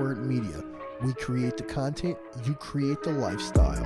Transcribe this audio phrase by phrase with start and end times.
[0.00, 0.64] Word Media.
[1.02, 2.16] We create the content,
[2.46, 3.84] you create the lifestyle.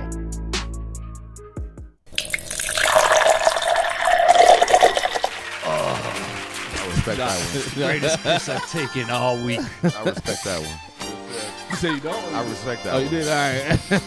[5.67, 7.63] Oh, I respect that one.
[7.75, 9.59] Greatest piss I've taken all week.
[9.83, 10.79] I respect that one.
[11.69, 12.33] You say you don't?
[12.33, 13.03] I respect that Oh, one.
[13.03, 13.27] you did?
[13.27, 14.01] All right.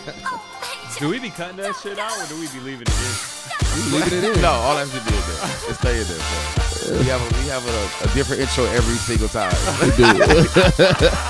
[0.99, 3.93] do we be cutting that shit out or do we be leaving it in?
[3.93, 4.41] Leaving it in.
[4.43, 5.71] No, all that shit be in there.
[5.71, 6.25] It stay in there.
[6.71, 6.99] So.
[6.99, 9.53] We have a, we have a, a different intro every single time.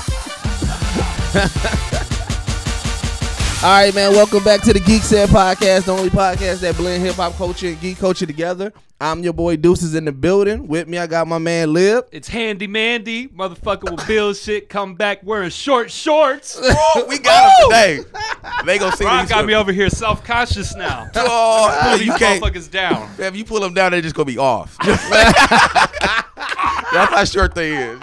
[3.61, 4.13] All right, man.
[4.13, 7.67] Welcome back to the Geek Set Podcast, the only podcast that blend hip hop culture
[7.67, 8.73] and geek culture together.
[8.99, 10.67] I'm your boy Deuces in the building.
[10.67, 12.05] With me, I got my man Lib.
[12.11, 16.59] It's Handy Mandy, motherfucker with Bill shit, come back wearing short shorts.
[16.63, 17.99] oh, we got him today.
[18.65, 21.11] They gonna see Ron these got me over here self conscious now.
[21.15, 22.41] Oh, Pull you these can't.
[22.43, 23.07] motherfuckers down.
[23.19, 24.75] If you pull them down, they're just gonna be off.
[26.91, 27.99] That's how short they is.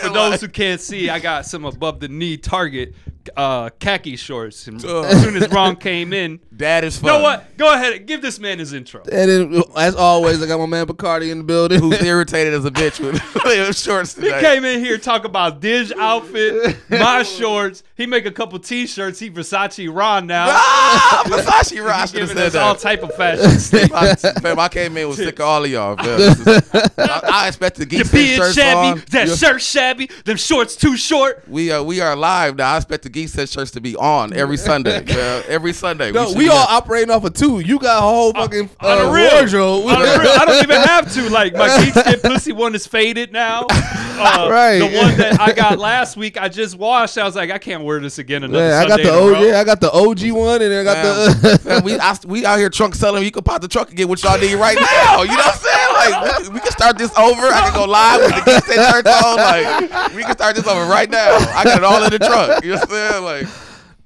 [0.00, 2.94] For those who can't see, I got some above the knee Target
[3.36, 4.66] uh, khaki shorts.
[4.68, 5.02] And Uh.
[5.02, 7.18] as soon as Ron came in, That is you fun.
[7.18, 7.56] know what?
[7.56, 9.02] Go ahead, give this man his intro.
[9.10, 11.80] And then, as always, I got my man Bacardi in the building.
[11.80, 15.92] Who's irritated as a bitch with with shorts He came in here talk about Dij
[15.98, 17.82] outfit, my shorts.
[17.94, 19.18] He make a couple T-shirts.
[19.18, 20.46] He Versace Ron now.
[20.50, 24.24] Ah, Versace Ross He should giving said us all type of fashion statements.
[24.24, 25.96] I, fam, I came in was sick of all of y'all.
[25.96, 26.06] fam.
[26.18, 29.02] This is- I, I expect the Your geeks beard shirts shabby, on.
[29.12, 31.44] that You- shirt shabby, them shorts too short.
[31.48, 32.74] We are we are live now.
[32.74, 35.04] I expect the geek set shirts to be on every Sunday.
[35.04, 35.42] fam.
[35.48, 36.12] every Sunday.
[36.12, 37.60] no, should we be all operating off of two.
[37.60, 39.86] You got a whole fucking On uh, the real, wardrobe.
[39.86, 41.28] on the real, I don't even have to.
[41.30, 43.66] Like my geek skin pussy one is faded now.
[44.16, 44.78] Uh, Right.
[44.78, 47.18] The one that I got last week, I just washed.
[47.18, 49.18] I was like, I can't wear this again another Yeah, I got the in a
[49.18, 49.40] O, row.
[49.42, 51.58] yeah, I got the OG one, and then I got Fam, the.
[51.62, 53.24] fam, we I, we out here trunk selling.
[53.24, 55.20] You can pop the truck and get what y'all need right now.
[55.20, 55.92] You know what I'm saying?
[56.22, 57.42] Like we, we can start this over.
[57.46, 59.36] I can go live with the geek set shirts on.
[59.36, 61.36] Like we can start this over right now.
[61.54, 62.64] I got it all in the truck.
[62.64, 63.22] You know what I'm saying?
[63.22, 63.46] Like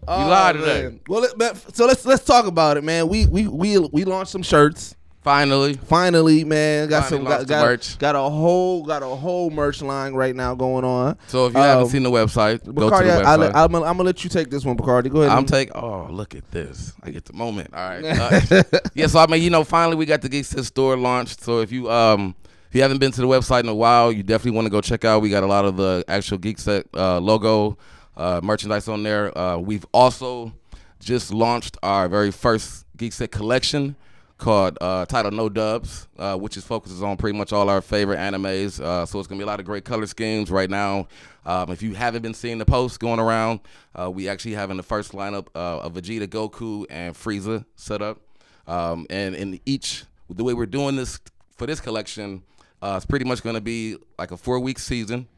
[0.09, 0.81] we lied today.
[0.87, 1.01] Oh, man.
[1.09, 3.09] Well, let- so let's let's talk about it, man.
[3.09, 4.97] We we we we launched some shirts.
[5.23, 5.75] Finally.
[5.75, 7.99] Finally, man, got Finally some got, got, merch.
[7.99, 11.19] got a whole got a whole merch line right now going on.
[11.27, 13.55] So if you haven't Um, seen the website, go to the Bacardi, website.
[13.55, 15.11] I, am gonna, I'm gonna let you take this one, Bacardi.
[15.11, 15.37] Go ahead.
[15.37, 15.75] I'm take.
[15.75, 16.95] Oh, look at this!
[17.03, 17.75] I get the moment.
[17.75, 18.03] All right.
[18.61, 18.63] Uh,
[18.95, 19.07] yeah.
[19.09, 21.43] So I mean, you know, finally we got the Geek Set store launched.
[21.43, 22.35] So if you um
[22.71, 24.81] if you haven't been to the website in a while, you definitely want to go
[24.81, 25.21] check out.
[25.21, 27.77] We got a lot of the actual Geek Set uh, logo
[28.17, 29.37] uh, merchandise on there.
[29.37, 30.53] Uh, we've also
[31.01, 33.97] just launched our very first Geek Set collection
[34.41, 38.19] called uh, titled No Dubs, uh, which is focuses on pretty much all our favorite
[38.19, 38.81] animes.
[38.81, 41.07] Uh, so it's gonna be a lot of great color schemes right now.
[41.47, 43.61] Um, if you haven't been seeing the posts going around,
[43.95, 48.21] uh, we actually having the first lineup uh, of Vegeta, Goku, and Frieza set up.
[48.67, 51.21] Um, and in each, the way we're doing this
[51.57, 52.43] for this collection,
[52.83, 55.29] uh, it's pretty much gonna be like a four week season.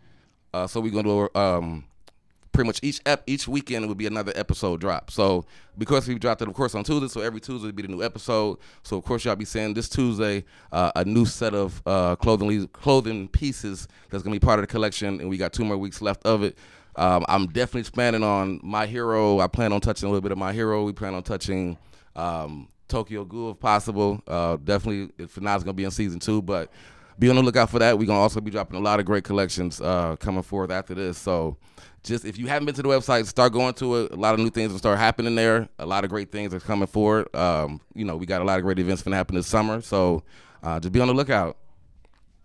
[0.55, 1.85] Uh, so we're gonna do um,
[2.53, 5.11] pretty much each ep- each weekend it would be another episode drop.
[5.11, 5.45] So
[5.77, 8.03] because we dropped it, of course, on Tuesday, so every Tuesday would be the new
[8.03, 8.59] episode.
[8.83, 12.69] So of course, y'all be seeing this Tuesday uh, a new set of uh, clothing
[12.69, 16.03] clothing pieces that's gonna be part of the collection, and we got two more weeks
[16.03, 16.57] left of it.
[16.97, 19.41] Um, I'm definitely expanding on my hero.
[19.41, 20.85] I plan on touching a little bit of my hero.
[20.85, 21.79] We plan on touching
[22.15, 24.23] um, Tokyo Ghoul if possible.
[24.27, 26.71] Uh, definitely, if not, it's gonna be in season two, but
[27.19, 27.99] be on the lookout for that.
[27.99, 31.19] We're gonna also be dropping a lot of great collections uh, coming forth after this.
[31.19, 31.57] So,
[32.03, 34.13] just if you haven't been to the website, start going to it.
[34.13, 35.69] A lot of new things will start happening there.
[35.79, 37.35] A lot of great things are coming forward.
[37.35, 39.81] Um, you know, we got a lot of great events gonna happen this summer.
[39.81, 40.23] So,
[40.63, 41.57] uh, just be on the lookout.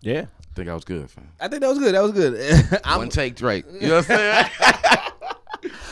[0.00, 1.28] yeah, I think I was good, fam.
[1.40, 1.94] I think that was good.
[1.94, 2.80] That was good.
[2.84, 3.64] I'm, One take, Drake.
[3.80, 4.46] You know what I'm saying?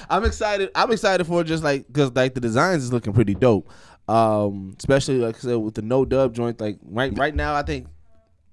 [0.08, 0.70] I'm excited.
[0.74, 3.68] I'm excited for just like because like the designs is looking pretty dope.
[4.08, 6.60] Um, especially like I said with the no dub joint.
[6.60, 7.88] Like right right now, I think.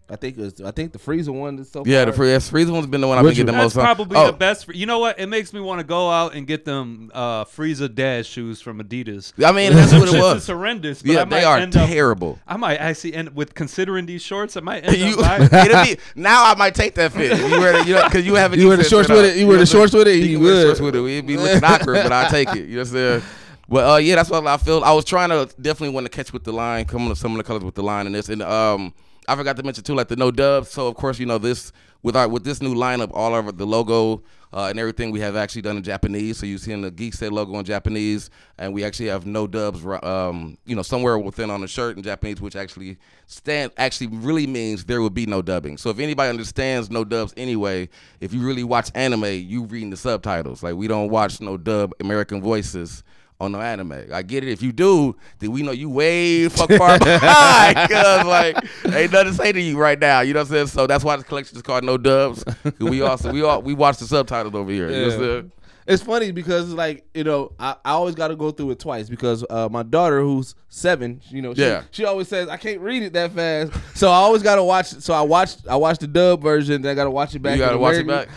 [0.09, 2.11] I think it's, I think the Frieza one is so yeah, far.
[2.11, 3.77] the free yes, Frieza one's been the one I've been getting the That's most.
[3.77, 3.83] on.
[3.85, 4.65] probably oh, the best.
[4.65, 5.17] For, you know what?
[5.17, 8.81] It makes me want to go out and get them uh, Frieza Dash shoes from
[8.83, 9.31] Adidas.
[9.43, 10.41] I mean, that's what it was.
[10.43, 11.01] is horrendous.
[11.01, 12.37] But Yeah, I might they are end up, terrible.
[12.45, 14.57] I might actually end with considering these shorts.
[14.57, 15.43] I might end You, up buying.
[15.65, 17.37] it'll be, now I might take that fit.
[17.37, 18.59] You wear the, you know, because you haven't.
[18.59, 20.25] You wear the fit shorts with it- you wear the know shorts with it, You
[20.25, 21.01] you wear the shorts with it.
[21.01, 22.67] We'd be looking awkward, but I take it.
[22.67, 23.21] You know what I'm saying?
[23.69, 24.83] But uh, yeah, that's what I feel.
[24.83, 27.37] I was trying to definitely want to catch with the line, come with some of
[27.37, 28.93] the colors with the line and this, and um,
[29.27, 30.69] I forgot to mention too, like the no dubs.
[30.69, 31.71] So of course, you know this
[32.01, 34.23] with our with this new lineup, all over the logo
[34.53, 36.37] uh, and everything we have actually done in Japanese.
[36.37, 38.29] So you seeing the Geek Set logo in Japanese,
[38.59, 42.03] and we actually have no dubs, um, you know, somewhere within on the shirt in
[42.03, 45.77] Japanese, which actually stand actually really means there will be no dubbing.
[45.77, 49.97] So if anybody understands no dubs anyway, if you really watch anime, you reading the
[49.97, 50.61] subtitles.
[50.61, 53.03] Like we don't watch no dub American voices
[53.39, 54.05] on no anime.
[54.13, 54.49] I get it.
[54.51, 57.75] If you do, then we know you way fuck far behind.
[57.91, 58.57] Cause like
[58.93, 60.21] ain't nothing to say to you right now.
[60.21, 60.67] You know what I'm saying?
[60.67, 62.43] So that's why the collection is called No Dubs.
[62.79, 64.89] we also we all we watch the subtitles over here.
[64.89, 65.51] You know what I'm saying?
[65.85, 69.09] It's funny because like you know I, I always got to go through it twice
[69.09, 71.83] because uh, my daughter who's seven you know she, Yeah.
[71.91, 74.85] she always says I can't read it that fast so I always got to watch
[74.87, 77.57] so I watched I watched the dub version then I got to watch it back
[77.57, 78.29] You gotta in watch it back.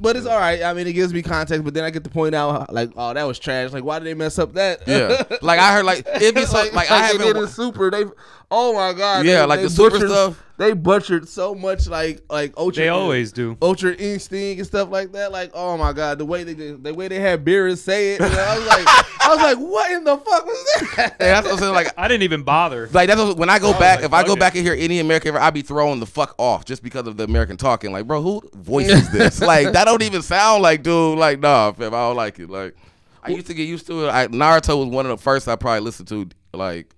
[0.00, 2.10] But it's all right I mean it gives me context but then I get to
[2.10, 5.22] point out like oh that was trash like why did they mess up that Yeah,
[5.42, 7.42] like I heard, like it'd be so, like, I they did haven't.
[7.44, 8.04] in super they
[8.50, 10.42] oh my god Yeah, they- like they the super stuff.
[10.58, 13.56] They butchered so much like like ultra They always do.
[13.62, 15.30] Ultra Instinct and stuff like that.
[15.30, 18.20] Like, oh my god, the way they did, the way they had Beerus say it,
[18.20, 18.84] you know, I was like,
[19.20, 20.66] I was like, what in the fuck was
[20.96, 21.16] that?
[21.20, 21.74] Yeah, that's what I'm saying.
[21.74, 22.88] Like, I didn't even bother.
[22.92, 23.98] like that's what, when I go was back.
[23.98, 24.40] like, if I go it.
[24.40, 27.24] back and hear any American, I'd be throwing the fuck off just because of the
[27.24, 27.92] American talking.
[27.92, 29.40] Like, bro, who voices this?
[29.52, 31.18] like, that don't even sound like, dude.
[31.18, 32.50] Like, nah, fam, I don't like it.
[32.50, 32.74] Like,
[33.22, 34.10] I used to get used to it.
[34.10, 36.96] I, Naruto was one of the first I probably listened to, like,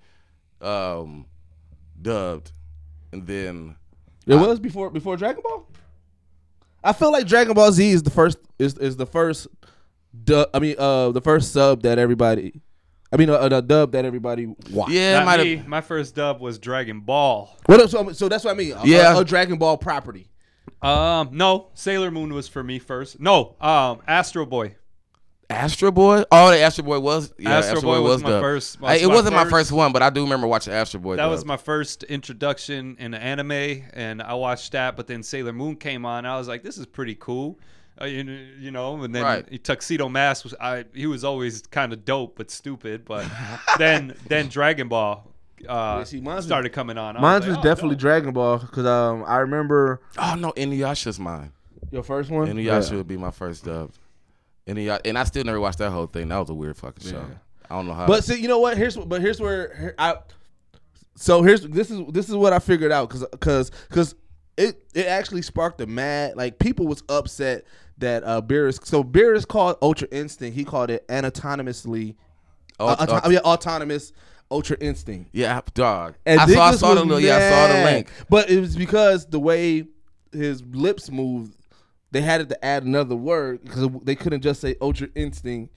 [0.62, 1.26] um,
[2.00, 2.52] dubbed,
[3.12, 3.76] and then
[4.26, 5.66] It was before before Dragon Ball.
[6.82, 9.48] I feel like Dragon Ball Z is the first is is the first.
[10.24, 12.60] Du- I mean, uh, the first sub that everybody.
[13.12, 14.92] I mean, uh, the dub that everybody watched.
[14.92, 15.62] yeah, it Not might me.
[15.66, 17.54] My first dub was Dragon Ball.
[17.66, 17.90] What else?
[17.90, 18.74] So, so that's what I mean.
[18.84, 19.16] Yeah.
[19.16, 20.30] a, a Dragon Ball property.
[20.80, 23.20] Um, no, Sailor Moon was for me first.
[23.20, 24.76] No, um, Astro Boy.
[25.50, 26.22] Astro Boy.
[26.30, 27.34] Oh, the Astro Boy was.
[27.38, 28.42] Yeah, Astro Boy was my dubbed.
[28.42, 31.00] first- I- it my wasn't my first- first one, but I do remember watching Astro
[31.00, 31.16] Boy.
[31.16, 34.96] That was my first introduction in anime, and I watched that.
[34.96, 36.24] But then Sailor Moon came on.
[36.24, 37.58] I was like, "This is pretty cool,"
[38.00, 38.22] uh, you,
[38.58, 39.02] you know.
[39.02, 39.64] And then Right.
[39.64, 40.84] Tuxedo Mask was I.
[40.94, 43.04] He was always kind of dope but stupid.
[43.04, 43.26] But
[43.78, 45.26] then then Dragon Ball
[45.68, 47.16] uh, Yeah, see, mine's was- started coming on.
[47.16, 50.52] I Mine like, was "Oh, definitely dope." Dragon Ball because um I remember Oh no,
[50.52, 51.52] Inuyasha's mine.
[51.90, 52.46] your first one.
[52.48, 52.96] Inuyasha Yeah.
[52.98, 53.90] would be my first dub.
[54.74, 56.28] Inuyasha, and I still never watched that whole thing.
[56.28, 57.24] That was a weird fucking show.
[57.70, 58.06] I don't know how.
[58.06, 58.76] But see, you know what?
[58.76, 60.16] Here's but here's where here- I.
[61.16, 64.14] So here's this is this is what I figured out because because because
[64.56, 67.64] it it actually sparked a mad like people was upset
[67.98, 72.16] that uh Beerus so Beerus called Ultra Instinct he called it anatonomously
[72.78, 74.12] Oh, uh, auto- yeah, autonomous
[74.50, 75.30] Ultra Instinct.
[75.32, 76.14] yeah, dog.
[76.24, 78.10] And I saw, I saw the yeah, I saw the link.
[78.30, 79.84] But it was because the way
[80.32, 81.54] his lips moved,
[82.12, 85.72] they had to add another word because they couldn't just say Ultra Instinct.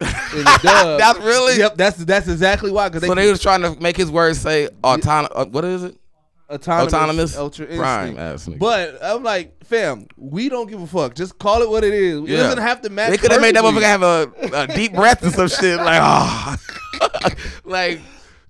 [0.00, 0.98] In the dub.
[0.98, 2.88] That's really- Yep, that's that's exactly why.
[2.88, 5.32] Because So they was trying to make his words say autonomous.
[5.34, 5.96] Uh, what is it?
[6.50, 8.58] autonomous, autonomous ultra instinct.
[8.60, 11.14] But I'm like, fam, we don't give a fuck.
[11.14, 12.20] Just call it what it is.
[12.20, 12.36] It Yeah.
[12.38, 13.10] doesn't have to match.
[13.10, 15.78] They could have made that motherfucker have a, a deep breath or some shit.
[15.78, 16.56] Like, oh,
[17.64, 18.00] like.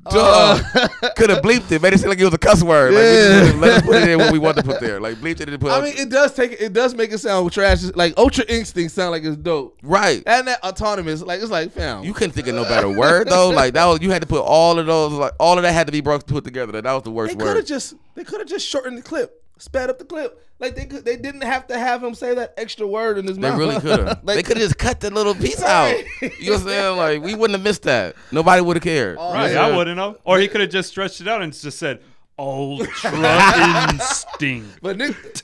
[0.06, 0.88] Uh.
[1.16, 2.94] could have bleeped it, made it seem like it was a cuss word.
[2.94, 3.40] Like, Yeah.
[3.44, 5.00] just let us put it in what we want to put there.
[5.00, 5.72] Like bleeped it and put.
[5.72, 7.82] I mean, it does take it does make it sound trash.
[7.94, 10.22] Like ultra instinct sound like it's dope, right.
[10.26, 13.50] and that autonomous, like it's like, fam, You couldn't think of no better word though.
[13.50, 15.86] Like that was you had to put all of those like all of that had
[15.86, 16.72] to be broke put together.
[16.80, 19.02] That was the worst they worst could have just they could have just shortened the
[19.02, 20.40] clip, sped up the clip.
[20.60, 23.36] Like they could, they didn't have to have him say that extra word in his
[23.36, 23.58] They mouth.
[23.58, 24.20] really could have.
[24.24, 25.88] Like, they could have just cut the little piece out.
[26.20, 26.96] You know what I'm saying?
[26.96, 28.14] Like we wouldn't have missed that.
[28.32, 29.16] Nobody would have cared.
[29.16, 29.66] Right, Yeah.
[29.66, 30.16] I wouldn't know.
[30.24, 32.00] Or he could have just stretched it out and just said
[32.38, 34.78] oh, Ultra Instinct.
[34.82, 35.42] But nigg-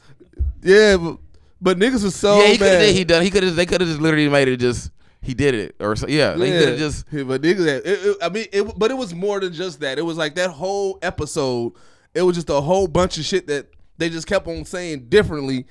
[0.62, 1.18] yeah, but,
[1.60, 2.94] but niggas was so yeah, he could have.
[2.94, 3.22] He done.
[3.22, 3.56] He could have.
[3.56, 4.90] They could have just literally made it just.
[5.22, 6.30] He did it, or so, yeah.
[6.30, 7.04] Like, He could have just.
[7.12, 9.98] Yeah, but niggas, it, it, I mean, it, but it was more than just that.
[9.98, 11.74] It was like that whole episode.
[12.14, 13.66] It was just a whole bunch of shit that
[14.00, 15.66] they just kept on saying differently.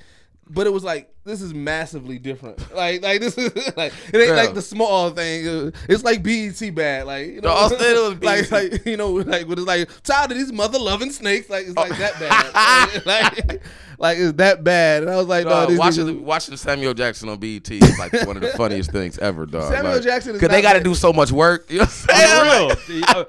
[0.51, 2.73] But it was like this is massively different.
[2.73, 4.33] Like, like this is like it ain't Yeah.
[4.35, 5.71] like the small thing.
[5.87, 7.05] It's like BET bad.
[7.05, 8.51] Like, you know, No, I said it like, BET.
[8.51, 11.51] like you know, like when it's like tired of these mother loving snakes.
[11.51, 13.05] Like it's like that bad.
[13.05, 13.61] like, like,
[13.99, 15.03] like, it's that bad.
[15.03, 17.99] And I was like, no, Dog, these watching niggas- watching Samuel Jackson on BET is
[17.99, 19.71] like one of the funniest things ever, dog.
[19.71, 21.69] Samuel Like, Jackson is because they got to do so much work.
[21.69, 22.75] You know what I'm saying?
[22.75, 23.25] For real.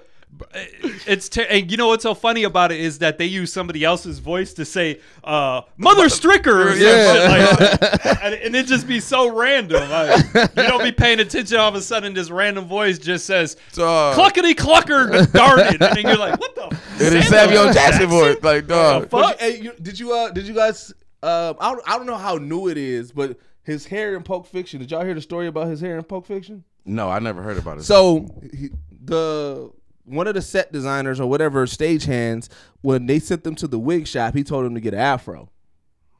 [0.54, 0.58] Uh,
[1.06, 3.84] It's ter- and you know what's so funny about it is that they use somebody
[3.84, 7.12] else's voice to say uh, "Mother Stricker" or Yeah.
[7.12, 9.88] shit like and, and it just be so random.
[9.90, 11.58] Like, you don't be paying attention.
[11.58, 14.16] All of a sudden, this random voice just says Dog.
[14.16, 18.66] "cluckety clucker, darn it!" And you're like, "What the?" It is Samuel Jackson voice, like
[18.66, 19.08] dog.
[19.08, 19.10] Fuck.
[19.10, 22.06] But you, hey, you, did you uh did you guys um I don't, I don't
[22.06, 24.80] know how new it is, but his hair in Pulp Fiction.
[24.80, 26.64] Did y'all hear the story about his hair in Pulp Fiction?
[26.84, 27.82] No, I never heard about it.
[27.84, 28.70] So he,
[29.04, 29.70] the
[30.04, 32.48] one of the set designers or whatever stagehands
[32.82, 35.48] when they sent them to the wig shop, he told them to get an afro,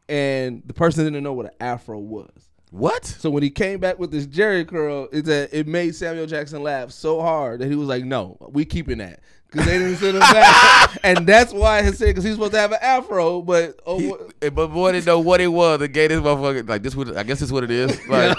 [0.09, 2.51] and the person didn't know what an afro was.
[2.71, 3.05] what?
[3.05, 6.63] So when he came back with this Jheri curl, it that it made Samuel Jackson
[6.63, 9.21] laugh so hard that he was like, "No, we keeping that."
[9.51, 12.59] Because they didn't send him back, and that's why he said because he's supposed to
[12.61, 15.81] have an afro, but oh, He- what- but boy didn't know what it was.
[15.81, 16.95] They gave this motherfucker like this.
[16.95, 17.99] What I guess this is what it is.
[18.09, 18.37] Like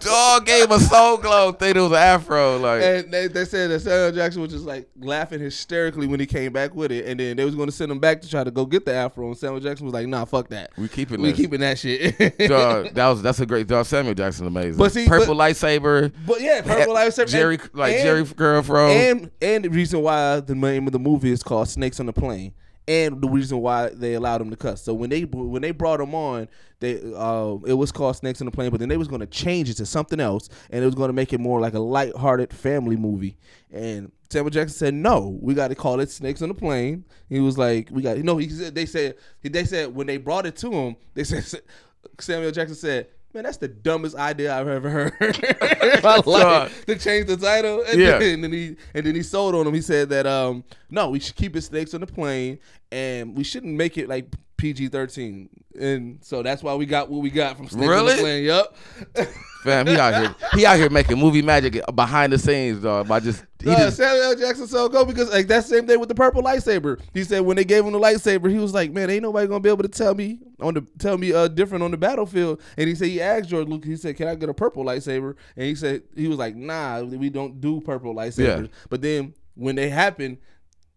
[0.00, 1.52] dog gave a Soul Glo.
[1.52, 2.58] Think it was an afro.
[2.58, 6.26] Like and they, they said that Samuel Jackson was just like laughing hysterically when he
[6.26, 8.44] came back with it, and then they was going to send him back to try
[8.44, 11.20] to go get the afro, and Samuel Jackson was like, "Nah, fuck that, we keeping
[11.22, 11.38] we this.
[11.40, 12.16] keeping that shit."
[12.48, 13.86] dog, that was that's a great dog.
[13.86, 14.78] Samuel Jackson amazing.
[14.78, 16.12] But see, purple but- lightsaber.
[16.26, 18.88] but yeah, purple lightsaber, Jerry like and- Jerry Girl Fro.
[18.90, 22.12] and and the reason why the name of the movie is called Snakes on the
[22.12, 22.52] Plane,
[22.88, 24.82] and the reason why they allowed him to cuss.
[24.82, 26.48] So when they when they brought him on,
[26.80, 29.26] they uh, it was called Snakes on the Plane, but then they was going to
[29.26, 31.78] change it to something else, and it was going to make it more like a
[31.78, 33.36] light-hearted family movie.
[33.70, 37.40] And Samuel Jackson said, "No, we got to call it Snakes on the Plane." He
[37.40, 40.46] was like, "We got you know." He said they said they said when they brought
[40.46, 41.44] it to him, they said
[42.20, 43.08] Samuel Jackson said.
[43.34, 45.14] Man, that's the dumbest idea I've ever heard.
[46.04, 46.86] I like it.
[46.86, 47.82] to change the title.
[47.88, 48.18] And Yeah.
[48.18, 49.72] then, and then he and then he sold on him.
[49.74, 52.58] He said that um no, we should keep his snakes on the plane
[52.90, 54.26] and we shouldn't make it like
[54.62, 55.48] PG thirteen.
[55.76, 58.20] And so that's why we got what we got from Snakes on Really?
[58.20, 58.44] Plane.
[58.44, 58.76] Yup.
[59.64, 60.34] Fam, he out here.
[60.54, 63.08] He out here making movie magic behind the scenes, dog.
[63.08, 64.36] By just he Nah, just Samuel L.
[64.36, 67.00] Jackson so go because like that same day with the purple lightsaber.
[67.12, 69.58] He said when they gave him the lightsaber, he was like, "Man, ain't nobody gonna
[69.58, 72.88] be able to tell me on the tell me uh different on the battlefield." And
[72.88, 75.66] he said he asked George Lucas, he said, "Can I get a purple lightsaber?" And
[75.66, 78.68] he said he was like, "Nah, we don't do purple lightsabers." Yeah.
[78.90, 80.38] But then when they happened,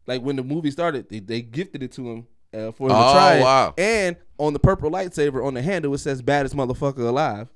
[0.06, 2.28] like when the movie started, they, they gifted it to him.
[2.56, 3.42] Uh, for him Oh, to try it.
[3.44, 3.74] wow.
[3.78, 7.50] And on the purple lightsaber on the handle, it says "baddest motherfucker alive."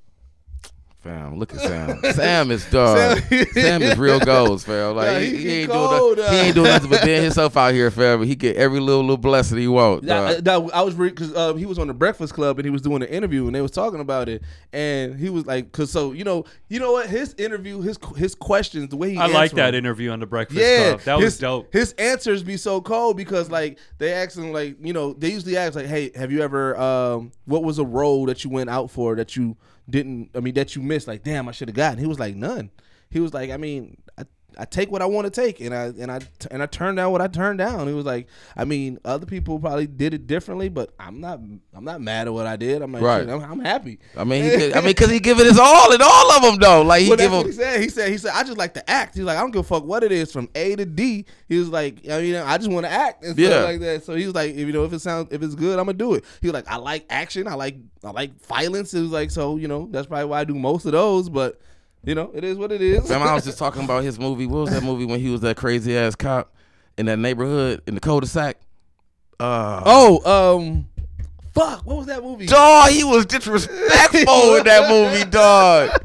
[1.02, 2.02] Fam, look at Sam.
[2.14, 3.20] Sam is dog.
[3.30, 4.98] Sam- Sam is real goals, fam.
[4.98, 6.34] Like Yeah, he, he he ain't cold, doing nothing.
[6.34, 6.44] He uh.
[6.44, 8.22] ain't doing nothing but being himself out here, fam.
[8.24, 10.04] He get every little little blessing he want.
[10.04, 10.30] Yeah, dog.
[10.30, 12.82] I, that- I was because uh, he was on the Breakfast Club and he was
[12.82, 16.12] doing an interview and they was talking about it and he was like, cause so
[16.12, 19.52] you know, you know what his interview, his his questions, the way he I like
[19.54, 19.76] that them.
[19.86, 21.02] interview on the Breakfast Yeah, Club.
[21.04, 21.72] That his, was dope.
[21.72, 25.56] His answers be so cold because like they ask him like you know they usually
[25.56, 28.92] ask like, hey, have you ever um what was a role that you went out
[28.92, 29.56] for that you
[29.90, 30.32] didn't?
[30.36, 31.08] I mean that you missed?
[31.08, 32.00] Like damn, I should have gotten.
[32.00, 32.72] He was like none.
[33.12, 33.98] He was like, I mean,
[34.58, 36.20] I, take what I want to take, and I and I
[36.52, 37.88] and I turned down what I turned down.
[37.88, 38.28] It was like,
[38.58, 41.40] I mean, other people probably did it differently, but I'm not
[41.74, 42.82] I'm not mad at what I did.
[42.82, 43.28] I'm like, Right.
[43.30, 44.00] I'm, I'm happy.
[44.18, 46.58] I mean, he get, I mean, cause he giving his all in all of them
[46.58, 46.82] though.
[46.82, 47.52] Like he Well, give that's what him.
[47.52, 47.82] he said.
[47.82, 49.16] He said, he said, I just like to act.
[49.16, 51.26] He's like, I don't give a fuck what it is from A to D.
[51.48, 53.64] He was like, I mean, I just want to act and stuff Yeah.
[53.64, 54.04] like that.
[54.04, 55.98] So he was like, if you know, if it sounds, if it's good, I'm gonna
[55.98, 56.24] do it.
[56.42, 57.48] He was like, I like action.
[57.48, 58.94] I like, I like violence.
[58.94, 61.30] It was like, so you know, that's probably why I do most of those.
[61.30, 61.60] But
[62.04, 63.08] you know, it is what it is.
[63.08, 64.46] Fam, I was just talking about his movie.
[64.46, 66.54] What was that movie when he was that crazy ass cop
[66.98, 68.58] in that neighborhood in the cul-de-sac?
[69.40, 70.88] Uh, oh, um,
[71.54, 72.46] fuck, what was that movie?
[72.46, 75.92] dog, he was disrespectful in that movie, dog.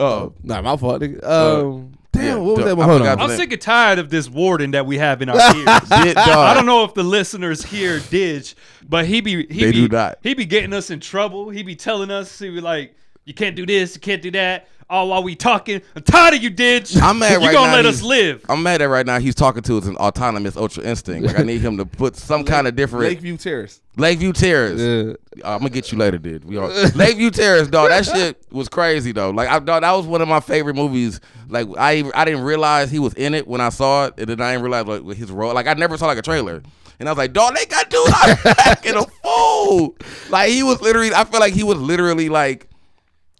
[0.00, 1.02] Oh, nah, my fault.
[1.02, 1.24] nigga.
[1.24, 2.82] Um, damn, yeah, what was duh, that I movie?
[2.88, 3.30] Hold forgot on.
[3.30, 5.64] I'm sick and tired of this warden that we have in our ears.
[6.04, 6.28] Did, dog.
[6.28, 8.54] I don't know if the listeners here did,
[8.88, 10.18] but he be he They be do not.
[10.22, 11.50] he be getting us in trouble.
[11.50, 12.94] He be telling us he be like,
[13.28, 14.68] you can't do this, you can't do that.
[14.90, 15.82] All while we talking.
[15.94, 16.98] I'm tired of you, Didge.
[16.98, 18.46] I'm mad You right gonna now let he's- us live?
[18.48, 21.26] I'm mad that right now he's talking to us an autonomous ultra instinct.
[21.26, 23.82] Like I need him to put some kind of different Lakeview Terrace.
[23.98, 24.80] Lakeview Terrace.
[24.80, 25.12] Yeah.
[25.44, 26.46] Uh, I'm gonna get you later, dude.
[26.46, 27.90] We all Lakeview Terrace, dog.
[27.90, 29.28] That shit was crazy, though.
[29.28, 31.20] Like I thought that was one of my favorite movies.
[31.50, 34.40] Like I, I didn't realize he was in it when I saw it, and then
[34.40, 35.52] I didn't realize like his role.
[35.52, 36.62] Like I never saw like a trailer,
[36.98, 39.96] and I was like, dog, they got dude out here acting a fool.
[40.30, 41.12] Like he was literally.
[41.12, 42.64] I feel like he was literally like.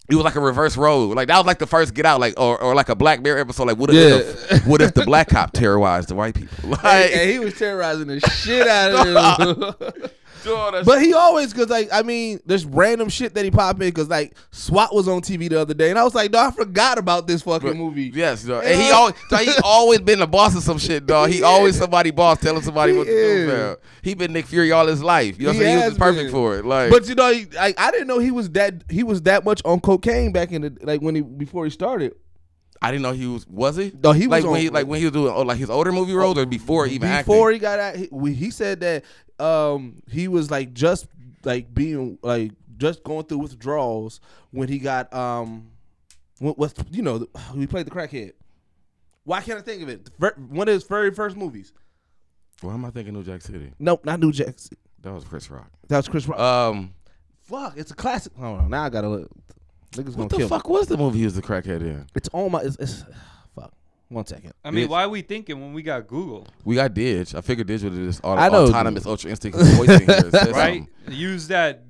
[0.08, 1.08] He was like a reverse role.
[1.08, 3.38] Like that was like the first Get Out, like or, or like a Black Mirror
[3.40, 3.64] episode.
[3.68, 4.58] Like what if Yeah.
[4.60, 6.70] what if the black cop terrorized the white people?
[6.70, 9.90] Like, Hey, hey, he was terrorizing the shit out of him.
[10.44, 13.50] dog, oh, that's- But he always, cause like I mean, there's random shit that he
[13.50, 16.30] pop in, cause like SWAT was on TV the other day, and I was like,
[16.30, 18.10] dog, I forgot about this fucking movie.
[18.14, 18.62] Yes, dog.
[18.64, 21.30] You And he always dog, he always been the boss of some shit, dog.
[21.30, 23.16] He He always somebody boss telling somebody what to do.
[23.16, 23.50] is.
[23.50, 23.76] Fam.
[24.02, 25.38] He been Nick Fury all his life.
[25.38, 25.78] You know what I'm He saying?
[25.82, 26.32] He was perfect been.
[26.32, 26.64] for it.
[26.64, 29.44] Like, But you know, he, I, I didn't know he was that he was that
[29.44, 32.14] much on cocaine back in the like when he before he started.
[32.80, 33.46] I didn't know he was.
[33.48, 33.92] Was he?
[34.02, 35.70] No, he was like on- when he like when he was doing oh, like his
[35.70, 37.52] older movie roles or before even before acting.
[37.54, 39.04] he got out, he, we- he said that
[39.38, 41.06] um he was like just
[41.44, 44.20] like being like just going through withdrawals
[44.50, 45.70] when he got um
[46.40, 48.32] with, you know he played the crackhead.
[49.24, 50.08] Why can't I think of it?
[50.48, 51.72] One of his very first movies.
[52.60, 53.72] Why am I thinking New Jack City?
[53.78, 54.58] Nope, not New Jack.
[54.58, 54.76] City.
[55.02, 55.70] That was Chris Rock.
[55.88, 56.40] That was Chris Rock.
[56.40, 56.94] Um,
[57.42, 58.32] Fuck, it's a classic.
[58.36, 59.30] Hold on, now I gotta look.
[59.92, 60.48] Niggas gonna what the kill me.
[60.48, 62.06] fuck was the movie he was the crackhead in?
[62.14, 62.60] It's on my.
[62.60, 63.04] It's, it's
[63.54, 63.72] fuck.
[64.08, 64.52] One second.
[64.64, 64.90] I mean, Yes.
[64.90, 67.34] why are we thinking when we got Google, We got Didge.
[67.34, 68.64] I figured Didge would have just auto- I know.
[68.66, 70.16] autonomous ultra instinct his voice in here.
[70.16, 70.86] and said right?
[71.06, 71.14] something.
[71.14, 71.82] Use that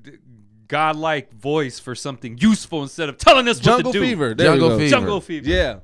[0.66, 4.04] godlike voice for something useful instead of telling us Jungle what to do.
[4.04, 4.34] Fever.
[4.34, 4.78] There Jungle.
[4.78, 4.90] Fever.
[4.90, 5.48] Jungle Fever.
[5.48, 5.78] Yeah.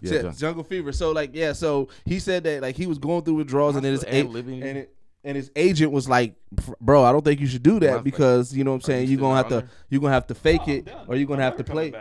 [0.00, 0.92] Yeah, Said Jungle Fever.
[0.92, 3.92] So like yeah, so he said that like he was going through withdrawals and then
[3.92, 4.62] his still a- ad-libbing?
[4.64, 4.94] and it,
[5.26, 6.34] and his agent was like,
[6.80, 9.08] "Bro, I don't think you should do that because you know what I'm saying.
[9.08, 11.56] you You're gonna have to you're gonna have to fake it or you're gonna have
[11.58, 11.92] to play."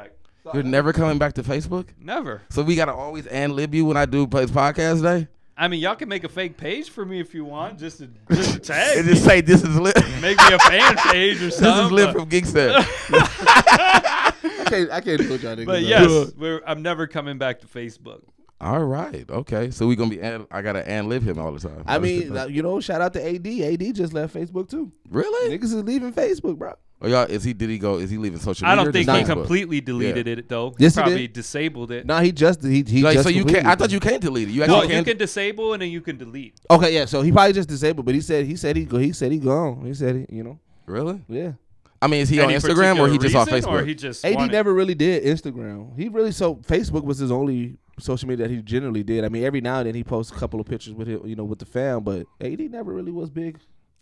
[0.54, 1.88] You're never coming back to Facebook.
[2.00, 2.44] Never.
[2.50, 5.28] So we gotta always and lib you when I do play podcast day.
[5.58, 8.08] I mean, y'all can make a fake page for me if you want, just to,
[8.32, 8.98] just to tag.
[8.98, 9.96] And just say this is lit.
[10.22, 11.74] Make me a fan page or something.
[11.76, 12.76] this is lit but- from Geek Set.
[13.10, 14.34] I
[14.68, 15.66] can't I can't do what y'all niggas.
[15.66, 18.22] But yes, we're, I'm never coming back to Facebook.
[18.62, 19.70] All right, okay.
[19.70, 20.22] So we gonna be.
[20.22, 21.84] An, I gotta and live him all the time.
[21.86, 23.46] I mean, you know, shout out to AD.
[23.46, 24.92] AD just left Facebook too.
[25.10, 25.56] really?
[25.58, 26.74] Niggas is leaving Facebook, bro.
[27.02, 27.52] Oh, y'all, is he?
[27.54, 27.98] Did he go?
[27.98, 29.26] Is he leaving social I don't think he Facebook?
[29.26, 30.74] completely deleted it though.
[30.80, 31.34] Yes, he probably did.
[31.34, 32.06] disabled it.
[32.06, 33.66] No, he just he he Like, just so you can't.
[33.66, 34.52] I thought you can't delete it.
[34.54, 35.08] You actually Well, you can't.
[35.08, 36.56] can disable and then you can delete.
[36.72, 37.04] Okay, yeah.
[37.06, 39.40] So he probably just disabled, but he said he said he go he said he
[39.40, 39.86] gone.
[39.86, 41.22] He said he, you know really?
[41.28, 41.52] yeah.
[42.02, 43.82] I mean, is he on Instagram or he just on Facebook?
[43.82, 45.98] Or he just AD wanted- never really did Instagram.
[46.00, 49.24] He really so Facebook was his only social media that he generally did.
[49.26, 51.36] I mean, every now and then he posts a couple of pictures with him, you
[51.36, 53.60] know, with the fam, but AD never really was big.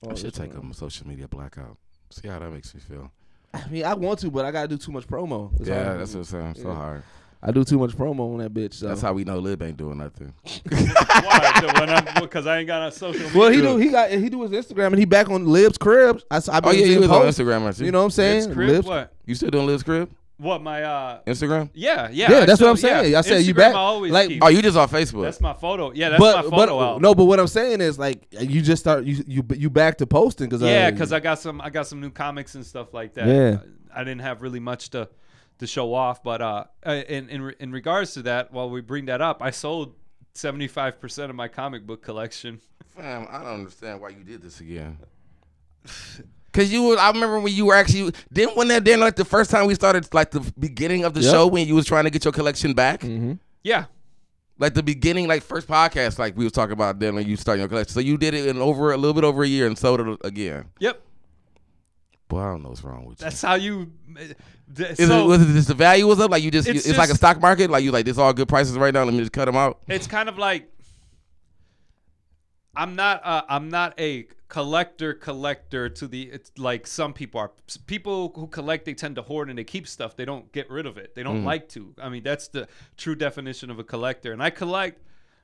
[0.09, 0.71] I should take Instagram.
[0.71, 1.77] a social media blackout.
[2.09, 3.11] See how that makes me feel.
[3.53, 5.51] I mean, I want to, but I gotta do too much promo.
[5.57, 6.19] That's yeah, that's do.
[6.19, 6.63] what I'm saying.
[6.65, 7.03] So hard.
[7.45, 8.75] I do too much promo on that bitch.
[8.75, 8.87] So.
[8.87, 10.33] That's how we know Lib ain't doing nothing.
[10.69, 11.57] Why?
[11.59, 13.37] So when I'm- Because I ain't got on social media.
[13.37, 13.77] Well, he do.
[13.77, 14.09] He got.
[14.11, 16.21] He do his Instagram, and he back on Lib's crib.
[16.31, 17.21] I, s- I Oh yeah, you seeing was on.
[17.25, 17.85] Instagram, aren't you?
[17.85, 18.37] You know what I'm saying?
[18.45, 19.13] It's crib, Lib's- what?
[19.25, 20.09] you still doing Lib's crib?
[20.37, 21.69] What my uh Instagram?
[21.73, 23.11] yeah yeah Yeah, I that's what I'm saying.
[23.11, 23.19] yeah.
[23.19, 24.43] I said you Instagram back- I always like- keep.
[24.43, 25.23] Oh, you just on Facebook?
[25.23, 25.91] That's my photo.
[25.93, 27.01] Yeah, that's but my but photo album.
[27.03, 30.07] no, but what I'm saying is like you just start you you you back to
[30.07, 33.13] posting because Yeah, because I got some I got some new comics and stuff like
[33.13, 33.27] that.
[33.27, 33.57] Yeah.
[33.95, 35.07] I, I didn't have really much to
[35.59, 39.05] to show off, but uh, in in re- in regards to that, while we bring
[39.05, 39.93] that up, I sold
[40.33, 42.59] seventy five percent of my comic book collection.
[42.95, 44.97] Fam, I don't understand why you did this again.
[46.53, 49.25] Cause you, were, I remember when you were actually didn't when that then like the
[49.25, 51.31] first time we started like the beginning of the Yep.
[51.31, 53.33] show when you was trying to get your collection back, Mm-hmm.
[53.63, 53.85] Yeah,
[54.59, 57.61] like the beginning like first podcast like we was talking about then when you started
[57.61, 57.93] your collection.
[57.93, 60.19] So you did it in over a little bit over a year and sold it
[60.23, 60.65] again.
[60.79, 61.01] yep.
[62.27, 63.25] Boy, I don't know what's wrong with you.
[63.25, 63.91] That's how you.
[64.71, 66.31] d- Is so it was it just the value was up?
[66.31, 67.69] Like you just It's it's, like a stock market.
[67.69, 69.03] Like you like this all good prices right now.
[69.03, 69.79] Let me just cut them out.
[69.87, 70.67] it's kind of like
[72.75, 77.51] I'm not uh, I'm not a collector collector to the it's like some people are
[77.87, 80.15] people who collect they tend to hoard and they keep stuff.
[80.15, 81.15] They don't get rid of it.
[81.15, 81.45] They don't mm.
[81.45, 81.91] like to.
[81.99, 84.31] I mean that's the true definition of a collector.
[84.31, 85.01] And I collect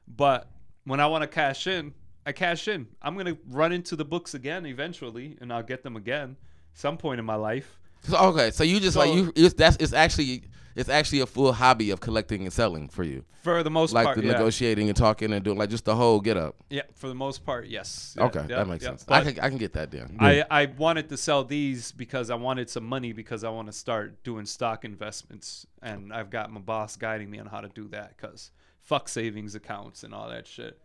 [0.07, 0.51] but
[0.83, 2.85] when I want to cash in I cash in.
[3.01, 6.37] I'm gonna run into the books again eventually and I'll get them again
[6.75, 7.79] some point in my life.
[8.03, 10.43] So, okay, so you just like you it's that's it's actually
[10.79, 13.25] it's actually a full hobby of collecting and selling for you.
[13.43, 14.05] for the most part.
[14.05, 14.37] Like part the yeah.
[14.37, 16.55] negotiating and talking and doing like just the whole get up.
[16.69, 19.03] yeah for the most part yes Yeah, Okay, yeah, that makes sense.
[19.03, 20.15] But- I can I can get that then.
[20.19, 23.73] I, I wanted to sell these because I wanted some money because I want to
[23.73, 27.89] start doing stock investments and I've got my boss guiding me on how to do
[27.89, 30.79] that because fuck savings accounts and all that shit.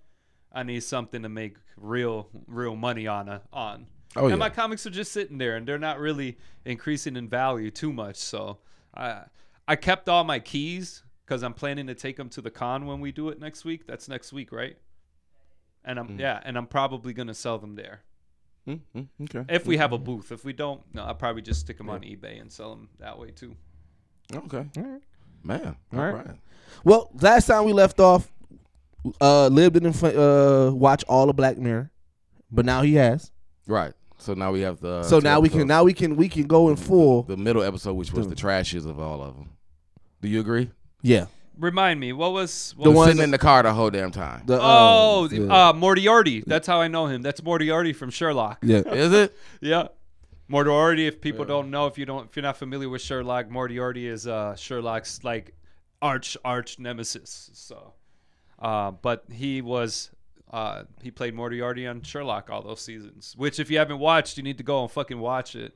[0.53, 3.87] I need something to make real real money on a, on.
[4.17, 4.37] Oh, and yeah.
[4.37, 8.17] my comics are just sitting there and they're not really increasing in value too much.
[8.17, 8.59] So
[8.95, 9.25] I
[9.67, 13.01] I kept all my keys because I'm planning to take them to the con when
[13.01, 13.87] we do it next week.
[13.87, 14.77] That's next week, right?
[15.85, 18.03] And I'm yeah, and I'm probably gonna sell them there.
[18.67, 19.45] Mm, mm, okay.
[19.55, 22.01] If we have a booth, if we don't, no, I'll probably just stick them on
[22.01, 23.55] eBay and sell them that way too.
[24.35, 24.67] Okay.
[24.77, 25.03] All right.
[25.43, 25.77] Man.
[25.93, 26.27] All All right.
[26.27, 26.37] right.
[26.83, 28.33] Well, last time we left off,
[29.21, 31.91] uh, Lib didn't uh watch all of Black Mirror,
[32.51, 33.31] but now he has.
[33.67, 33.93] Right.
[34.25, 36.45] So now we have the so two now we can now we can we can
[36.47, 37.23] go in full.
[37.25, 38.45] the middle episode which was the Dude.
[38.45, 39.51] trashes of all of them.
[40.23, 40.71] Do you agree?
[41.03, 41.27] Yeah.
[41.59, 44.11] Remind me, what was what The was one- Sitting in the car the whole damn
[44.11, 44.43] time.
[44.47, 46.43] The, Oh, uh, the- the- uh, Moriarty.
[46.45, 47.23] That's how I know him.
[47.23, 48.59] That's Moriarty from Sherlock.
[48.63, 48.79] yeah.
[48.89, 49.37] Is it?
[49.61, 49.89] Yeah.
[50.49, 54.07] Moriarty, if people don't know, if you don't if you're not familiar with Sherlock, Moriarty
[54.09, 55.55] is uh Sherlock's like
[56.03, 57.51] arch arch nemesis.
[57.55, 57.93] So
[58.59, 60.11] uh but he was
[60.55, 63.35] uh he played Moriarty on Sherlock all those seasons.
[63.37, 65.73] Which if you haven't watched, you need to go and fucking watch it.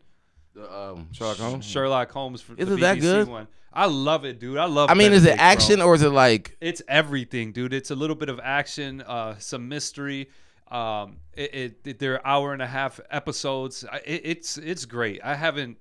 [0.55, 1.65] The, um, Sherlock Holmes.
[1.65, 3.29] Sherlock Holmes for Is the it that BBC good?
[3.29, 3.49] one.
[3.73, 4.57] I love it, dude.
[4.57, 4.93] I love it.
[4.93, 5.47] I mean, is it Benedict, bro.
[5.47, 6.57] action or is it like?
[6.61, 7.73] It's everything, dude.
[7.73, 10.31] It's a little bit of action, uh, some mystery.
[10.71, 13.85] Um, it, it, it they're hour and a half episodes.
[14.05, 15.21] It, it's it's great.
[15.25, 15.79] I haven't.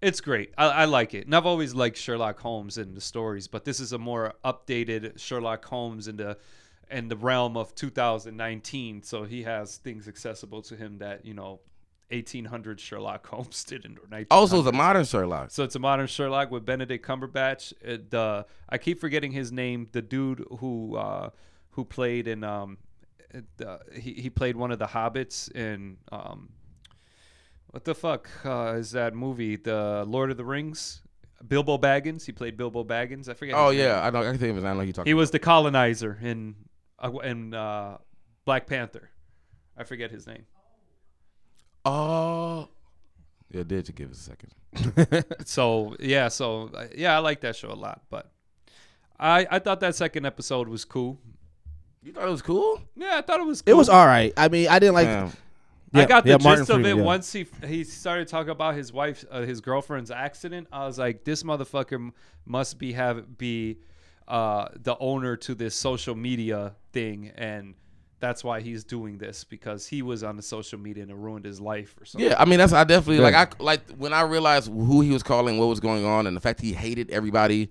[0.00, 0.52] It's great.
[0.56, 3.80] I, I like it, and I've always liked Sherlock Holmes and the stories, but this
[3.80, 6.36] is a more updated Sherlock Holmes and the
[6.90, 9.02] in the realm of 2019.
[9.02, 11.60] So he has things accessible to him that you know,
[12.10, 13.98] 1800 Sherlock Holmes didn't.
[13.98, 15.50] Or Also, the modern Sherlock.
[15.50, 17.72] So it's a modern Sherlock with Benedict Cumberbatch.
[17.80, 19.88] It, uh, I keep forgetting his name.
[19.92, 21.30] The dude who uh,
[21.70, 22.78] who played in um,
[23.64, 26.50] uh, he he played one of the hobbits in um,
[27.70, 29.56] what the fuck uh, is that movie?
[29.56, 31.02] The Lord of the Rings.
[31.46, 32.26] Bilbo Baggins.
[32.26, 33.28] He played Bilbo Baggins.
[33.28, 33.54] I forget.
[33.54, 33.86] Oh his name.
[33.86, 34.22] yeah, I know.
[34.22, 34.64] I think of his.
[34.64, 35.08] I know you talking.
[35.08, 36.56] He was the colonizer in
[37.02, 37.98] uh, in uh,
[38.44, 39.10] Black Panther.
[39.76, 40.44] I forget his name.
[41.84, 42.68] Oh.
[43.50, 45.24] Yeah, did you give us a second?
[45.46, 48.02] So yeah, so uh, yeah, I like that show a lot.
[48.10, 48.30] But
[49.18, 51.18] I I thought that second episode was cool.
[52.02, 52.80] You thought it was cool?
[52.94, 53.62] Yeah, I thought it was.
[53.62, 53.72] Cool.
[53.72, 54.32] It was all right.
[54.36, 55.06] I mean, I didn't like.
[55.08, 55.32] Damn.
[55.94, 57.02] I Yeah, got the yeah, Martin gist of it yeah.
[57.02, 60.68] once he he started talking about his wife, uh, his girlfriend's accident.
[60.70, 62.12] I was like, this motherfucker
[62.44, 63.78] must be have be
[64.28, 67.74] uh, the owner to this social media thing, and
[68.20, 71.44] that's why he's doing this because he was on the social media and it ruined
[71.44, 72.28] his life or something.
[72.28, 73.30] Yeah, I mean that's I definitely Yeah.
[73.30, 76.36] like I like when I realized who he was calling, what was going on, and
[76.36, 77.70] the fact he hated everybody,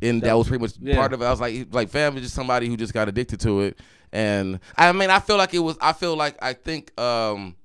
[0.00, 0.96] and that, was pretty much yeah.
[0.96, 1.24] part of it.
[1.24, 3.78] I was like, like fam is just somebody who just got addicted to it,
[4.12, 5.76] and I mean I feel like it was.
[5.80, 7.56] I feel like I think um,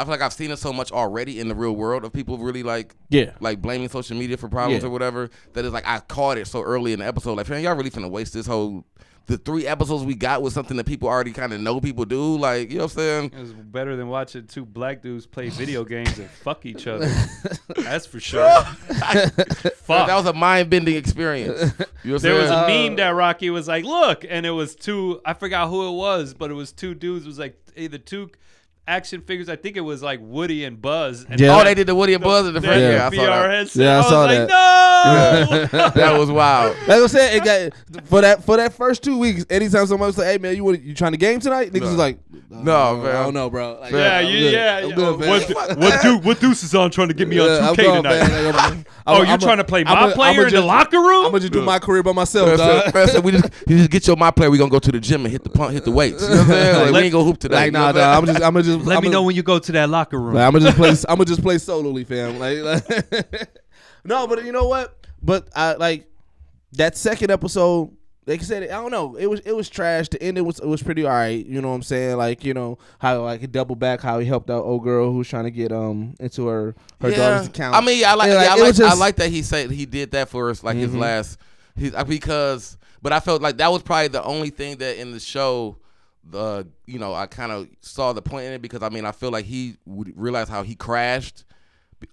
[0.00, 2.38] I feel like I've seen it so much already in the real world of people
[2.38, 3.32] really like Yeah.
[3.40, 4.88] like blaming social media for problems Yeah.
[4.88, 5.30] or whatever.
[5.52, 7.36] That is like I caught it so early in the episode.
[7.36, 8.84] Like, man, y'all really finna waste this whole.
[9.26, 12.36] The three episodes we got was something that people already kind of know people do.
[12.36, 13.24] Like, you know what I'm saying?
[13.36, 17.06] It was better than watching two black dudes play video games and fuck each other.
[17.76, 18.50] That's for sure.
[19.20, 20.06] Fuck.
[20.08, 21.60] That was a mind bending experience.
[21.60, 24.50] You know what I'm There was a meme that Rocky was like, "Look," and it
[24.50, 25.20] was two.
[25.24, 27.24] I forgot who it was, but it was two dudes.
[27.24, 28.30] It was like either two
[28.88, 29.48] action figures.
[29.48, 31.24] I think it was like Woody and Buzz.
[31.28, 31.56] And Yeah.
[31.56, 32.80] Oh, they did the Woody and Buzz in the their first.
[32.80, 32.90] Yeah.
[32.90, 33.50] Yeah, I saw VR that.
[33.50, 33.82] headset.
[33.82, 35.90] Yeah, I I, was saw like, no.
[35.94, 36.76] that was wild.
[36.86, 39.46] Like I said, it got for that for that first two weeks.
[39.48, 41.86] Anytime somebody was like, "Hey man, you want you trying to game tonight?" Niggas No.
[41.86, 42.18] was like,
[42.50, 43.16] No, man.
[43.16, 44.52] I don't know, bro." Like, yeah, I'm you, good.
[44.52, 44.94] yeah, I'm yeah.
[44.96, 45.28] good, man.
[45.54, 48.02] what, what, dude, what deuce is on trying to get me Yeah, on 2K going,
[48.02, 48.28] tonight?
[48.28, 48.44] man.
[48.54, 50.54] Like, I'm- oh, I'm- you're I'm trying to play I'm my player I'm a in
[50.54, 51.24] the locker room?
[51.24, 53.24] I'm gonna just do my career by myself, dog.
[53.24, 54.50] we just you just get your my player.
[54.50, 56.22] We gonna go to the gym and hit the pump, hit the weights.
[56.22, 56.76] You know what I'm saying?
[56.86, 57.54] Like, we ain't gonna hoop today.
[57.56, 58.00] Like, you know nah.
[58.12, 58.86] I'm I'm just, I'm gonna just.
[58.86, 60.34] Let I'm me gonna- know when you go to that locker room.
[60.34, 60.90] Like, I'm gonna just play.
[61.08, 62.38] I'm gonna just play solely, fam.
[62.38, 63.60] Like, like
[64.04, 64.96] no, but you know what?
[65.22, 66.06] But I like
[66.72, 67.90] that second episode.
[68.26, 69.16] Like I said, I don't know.
[69.16, 70.08] It was it was trash.
[70.08, 71.44] The ending was it was pretty alright.
[71.44, 72.16] You know what I'm saying?
[72.16, 75.28] Like you know how like he doubled back how he helped out old girl who's
[75.28, 77.74] trying to get um into her her daughter's account.
[77.74, 79.84] I mean, I like, Yeah, yeah, I, like just- I like that he said he
[79.86, 80.98] did that for us, like his Mhm.
[81.00, 81.38] last,
[81.74, 85.18] his because, but I felt like that was probably the only thing that in the
[85.20, 85.78] show,
[86.30, 89.12] the you know, I kind of saw the point in it because I mean, I
[89.12, 91.44] feel like he would realize how he crashed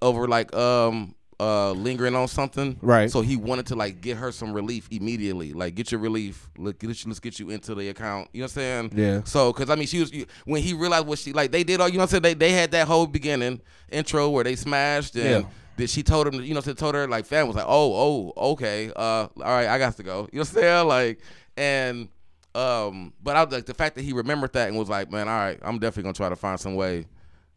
[0.02, 3.12] over like um uh lingering on something, Right.
[3.12, 6.80] So he wanted to like get her some relief immediately, like get your relief, look,
[6.80, 8.30] get you, let's get you into the account.
[8.34, 8.92] You know what I'm saying?
[8.96, 9.24] Yeah.
[9.24, 10.12] So, cause I mean, she was
[10.46, 12.00] when he realized what she like, they did all you know.
[12.00, 15.44] what I'm saying they they had that whole beginning intro where they smashed and.
[15.44, 15.50] Yeah.
[15.78, 18.52] That she told him, you know, she told her like fam was like, oh, oh,
[18.54, 20.28] okay, uh, all right, I got to go.
[20.32, 20.88] You know what I'm saying?
[20.88, 21.20] Like,
[21.56, 22.10] and
[22.58, 25.28] um, but I was like the fact that he remembered that and was like, man,
[25.30, 27.06] all right, I'm definitely gonna try to find some way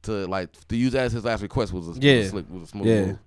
[0.02, 2.28] to like to use that as his last request was a, was a Yeah.
[2.28, 3.04] slick, was a smooth Yeah.
[3.06, 3.18] move.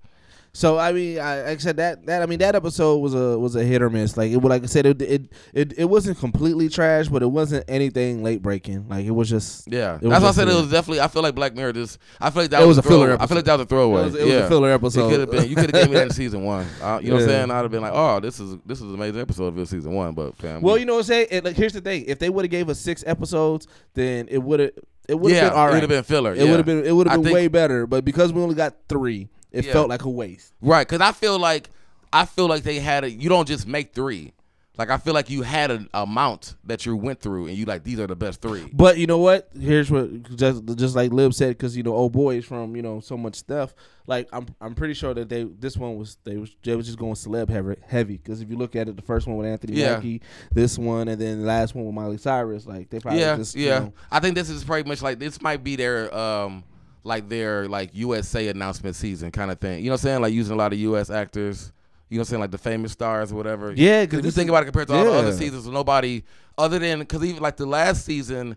[0.55, 3.39] So I mean, I, like I said that that I mean that episode was a
[3.39, 4.15] was a hit or miss.
[4.15, 7.65] Like it like I said, it it it, it wasn't completely trash, but it wasn't
[7.67, 8.87] anything late breaking.
[8.87, 11.01] Like it was just Yeah, was that's why I said it was definitely.
[11.01, 11.97] I feel like Black Mirror just.
[12.21, 13.61] I feel like that It was, was a filler throw- I feel like that was
[13.61, 14.01] a throwaway.
[14.01, 15.07] It was, it was a filler episode.
[15.07, 15.49] It could have been.
[15.49, 16.67] You could have gave me that in season one.
[16.79, 17.51] Uh, you know what I'm saying?
[17.51, 20.13] I'd have been like, oh, this is this is an amazing episode of season one.
[20.13, 21.27] But fam, Well, you know what I'm saying.
[21.31, 24.37] It, like, here's the thing: if they would have gave us six episodes, then it
[24.37, 24.71] would have
[25.07, 26.33] it would have yeah, been all it would have been filler.
[26.33, 26.43] It yeah.
[26.51, 27.87] would have been it would have been way better.
[27.87, 29.73] But because we only got three, it Yeah.
[29.73, 30.53] felt like a waste.
[30.61, 31.69] right because I feel like
[32.11, 33.09] I feel like they had a.
[33.09, 34.33] You don't just make three.
[34.75, 37.83] Like I feel like you had an amount that you went through, and you like
[37.83, 38.67] these are the best three.
[38.73, 39.49] But you know what?
[39.59, 42.99] Here's what just just like Lib said, because you know, old boys from you know
[42.99, 43.73] so much stuff.
[44.07, 46.97] Like I'm I'm pretty sure that they this one was they was they was just
[46.97, 48.17] going celeb heavy heavy.
[48.17, 49.95] Because if you look at it, the first one with Anthony Yeah.
[49.95, 53.35] Mackie, this one, and then the last one with Miley Cyrus, like they probably yeah,
[53.37, 53.79] just you yeah.
[53.79, 56.63] know- I think this is pretty much like this might be their um
[57.03, 59.79] like their like USA announcement season kind of thing.
[59.79, 60.21] You know what I'm saying?
[60.21, 61.71] Like using a lot of US actors.
[62.09, 62.39] You know what I'm saying?
[62.41, 63.73] Like the famous stars or whatever.
[63.75, 66.23] Yeah, 'cause Because if you think about it compared to all the other seasons, nobody
[66.57, 68.55] other than because even like the last season,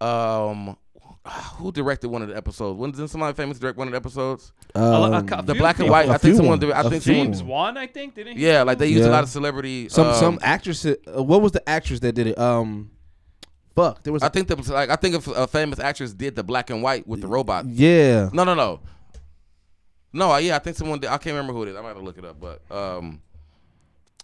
[0.00, 0.76] um,
[1.56, 2.78] who directed one of the episodes?
[2.78, 4.52] When did somebody famous direct one of the episodes?
[4.74, 6.08] A lo- a Um, The black and white.
[6.08, 6.58] I think someone.
[6.58, 6.60] ones.
[6.60, 7.24] did- I A think someone.
[7.26, 8.46] James Wan, I think, didn't he?
[8.46, 9.88] Yeah, like they used a lot of celebrity.
[9.88, 10.86] some um, some actress.
[10.86, 12.38] Uh, what was the actress that did it?
[12.38, 12.90] Um,
[13.82, 14.22] fuck, there was.
[14.22, 17.06] I think the like I think a, a famous actress did the black and white
[17.06, 17.66] with the robot.
[17.66, 18.28] yeah.
[18.32, 18.80] No, no, no.
[20.12, 21.08] No, I- yeah, I think someone did.
[21.10, 21.76] I can't remember who it is.
[21.76, 23.20] I might have to look it up, but um,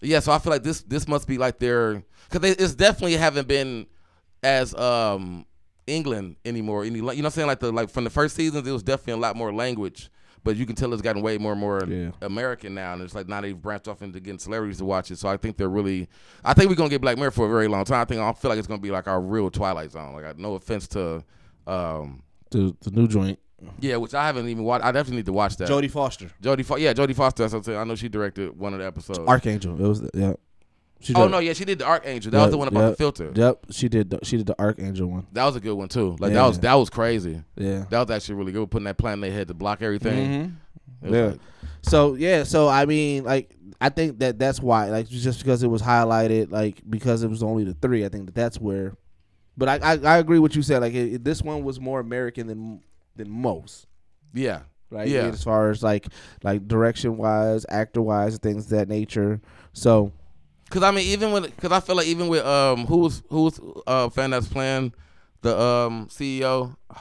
[0.01, 0.21] yeah.
[0.21, 3.87] So I feel like this this must be like their because it's definitely haven't been
[4.43, 5.45] as um
[5.87, 6.85] England anymore.
[6.85, 7.47] Any, you know what I'm saying?
[7.49, 10.11] Like the like from the first seasons, it was definitely a lot more language.
[10.45, 12.11] But you can tell it's gotten way more and more Yeah.
[12.23, 15.19] American now, and it's like now they've branched off into getting celebrities to watch it.
[15.19, 16.07] So I think they're really,
[16.45, 18.03] I think we're gonna get Black Mirror for a very long time.
[18.03, 20.13] I think I feel like it's gonna be like our real Twilight Zone.
[20.15, 21.25] Like, no offense to,
[21.67, 23.39] um, The the new joint.
[23.81, 24.85] Yeah, which I haven't even watched.
[24.85, 25.69] I definitely need to watch that.
[25.69, 27.43] Jodie Foster, Jodie, Fo- yeah, Jodie Foster.
[27.45, 27.79] That's what I'm saying.
[27.79, 29.21] I know she directed one of the episodes.
[29.21, 29.81] Arkangel.
[29.81, 30.35] It was the, yeah.
[31.01, 32.31] She oh did- no, yeah, she did the Arkangel.
[32.31, 33.33] That was the one about Yep, the filter.
[33.35, 34.11] Yep, she did.
[34.11, 35.27] The, she did the Arkangel one.
[35.33, 36.17] That was a good one too.
[36.19, 36.43] Like Yeah.
[36.43, 37.43] that was that was crazy.
[37.57, 37.85] Yeah.
[37.91, 38.71] That was actually really good.
[38.71, 40.57] Putting that plan in their head to block everything.
[41.03, 41.13] Mhm.
[41.13, 41.27] Yeah.
[41.27, 41.41] like-
[41.83, 45.69] So yeah, so I mean, like, I think that that's why, like, just because it
[45.69, 48.97] was highlighted, like, because it was only the three, I think that that's where.
[49.59, 50.81] But I I, I agree with what you said.
[50.81, 52.81] Like, it, this one was more American than
[53.17, 53.87] than most,
[54.33, 54.61] yeah.
[54.91, 55.07] right?
[55.07, 55.27] Yeah.
[55.27, 56.07] As far as like
[56.43, 59.41] like direction wise, actor wise, things of that nature.
[59.75, 60.11] So
[60.71, 63.83] Cause I mean, even with, cause I feel like even with um, who's who's who
[63.87, 64.93] uh fan that's playing
[65.43, 66.75] the um CEO,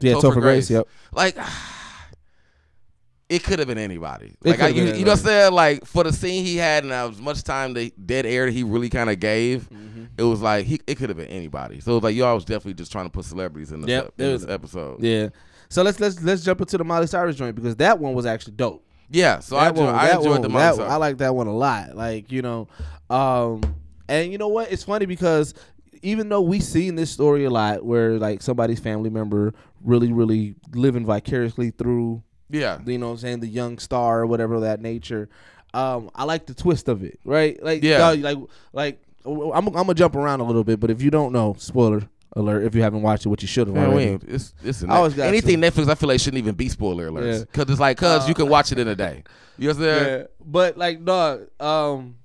[0.00, 0.68] yeah, Topher Topher Grace.
[0.68, 0.70] Grace.
[0.70, 0.88] Yep.
[1.12, 1.36] like
[3.28, 4.34] it could have been anybody.
[4.44, 5.52] It Like I, you, you know what I'm saying?
[5.52, 8.62] Like for the scene he had and as much time the dead air that he
[8.62, 10.04] really kind of gave, Mm-hmm.
[10.18, 11.80] it was like he it could have been anybody.
[11.80, 14.04] So it was like y'all was definitely just trying to put celebrities in this, Yep,
[14.06, 15.02] ep- it in was- this episode.
[15.02, 15.28] Yeah.
[15.68, 18.52] So let's let's let's jump into the Miley Cyrus joint because that one was actually
[18.54, 18.85] dope.
[19.10, 21.46] Yeah, so I, That enjoyed, one- I enjoyed one- the that- I like that one
[21.46, 21.94] a lot.
[21.96, 22.68] Like you know,
[23.10, 23.62] um,
[24.08, 24.70] and you know what?
[24.72, 25.54] It's funny because
[26.02, 30.54] even though we seen this story a lot, where like somebody's family member really, really
[30.74, 34.62] living vicariously through, yeah, you know, what I'm saying the young star or whatever of
[34.62, 35.28] that nature.
[35.74, 37.62] Um, I like the twist of it, right?
[37.62, 38.08] Like, Yeah.
[38.10, 38.38] like,
[38.72, 42.08] like I'm, I'm gonna jump around a little bit, but if you don't know, spoiler
[42.36, 44.86] alert, if you haven't watched it, what you should have Man, we it's it's a
[44.88, 45.70] I always got anything to.
[45.70, 45.88] Netflix.
[45.88, 47.44] I feel like shouldn't even be spoiler alerts Yeah.
[47.50, 49.24] because it's like cause Uh, you can watch it in a day.
[49.58, 50.18] You know what I'm saying?
[50.20, 52.16] Yeah, but like dog, um,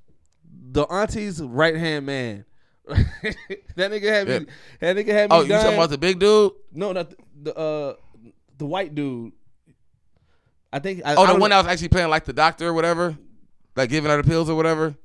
[0.71, 2.45] the auntie's right hand man.
[2.87, 4.33] that nigga had me.
[4.33, 4.39] Yeah.
[4.81, 5.35] That nigga had me.
[5.37, 6.51] Oh, you talking about the big dude?
[6.73, 7.93] No, not the, the uh
[8.57, 9.31] the white dude.
[10.73, 11.01] I think.
[11.05, 12.73] I, Oh, I the don't one know- that was actually playing like the doctor or
[12.73, 13.17] whatever,
[13.75, 14.95] like giving her the pills or whatever.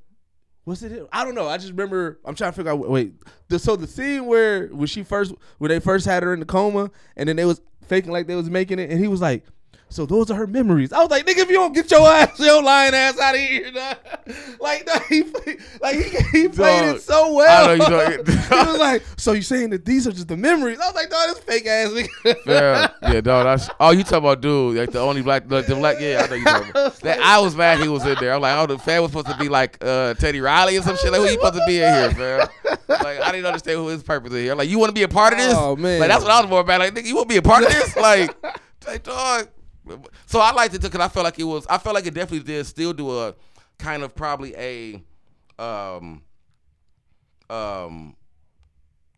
[0.67, 1.09] Was it?
[1.13, 1.49] I don't know.
[1.49, 2.19] I just remember.
[2.25, 2.89] I'm trying to figure out.
[2.89, 3.15] Wait.
[3.49, 6.47] The, so the scene where when she first, when they first had her in the
[6.47, 9.45] coma, and then they was faking like they was making it, and he was like.
[9.89, 10.93] So those are her memories.
[10.93, 13.41] I was like, nigga, if you don't get your ass, your lying ass out of
[13.41, 13.97] here, dog.
[14.61, 16.03] like, dog, he, play- like he,
[16.41, 17.65] he played Dog, it so well.
[17.71, 20.37] I know you don't- he was like, so you saying that these are just the
[20.37, 20.81] memories?
[20.81, 22.37] I was like, dog, this fake ass nigga.
[22.47, 23.45] Yeah, yeah, dog.
[23.45, 24.77] That's, oh, you talking about dude?
[24.77, 25.99] Like the only black, like the black.
[26.01, 26.97] Yeah, I know you talking about.
[26.97, 28.35] That, I was mad he was in there.
[28.35, 30.97] I'm like, oh, the fan was supposed to be like uh, Teddy Riley or some
[30.97, 31.13] shit.
[31.13, 32.49] Like, who you supposed to be in here, fam?
[32.89, 34.55] Like, I didn't understand who his purpose in here.
[34.57, 35.55] Like, you want to be a part of this?
[35.57, 36.01] Oh, man.
[36.01, 36.81] Like, that's what I was more about.
[36.81, 37.95] Like, nigga, you want to be a part of this?
[37.97, 38.35] Like,
[38.87, 39.49] like dog.
[40.27, 41.67] So I liked it because I felt like it was.
[41.69, 43.35] I felt like it definitely did still do a
[43.79, 45.03] kind of probably a,
[45.63, 46.23] um,
[47.51, 48.17] um,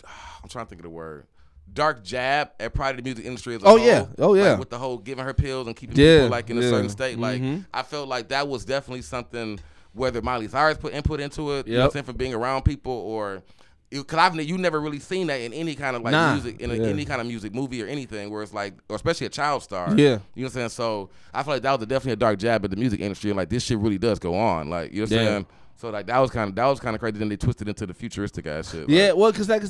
[0.43, 1.27] I'm trying to think of the word.
[1.73, 3.87] Dark jab at probably the music industry as a Oh, whole.
[3.87, 4.07] yeah.
[4.19, 4.51] Oh, yeah.
[4.51, 6.89] Like, with the whole giving her pills and keeping Yeah, people like in a certain
[6.89, 7.19] state.
[7.19, 7.67] Like Mhm.
[7.75, 9.61] I felt like that was definitely something
[9.93, 11.93] whether Miley Cyrus put input into it, you know what I'm Yep.
[11.93, 13.43] saying, for being around people or
[13.91, 16.33] because I've you never really seen that in any kind of like Nah.
[16.35, 16.87] music in a, Yeah.
[16.89, 19.89] any kind of music movie or anything where it's like or especially a child star.
[19.91, 19.97] Yeah.
[19.97, 20.69] You know what I'm saying?
[20.71, 23.31] So I feel like that was a, definitely a dark jab at the music industry
[23.31, 24.69] and like this shit really does go on.
[24.69, 25.25] Like you know what I'm Yeah.
[25.31, 25.47] saying?
[25.77, 27.19] So like that was kind of that was kind of crazy.
[27.19, 28.81] Then they twisted into the futuristic ass shit.
[28.83, 29.63] like- yeah, well, because like,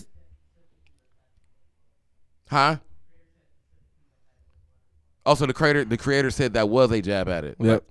[2.50, 2.76] Huh?
[5.26, 7.57] Also, the creator the creator said that was a jab at it.
[7.61, 7.85] yep.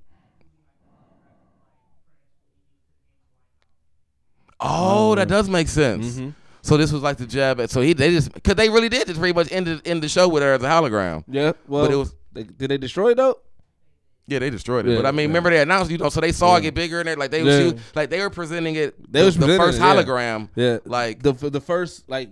[4.60, 6.16] Oh, that does make sense.
[6.16, 6.30] Mm-hmm.
[6.62, 7.70] So this was like the jab at.
[7.70, 10.10] So he they just because they really did just pretty much end the, end the
[10.10, 11.24] show with her as a hologram.
[11.28, 13.40] Yeah, well, But it was- they, did they destroy it though?
[14.28, 14.92] Yeah, they destroyed it.
[14.92, 15.28] Yeah, but I mean, yeah.
[15.28, 17.42] remember they announced, you know, so they saw it get bigger and they like they
[17.44, 17.62] was Yeah.
[17.70, 19.12] shoot- like they were presenting it.
[19.12, 19.96] They the, was the presenting first it, yeah.
[19.96, 20.50] hologram.
[20.56, 22.32] Yeah, Like the the first like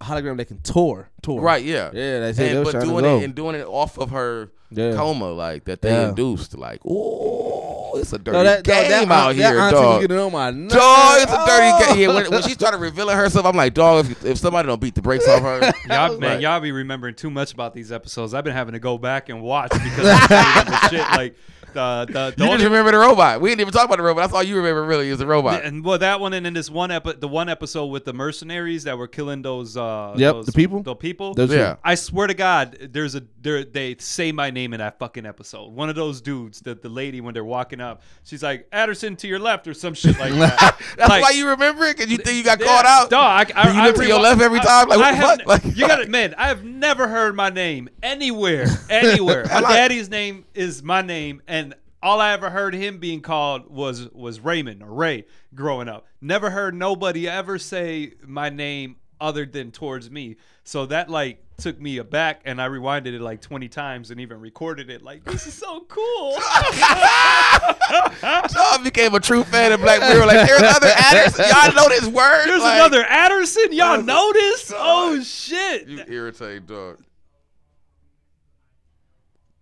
[0.00, 1.40] hologram that can tour, tour.
[1.40, 3.18] right, yeah, Yeah, they said they And, was but trying to doing go.
[3.18, 4.94] it and doing it off of her Yeah.
[4.94, 6.08] coma, like that they Yeah.
[6.10, 9.74] induced, like, oh, it's a dirty No, that, game that, that, out that here, auntie
[9.76, 9.84] dog.
[9.98, 10.74] was getting on my nerves.
[10.74, 11.86] Dog, it's a dirty Oh.
[11.94, 12.00] game.
[12.00, 14.94] Yeah, when, when she started revealing herself, I'm like, dog, if, if somebody don't beat
[14.94, 18.34] the brakes off her, Y'all, man, y'all be remembering too much about these episodes.
[18.34, 21.36] I've been having to go back and watch because I just remember shit like
[21.74, 23.40] the the, the you only- just remember the robot.
[23.40, 24.22] We didn't even talk about the robot.
[24.22, 25.62] That's all you remember, really, is the robot.
[25.64, 28.84] and well, that one and then this one epi- the one episode with the mercenaries
[28.84, 30.82] that were killing those uh Yep, those- the people?
[30.82, 31.76] the people Those- Yeah.
[31.84, 35.72] I swear to God, there's a there they say my name in that fucking episode.
[35.72, 39.28] One of those dudes, the the lady when they're walking up, she's like Addison to
[39.28, 40.78] your left or some shit like that.
[40.96, 43.10] That's Like, why you remember it, because you think you got yeah, caught out.
[43.10, 44.88] Dog, I, I, you I look to your rewa- left every I- time.
[44.88, 45.46] Like, what I the have?
[45.46, 46.34] Like, you got it, man.
[46.38, 49.44] I have never heard my name anywhere, anywhere.
[49.46, 51.63] My like- daddy's name is my name, and
[52.04, 56.06] all I ever heard him being called was was Raymond or Ray growing up.
[56.20, 60.36] Never heard nobody ever say my name other than towards me.
[60.64, 64.38] So that like took me aback, and I rewinded it like twenty times and even
[64.40, 65.00] recorded it.
[65.00, 66.32] Like this is so cool.
[68.20, 70.26] Dog became a true fan of Black Mirror.
[70.26, 71.38] Like, there's another actors.
[71.38, 72.46] Y'all know this word.
[72.46, 73.72] There's Like, another Adderson.
[73.72, 74.70] Y'all notice?
[74.76, 75.88] Oh shit!
[75.88, 76.98] You irritate, dog.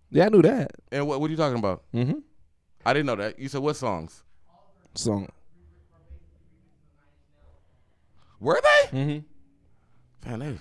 [0.09, 0.71] Yeah, I knew that.
[0.91, 1.83] And what what are you talking about?
[1.93, 2.19] Mm-hmm.
[2.85, 3.39] I didn't know that.
[3.39, 4.23] You said what songs?
[4.95, 5.29] Song.
[8.39, 8.97] Were they?
[8.97, 10.29] Mm-hmm.
[10.29, 10.57] Man, they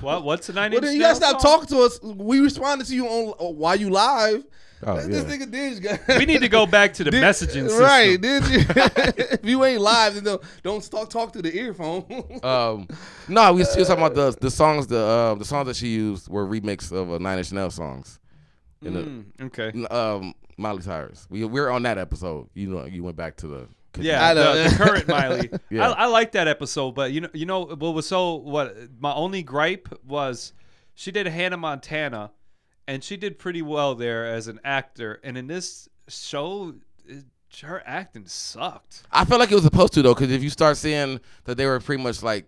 [0.00, 0.24] What?
[0.24, 1.60] What's the nine Well, inch then you gotta Nails stop song?
[1.60, 2.00] talking to us.
[2.02, 4.44] We responded to you on uh, while you live.
[4.82, 5.36] Oh, this yeah.
[5.36, 5.82] nigga did.
[5.82, 7.80] got- We need to go back to the Did- messaging system.
[7.82, 8.18] Right?
[8.20, 8.60] Did you?
[8.66, 12.04] if you ain't live, then don't, don't talk talk to the earphone.
[12.42, 12.88] Um,
[13.28, 14.86] no, we still talking about the the songs.
[14.86, 18.18] The uh, the songs that she used were remix of uh, Nine Inch Nails songs.
[18.82, 19.84] In the, Mm, okay.
[19.94, 21.26] um, Miley Cyrus.
[21.30, 22.48] We we're on that episode.
[22.54, 23.68] You know, you went back to the.
[23.98, 24.56] Yeah, I know.
[24.62, 25.50] the, the current Miley.
[25.68, 25.90] Yeah.
[25.90, 29.12] I, I like that episode, but you know, you know what was so what my
[29.12, 30.52] only gripe was
[30.94, 32.30] she did Hannah Montana,
[32.86, 36.74] and she did pretty well there as an actor, and in this show,
[37.06, 37.24] it,
[37.62, 39.02] her acting sucked.
[39.10, 41.66] I felt like it was supposed to though, because if you start seeing that they
[41.66, 42.46] were pretty much like,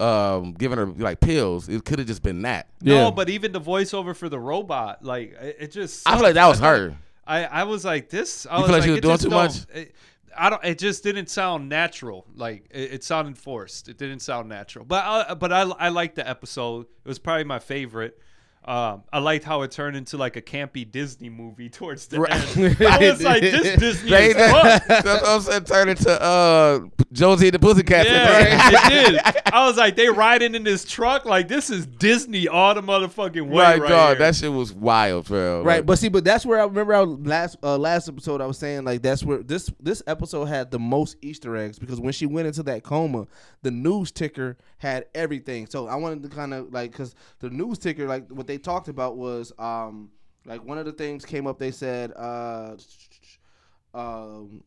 [0.00, 2.68] um, giving her like pills, it could have just been that.
[2.80, 3.04] Yeah.
[3.04, 6.08] No, but even the voiceover for the robot, like it, it just.
[6.08, 6.96] I feel like that was her.
[7.26, 8.46] I, I was like this.
[8.46, 9.56] I You was feel like like, she was doing too much?
[9.74, 9.94] It,
[10.36, 10.64] I don't.
[10.64, 12.26] It just didn't sound natural.
[12.34, 13.88] Like it, it sounded forced.
[13.88, 14.84] It didn't sound natural.
[14.84, 16.86] But I, but I I liked the episode.
[17.04, 18.18] It was probably my favorite.
[18.64, 22.56] Um, I liked how it turned into like a campy Disney movie towards the Right.
[22.58, 22.76] end.
[22.86, 24.84] I was like, this Disney They, is fuck.
[24.88, 25.64] that's what I'm saying.
[25.64, 28.06] Turn into uh Josie and the Pussycats.
[28.08, 29.20] Yeah, it did.
[29.50, 33.48] I was like, they riding in this truck like this is Disney all the motherfucking
[33.48, 33.62] way.
[33.62, 34.08] Right, Right, dog.
[34.10, 34.18] here.
[34.26, 35.62] That shit was wild, bro.
[35.62, 38.42] Right, Like, but see, but that's where I remember our last uh, last episode.
[38.42, 41.98] I was saying like that's where this this episode had the most Easter eggs because
[42.00, 43.26] when she went into that coma,
[43.62, 45.66] the news ticker had everything.
[45.66, 48.88] So I wanted to kind of like because the news ticker, like what they talked
[48.88, 50.10] about was um
[50.44, 51.60] like one of the things came up.
[51.60, 52.74] They said uh
[53.94, 54.64] um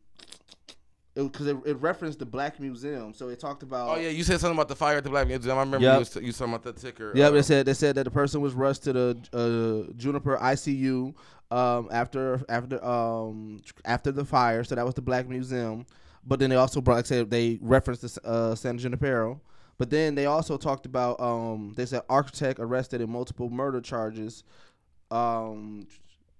[1.13, 3.89] because it, it, referenced the Black Museum, so it talked about.
[3.89, 5.57] Oh yeah, you said something about the fire at the Black Museum.
[5.57, 5.93] I remember Yep.
[5.93, 7.11] you, was, you talking about the ticker.
[7.13, 10.37] Yeah, uh, they said they said that the person was rushed to the uh, Juniper
[10.37, 11.13] ICU
[11.51, 14.63] um, after after um, after the fire.
[14.63, 15.85] So that was the Black Museum.
[16.25, 19.41] But then they also brought, like I said, they referenced the uh, San Junipero.
[19.77, 24.43] But then they also talked about um, they said architect arrested in multiple murder charges,
[25.09, 25.87] um,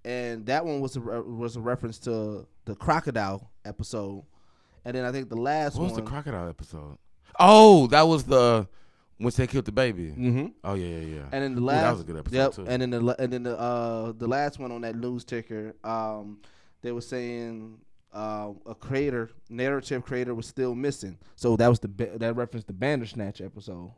[0.04, 4.24] and that one was a, re- was a reference to the crocodile episode.
[4.84, 6.98] And then I think the last What was the crocodile episode?
[7.38, 8.68] Oh, that was the
[9.18, 10.08] once they killed the baby.
[10.10, 10.46] mm-hmm.
[10.64, 11.22] Oh yeah, yeah, yeah.
[11.32, 12.64] And then the Ooh, last that was a good episode yep, too.
[12.66, 16.38] And then the and then the uh the last one on that news ticker, um,
[16.82, 17.78] they were saying
[18.12, 21.18] uh, a creator, narrative creator, was still missing.
[21.36, 23.92] So that was the that referenced the Bandersnatch episode.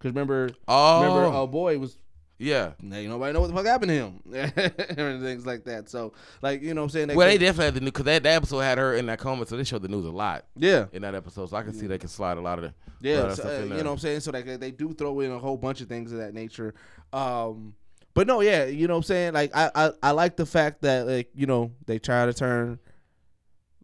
[0.00, 1.98] Cause remember, oh, remember, uh, boy was
[2.40, 2.72] yeah.
[2.80, 4.22] now you nobody know what the fuck happened to him
[4.98, 5.90] and things like that.
[5.90, 7.08] So like you know what I'm saying.
[7.08, 9.18] They Well, they definitely had the news because that, that episode had her in that
[9.18, 10.86] coma, so they showed the news a lot yeah.
[10.92, 11.50] in that episode.
[11.50, 12.74] So I can see they can slide a lot of the
[13.06, 14.20] Yeah, so, uh, you know what I'm saying.
[14.20, 16.74] So like they, they do throw in a whole bunch of things of that nature.
[17.12, 17.74] Um,
[18.14, 19.34] but no, yeah, you know what I'm saying.
[19.34, 22.78] Like I, I I like the fact that like you know they try to turn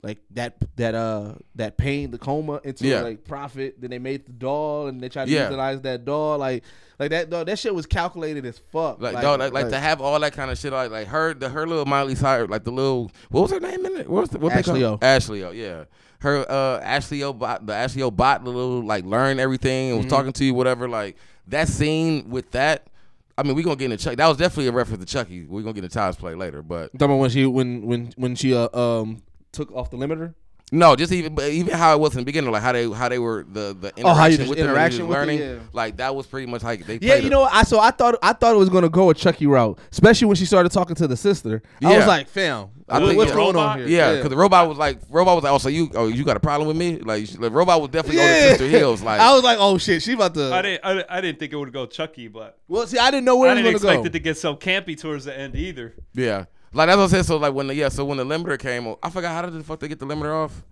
[0.03, 3.01] like that that uh that pain the coma into Yeah.
[3.01, 3.81] like profit.
[3.81, 5.45] Then they made the doll and they tried to Yeah.
[5.45, 6.63] utilize that doll like
[6.99, 9.01] like that dog, that shit was calculated as fuck.
[9.03, 11.49] Like, dog, like, like to have all that kind of shit, like, like her, the
[11.51, 14.09] her little Miley Cyrus, like the little, what was her name in it?
[14.09, 14.99] What was the, what they Ashley call O.
[15.03, 15.85] Ashley O, yeah.
[16.21, 19.99] Her, uh, Ashley O bot, the Ashley O bot, the little, like, learn everything and
[19.99, 20.11] was Mhm.
[20.11, 20.89] talking to you, whatever.
[20.89, 21.17] Like,
[21.49, 22.87] that scene with that,
[23.39, 24.17] I mean, we're gonna get into Chucky.
[24.17, 25.45] That was definitely a reference to Chucky.
[25.45, 28.35] We're gonna get into Child's Play later, but talking about when she when when when
[28.35, 29.23] she uh, um
[29.53, 30.35] took off the limiter.
[30.73, 33.09] No, just even, but even how it was in the beginning, like how they, how
[33.09, 35.21] they were the, the interaction Oh, how you just with them interaction just with it,
[35.21, 35.59] learning, yeah.
[35.73, 36.99] like that was pretty much like they.
[37.01, 37.31] Yeah, you it.
[37.31, 40.27] know, I so I thought I thought it was gonna go a Chucky route, especially
[40.27, 41.63] when she started talking to the sister.
[41.85, 41.97] I Yeah.
[41.99, 43.37] was like, "Fam, I what- think what's yeah.
[43.37, 43.69] going Robot?
[43.69, 46.09] on here?" Yeah, because the robot was like, robot was like, oh, so you, oh,
[46.09, 46.99] you got a problem with me?
[46.99, 48.35] Like, the like robot was definitely on Yeah.
[48.41, 49.03] his sister heels.
[49.07, 51.39] Like, I was like, "Oh shit, she about to." I didn't, I, didn't- I didn't
[51.39, 53.73] think it would go Chucky, but well, see, I didn't know where I it didn't
[53.75, 54.07] was gonna expect go.
[54.09, 55.95] it to get so campy towards the end either.
[56.13, 56.47] yeah,
[56.77, 57.27] like that's what I said.
[57.27, 59.65] So like when the yeah, so when the limiter came, I forgot how did the
[59.65, 60.63] fuck they get the limiter off?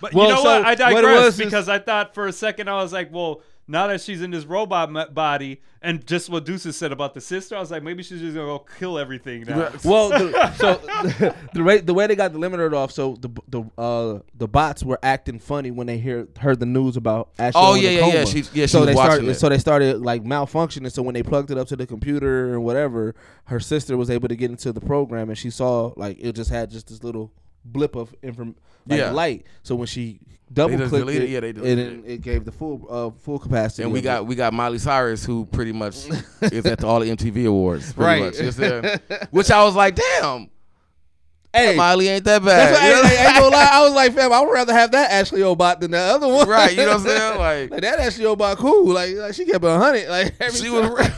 [0.00, 0.64] But Well, you know so what?
[0.64, 3.40] I what it digress is- because I thought for a second I was like, well,
[3.68, 7.20] now that she's in this robot m- body, and just what Deuces said about the
[7.20, 9.70] sister, I was like, maybe she's just gonna go kill everything now.
[9.84, 13.62] well, the, so the way the way they got the limiter off, so the the
[13.80, 17.60] uh the bots were acting funny when they hear heard the news about Ashley.
[17.62, 18.12] Oh, yeah, yeah, coma.
[18.14, 19.34] yeah, she- yeah, she so was they started it.
[19.34, 20.90] so they started like malfunctioning.
[20.92, 24.28] So when they plugged it up to the computer and whatever, her sister was able
[24.28, 27.32] to get into the program, and she saw like it just had just this little
[27.64, 29.10] blip of inform like Yeah.
[29.12, 29.46] light.
[29.62, 30.18] So when she
[30.52, 33.84] double clicked it, yeah, they and then it gave the full uh full capacity.
[33.84, 34.26] And we got it.
[34.26, 35.96] we got Miley Cyrus who pretty much
[36.42, 38.34] is at the, all the MTV awards, Right.
[39.30, 40.50] Which I was like, damn,
[41.54, 41.76] hey.
[41.76, 42.74] Miley ain't that bad.
[42.74, 43.02] That's why, You know?
[43.02, 43.68] I, I, ain't gonna lie.
[43.72, 46.48] I was like, fam, I would rather have that Ashley Obot than the other one.
[46.48, 46.70] right?
[46.70, 47.38] You know what I'm saying?
[47.38, 48.86] Like Like that Ashley Obot cool.
[48.92, 50.08] Like, like she kept it a hundred.
[50.08, 50.92] Like she time.
[50.92, 51.10] was.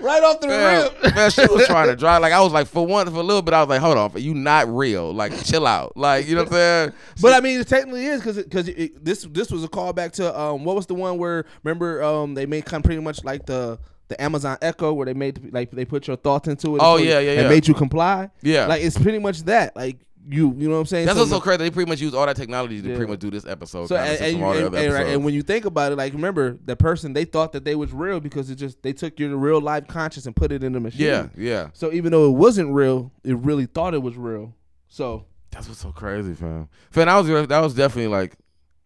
[0.00, 1.14] Right off the Man, rip.
[1.14, 2.22] man, she was trying to drive.
[2.22, 4.12] Like I was like, for one, for a little bit, I was like, hold on,
[4.20, 5.12] you not real.
[5.12, 5.96] Like, chill out.
[5.96, 6.92] Like, you know what I'm saying?
[7.20, 8.66] But I mean, it technically is because because
[9.00, 12.46] this this was a callback to um what was the one where remember um they
[12.46, 13.78] made kind of pretty much like the
[14.08, 16.82] the Amazon Echo where they made like they put your thoughts into it.
[16.82, 17.48] Oh, and yeah, yeah, and yeah.
[17.48, 18.30] made you comply.
[18.42, 18.66] Yeah.
[18.66, 19.76] like it's pretty much that.
[19.76, 21.06] Like you you know what I'm saying.
[21.06, 21.58] That's So what's so crazy.
[21.58, 22.96] They pretty much use all that technology to Yeah.
[22.96, 23.86] pretty much do this episode.
[23.86, 25.96] So and, and, from all the and- and- right, and when you think about it,
[25.96, 29.18] like remember the person they thought that they was real because it just they took
[29.18, 31.06] your real life conscious and put it in the machine.
[31.06, 31.68] yeah, yeah.
[31.72, 34.54] So even though it wasn't real, it really thought it was real.
[34.88, 36.68] So That's what's so crazy, fam.
[36.90, 38.36] Fam, that was that was definitely like,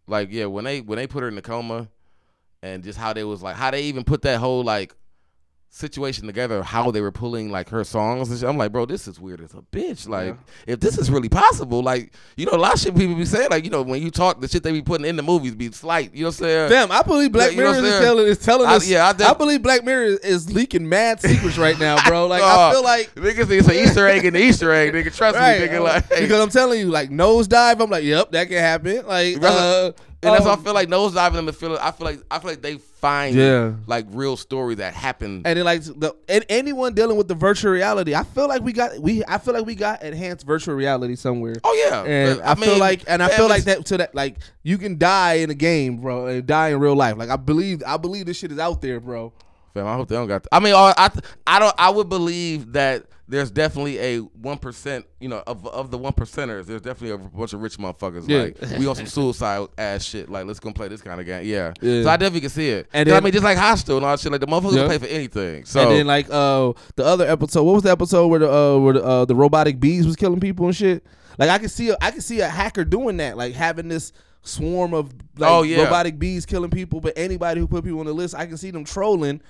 [0.07, 1.89] like yeah, when they when they put her in the coma,
[2.63, 4.95] and just how they was like how they even put that whole like
[5.75, 8.47] situation together, how they were pulling like her songs and shit.
[8.49, 10.07] I'm like, bro, this is weird as a bitch.
[10.07, 13.25] Like, if this is really possible, like you know, a lot of shit people be
[13.25, 15.55] saying, like you know, when you talk, the shit they be putting in the movies
[15.55, 16.15] be slight.
[16.15, 16.69] You know what I'm saying?
[16.71, 18.89] Damn, I believe Black Yeah, you know Mirror is telling is telling I- us.
[18.89, 22.27] yeah, I I, believe Black Mirror is, is leaking mad secrets right now, bro.
[22.33, 25.15] Like I feel like niggas it's an Easter egg in the Easter egg, nigga.
[25.15, 25.83] Trust right me, nigga.
[25.83, 27.81] Like, because I'm telling you, like nosedive.
[27.81, 29.07] I'm like, yep, that can happen.
[29.07, 29.93] Like, uh,
[30.25, 31.77] And that's why I um, feel like nosediving them to feel.
[31.81, 33.73] I feel like I feel like they find Yeah.
[33.89, 35.43] like real stories that happen.
[35.45, 38.73] and then like the and anyone dealing with the virtual reality, I feel like we
[38.73, 41.57] got we I feel like we got enhanced virtual reality somewhere.
[41.65, 44.37] oh yeah, And I, feel mean, like, and I feel like that to that, like
[44.63, 47.17] you can die in a game, bro, and die in real life.
[47.17, 49.33] Like I believe, I believe this shit is out there, bro.
[49.75, 50.47] Fam, I hope they don't got.
[50.53, 51.11] I mean, I, I,
[51.47, 51.75] I don't.
[51.79, 55.07] I would believe that there's definitely a one percent.
[55.19, 58.29] You know, of of the one percenters, there's definitely a bunch of rich motherfuckers.
[58.29, 58.51] Yeah.
[58.69, 60.29] Like we on some suicide ass shit.
[60.29, 61.47] Like let's go play this kind of game.
[61.47, 61.73] Yeah.
[61.81, 62.03] Yeah.
[62.03, 62.87] So I definitely can see it.
[62.93, 64.31] And And I then- mean, just like Hostel and all that shit.
[64.33, 64.83] Like the motherfuckers Yeah.
[64.83, 65.65] will pay for anything.
[65.65, 68.79] So and then like uh the other episode, what was the episode where the uh
[68.79, 71.03] where the, uh, the robotic bees was killing people and shit?
[71.39, 74.13] Like I can see a, I can see a hacker doing that, like having this
[74.43, 75.85] swarm of like Oh, yeah.
[75.85, 77.01] robotic bees killing people.
[77.01, 79.41] But anybody who put people on the list, I can see them trolling.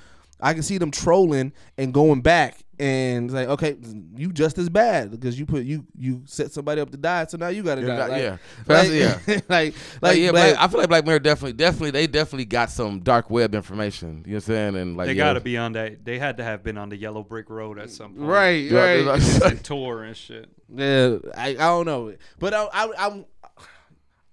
[0.43, 3.77] I can see them trolling and going back and like, okay,
[4.17, 7.37] you just as bad because you put you you set somebody up to die, so
[7.39, 8.09] now you got to Yeah, die.
[8.09, 8.37] Like, yeah.
[8.67, 9.19] like, Yeah.
[9.27, 12.47] like like, Like, yeah, like- Black, I feel like Black Mirror definitely, definitely, they definitely
[12.47, 14.25] got some dark web information.
[14.27, 14.77] You know what I'm saying?
[14.77, 15.25] And like, They yeah.
[15.25, 16.05] got to be on that.
[16.05, 18.29] They had to have been on the yellow brick road at some point.
[18.29, 19.05] right, Yeah, right.
[19.05, 20.51] like- And Tor and shit.
[20.75, 23.25] Yeah, I, I don't know, but I, I I'm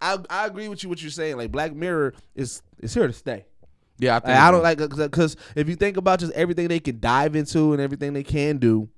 [0.02, 1.38] I I agree with you what you're saying.
[1.38, 3.46] Like Black Mirror is is here to stay.
[4.00, 7.00] Yeah, I, Like, I don't like because if you think about just everything they can
[7.00, 8.90] dive into and everything they can do,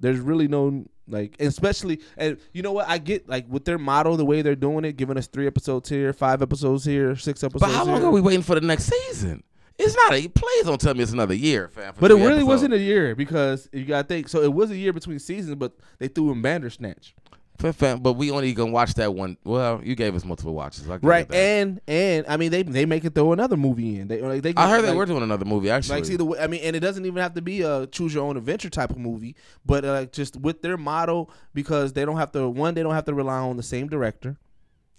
[0.00, 4.16] there's really no like, especially and you know what I get like with their model,
[4.16, 7.72] the way they're doing it, giving us three episodes here, five episodes here, six episodes.
[7.72, 8.08] But how long here.
[8.08, 9.42] are we waiting for the next season?
[9.78, 10.26] It's not a.
[10.28, 11.94] Please don't tell me it's another year, fam.
[12.00, 12.46] But it really episodes.
[12.48, 14.28] wasn't a year because you gotta think.
[14.28, 17.14] So it was a year between seasons, but they threw in Bandersnatch.
[17.58, 19.36] But we only gonna watch that one.
[19.44, 23.14] Well, you gave us multiple watches, Right, and and I mean they they make it
[23.14, 24.08] throw another movie in.
[24.08, 24.54] They like they.
[24.56, 25.96] I heard they were doing another movie actually.
[25.96, 28.24] Like, see the I mean, and it doesn't even have to be a choose your
[28.24, 29.34] own adventure type of movie,
[29.66, 33.06] but uh, just with their model because they don't have to one, they don't have
[33.06, 34.36] to rely on the same director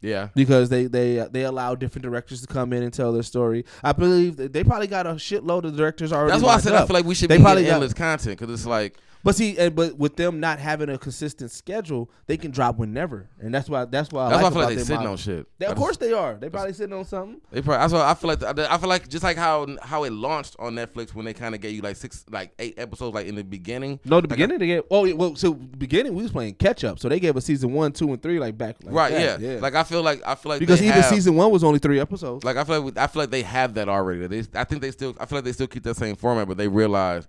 [0.01, 3.65] yeah, because they they they allow different directors to come in and tell their story.
[3.83, 6.31] I believe they probably got a shitload of directors already.
[6.31, 6.83] that's why I said up.
[6.83, 9.35] I feel like we should They be probably got- endless content because it's like But
[9.35, 13.53] see, and, but with them not having a consistent schedule, they can drop whenever, and
[13.53, 15.11] that's why that's why I that's like why I feel like they sitting model.
[15.11, 15.47] on shit.
[15.57, 16.35] They, of just- course they are.
[16.35, 17.41] They probably sitting on something.
[17.51, 20.13] They probably, that's why I feel like I feel like just like how how it
[20.13, 23.27] launched on Netflix when they kind of gave you like six like eight episodes like
[23.27, 23.99] in the beginning.
[24.05, 24.83] No, the Like, beginning they gave.
[24.89, 27.73] Oh, yeah, well, so beginning we was playing catch up, so they gave us season
[27.73, 28.77] one, two, and three like back.
[28.83, 29.11] Like right?
[29.11, 29.59] that, yeah.
[29.59, 31.99] Like I feel like I feel like because even have- season one was only three
[31.99, 32.45] episodes.
[32.45, 34.27] Like I feel like I feel like they have that already.
[34.27, 35.13] They, I think they still.
[35.19, 37.27] I feel like they still keep that same format, but they realize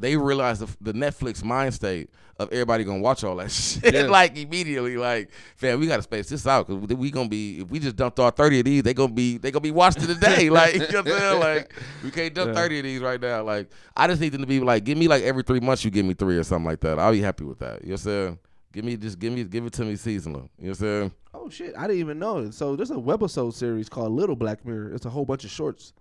[0.00, 4.02] they realize the, the Netflix mind state of everybody gonna watch all that shit Yeah.
[4.04, 4.96] like immediately.
[4.96, 8.18] Like, fam, we gotta space this out because we gonna be if we just dumped
[8.18, 10.48] all thirty of these, they gonna be they gonna be watched in a day.
[10.50, 11.40] Like, you know what I'm saying?
[11.40, 11.72] Like,
[12.02, 12.54] we can't dump Yeah.
[12.54, 13.42] thirty of these right now.
[13.42, 15.90] Like, I just need them to be like, give me like every three months, you
[15.90, 16.98] give me three or something like that.
[16.98, 17.82] I'll be happy with that.
[17.82, 18.38] You know what I'm saying?
[18.72, 20.48] Give me just give me give it to me seasonal.
[20.58, 21.12] You know what I'm saying?
[21.34, 22.54] oh shit, I didn't even know it.
[22.54, 24.94] So there's a webisode series called Little Black Mirror.
[24.94, 25.92] It's a whole bunch of shorts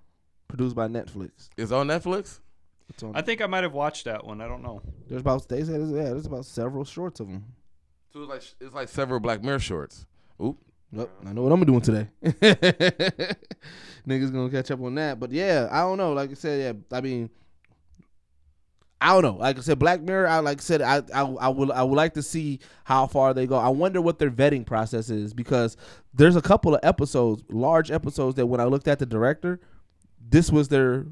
[0.47, 1.49] produced by Netflix.
[1.57, 2.39] It's on Netflix.
[2.89, 3.15] It's on.
[3.15, 4.41] I think I might have watched that one.
[4.41, 4.81] I don't know.
[5.07, 7.45] there's about they said yeah, there's about several shorts of them.
[8.11, 10.05] So it's like it's like several Black Mirror shorts.
[10.43, 10.57] Oop.
[10.91, 12.07] Yep, I know what I'm doing today.
[14.07, 16.13] Niggas gonna catch up on that, but yeah, I don't know.
[16.13, 17.29] Like I said, yeah, I mean,
[18.99, 19.39] I don't know.
[19.39, 20.27] Like I said, Black Mirror.
[20.27, 23.35] I like I said, I I, I would I would like to see how far
[23.35, 23.55] they go.
[23.57, 25.77] I wonder what their vetting process is because
[26.13, 29.59] there's a couple of episodes, large episodes that when I looked at the director,
[30.19, 31.05] this was their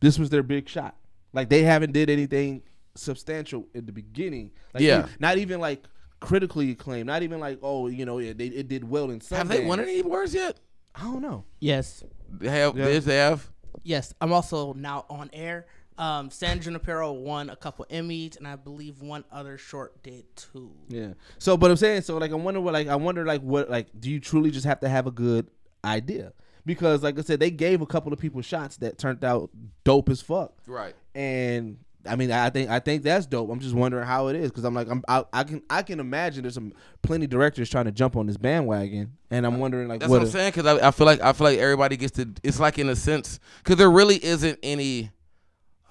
[0.00, 0.94] this was their big shot.
[1.36, 2.62] Like they haven't did anything
[2.96, 4.50] substantial in the beginning.
[4.74, 5.06] Like Yeah.
[5.20, 5.84] not even like
[6.20, 7.06] critically acclaimed.
[7.06, 9.38] Not even like oh you know it, they, it did well in some.
[9.38, 10.58] Have they won any awards yet?
[10.94, 11.44] I don't know.
[11.60, 12.02] Yes.
[12.40, 12.76] They have.
[12.76, 12.88] Yeah.
[12.88, 13.48] Yes, they have.
[13.82, 14.14] Yes.
[14.20, 15.66] I'm also now on air
[15.98, 20.70] Um, San Junipero won a couple Emmys, and I believe one other short did too.
[20.88, 21.12] Yeah.
[21.38, 23.88] So, but I'm saying, so like, I wonder what, like, I wonder, like, what, like,
[23.98, 25.48] do you truly just have to have a good
[25.84, 26.32] idea?
[26.66, 29.50] Because, like I said, they gave a couple of people shots that turned out
[29.84, 30.52] dope as fuck.
[30.66, 30.94] Right.
[31.14, 33.50] And I mean, I think I think that's dope.
[33.50, 36.00] I'm just wondering how it is because I'm like, I'm I, I can I can
[36.00, 40.00] imagine there's some plenty directors trying to jump on this bandwagon, and I'm wondering like
[40.00, 42.16] That's what, what, I'm saying because I, I feel like I feel like everybody gets
[42.16, 42.28] to.
[42.42, 45.10] It's like in a sense because there really isn't any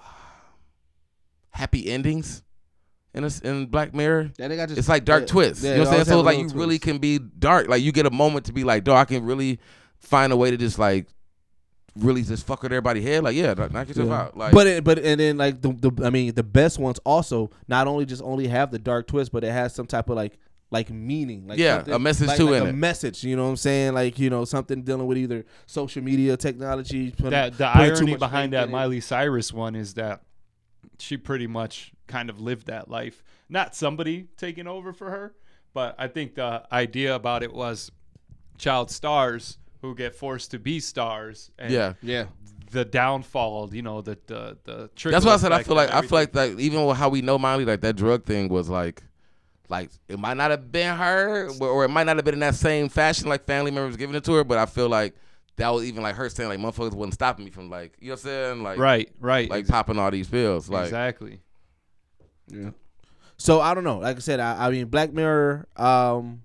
[0.00, 0.04] uh,
[1.50, 2.42] happy endings
[3.14, 4.32] in a, in Black Mirror.
[4.38, 5.64] Yeah, they got just- it's like dark yeah, twists.
[5.64, 6.04] yeah, you know what I'm saying?
[6.06, 7.68] So like you really can be dark.
[7.68, 9.58] Like you get a moment to be like, dog, I can really
[10.00, 11.06] find a way to just like
[11.98, 13.24] really just fuck with everybody head.
[13.24, 14.20] Like yeah, knock yourself Yeah.
[14.22, 14.36] out.
[14.36, 17.50] Like but it, but and then like the, the I mean the best ones also
[17.68, 20.38] not only just only have the dark twist, but it has some type of like
[20.70, 22.74] like meaning, like Yeah, a message like, too like in a it.
[22.74, 23.22] message.
[23.22, 23.94] You know what I'm saying?
[23.94, 27.12] Like you know something dealing with either social media technology.
[27.12, 28.68] putting- that the irony behind that.
[28.68, 30.22] Miley Cyrus one is that
[30.98, 33.22] she pretty much kind of lived that life.
[33.48, 35.34] Not somebody taking over for her,
[35.72, 37.92] but I think the idea about it was
[38.58, 41.50] child stars who get forced to be stars.
[41.58, 41.94] And yeah.
[42.02, 42.26] Yeah,
[42.70, 44.90] The downfall, you know, the the the.
[45.10, 47.08] That's why I said I feel like effect I feel like that even with how
[47.08, 49.02] we know Miley, like that drug thing was like,
[49.68, 52.40] like it might not have been her, or or it might not have been in
[52.40, 54.44] that same fashion like family members giving it to her.
[54.44, 55.14] But I feel like
[55.56, 58.14] that was even like her saying like motherfuckers wasn't stopping me from like you know
[58.14, 61.40] what I'm saying like right, right, like ex- popping all these pills like exactly.
[62.48, 62.70] yeah.
[63.38, 63.98] So I don't know.
[63.98, 65.66] Like I said, I, I mean Black Mirror.
[65.76, 66.42] Um,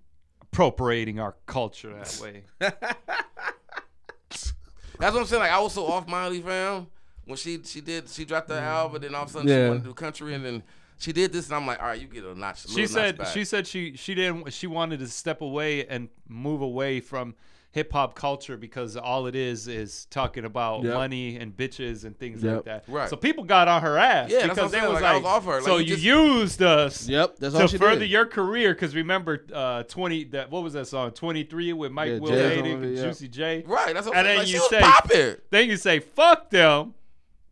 [0.54, 2.44] Appropriating our culture that way.
[2.60, 4.54] that's
[5.00, 5.42] what I'm saying.
[5.42, 6.88] Like I was so off Miley fam
[7.26, 8.62] when she she did she dropped the mm.
[8.62, 9.70] album, and then all of a sudden she Yeah.
[9.70, 10.64] wanted to do country, and then
[10.98, 12.66] she did this, and I'm like, all right, you get a notch.
[12.66, 13.34] a she said notch back.
[13.34, 17.34] she said she she didn't she wanted to step away and move away from
[17.74, 20.94] hip hop culture because all it is is talking about Yep.
[20.94, 22.56] money and bitches and things Yep.
[22.56, 22.84] like that.
[22.88, 23.10] Right.
[23.10, 25.46] So people got on her ass Yeah, because they was like, I like, was off
[25.46, 28.10] her, like, so you you just- used us yep, that's all to she further did.
[28.10, 32.20] your career because remember uh 20 that what was that song 23 with Mike Yeah,
[32.20, 33.04] Will Jay's Hayden it, and yeah.
[33.04, 33.64] Juicy J.
[33.66, 33.94] right.
[33.94, 34.36] That's what And I'm saying.
[34.36, 35.36] then Like, you she was say- popping.
[35.50, 36.94] Then you say fuck them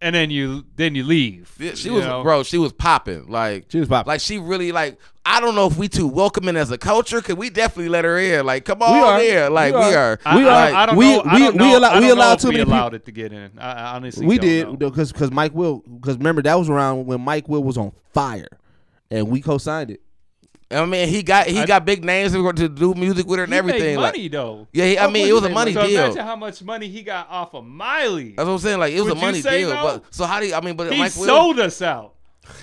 [0.01, 1.53] and then you then you leave.
[1.59, 2.23] Yeah, she you was know?
[2.23, 2.43] bro.
[2.43, 3.27] She was popping.
[3.27, 4.09] Like She was popping.
[4.09, 4.97] Like she really like.
[5.25, 7.21] I don't know if we too welcoming as a culture.
[7.21, 8.45] Cause we definitely let her in.
[8.45, 8.99] Like come on We
[9.31, 9.45] are.
[9.47, 9.53] in.
[9.53, 10.11] Like we We are.
[10.13, 10.19] are.
[10.25, 11.21] I, We I, are- I don't we- know.
[11.21, 11.77] I we- don't we know.
[11.77, 13.51] allow- I don't we know allow if too we many allowed it to get in.
[13.59, 17.05] I, I honestly we don't did because because Mike Will because remember that was around
[17.05, 18.47] when Mike Will was on fire,
[19.11, 20.01] and we co-signed it.
[20.71, 23.43] I mean, he got he I- got big names to to do music with her
[23.45, 23.81] and He everything.
[23.81, 24.67] Made like, money though.
[24.71, 26.03] yeah, he, I mean, it was a money So deal.
[26.05, 28.33] imagine how much money he got off of Miley.
[28.37, 28.79] That's what I'm saying.
[28.79, 29.69] Like it was Would a money deal.
[29.69, 29.81] no?
[29.83, 30.53] But so how do you?
[30.53, 31.25] I mean, but He Mike Will.
[31.25, 32.13] sold us out.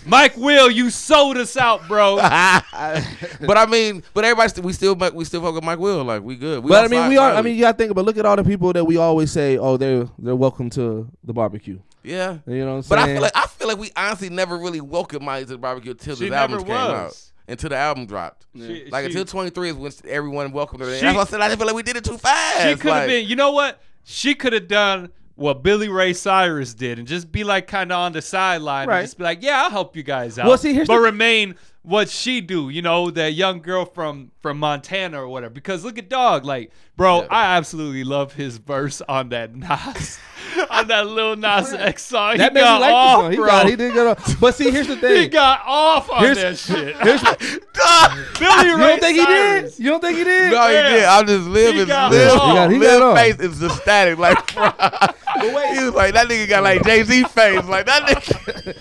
[0.04, 2.16] Mike Will, you sold us out, bro.
[2.20, 6.04] but I mean, but everybody st- we still we still fuck with Mike Will.
[6.04, 6.62] Like we good.
[6.62, 7.32] We But I mean, we are.
[7.32, 8.04] I mean, you gotta think about.
[8.04, 11.32] Look at all the people that we always say, "Oh, they're they're welcome to the
[11.32, 12.38] barbecue." Yeah.
[12.46, 13.11] You know what I'm But saying?
[13.11, 15.90] I feel like I feel like we honestly never really welcomed Miley to the barbecue
[15.92, 17.20] until She the album came out.
[17.48, 18.46] Until the album dropped.
[18.57, 20.94] She- Like she- until 23 is when everyone welcomed her.
[20.94, 22.57] She- That's why I said I feel like we did it too fast.
[22.62, 23.28] She could have Like, been.
[23.28, 23.80] You know what?
[24.04, 27.98] She could have done what Billy Ray Cyrus did and just be like kind of
[27.98, 28.98] on the sideline Right.
[29.00, 31.00] and just be like, "Yeah, I'll help you guys out." Well, see, here's but the-
[31.02, 32.68] remain what she do.
[32.70, 35.53] You know, that young girl from from Montana or whatever.
[35.53, 37.28] Because look at Dog, like, bro, Yeah.
[37.30, 40.20] I absolutely love his verse on that Nas,
[40.70, 42.36] on that Lil Nas X song.
[42.38, 43.30] that he got like off.
[43.32, 43.47] He bro.
[43.47, 43.68] got.
[43.68, 44.40] He did get off.
[44.40, 45.22] But see, here's the thing.
[45.22, 46.97] He got off on Here's- that shit.
[47.03, 47.20] Here's
[48.38, 49.78] Billy you don't think he did?
[49.80, 50.53] You don't think he did?
[50.53, 51.05] No, he did.
[51.05, 51.80] I'm just living.
[51.80, 52.30] He got Live.
[52.32, 54.18] He got- he live got face is just static.
[54.18, 54.59] Like, he
[55.84, 57.64] was like that nigga got like Jay Z face.
[57.64, 58.76] Like that nigga.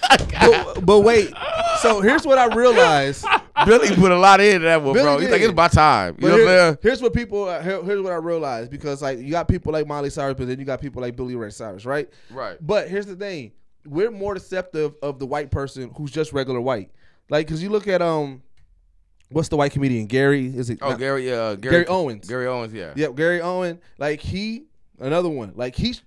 [0.76, 1.34] But, but wait.
[1.82, 3.26] So here's what I realized.
[3.66, 5.18] Billy put a lot into that one, Billy bro.
[5.20, 5.55] He's like, did.
[5.58, 6.16] It's my time.
[6.18, 6.78] You But know what I'm saying?
[6.82, 7.44] here's what people.
[7.48, 10.48] uh, Here, here's what I realized because like you got people like Miley Cyrus, but
[10.48, 12.10] then you got people like Billy Ray Cyrus, right?
[12.30, 12.58] Right.
[12.62, 13.52] But here's the thing:
[13.86, 16.92] we're more receptive of the white person who's just regular white.
[17.30, 18.44] Like, cause you look at um,
[19.30, 20.46] what's the white comedian Gary?
[20.48, 20.80] Is it?
[20.82, 22.28] Oh, not- Gary, uh, Gary, Gary Owens.
[22.28, 22.94] Gary Owens, yeah.
[22.96, 23.80] Yep, Gary Owen.
[23.98, 24.66] Like he,
[25.00, 25.54] another one.
[25.56, 26.02] Like he's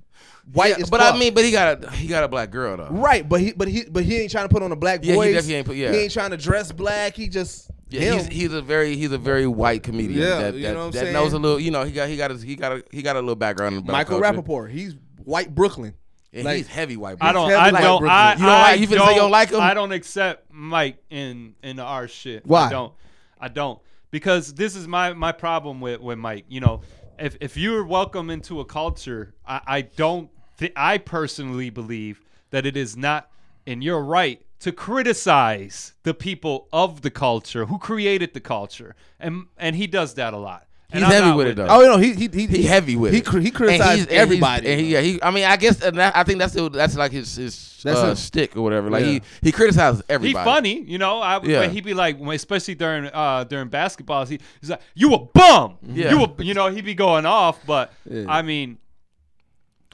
[0.52, 1.14] white Yeah, but fuck.
[1.14, 2.88] I mean, but he got a he got a black girl though.
[2.90, 3.28] right?
[3.28, 5.16] But he, but he, but he ain't trying to put on a black Yeah, he
[5.16, 5.34] voice.
[5.34, 5.92] definitely ain't put- yeah.
[5.92, 7.14] He ain't trying to dress black.
[7.16, 8.18] He just Yeah, him.
[8.18, 10.20] he's he's a very he's a very white comedian.
[10.20, 11.12] Yeah, that, you know what I'm that saying?
[11.12, 11.58] knows a little.
[11.58, 13.76] You know, he got he got his, he got a he got a little background
[13.76, 14.40] in Michael culture.
[14.42, 14.70] Rappaport.
[14.70, 15.94] He's white Brooklyn.
[16.32, 17.16] And like- he's heavy white.
[17.20, 17.50] I don't.
[17.50, 18.00] I don't.
[18.00, 18.10] Brooklyn.
[18.10, 19.60] I, You don't I like- you finna say you don't like him?
[19.60, 22.46] I don't accept Mike in in our shit.
[22.46, 22.66] Why?
[22.66, 22.92] I don't.
[23.40, 23.80] I don't
[24.10, 26.44] because this is my my problem with with Mike.
[26.48, 26.82] You know,
[27.18, 30.30] if if you're welcome into a culture, I, I don't.
[30.58, 32.20] Th- I personally believe
[32.50, 33.30] that it is not
[33.64, 39.46] in your right to criticize the people of the culture who created the culture, and
[39.56, 40.64] and he does that a lot.
[40.90, 41.66] And He's I'm heavy with it, though.
[41.68, 43.26] Oh no, he he he, He heavy with he, it.
[43.26, 44.66] cr- he And criticized and he's- everybody.
[44.68, 45.22] And he, yeah, he.
[45.22, 47.98] I mean, I guess and that, I think that's the, that's like his his That's
[48.00, 48.88] uh, a- stick or whatever.
[48.88, 49.10] Like Yeah.
[49.10, 50.44] he he criticizes He everybody.
[50.50, 51.20] funny, you know.
[51.20, 51.60] I Yeah.
[51.60, 55.76] but he'd be like, especially during uh during basketball, he, he's like, "You a bum,
[55.82, 56.10] Yeah.
[56.10, 56.68] you a," you know.
[56.70, 58.24] He'd be going off, but Yeah.
[58.26, 58.78] I mean,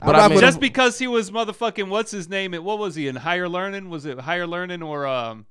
[0.00, 2.52] But rock I mean, just because he was motherfucking what's his name?
[2.54, 3.88] It what was he in higher learning?
[3.90, 5.46] Was it higher learning or um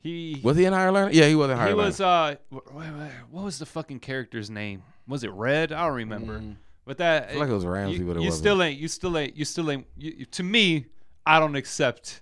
[0.00, 1.16] he was he in higher learning?
[1.16, 1.86] Yeah, he was in higher he learning.
[1.88, 4.82] was uh wh- wh- wh- what was the fucking character's name?
[5.06, 5.72] Was it Red?
[5.72, 6.42] I don't remember.
[6.84, 7.30] But that Mm.
[7.32, 8.42] feel like it was Ramsey, You, but it you wasn't.
[8.42, 8.78] still ain't.
[8.78, 9.36] You still ain't.
[9.36, 9.86] You still ain't.
[9.96, 10.86] You, you- to me,
[11.26, 12.20] I don't accept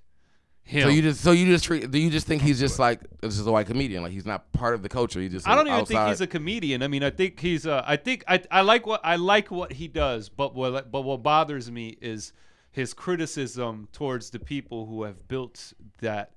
[0.66, 0.82] him.
[0.82, 3.38] So you just so you just treat do you just think he's just like this
[3.38, 5.66] is a white comedian like he's not part of the culture he just I don't
[5.68, 5.94] even outside.
[5.94, 6.82] think he's a comedian.
[6.82, 7.66] I mean, I think he's.
[7.66, 11.02] Uh, I think I, I like what I like what he does, but what but
[11.02, 12.32] what bothers me is
[12.72, 16.32] his criticism towards the people who have built that,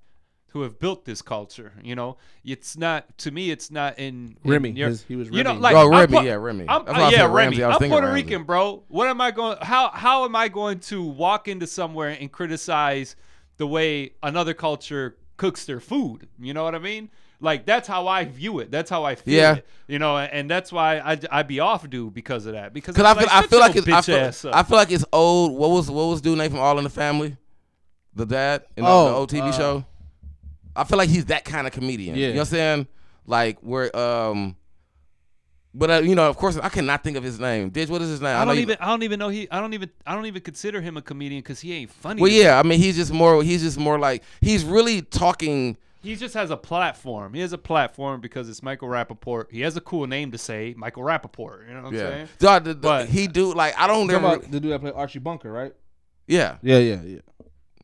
[0.49, 1.73] who have built this culture.
[1.83, 3.51] You know, it's not to me.
[3.51, 6.17] It's not in, in Remy, your- his- he was You know, like Oh, I'm Remy,
[6.19, 6.65] Pu- yeah, Remy.
[6.69, 7.33] I'm, That's why I uh, yeah, Remy.
[7.35, 7.63] Ramsey.
[7.63, 8.23] I was I'm thinking Puerto Ramsey.
[8.23, 8.83] Rican, bro.
[8.87, 9.57] What am I going?
[9.61, 13.15] How how am I going to walk into somewhere and criticize
[13.59, 16.27] the way another culture cooks their food?
[16.39, 17.11] You know what I mean?
[17.39, 18.69] Like that's how I view it.
[18.71, 19.55] That's how I feel Yeah.
[19.57, 19.67] it.
[19.87, 22.73] You know, and that's why I I be off dude because of that.
[22.73, 24.01] Because Because I it's feel, I feel like it's, I
[24.31, 24.51] feel.
[24.53, 25.53] I feel like it's old.
[25.53, 27.37] What was what was dude name from All in the Family?
[28.15, 29.85] The dad in the, Oh, the old TV uh, show.
[30.75, 32.15] I feel like he's that kind of comedian.
[32.15, 32.27] Yeah.
[32.27, 32.87] You know what I'm saying?
[33.25, 34.55] Like where um,
[35.73, 37.69] but uh, you know, of course, I cannot think of his name.
[37.69, 38.35] Ditch, what is his name?
[38.35, 40.25] I know don't you- even I don't even know he I don't even I don't
[40.25, 42.21] even consider him a comedian because he ain't funny.
[42.21, 42.41] Well, to me.
[42.43, 42.59] yeah.
[42.59, 43.43] I mean, he's just more.
[43.43, 45.77] He's just more like he's really talking.
[46.01, 47.33] He just has a platform.
[47.33, 49.51] He has a platform because it's Michael Rappaport.
[49.51, 51.67] He has a cool name to say, Michael Rappaport.
[51.67, 51.99] You know what I'm Yeah.
[52.09, 52.27] saying?
[52.39, 54.35] Dog, the- the- But- he do like I don't Talking ever.
[54.37, 55.73] about the dude that played Archie Bunker, right?
[56.25, 56.55] yeah.
[56.61, 57.19] Yeah, yeah, yeah.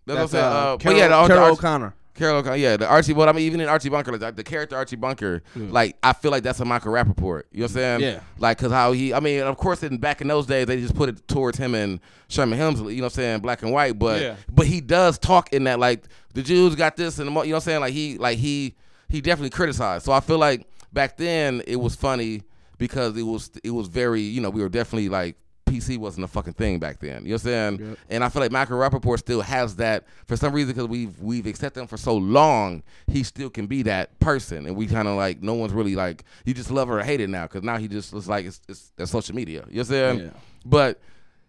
[0.06, 0.44] That's, what I'm saying.
[0.46, 1.96] uh, Uh, Carroll, but yeah, the, the Carroll Archie- O'Connor.
[2.16, 4.76] Carroll O'Connor, yeah, the Archie, but I mean, even in Archie Bunker, like, the character
[4.76, 7.44] Archie Bunker, like I feel like that's a Michael Rappaport.
[7.52, 8.00] You know what I'm saying?
[8.02, 8.20] Yeah.
[8.40, 10.96] Like, cause how he, I mean, of course, in back in those days, they just
[10.96, 12.00] put it towards him and
[12.30, 12.92] Sherman Hemsley.
[12.92, 13.40] You know what I'm saying?
[13.42, 14.36] Black and white, but Yeah.
[14.52, 17.40] but he does talk in that like the Jews got this and the, you know
[17.42, 17.82] what I'm saying?
[17.82, 18.76] Like he like he
[19.10, 20.06] he definitely criticized.
[20.06, 22.44] So I feel like back then it was funny
[22.78, 25.36] because it was it was very you know we were definitely like.
[25.80, 27.24] PC wasn't a fucking thing back then.
[27.26, 27.98] You know what I'm saying?
[28.10, 31.46] And I feel like Michael Rappaport still has that for some reason because we've we've
[31.46, 32.84] accepted him for so long.
[33.08, 36.24] He still can be that person, and we kind of like no one's really like
[36.46, 38.62] you just love her or hate it now because now he just looks like it's,
[38.68, 39.66] it's, it's social media.
[39.70, 40.20] You know what I'm saying?
[40.20, 40.40] Yeah.
[40.66, 41.00] But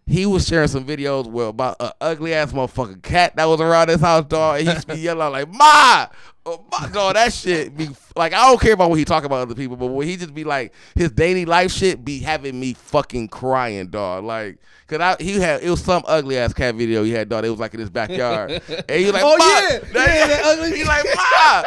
[0.07, 3.89] he was sharing some videos where about an ugly ass motherfucking cat that was around
[3.89, 4.59] his house, dog.
[4.59, 6.07] And he used to be yelling like "Ma,
[6.45, 9.39] oh, ma, dog." That shit be like I don't care about what he talk about
[9.41, 12.73] other people, but when he just be like his daily life shit be having me
[12.73, 14.23] fucking crying, dog.
[14.23, 17.43] Like, cause I he had it was some ugly ass cat video he had, dog.
[17.45, 18.51] It was like in his backyard,
[18.89, 19.79] and he was like, Oh, "Ma," yeah.
[19.79, 21.63] that- Yeah, that ugly- He like, "Ma,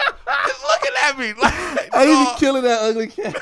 [0.46, 1.54] just looking at me." Like,
[1.92, 3.34] oh, I dog, even killing that ugly cat.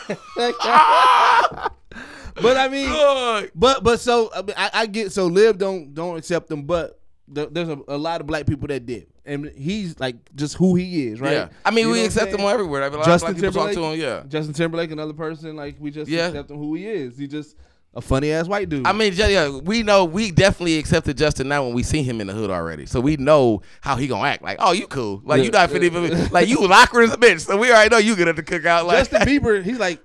[2.42, 6.16] But I mean, but but so I, mean, I, I get so Liv don't don't
[6.16, 7.00] accept him, but
[7.32, 10.74] th- there's a, a lot of black people that did, and he's like just who
[10.74, 11.32] he is, right?
[11.32, 12.84] Yeah, I mean You we accept him everywhere.
[12.84, 14.20] I mean, Justin of black people talk Timberlake, to him.
[14.20, 14.22] Yeah.
[14.28, 16.28] Justin Timberlake, another person like we just Yeah.
[16.28, 17.16] accept him who he is.
[17.18, 17.56] He just
[17.94, 18.86] a funny ass white dude.
[18.86, 22.20] I mean, yeah, yeah, we know we definitely accepted Justin now when we see him
[22.20, 22.86] in the hood already.
[22.86, 24.42] So we know how he gonna act.
[24.42, 25.22] Like, oh, you cool.
[25.24, 27.40] Like you not finna even like you awkward as a bitch.
[27.40, 28.84] So we already know you good at the cookout.
[28.86, 30.00] Like Justin Bieber, he's like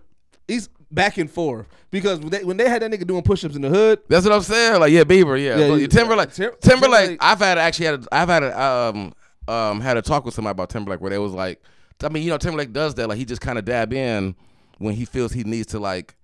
[0.47, 3.61] he's back and forth because when they, when they had that nigga doing push-ups in
[3.61, 4.79] the hood, that's what I'm saying.
[4.79, 5.57] Like, yeah, Bieber, yeah.
[5.57, 9.13] Yeah, you- Timberlake, Tim- Timberlake, Timberlake- I've had actually had a, I've had a um
[9.47, 11.61] um had a talk with somebody about Timberlake where they was like,
[12.03, 13.07] I mean, you know, Timberlake does that.
[13.09, 14.35] Like he just kind of dab in
[14.77, 16.15] when he feels he needs to like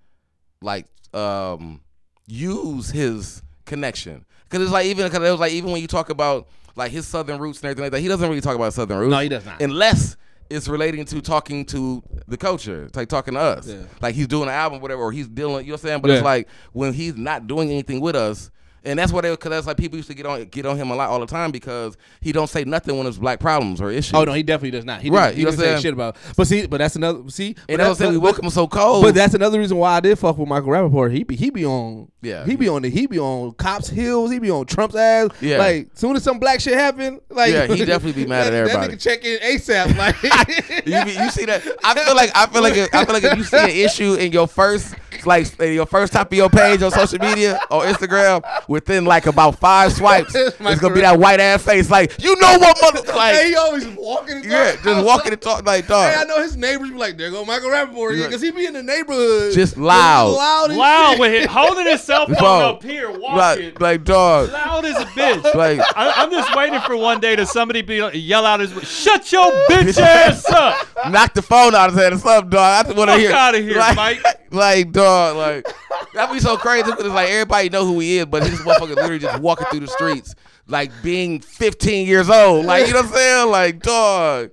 [0.61, 1.81] like um
[2.27, 6.09] use his connection because it's like even because it was like even when you talk
[6.09, 8.97] about like his southern roots and everything like that he doesn't really talk about southern
[8.99, 9.61] roots No, he does not.
[9.61, 10.15] unless
[10.49, 13.67] it's relating to talking to the culture it's like talking to us.
[13.67, 13.83] Yeah.
[14.01, 16.01] like he's doing an album whatever or he's dealing you know what I'm saying?
[16.01, 18.49] But it's like when he's not doing anything with us
[18.83, 20.91] and that's what they because that's like people used to get on get on him
[20.91, 23.91] a lot all the time because he don't say nothing when it's black problems or
[23.91, 25.01] issues oh no, he definitely does not.
[25.01, 26.15] He Right, he you know I'm say shit about.
[26.37, 27.55] But see, but that's another see.
[27.67, 30.17] and that's saying we welcome him so cold But that's another reason why I did
[30.17, 31.11] fuck with Michael Rappaport.
[31.11, 32.45] He be he be on Yeah.
[32.45, 34.31] he be on the he be on cops heels.
[34.31, 35.29] He be on Trump's ass.
[35.41, 35.57] Yeah.
[35.57, 38.87] Like soon as some black shit happen, like Yeah, he definitely be mad at everybody.
[38.87, 39.97] That nigga check in ASAP.
[39.97, 40.21] Like
[40.85, 41.61] you, be, you see that?
[41.83, 44.13] I feel like I feel like if, I feel like if you see an issue
[44.15, 47.83] in your first like in your first top of your page on social media or
[47.83, 51.89] Instagram, within like about five swipes, It's it's, gonna be that white ass face.
[51.89, 53.01] Like you know what, mother?
[53.11, 54.37] hey, Like he always walking.
[54.37, 54.83] And yeah, talking.
[54.83, 56.13] just walking and talk like dog.
[56.13, 58.27] Hey, I know his neighbors be like, there go Michael Rappaport Yeah.
[58.27, 60.29] because he be in the neighborhood, Just loud.
[60.29, 61.19] loud, Loud shit.
[61.19, 63.73] with it, holding his cell phone Bro, up here, walking.
[63.73, 64.51] like like dog.
[64.51, 65.55] loud as a bitch.
[65.55, 68.71] Like I, I'm just waiting for one day to somebody be like, yell out his
[68.87, 70.87] shut your bitch ass up.
[71.09, 72.85] knock the phone out of his head or something, dog.
[72.85, 73.31] I just want to Fuck hear.
[73.33, 74.23] outta here, like, Mike.
[74.23, 75.67] like, like, dog, like
[76.13, 78.95] that'd be so crazy because it's like everybody know who he is, but this motherfucker
[78.95, 80.35] literally just walking through the streets,
[80.67, 84.51] like being 15 years old, like you know what I'm saying, like, dog.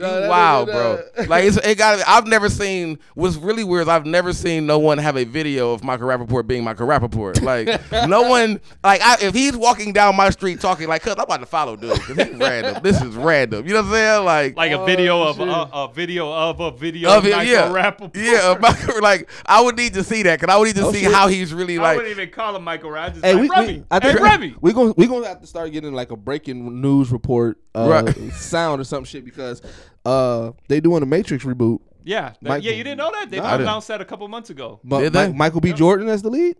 [0.00, 1.02] You No, wow, bro!
[1.26, 2.02] Like it's, it got.
[2.06, 2.98] I've never seen.
[3.14, 6.46] What's really weird is I've never seen no one have a video of Michael Rappaport
[6.46, 7.42] being Michael Rappaport.
[7.42, 7.68] Like
[8.08, 8.60] no one.
[8.82, 11.76] Like I, if he's walking down my street talking like, "Cuz I'm about to follow
[11.76, 12.82] dude," because he's random.
[12.82, 13.66] This is random.
[13.66, 14.24] You know what I'm saying?
[14.24, 17.32] Like, Like a Oh, video of a, a video of a video of of him,
[17.32, 18.16] Michael yeah, Rappaport.
[18.16, 18.56] yeah.
[18.60, 21.02] Michael, like I would need to see that because I would need to Oh, see
[21.02, 21.12] shit.
[21.12, 21.92] how he's really like.
[21.92, 23.00] I wouldn't even call him Michael Rappaport.
[23.00, 23.72] I just Hey, like, we, Remy.
[23.80, 24.54] we, I think hey, Remy.
[24.62, 28.32] we gonna we gonna have to start getting like a breaking news report uh, Right.
[28.32, 29.60] sound or some shit because
[30.04, 31.80] uh they doing a Matrix reboot.
[32.04, 33.30] Yeah, that- Mike- yeah, you didn't know that?
[33.30, 33.62] They Nah, I didn't.
[33.68, 34.80] announced that a couple months ago.
[34.82, 35.28] But Did they?
[35.28, 35.72] Mi- Michael B.
[35.72, 36.56] Jordan as the lead.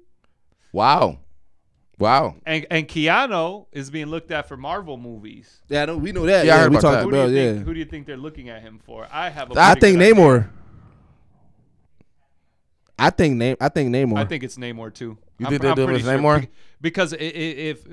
[0.73, 1.19] wow,
[1.99, 2.37] wow.
[2.45, 5.63] And and Keanu is being looked at for Marvel movies.
[5.69, 6.45] Yeah, I know, we know that.
[6.45, 7.05] Yeah, I heard we about talked that.
[7.05, 7.53] Who do about you yeah.
[7.55, 7.65] think?
[7.67, 9.09] Who do you think they're looking at him for?
[9.11, 9.59] I have a.
[9.59, 10.25] I pretty think good idea.
[10.25, 10.51] Namor.
[12.99, 13.57] I think name.
[13.61, 14.19] I think Namor.
[14.19, 15.17] I think it's Namor too.
[15.39, 16.41] You I'm- think they're I'm doing pretty it's sure Namor?
[16.43, 16.49] be-
[16.83, 17.87] Because i- i- if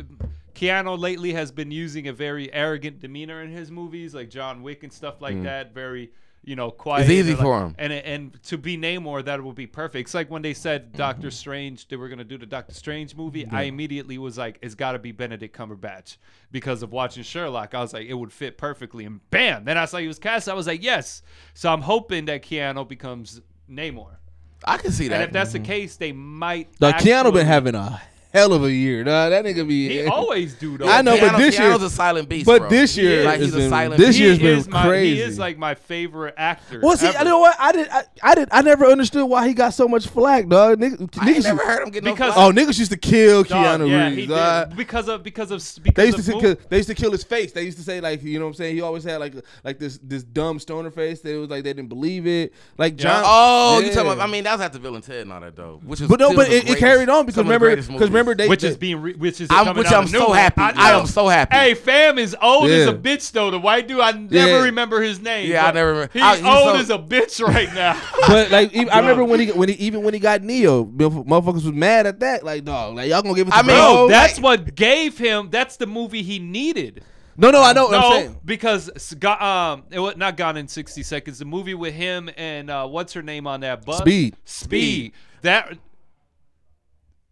[0.58, 4.84] Keanu lately has been using a very arrogant demeanor in his movies, like John Wick
[4.84, 6.12] and stuff like that, very
[6.43, 7.01] you know quiet.
[7.01, 7.03] Mm.
[7.03, 7.76] It's easy and, for like- him.
[7.78, 10.08] And and to be Namor, that would be perfect.
[10.08, 13.45] It's like when they said Doctor Strange, they were gonna do the Doctor Strange movie.
[13.51, 16.18] I immediately was like, it's got to be Benedict Cumberbatch
[16.51, 17.76] because of watching Sherlock.
[17.76, 19.66] I was like, it would fit perfectly, and bam!
[19.66, 20.49] Then I saw he was cast.
[20.49, 21.22] I was like, yes.
[21.53, 24.16] So I'm hoping that Keanu becomes Namor.
[24.64, 25.16] I can see that.
[25.16, 26.80] And if that's the case, they might.
[26.80, 28.01] Dog, Keanu been having a
[28.38, 29.03] hell of a year.
[29.03, 29.89] Nah, that nigga be.
[29.89, 30.88] He always do though.
[30.88, 32.45] I know, but Keanu- this year- Keanu's a silent beast.
[32.45, 32.69] but bro.
[32.69, 33.97] this year, like has he's a been- silent.
[33.99, 34.19] this beast.
[34.19, 35.15] he year's been is my, crazy.
[35.15, 36.79] He is like my favorite actor.
[36.81, 37.17] Well, see, ever.
[37.17, 37.88] I know what I did.
[37.89, 38.49] I, I did.
[38.51, 40.79] I never understood why he got so much flack, dog.
[40.79, 42.47] Niggas, I ain't niggas never used- heard him get no Because- flack.
[42.47, 44.27] oh, niggas used to kill Dog, Keanu yeah, he Reeves.
[44.33, 44.77] did.
[44.77, 47.11] because of because of because They used of to mov- kill, they used to kill
[47.11, 47.51] his face.
[47.51, 48.75] They used to say like you know what I'm saying.
[48.75, 49.33] He always had like
[49.63, 51.21] like this this dumb stoner face.
[51.21, 52.53] That it was like they didn't believe it.
[52.77, 53.23] Like John.
[53.25, 53.93] Oh, you Yeah.
[53.93, 54.27] talking about?
[54.27, 55.79] I mean, that was after Bill and Ted and all that though.
[55.85, 57.89] Which is But no, but it, it carried on because some of the remember because
[57.89, 58.09] movies.
[58.28, 60.61] Remember they which they- is being re- which is I'm- coming which I'm so happy.
[60.61, 61.55] I, I am so happy.
[61.55, 63.51] Hey, fam is old as a bitch though.
[63.51, 64.63] The white dude, I never Yeah.
[64.63, 65.49] remember his name.
[65.49, 66.09] Yeah, I never remember.
[66.13, 68.01] He's I- he's old so- as a bitch right now.
[68.28, 71.53] but like even, I remember when he when he even when he got Neo, motherfuckers
[71.65, 72.43] was mad at that.
[72.43, 74.07] Like dog, like y'all gonna give it to I mean, bro?
[74.09, 75.49] That's like- what gave him.
[75.51, 77.03] That's the movie he needed.
[77.39, 77.86] no, no, I know.
[77.86, 78.89] what I'm No, because
[79.23, 81.38] um, it was not Gone in sixty seconds.
[81.39, 83.99] The movie with him and uh, what's her name on that bus?
[83.99, 84.36] Speed.
[84.45, 85.11] Speed.
[85.43, 85.78] That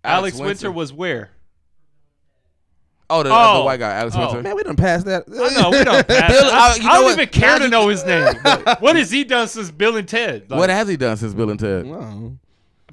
[0.06, 0.72] Alex, Winter.
[0.72, 1.30] was where?
[3.08, 3.60] Oh, the, Oh.
[3.60, 4.26] the white guy, Alex Oh.
[4.26, 4.42] Winter.
[4.42, 5.26] Man, we done passed that.
[5.28, 6.08] I know we don't.
[6.08, 7.12] Pass Bill- I, uh, you I know don't what?
[7.14, 8.34] even care to know his name.
[8.44, 10.50] But what has he done since Bill and Ted?
[10.50, 11.86] Like, What has he done since Bill and Ted?
[11.86, 12.38] No.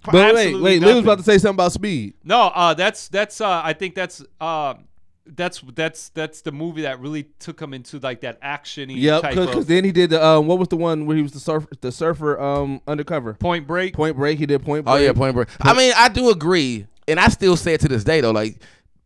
[0.04, 1.04] But wait, absolutely wait, Lee was nothing.
[1.04, 2.14] about to say something about Speed.
[2.24, 3.40] No, uh, that's that's.
[3.40, 4.22] Uh, I think that's.
[4.40, 4.74] Uh,
[5.24, 9.34] that's that's that's the movie that really took him into like that actiony Yep, type
[9.36, 11.38] because of then he did the um, what was the one where he was the
[11.38, 13.34] surfer, the surfer um undercover.
[13.34, 13.94] Point Break.
[13.94, 14.40] Point Break.
[14.40, 14.94] He did Point Break.
[14.96, 15.46] Oh yeah, Point Break.
[15.60, 18.30] I mean, I do agree, and I still say it to this day though.
[18.32, 18.60] Like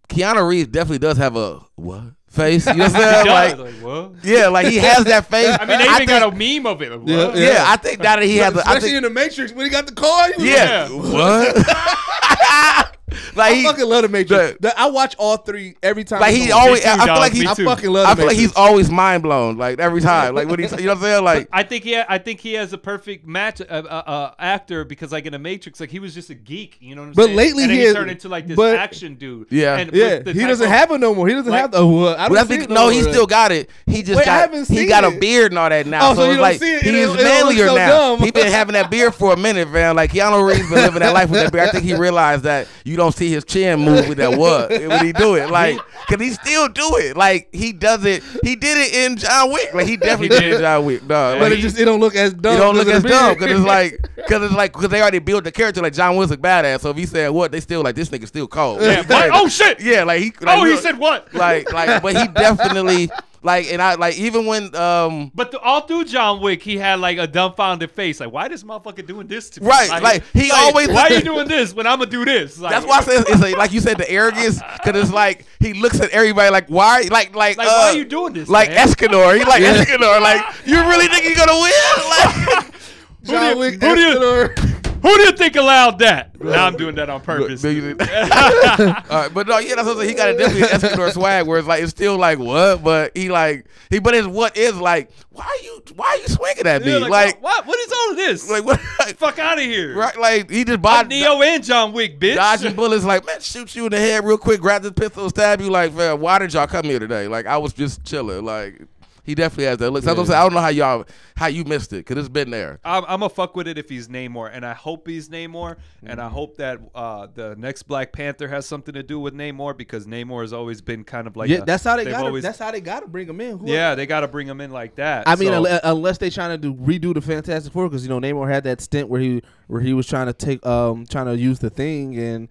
[0.09, 2.67] Keanu Reeves definitely does have a what face.
[2.67, 3.25] You know what I'm He saying?
[3.25, 3.59] does.
[3.59, 4.25] Like, Like, what?
[4.25, 5.57] yeah, like he has that face.
[5.61, 6.91] I mean, they even think- got a meme of it.
[6.93, 7.37] Like, Yeah, what?
[7.39, 8.55] Yeah, I think now that he has.
[8.55, 10.27] A, I Especially think, in the Matrix when he got the car.
[10.29, 10.89] he was yeah.
[10.89, 11.13] Yeah.
[11.13, 12.93] What?
[13.37, 14.53] like I he, fucking love the Matrix.
[14.53, 16.21] the- The- I watch all three every time.
[16.21, 16.83] like he always.
[16.83, 17.47] too, I feel dog, like me he.
[17.47, 18.07] I fucking love.
[18.09, 19.57] I feel like he's always mind blown.
[19.57, 20.35] Like every time.
[20.35, 20.67] Like what he.
[20.77, 21.25] You know what I'm saying?
[21.25, 21.49] Like.
[21.53, 23.71] I think he, I think he has a perfect match, uh, uh,
[24.07, 27.03] uh, actor because like in the Matrix, like he was just a geek, you know
[27.03, 27.37] what I'm But saying?
[27.37, 29.47] lately and then he he is- turned into like this but- action dude.
[29.51, 29.77] Yeah.
[29.77, 31.29] and Yeah, he doesn't of- have it no more.
[31.29, 31.87] He doesn't like- have the.
[31.87, 33.71] Well, I don't Well, that's see no, he still got it.
[33.87, 36.11] He just Wait, I got haven't he seen got a beard and all that now.
[36.11, 36.83] Oh, so so you it's like see it?
[36.87, 37.25] It he's don't- don't look
[37.57, 37.89] manlier now.
[38.17, 38.19] dumb.
[38.21, 39.95] He been having that beard for a minute, man.
[39.97, 41.69] Like Keanu Reeves been living that life with that beard.
[41.69, 45.05] I think he realized that you don't see his chin move with that what when
[45.05, 45.51] he do it.
[45.51, 45.79] Like,
[46.09, 47.17] cause he still do it.
[47.17, 48.23] Like he does it.
[48.43, 49.73] He did it in John Wick.
[49.75, 51.01] Like he definitely did it in John Wick.
[51.07, 51.39] Dog.
[51.39, 52.55] But Like, it just it don't look as dumb.
[52.55, 55.45] it don't look as dumb because it's like because it's like because they already built
[55.45, 56.81] the character like John Wick's a badass.
[56.81, 58.81] So if he said what, they still like this nigga still cold.
[58.81, 59.31] Yeah, what?
[59.33, 59.81] Oh shit!
[59.81, 60.33] yeah, like he.
[60.41, 61.33] Like, oh, he said what?
[61.35, 63.11] like like but he definitely
[63.47, 67.01] like and I like even when um But the, all through John Wick, he had
[67.01, 68.21] like a dumbfounded face.
[68.21, 69.69] Like, why this motherfucker doing this to me?
[69.69, 72.59] Right, like, he always- Why are you doing this when I'm gonna do this?
[72.59, 75.47] Like, that's why I said it's like, like you said the arrogance because it's like
[75.61, 78.49] he looks at everybody like why like like Like, uh, why are you doing this?
[78.49, 78.87] like man?
[78.89, 81.73] Escanor he like Escanor like you really think you're gonna win
[82.11, 82.75] like
[83.23, 84.76] John Wick, who do you- Escanor.
[85.07, 86.41] Who do you think allowed that?
[86.43, 87.65] Now I'm doing that on purpose.
[87.65, 90.09] All right, but no, yeah, that's what I'm saying.
[90.09, 93.29] He got a definitely an swag where it's like it's still like what, but he
[93.29, 96.83] like he, but his what is like why are you why are you swinging at
[96.83, 97.67] me Yeah, like like, what?
[97.67, 98.51] What is all of this?
[98.51, 99.97] like what like, fuck out of here!
[99.97, 102.35] right like he just bought Neo and John Wick, bitch.
[102.35, 105.61] dodging bullets like man shoot you in the head real quick grab this pistol stab
[105.61, 108.83] you like man why did y'all come here today like I was just chilling like
[109.27, 110.05] He definitely has that look.
[110.05, 110.39] So that's I'm saying.
[110.39, 111.05] I don't know how y'all
[111.37, 112.79] how you missed it because it's been there.
[112.85, 116.13] I'm, I'm gonna fuck with it if he's Namor, and I hope he's Namor, and
[116.13, 116.21] Mm-hmm.
[116.21, 120.07] I hope that uh, the next Black Panther has something to do with Namor because
[120.07, 122.25] Namor has always been kind of like yeah, a- that's how they got.
[122.25, 123.59] always- to That's how they got to bring him in.
[123.59, 125.27] Who yeah, they got to bring him in like that.
[125.29, 128.09] I mean, So- unle- unless they're trying to do redo the Fantastic Four, because you
[128.09, 131.27] know Namor had that stint where he where he was trying to take um trying
[131.27, 132.49] to use the thing, and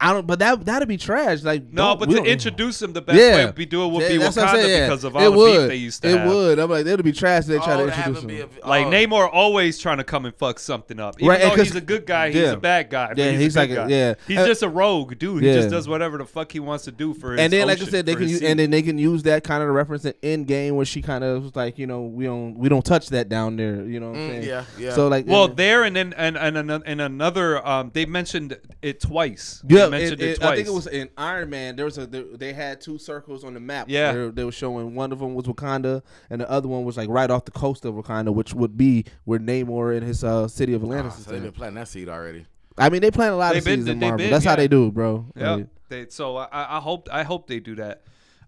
[0.00, 0.26] I don't.
[0.26, 1.42] But that that'd be trash.
[1.44, 3.46] Like no, but to introduce him, the best Yeah.
[3.46, 4.86] way to do it would Yeah, be that's what I'm Wakanda saying, yeah.
[4.88, 5.58] because of it all the would.
[5.60, 6.28] beef they used to it have.
[6.28, 6.58] would.
[6.58, 8.48] I'm like, it'd be trash if they try Oh, to to introduce him him.
[8.48, 11.14] be a- Like oh, Namor always trying to come and fuck something up.
[11.18, 12.52] Even Right, and though 'cause- he's a good guy, he's yeah.
[12.52, 13.14] a bad guy.
[13.16, 13.88] Yeah, he's, he's a like good a- guy.
[13.88, 14.14] yeah.
[14.26, 15.42] He's Uh, just a rogue dude.
[15.44, 17.80] He just does whatever the fuck he wants to do for his and then, like
[17.80, 20.14] I said, they can use, and then they can use that kind of reference in
[20.22, 23.08] end game where she kind of was like, you know, we don't we don't touch
[23.10, 23.84] that down there.
[23.84, 24.42] You know what I'm Mm, saying?
[24.44, 24.92] yeah, yeah.
[24.92, 29.00] So like, Well, there and then and and, and, and another, um, they mentioned it
[29.00, 29.62] twice.
[29.68, 30.50] Yeah, they mentioned it- it, it- twice.
[30.50, 31.76] I think it was in Iron Man.
[31.76, 33.86] There was a there, they had two circles on the map.
[33.88, 34.12] Yeah.
[34.12, 37.08] where they were showing one of them was Wakanda, and the other one was like
[37.08, 40.74] right off the coast of Wakanda, which would be where Namor and his uh, city
[40.74, 41.24] of Atlantis Oh, is.
[41.26, 42.46] so they've been planting that seed already.
[42.76, 44.24] I mean, they plant a lot They've of been- seeds in they've Marvel.
[44.24, 45.26] been, That's how they do, it, bro.
[45.36, 45.50] Yeah.
[45.54, 48.02] Like, They, so I, I hope I hope they do that.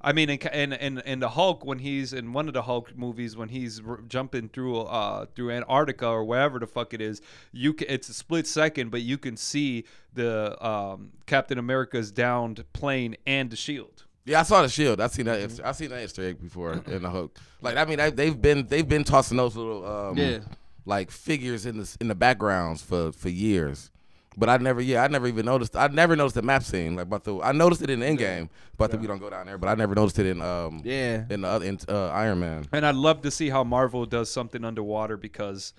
[0.07, 2.97] I mean, in, in in in the Hulk when he's in one of the Hulk
[2.97, 7.21] movies when he's r- jumping through uh through Antarctica or wherever the fuck it is,
[7.53, 9.85] you can, it's a split second, but you can see
[10.15, 14.05] the um, Captain America's downed plane and the shield.
[14.25, 15.01] Yeah, I saw the shield.
[15.01, 15.41] I seen that.
[15.41, 15.67] Mm-hmm.
[15.67, 17.37] I seen that Easter egg before in the Hulk.
[17.61, 20.39] Like I mean, I, they've been they've been tossing those little um, Yeah.
[20.85, 23.91] like figures in the in the backgrounds for for years.
[24.37, 25.75] But I never, yeah, I never even noticed.
[25.77, 26.95] I never noticed the map scene.
[26.97, 29.31] Like, but the I noticed it in the end game, but the, we don't go
[29.31, 29.57] down there.
[29.57, 31.25] But I never noticed it in um yeah.
[31.31, 32.67] in the other in uh, Iron Man.
[32.73, 35.73] And I'd love to see how Marvel does something underwater because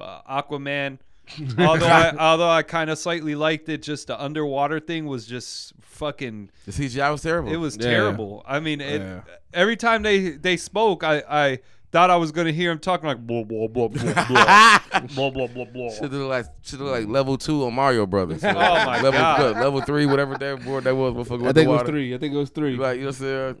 [0.00, 0.98] uh, Aquaman,
[1.58, 5.74] although I, although I kind of slightly liked it, just the underwater thing was just
[5.80, 6.50] fucking.
[6.66, 7.52] The CGI was terrible.
[7.52, 7.90] It was Yeah.
[7.90, 8.42] terrible.
[8.46, 9.20] I mean, it, Yeah.
[9.54, 11.58] every time they they spoke, I I
[11.92, 14.78] thought I was gonna hear him talking like blah blah blah blah blah
[15.14, 15.90] blah blah blah blah.
[15.90, 18.44] Should look like should look like level two on Mario Brothers.
[18.44, 19.38] oh my level, God.
[19.38, 21.14] good, level three, whatever that board that was.
[21.14, 22.14] motherfucker, with I the think it was three.
[22.14, 22.76] I think it was three.
[22.76, 23.56] Like you know, what I'm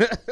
[0.00, 0.18] saying?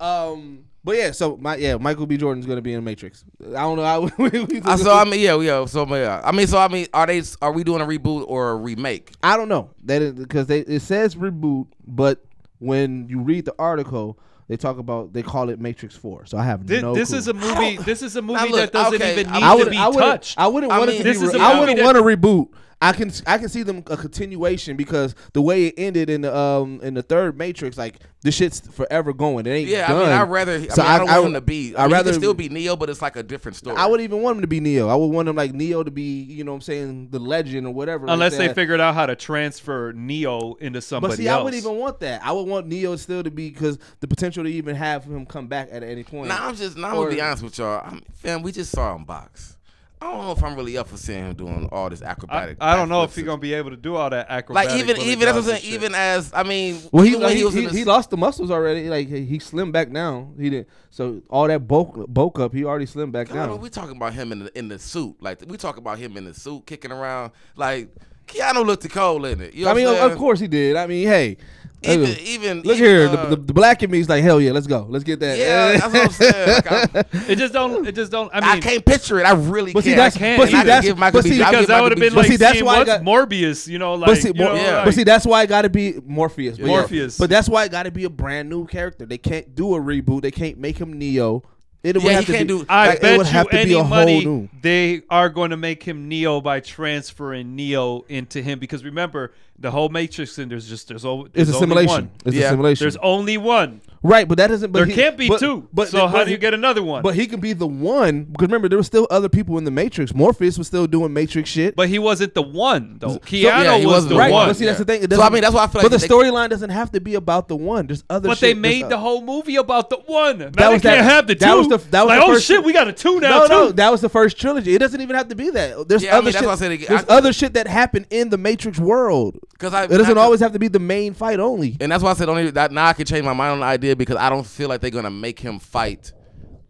[0.00, 2.16] Um, but yeah, so my yeah, Michael B.
[2.16, 3.24] Jordan's gonna be in Matrix.
[3.40, 3.84] I don't know.
[3.84, 5.64] how we, we, I so I mean, yeah, yeah.
[5.64, 7.22] So yeah, I mean, so I mean, are they?
[7.40, 9.12] Are we doing a reboot or a remake?
[9.22, 12.24] I don't know that because they it says reboot, but
[12.58, 14.18] when you read the article,
[14.48, 16.26] they talk about they call it Matrix Four.
[16.26, 16.94] So I have This, no.
[16.94, 17.18] this clue.
[17.18, 17.76] is a movie.
[17.78, 19.76] This is a movie look, that doesn't okay, even I- need I to would be
[19.76, 20.38] I would touched.
[20.38, 21.26] I wouldn't I want mean, it to this be.
[21.38, 22.48] re- a I movie wouldn't want a reboot.
[22.82, 26.36] I can I can see them a continuation because the way it ended in the
[26.36, 29.46] um in the third Matrix, like this shit's forever going.
[29.46, 29.96] It ain't Yeah, done.
[29.96, 30.52] I mean, I'd rather.
[30.54, 31.74] I, mean, I, I- don't I want would- him to be.
[31.76, 33.76] I'd I mean, he rather- still be Neo, but it's like a different story.
[33.76, 34.88] I wouldn't even want him to be Neo.
[34.88, 37.66] I would want him like Neo to be, you know what I'm saying, the legend
[37.66, 38.06] or whatever.
[38.06, 38.54] like Unless they that.
[38.54, 41.40] figured out how to transfer Neo into somebody But see, else.
[41.40, 42.24] I wouldn't even want that.
[42.24, 45.46] I would want Neo still to be because the potential to even have him come
[45.46, 46.28] back at any point.
[46.28, 46.76] Nah, I'm just.
[46.76, 47.82] Nah, I'm gonna be honest with y'all.
[47.84, 49.53] I'm, fam, we just saw him box.
[50.00, 52.58] I don't know if I'm really up for seeing him doing all this I, acrobatic.
[52.60, 54.70] I don't know if he's gonna be able to do all that acrobatic.
[54.70, 55.74] Like even even that's what I'm dodge and saying.
[55.74, 58.50] Even as I mean, well, he even when he, was he, he lost the muscles
[58.50, 58.88] already.
[58.88, 60.34] Like he, he slimmed back down.
[60.38, 60.68] He didn't.
[60.90, 62.52] so all that bulk bulk up.
[62.52, 63.60] He already slimmed back Come on, down.
[63.60, 65.16] we talking about him in the in the suit.
[65.20, 67.32] Like we talking about him in the suit, kicking around.
[67.56, 67.88] Like
[68.26, 69.54] Keanu looked cold in it.
[69.54, 70.18] You know I mean, what I'm of, of saying?
[70.18, 70.76] course he did.
[70.76, 71.36] I mean, hey,
[71.84, 74.22] Even look, even look even, here, uh, the, the, the black in me is like,
[74.22, 75.38] hell yeah, let's go, let's get that.
[75.38, 76.48] yeah, that's what I'm saying.
[76.54, 77.86] Like, I, it just don't.
[77.86, 78.30] It just don't.
[78.34, 79.24] I mean, I can't picture it.
[79.24, 79.98] I really But see, can't.
[79.98, 80.40] that's- I can't.
[80.40, 81.98] but see, And I could that's- give Michael but see, I because that would have
[82.00, 83.68] been like see, that's why got- Morpheus.
[83.68, 84.76] You know, like but see, you know, yeah.
[84.76, 86.58] like- but see, that's why it got to be Morpheus.
[86.58, 87.08] But yeah.
[87.18, 89.06] But that's why it got to be a brand new character.
[89.06, 90.22] They can't do a reboot.
[90.22, 91.42] They can't make him Neo.
[91.82, 93.32] It would Yeah, have he to can't be, do- I like, it bet would you
[93.34, 94.48] have to any a whole money new.
[94.62, 99.70] they are going to make him Neo by transferring Neo into him because remember the
[99.70, 101.88] whole Matrix and there's just there's, o- It's a only simulation.
[101.94, 102.10] one.
[102.24, 102.46] It's Yeah.
[102.46, 102.84] a simulation.
[102.84, 103.80] There's only one.
[104.02, 104.70] right, but that doesn't.
[104.72, 105.66] But There he- can't be but- two.
[105.72, 107.02] But so how but do you get another one?
[107.02, 109.70] But he can be the one because remember there were still other people in the
[109.70, 110.12] Matrix.
[110.14, 111.74] Morpheus was still doing Matrix shit.
[111.76, 113.16] But he wasn't the one though.
[113.20, 114.48] Keanu yeah, he was wasn't the the right, one.
[114.48, 115.02] but see that's the thing.
[115.04, 116.90] It So, I doesn't- mean, that's why I feel But the they- storyline doesn't have
[116.92, 117.86] to be about the one.
[117.86, 118.28] There's other.
[118.28, 120.38] But shit they made uh, the whole movie about the one.
[120.38, 121.38] Now That they was can't that- have the two.
[121.46, 123.30] that was the- that was like, the oh first- shit, we got a two now
[123.38, 123.52] No, too.
[123.52, 124.74] no, that was the first trilogy.
[124.74, 125.88] It doesn't even have to be that.
[125.88, 126.46] There's Yeah, I other mean, that's shit.
[126.46, 129.38] why I said it- there's I- other shit that happened in the Matrix world.
[129.54, 131.76] Because I It doesn't I- always have to be the main fight only.
[131.80, 133.66] And that's why I said only that now I can change my mind on the
[133.66, 136.12] idea because I don't feel like they're gonna make him fight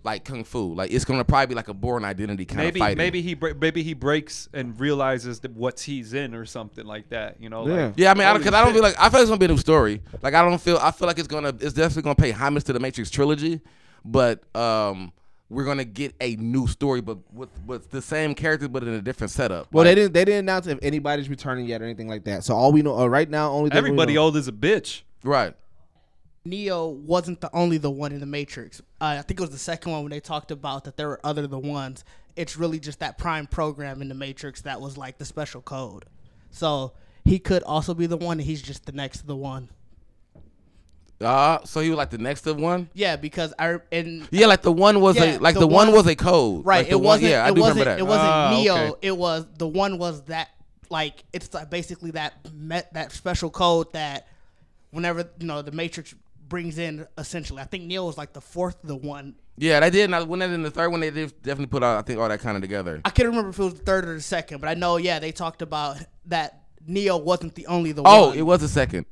[0.05, 0.74] like kung fu.
[0.74, 2.99] Like it's gonna probably be like a Bourne Identity kind maybe of fighting.
[2.99, 7.41] maybe he maybe he breaks and realizes that what he's in or something like that.
[7.41, 7.87] You know, Yeah.
[7.87, 9.47] like, Yeah, I mean, because I, don't feel like I feel like it's gonna be
[9.47, 10.03] a new story.
[10.22, 12.74] Like I don't feel I feel like it's gonna it's definitely gonna pay homage to
[12.74, 13.62] the Matrix trilogy,
[14.05, 15.11] but um
[15.55, 19.00] we're gonna get a new story, but with with the same characters, but in a
[19.02, 19.72] different setup.
[19.72, 20.12] Well, Like, they didn't.
[20.14, 22.44] They didn't announce if anybody's returning yet or anything like that.
[22.44, 24.52] So all we know uh, right now, only thing we everybody know- old is a
[24.52, 25.02] bitch.
[25.22, 25.55] right.
[26.46, 28.80] Neo wasn't the only the one in the Matrix.
[29.00, 31.20] Uh, I think it was the second one when they talked about that there were
[31.24, 32.05] other the ones.
[32.36, 36.05] It's really just that prime program in the Matrix that was like the special code.
[36.50, 36.92] So
[37.24, 39.70] he could also be the one, and he's just the next to the one.
[41.20, 42.88] Uh, so he was like the next of one.
[42.92, 45.88] Yeah, because I and Yeah, like the one was Yeah, a like the the, one,
[45.88, 46.66] one- was a code.
[46.66, 47.30] right, Like it wasn't.
[47.30, 47.80] Yeah, I it do wasn't.
[47.86, 47.98] remember that.
[48.00, 48.74] It wasn't Ah, Neo.
[48.74, 48.92] okay.
[49.08, 50.48] It was the one was that
[50.90, 54.26] like it's like basically that met that special code that
[54.90, 56.14] whenever you know the Matrix
[56.48, 57.60] brings in essentially.
[57.62, 59.34] I think Neo was like the fourth the one.
[59.56, 60.04] Yeah, they did.
[60.06, 61.96] And I, when they did in the third one, they did definitely put out.
[61.96, 63.00] I think all that kind of together.
[63.04, 65.20] I can't remember if it was the third or the second, but I know yeah
[65.20, 68.36] they talked about that Neo wasn't the only the Oh, one.
[68.38, 69.06] it was the second,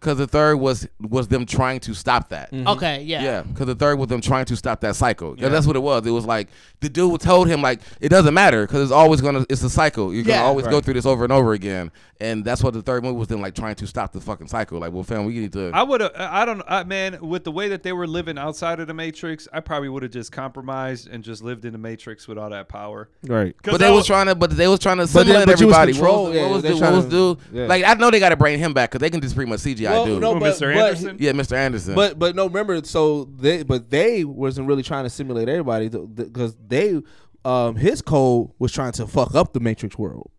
[0.00, 2.52] because the third was was them trying to stop that.
[2.52, 2.68] Mm-hmm.
[2.68, 3.02] okay.
[3.02, 3.22] Yeah.
[3.22, 5.34] Yeah, because the third was them trying to stop that cycle.
[5.38, 6.06] Yeah, that's what it was.
[6.06, 6.48] It was like
[6.80, 10.14] the dude told him like it doesn't matter because it's always gonna it's a cycle.
[10.14, 10.44] You're gonna Yeah.
[10.46, 11.90] always go through this over and over again,
[12.20, 14.78] and that's what the third movie was them like trying to stop the fucking cycle.
[14.78, 15.70] Like, well, fam, we need to.
[15.74, 16.12] I would have.
[16.14, 16.62] Uh, I don't.
[16.68, 19.88] I, man, with the way that they were living outside of the Matrix, I probably
[19.88, 23.08] would have just compromised and just lived in the Matrix with all that power.
[23.26, 23.54] Right.
[23.62, 25.62] but they was trying to, but they was trying to But then- simulate but was
[25.62, 25.92] everybody.
[25.92, 27.38] control- what was, yeah, what was, they the, what was to- dude?
[27.52, 27.66] yeah.
[27.66, 29.60] Like, I know they got to bring him back because they can just pretty much
[29.60, 30.20] CGI Well, dude.
[30.20, 30.74] no, but- Mr.
[30.74, 31.16] but- Anderson?
[31.20, 31.52] yeah, Mr.
[31.56, 31.94] Anderson.
[31.94, 32.82] But but no, remember.
[32.84, 37.00] So they but they wasn't really trying to simulate everybody because they
[37.44, 40.30] um his code was trying to fuck up the Matrix world.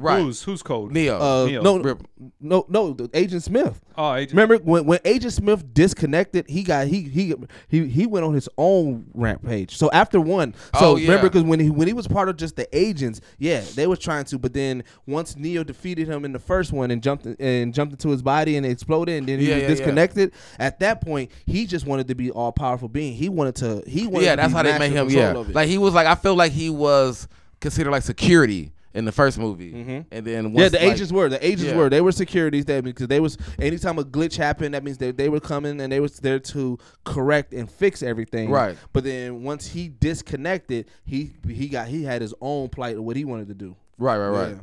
[0.00, 0.92] Right, Who's who's code?
[0.92, 1.18] Neo.
[1.18, 1.62] Uh, Neo.
[1.62, 2.02] no, Rip.
[2.40, 3.80] no, no, the Agent Smith.
[3.96, 7.34] Oh, Agent- Remember when, when Agent Smith disconnected, he got he he
[7.68, 9.76] he he went on his own rampage.
[9.76, 11.08] So after one, so Oh, yeah.
[11.08, 13.96] remember because when he when he was part of just the agents, yeah, they were
[13.96, 14.38] trying to.
[14.38, 18.08] But then once Neo defeated him in the first one and jumped and jumped into
[18.08, 19.74] his body and exploded, and then he Yeah, was yeah, yeah.
[19.74, 20.32] disconnected.
[20.58, 23.14] At that point, he just wanted to be all powerful being.
[23.14, 23.82] He wanted to.
[23.86, 24.24] He wanted.
[24.24, 25.08] yeah, to that's be how they made him.
[25.10, 27.28] Yeah, like he was like I feel like he was
[27.60, 29.72] considered like security in the first movie,
[30.10, 30.58] and then Mm-hmm.
[30.58, 31.76] yeah, the like- agents were the agents yeah.
[31.76, 35.12] were they were securities that because they was anytime a glitch happened that means they,
[35.12, 38.76] they were coming and they was there to correct and fix everything Right.
[38.92, 43.14] but then once he disconnected he he got he had his own plight of what
[43.16, 44.48] he wanted to do right, right, right.
[44.54, 44.58] Yeah.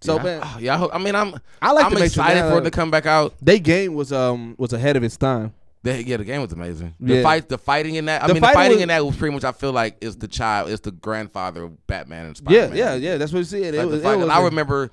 [0.00, 2.58] so yeah, man I, yeah, I, hope, I mean, I'm I like I'm excited for
[2.58, 3.34] it to come back out.
[3.40, 5.52] they game was um was ahead of its time
[5.82, 6.94] The, yeah, the game was amazing.
[7.00, 7.22] The Yeah.
[7.22, 8.22] fight, the fighting in that.
[8.22, 9.44] I The mean, the fighting fighting was- in that was pretty much.
[9.44, 12.76] I feel like is the child, is the grandfather of Batman and yeah Spider-Man.
[12.78, 14.90] yeah yeah that's what said Like it the was, it was I remember,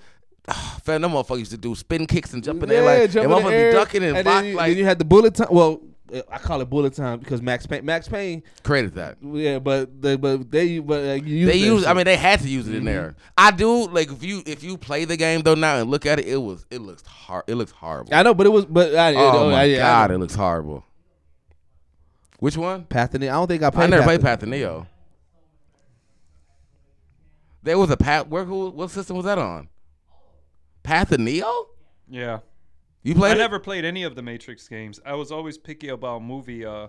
[0.84, 3.30] fam, them motherfuckers used to do spin kicks and jump in yeah, there like, and
[3.32, 5.48] motherfuckers be ducking and, and block, then, you, like then you had the bullet time
[5.52, 5.82] well
[6.32, 9.18] I call it bullet time because Max Payne Max Payne created that.
[9.22, 11.86] yeah but they but they but uh, you They that use.
[11.86, 13.16] I mean, they had to use it in there.
[13.38, 16.20] I do like if you if you play the game though now and look at
[16.20, 17.44] it, it was it looks hard.
[17.48, 18.14] It looks horrible.
[18.14, 20.36] I know but it was but I, oh I, my I, I, god, it looks
[20.36, 20.86] horrible.
[22.40, 22.86] Which one?
[22.86, 23.32] Path of Neo.
[23.32, 23.84] I don't think I played.
[23.86, 24.88] I never Path played of- Path of Neo.
[27.64, 28.28] There was a path.
[28.28, 28.46] Where?
[28.46, 29.68] Who, what system was that on?
[30.84, 31.68] Path of Neo.
[32.10, 32.40] yeah.
[33.08, 33.38] You played I it?
[33.38, 35.00] never played any of the Matrix games.
[35.06, 36.66] I was always picky about movie.
[36.66, 36.88] Uh,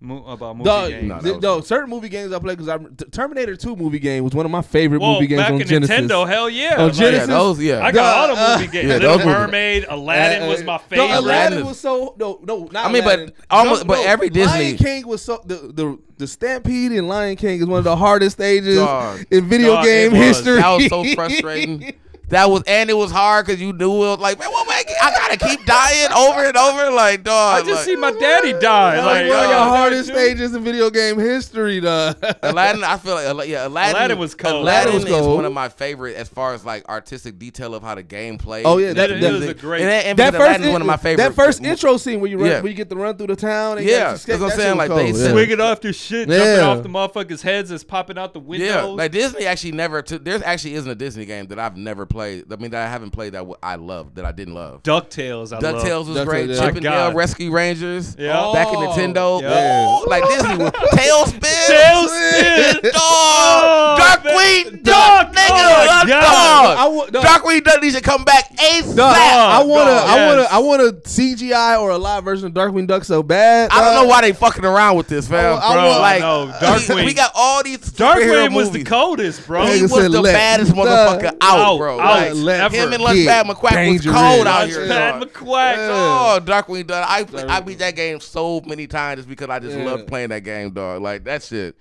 [0.00, 1.08] mo- about movie No, games.
[1.08, 3.98] No, that th- no, certain movie games I played because I T- Terminator Two movie
[4.00, 5.96] game was one of my favorite Whoa, movie games back on in Genesis.
[6.00, 6.74] Nintendo, hell yeah!
[6.76, 7.28] On Like, Yeah, Genesis?
[7.28, 7.60] those.
[7.62, 7.82] Yeah.
[7.84, 8.88] I got all the Uh, movie games.
[8.88, 9.38] yeah, Little those movies.
[9.38, 11.04] Mermaid, Aladdin Uh, was my favorite.
[11.06, 11.66] Aladdin Aladdin.
[11.66, 13.34] was so no, no, not I mean, but Aladdin.
[13.50, 17.60] almost- but every Lion Disney- King was so the the the Stampede in Lion King
[17.60, 19.24] is one of the hardest stages Dog.
[19.30, 20.56] in video Dog, game history.
[20.56, 21.94] that was so frustrating.
[22.32, 24.82] That was and it was hard because you knew it was like man, what man,
[25.02, 26.90] I gotta keep dying over and over.
[26.90, 28.96] Like dog, I just like, see my daddy die.
[28.96, 32.12] That Like, was one of the hardest stages in video game history, though.
[32.42, 34.62] Aladdin, I feel like yeah, Aladdin, Aladdin was cold.
[34.62, 37.82] Aladdin Aladdin was is one of my favorite as far as like artistic detail of
[37.82, 38.64] how the game plays.
[38.66, 39.82] Oh, yeah, that- It, that- was a great.
[39.82, 41.22] and, that, and that because Aladdin's first one of my favorite.
[41.24, 42.60] That first intro scene where you run, Yeah.
[42.60, 43.78] where you get to run through the town.
[43.78, 45.32] And Yeah, you have to that's what I'm saying, like, they cold, said- yeah.
[45.32, 46.56] Swinging off your shit, Yeah.
[46.56, 48.68] jumping off the motherfuckers' heads that's popping out the windows.
[48.68, 50.00] Yeah, like Disney actually never.
[50.02, 52.21] Took, there's actually isn't a Disney game that I've never played.
[52.22, 54.82] I mean, that I haven't played that I love that I didn't love.
[54.82, 55.82] Ducktales, I love.
[55.82, 56.48] Ducktales was Ducktales, great.
[56.50, 56.54] yeah.
[56.56, 58.16] Chip My and Dale Rescue Rangers.
[58.18, 58.50] Yeah.
[58.52, 59.40] Back in Oh, Nintendo.
[59.42, 59.98] yeah.
[60.00, 61.40] Ooh, like Disney was TaleSpin.
[61.68, 62.82] TaleSpin.
[62.82, 62.92] Dog.
[62.94, 64.82] Oh, Darkwing man.
[64.82, 65.32] Duck.
[65.32, 65.34] Duck.
[65.34, 65.50] Nigga.
[65.50, 66.08] Oh, Dog.
[66.08, 67.14] God.
[67.16, 67.20] I.
[67.38, 68.96] Darkwing Duck needs to come back ASAP.
[68.96, 70.52] No, I want to, dog, I want to, yes.
[70.52, 73.70] I want a CGI or a live version of Darkwing Duck so bad.
[73.70, 75.58] I don't know why they fucking around with this, fam.
[75.62, 77.04] I Bro, want- like, no, we- Darkwing.
[77.06, 79.66] We, got all these superhero Darkwing was the coldest, bro.
[79.66, 81.98] He was the baddest motherfucker out, Out, bro.
[82.12, 82.94] Out, Like, let him ever.
[82.94, 84.86] and Launchpad get McQuack was cold out here.
[84.88, 85.28] Pat dog.
[85.32, 85.74] McQuack.
[85.78, 87.06] Oh, Darkwing Duck.
[87.08, 89.84] I play, I beat that game so many times just because I just Yeah.
[89.84, 91.02] loved playing that game, dog.
[91.02, 91.76] Like that shit.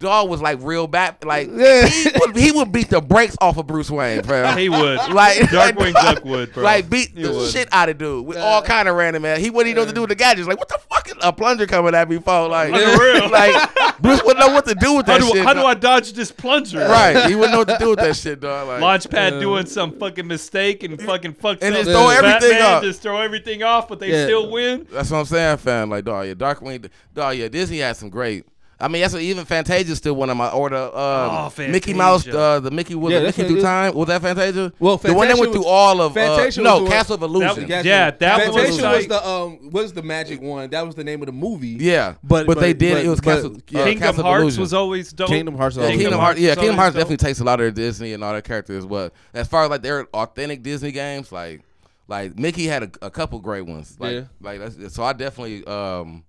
[0.00, 1.16] Dog was like real bad.
[1.24, 1.86] Like Yeah.
[1.86, 4.58] he would he would beat the brakes off of Bruce Wayne, fam.
[4.58, 4.98] He would.
[5.10, 6.64] Like Darkwing like, Duck would, bro.
[6.64, 7.50] Like beat He the would.
[7.50, 9.38] shit out of dude with all kind of random man.
[9.40, 10.48] He wouldn't even know what to do with the gadgets.
[10.48, 12.48] Like what the fuck is a plunger coming at me for?
[12.48, 15.44] Like, On like Bruce wouldn't know what to do with How that do, shit.
[15.44, 15.60] how do.
[15.60, 16.78] I dodge this plunger?
[16.80, 18.66] Right, he wouldn't know what to do with that shit, dog.
[18.68, 21.84] Like, Launchpad doing some fucking mistake and fucking fucks And up.
[21.84, 22.82] just throw everything Batman off.
[22.82, 24.24] Just throw everything off, but they Yeah.
[24.24, 24.86] still win.
[24.90, 25.90] That's what I'm saying, fam.
[25.90, 28.44] Like, dog, yeah, Darkwing, dog, yeah, Disney had some great.
[28.80, 30.76] I mean, that's what, even Fantasia still one of my order.
[30.76, 33.94] Uh, Oh, Mickey Mouse, uh, the Mickey was Yeah, Mickey through time.
[33.94, 34.72] Was that Fantasia?
[34.78, 36.90] Well, the one that Fantasia went through was- all of uh, Fantasia was no the
[36.90, 37.68] Castle of Illusion.
[37.68, 40.70] That- Yeah, that one was Fantasia like- was the um was the magic one.
[40.70, 41.76] That was the name of the movie.
[41.78, 43.52] yeah, But- but, they did but- it was but- Castle.
[43.56, 44.60] uh, Kingdom Castle of Hearts Illusion.
[44.62, 45.28] was always dope.
[45.28, 46.20] Kingdom Hearts Yeah, always Kingdom dope.
[46.20, 46.40] Hearts.
[46.40, 47.00] Yeah, Kingdom Hearts dope.
[47.02, 48.86] definitely takes a lot of Disney and all their characters.
[48.86, 51.60] But as far as like their authentic Disney games, like
[52.08, 53.96] like Mickey had a, a couple great ones.
[54.00, 54.22] Like Yeah.
[54.40, 56.24] like that's, so I definitely um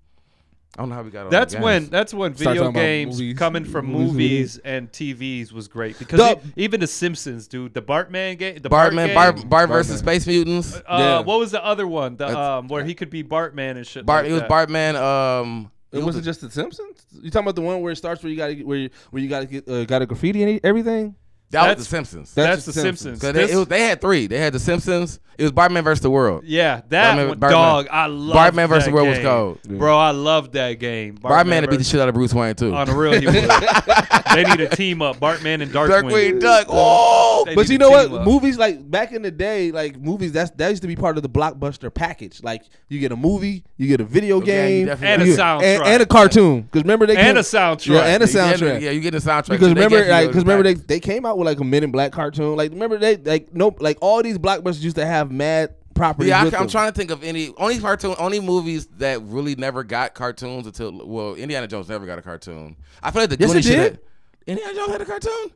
[0.77, 1.25] I don't know how we got.
[1.25, 1.89] on That's the when games.
[1.89, 3.37] that's when Start video talking about games movies.
[3.37, 7.73] coming from Movies, movies and TVs was great because The- e- even the Simpsons, dude,
[7.73, 10.05] the Bartman game, the Bartman, Bart Bart, game, Bart versus Bartman.
[10.05, 10.75] Space Mutants.
[10.77, 11.19] uh, Yeah.
[11.19, 12.13] what was the other one?
[12.15, 14.05] The That's- um where he could be Bartman and shit.
[14.05, 14.49] Bart, like it was that.
[14.49, 14.95] Bartman.
[14.95, 17.05] Um, It wasn't just the Simpsons.
[17.21, 19.21] You talking about the one where it starts where you got to where you, where
[19.21, 21.15] you got to get uh, got a graffiti and everything?
[21.51, 22.33] That was that's- the Simpsons.
[22.33, 22.99] That's That's the the Simpsons.
[23.01, 23.21] Simpsons.
[23.21, 24.27] 'Cause they, This- it was, they had three.
[24.27, 25.19] They had the Simpsons.
[25.37, 26.43] It was Bartman versus the World.
[26.45, 27.87] yeah, that Bartman- one, Bartman- dog.
[27.89, 29.25] I love Bartman versus the World was game.
[29.25, 29.59] cold.
[29.63, 29.97] bro.
[29.97, 31.17] I love that game.
[31.17, 32.73] Bartman to beat the versus- shit out of Bruce Wayne too.
[32.75, 33.33] On the real, he would.
[34.35, 35.17] they need a team up.
[35.19, 36.11] Bartman and Darkwing.
[36.11, 36.67] Darkwing Duck.
[36.69, 38.07] Oh, They But need you a know what?
[38.09, 38.25] team up.
[38.25, 41.23] Movies like back in the day, like movies that's that used to be part of
[41.23, 42.43] the blockbuster package.
[42.43, 44.45] Like you get a movie, you get a video Okay,
[44.81, 45.63] game, definitely And a you- soundtrack.
[45.63, 46.61] and, and a cartoon.
[46.63, 47.87] Because remember they and came- a soundtrack.
[47.87, 48.81] Yeah, and a You get- soundtrack.
[48.81, 49.49] Yeah, you get the soundtrack.
[49.49, 51.59] Because they remember, get you like, a because remember they, they came out with like
[51.59, 52.55] a Men in Black cartoon.
[52.55, 56.29] Like, remember they like nope, like all these blockbusters used to have mad properties.
[56.29, 56.67] Yeah, I, I'm them.
[56.67, 61.05] trying to think of any only cartoon, only movies that really never got cartoons until
[61.05, 62.75] well, Indiana Jones never got a cartoon.
[63.03, 63.77] I feel like the Yes, it Goonies did.
[63.91, 63.99] have-
[64.47, 65.51] Indiana Jones had a cartoon.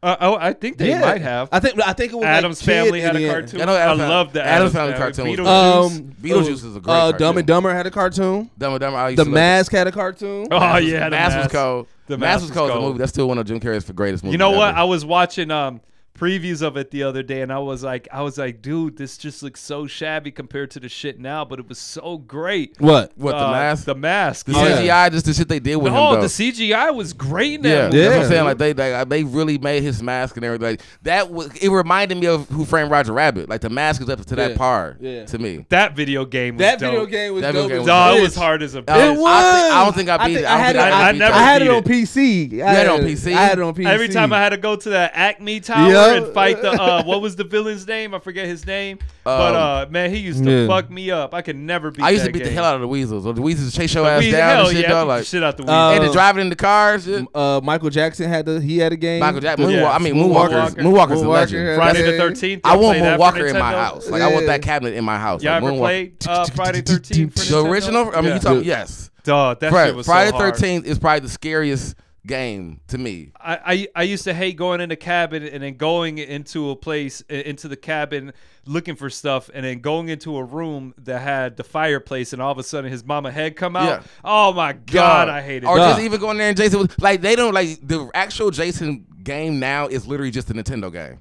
[0.00, 1.00] Uh, oh, I think they Yeah.
[1.00, 1.48] might have.
[1.50, 3.40] I think I think it was Addams like, Kid Family had a Indiana.
[3.40, 3.60] cartoon.
[3.60, 5.36] I know I Family- love the Adams Addams Family Family.
[5.36, 5.46] cartoon.
[5.46, 5.86] Beetlejuice.
[5.98, 7.18] Um, Beetlejuice is a great Uh, cartoon.
[7.18, 8.50] Dumb and Dumber had a cartoon.
[8.56, 8.96] Dumb and Dumber.
[8.98, 10.46] I used The to love- Mask had a cartoon.
[10.52, 11.50] oh yeah, the Mask was Mask.
[11.50, 11.86] cold.
[12.06, 12.70] The Mask Mask was was cold.
[12.70, 12.98] as a movie.
[12.98, 14.32] That's still one of Jim Carrey's greatest movies.
[14.34, 14.68] You know what?
[14.70, 14.78] ever.
[14.78, 15.80] I was watching um
[16.18, 19.16] previews of it the other day, and I was like, I was like, dude, this
[19.16, 22.74] just looks so shabby compared to the shit now, but it was so great.
[22.80, 23.12] What?
[23.16, 23.84] What the Uh, mask?
[23.84, 24.46] The mask.
[24.46, 24.76] The Oh, yeah.
[25.08, 25.94] CGI, just the shit they did with him.
[25.94, 26.22] No, though.
[26.22, 28.20] the CGI was great in that Yeah, that's what Yeah.
[28.22, 28.44] I'm saying.
[28.44, 30.66] Like they, they, they really made his mask and everything.
[30.68, 31.48] Like, that was.
[31.56, 33.48] It reminded me of Who Framed Roger Rabbit.
[33.48, 34.56] Like the mask is up to that Yeah.
[34.56, 34.96] par.
[35.00, 35.24] Yeah.
[35.26, 36.90] To me, That video game was That dope.
[36.92, 37.68] video game was That dope.
[37.68, 39.12] video game as was No, it was hard as a bitch.
[39.12, 39.26] It was.
[39.28, 40.44] I think- I don't think I beat think it.
[40.46, 40.78] I don't had it.
[40.78, 41.84] I I beat never I had it beat on it.
[41.86, 42.62] PC.
[42.62, 43.32] I had it on PC?
[43.34, 43.86] I had it on PC.
[43.86, 46.07] Every time I had to go to the Acme Tower Yeah.
[46.16, 48.14] And fight the uh, what was the villain's name?
[48.14, 48.98] I forget his name.
[49.24, 50.66] but uh, man, he used to yeah.
[50.66, 51.34] fuck me up.
[51.34, 52.02] I could never beat.
[52.02, 53.26] I used to that beat the hell out of the weasels.
[53.26, 55.08] Or the weasels chase your The ass Weasel- down hell and shit, yeah, dog.
[55.08, 55.90] Like, shit out the Uh, weasel.
[55.94, 57.08] and then driving in the cars.
[57.08, 59.20] Uh, Michael Jackson had the he had a game.
[59.20, 59.70] Michael Jackson.
[59.70, 59.82] Yeah.
[59.82, 60.48] Moonwalk, I mean, Moonwalker.
[60.50, 61.76] Moonwalker's, Moonwalker's a Moonwalker legend.
[61.76, 62.60] Friday the Thirteenth.
[62.64, 64.08] I want Moonwalker in my house.
[64.08, 65.42] Like I want that cabinet in my house.
[65.42, 65.78] Y'all like, ever Moonwalker.
[65.78, 67.34] played uh, Friday Thirteenth?
[67.48, 68.10] the original?
[68.14, 68.64] I mean, you talking?
[68.64, 69.10] Yes.
[69.24, 70.54] Dog, that Fri- shit was Friday so hard.
[70.54, 71.94] Thirteenth is probably the scariest
[72.28, 73.32] game to me.
[73.40, 76.76] I, I I used to hate going in the cabin and then going into a
[76.76, 78.32] place into the cabin
[78.64, 82.52] looking for stuff and then going into a room that had the fireplace and all
[82.52, 83.86] of a sudden his mama head come out.
[83.88, 84.02] Yeah.
[84.24, 85.88] Oh my god, I hated Or that.
[85.94, 89.58] just even going there and Jason was like they don't like the actual Jason game
[89.58, 91.20] now is literally just a Nintendo game.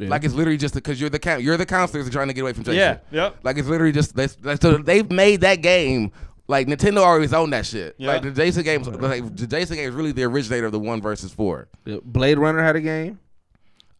[0.00, 2.64] Like it's literally just because you're the you're the counselors trying to get away from
[2.64, 2.78] Jason.
[2.78, 3.36] Yeah, yep.
[3.44, 6.10] Like it's literally just they, they- so they've made that game.
[6.46, 7.94] Like Nintendo always owned that shit.
[7.98, 8.12] Yeah.
[8.12, 11.00] Like the Jason games, like the Jason game is really the originator of the one
[11.00, 11.68] versus four.
[12.04, 13.18] Blade Runner had a game.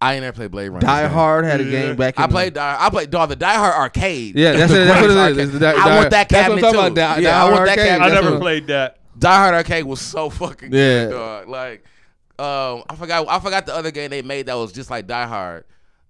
[0.00, 0.80] I ain't never played Blade Runner.
[0.86, 2.18] Die Hard had a game back.
[2.18, 2.76] In I played Die.
[2.78, 4.36] I played dog the Die Hard arcade.
[4.36, 5.18] Yeah, that's The it, that's what it greatest is.
[5.22, 5.38] arcade.
[5.44, 6.78] It's the Die- I Die- want that that's what I'm cabinet talking too.
[6.86, 7.88] about, Die- yeah, Die I Hard want that arcade.
[7.88, 8.06] cabinet.
[8.06, 8.98] I never what- played that.
[9.18, 11.04] Die Hard arcade was so fucking Yeah.
[11.06, 11.48] good, dog.
[11.48, 11.84] Like,
[12.38, 13.26] um, I forgot.
[13.28, 15.64] I forgot the other game they made that was just like Die Hard,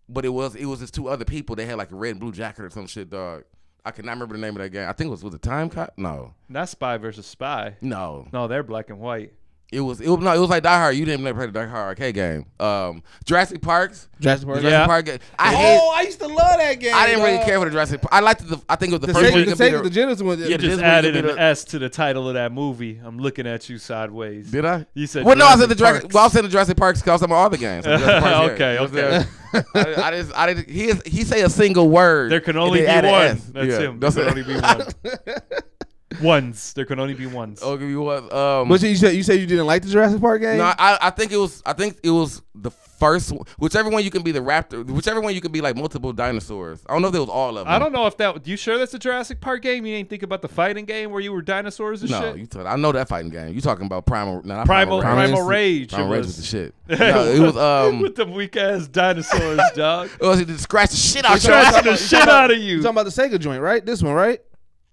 [0.09, 1.55] but it was it was just two other people.
[1.55, 3.45] They had like a red and blue jacket or some shit, dog.
[3.85, 4.89] I cannot remember the name of that game.
[4.89, 5.93] I think it was was it Time Cop?
[5.97, 7.77] No, Not Spy versus Spy.
[7.83, 8.29] no.
[8.33, 9.33] No, they're black and white.
[9.75, 10.33] It was it was no.
[10.33, 10.97] It was like Die Hard.
[10.97, 12.47] You didn't never play the Die Hard arcade game.
[12.61, 14.09] Um, Jurassic Parks.
[14.21, 14.61] Jurassic Park.
[14.61, 14.87] Jurassic Yeah.
[14.87, 15.05] Park.
[15.07, 15.19] game.
[15.39, 15.79] I hate.
[15.83, 16.95] Oh, I used to love that game.
[16.95, 18.01] I didn't really care for the Jurassic.
[18.01, 18.13] Park.
[18.15, 18.61] I liked the.
[18.69, 19.33] I think it was the, The first one.
[19.33, 20.39] Sega, you the, could beat Sega, a- the Genesis one.
[20.39, 23.01] Yeah, You just Disney added an the- S to the title of that movie.
[23.05, 24.51] I'm looking at you sideways.
[24.51, 24.87] Did I?
[24.95, 26.03] You said Well, no, I said the Jurassic Jurassic.
[26.03, 26.15] Parks.
[26.15, 27.85] Well, I said the Jurassic Parks because some of all the games.
[27.85, 28.69] So Jurassic Parks, yeah.
[28.69, 30.03] Okay, You know what I'm okay.
[30.03, 30.69] I, I just, I didn't.
[30.71, 32.31] He is, he say a single word.
[32.31, 33.05] There can only be one.
[33.05, 33.45] S.
[33.53, 34.01] That's Yeah, him.
[34.01, 34.87] that's There can only be one.
[36.23, 36.73] Ones.
[36.75, 37.63] There can only be ones.
[37.63, 38.33] I'll you one.
[38.33, 40.59] Um, But you said you said you didn't like the Jurassic Park game.
[40.59, 41.63] no, I, I think it was.
[41.67, 43.33] I think it was the first.
[43.33, 44.85] one- Whichever one you can be the raptor.
[44.85, 46.81] Whichever one you can be like multiple dinosaurs.
[46.89, 47.75] I don't know if it was all of them.
[47.75, 48.47] I don't know if that.
[48.47, 49.85] You sure that's a Jurassic Park game?
[49.87, 52.37] You ain't think about the fighting game where you were dinosaurs and No, shit.
[52.39, 53.55] you talk, I know that fighting game.
[53.55, 54.43] You talking about primal?
[54.45, 55.81] No, not Primal primal, Primal Rage.
[55.81, 55.93] Rage.
[55.93, 56.27] Primal it Rage was.
[56.29, 56.75] was the shit.
[57.01, 58.01] no, it was um.
[58.01, 60.11] with the weak ass dinosaurs, dog.
[60.21, 62.83] It was to scratch the shit out your Scratching the shit out of you you.
[62.83, 63.85] talking about the Sega joint, right?
[63.85, 64.41] This one, right?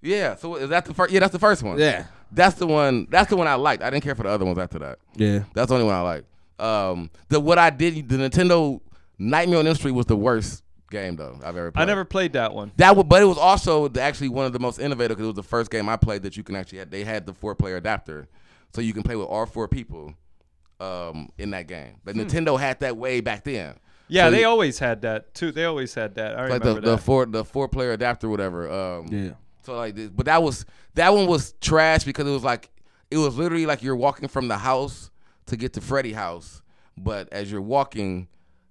[0.02, 0.36] Yeah.
[0.36, 1.12] So is that the first?
[1.14, 1.78] Yeah, that's the first one.
[1.78, 2.06] Yeah.
[2.32, 3.08] That's the one.
[3.10, 3.84] That's the one I liked.
[3.84, 5.00] I didn't care for the other ones after that.
[5.16, 5.44] Yeah.
[5.54, 6.28] That's the only one I liked.
[6.60, 8.80] Um, the what I did, the Nintendo
[9.18, 11.82] Nightmare on Elm Street was the worst game though I've ever played.
[11.82, 12.72] I never played that one.
[12.78, 15.36] That would, but it was also actually one of the most innovative because it was
[15.36, 16.84] the first game I played that you can actually.
[16.86, 18.28] They had the four player adapter,
[18.74, 20.14] so you can play with all four people,
[20.80, 21.96] um, in that game.
[22.04, 23.76] But Nintendo had that way back then.
[24.08, 25.52] Yeah, So they you- always had that too.
[25.52, 26.38] They always had that.
[26.38, 28.70] I like remember the, the four the four player adapter, whatever.
[28.70, 29.32] Um, Yeah.
[29.64, 30.66] So like, this, but that was
[30.96, 32.70] that one was trash because it was like
[33.10, 35.12] it was literally like you're walking from the house
[35.48, 36.62] to get to Freddy house,
[36.98, 38.28] but as you're walking,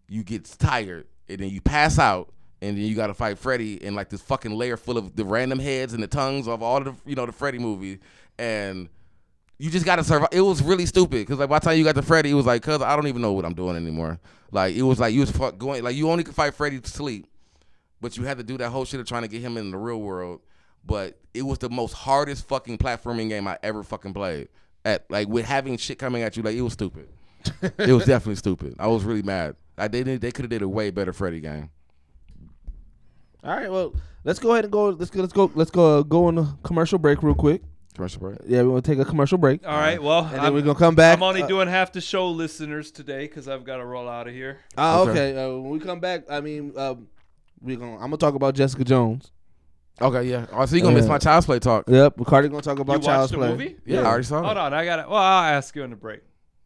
[0.08, 2.32] you get tired and then you pass out.
[2.62, 5.58] And then you gotta fight Freddy in like this fucking layer full of the random
[5.58, 8.00] heads and the tongues of all the you know the Freddy movie,
[8.38, 8.90] and
[9.56, 10.28] you just gotta survive.
[10.30, 12.44] It was really stupid because like by the time you got to Freddy, it was
[12.44, 14.20] like, cause I don't even know what I'm doing anymore.
[14.52, 16.90] Like it was like you was fuck going like you only could fight Freddy to
[16.90, 17.26] sleep,
[17.98, 19.78] but you had to do that whole shit of trying to get him in the
[19.78, 20.40] real world.
[20.84, 24.48] But it was the most hardest fucking platforming game I ever fucking played.
[24.84, 27.08] At like with having shit coming at you, like it was stupid.
[27.62, 28.74] it was definitely stupid.
[28.78, 29.56] I was really mad.
[29.76, 31.70] Like they did, they could have did a way better Freddy game.
[33.44, 33.70] All right.
[33.70, 33.94] Well,
[34.24, 34.88] let's go ahead and go.
[34.90, 35.20] Let's go.
[35.20, 35.50] Let's go.
[35.54, 36.02] Let's go.
[36.02, 37.62] Go on a commercial break real quick.
[37.94, 38.38] Commercial break.
[38.46, 40.00] Yeah, we want to take a commercial break, All right.
[40.02, 41.16] Well, and then I'm, we're gonna come back.
[41.16, 44.28] I'm only Uh, doing half the show, listeners, today because I've got to roll out
[44.28, 44.58] of here.
[44.78, 45.10] Oh, Okay.
[45.32, 45.42] okay.
[45.44, 47.08] Uh, when we come back, I mean, um,
[47.60, 47.94] we gonna.
[47.94, 49.32] I'm gonna talk about Jessica Jones.
[50.02, 50.46] Okay, yeah.
[50.52, 51.84] Oh, so you gonna miss Uh, my child's play talk?
[51.88, 52.14] Yep.
[52.26, 53.48] Cardi gonna talk about you Child's watched the Play.
[53.68, 53.76] movie?
[53.84, 54.56] Yeah, I already saw Hold it.
[54.58, 55.08] on, I got it.
[55.08, 56.20] Well, I'll ask you in the break.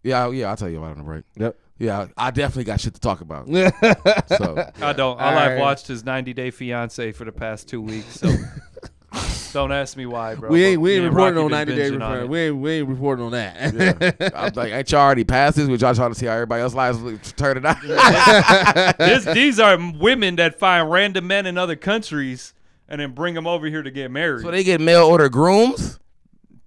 [0.04, 0.50] Yeah, yeah.
[0.50, 1.24] I'll tell you about it on the break.
[1.36, 1.56] Yep.
[1.78, 3.48] Yeah, I definitely got shit to talk about.
[3.48, 3.70] Yeah.
[4.28, 5.18] So I don't.
[5.18, 5.58] All, All I've right.
[5.60, 8.20] watched is 90 Day Fiance for the past two weeks.
[8.20, 8.32] So
[9.52, 10.50] don't ask me why, bro.
[10.50, 12.10] we ain't but we me ain't and reporting Rocky on been 90 Day binging on
[12.12, 12.24] Return.
[12.24, 12.28] it.
[12.28, 13.74] We ain't we ain't reporting on that.
[14.20, 14.30] yeah.
[14.34, 15.66] I'm like, ain't y'all already passed this?
[15.68, 17.78] We y'all trying to see how everybody else lives turn it out.
[18.98, 22.53] This, these are women that find random men in other countries
[22.88, 24.42] and then bring them over here to get married.
[24.42, 25.98] so they get mail order grooms.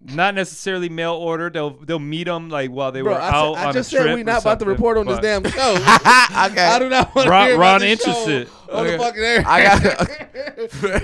[0.10, 1.50] Not necessarily mail order.
[1.50, 3.92] They'll they'll meet them like while they Bro, were I, out said, I on just
[3.92, 5.74] a said trip we or not about to something, report on this but- damn show.
[5.76, 6.66] okay.
[6.66, 8.48] I do not want to Ron- hear Ron about this interested.
[8.48, 8.92] show on Okay.
[8.92, 9.44] the fucking air.
[9.46, 11.02] I got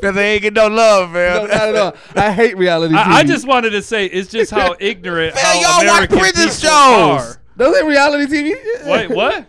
[0.00, 1.36] because they ain't get no love, man.
[1.36, 1.96] no, not at all.
[2.14, 2.98] I hate reality TV.
[2.98, 6.18] I, I just wanted to say it's just how ignorant Man, how y'all watch American
[6.18, 6.70] prison people shows.
[6.70, 7.40] are.
[7.56, 8.86] those ain't reality TV.
[8.86, 9.46] Wait, what?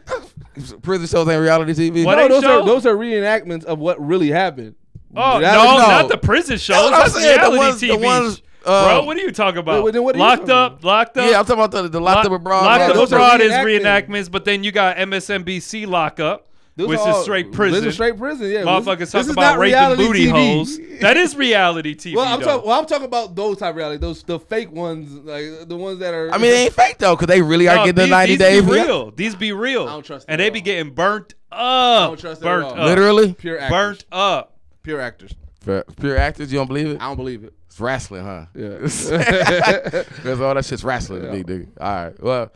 [0.81, 2.05] Prison shows ain't reality TV.
[2.05, 2.61] What No, those show?
[2.61, 4.75] are those are reenactments of what really happened.
[5.15, 5.87] Oh Reality- no, no.
[5.87, 6.77] not the prison shows.
[6.83, 8.03] what I'm That's saying, the reality ones- the TV.
[8.05, 9.83] ones, Bro, uh, what are you talking about?
[9.83, 10.83] wait, then what you locked talking up, about?
[10.83, 11.29] locked up.
[11.31, 12.65] Yeah, I'm talking about the, the locked up abroad.
[12.65, 14.05] Locked Yeah, up those are abroad is reenactments.
[14.07, 16.47] reenactments, but then you got MSNBC lockup,
[16.79, 17.81] Those which are is all- straight prison.
[17.83, 18.49] This is straight prison.
[18.49, 20.31] Yeah, Motherfuckers this, talk this about not raping reality booty TV.
[20.31, 20.79] holes.
[21.01, 22.15] That is reality TV.
[22.15, 22.45] Well, I'm though.
[22.45, 22.67] talking.
[22.69, 23.97] Well, I'm talking about those type of reality.
[23.99, 26.29] Those the fake ones, like the ones that are.
[26.31, 28.39] I mean, they ain't fake though, because they really are No, getting the 90 these
[28.39, 28.61] days.
[28.63, 29.11] be real.
[29.11, 29.83] These be real.
[29.87, 31.59] I don't trust and they be getting burnt up.
[31.59, 32.71] I don't trust it at burnt all.
[32.73, 32.85] up.
[32.85, 33.69] Literally, pure actors.
[33.77, 34.57] burnt up.
[34.83, 35.33] Pure actors.
[35.61, 36.51] For pure actors.
[36.51, 37.01] You don't believe it?
[37.01, 37.53] I don't believe it.
[37.67, 38.45] It's wrestling, huh?
[38.55, 38.77] Yeah.
[40.15, 41.67] Because all that shit's wrestling to me, nigga.
[41.79, 42.23] All right.
[42.23, 42.51] Well,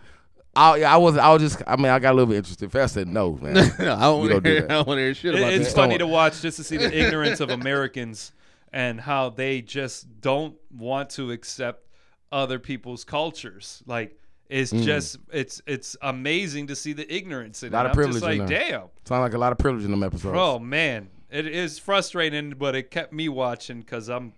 [0.56, 1.18] I, yeah, I was.
[1.18, 1.64] I was just.
[1.66, 2.72] I mean, I got a little bit interested.
[2.72, 3.54] First, I said no, man.
[3.80, 4.62] no, I don't want to do hear.
[4.62, 4.72] that.
[4.72, 5.76] I don't want to hear shit It- about it's that.
[5.76, 8.32] funny to watch just to see the ignorance of Americans
[8.72, 11.88] and how they just don't want to accept
[12.32, 13.82] other people's cultures.
[13.88, 14.18] Like
[14.50, 14.84] it's Mm.
[14.84, 17.92] just it's it's amazing to see the ignorance in Lot it.
[17.92, 20.04] of I'm just privilege in like, damn, Sound like a lot of privilege in them
[20.04, 20.32] episodes.
[20.34, 24.34] bro, man, it is frustrating, but it kept me watching because I'm,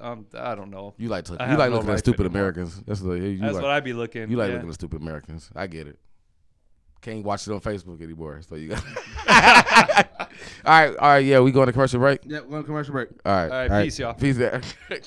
[0.00, 0.94] I'm, I don't know.
[0.98, 2.40] You like to, you have like no looking at stupid anymore.
[2.40, 2.82] Americans.
[2.86, 4.30] That's the you That's like, what I'd be looking.
[4.30, 4.54] you like yeah.
[4.54, 5.50] looking at stupid Americans.
[5.54, 5.98] I get it.
[7.02, 8.40] Can't watch it on Facebook anymore.
[8.48, 8.84] So you got.
[10.64, 11.40] all right, all right, yeah.
[11.40, 12.20] We going to commercial break.
[12.24, 13.08] Yeah, we're going to commercial break.
[13.24, 14.14] All right, All right, peace, y'all.
[14.14, 14.60] peace there.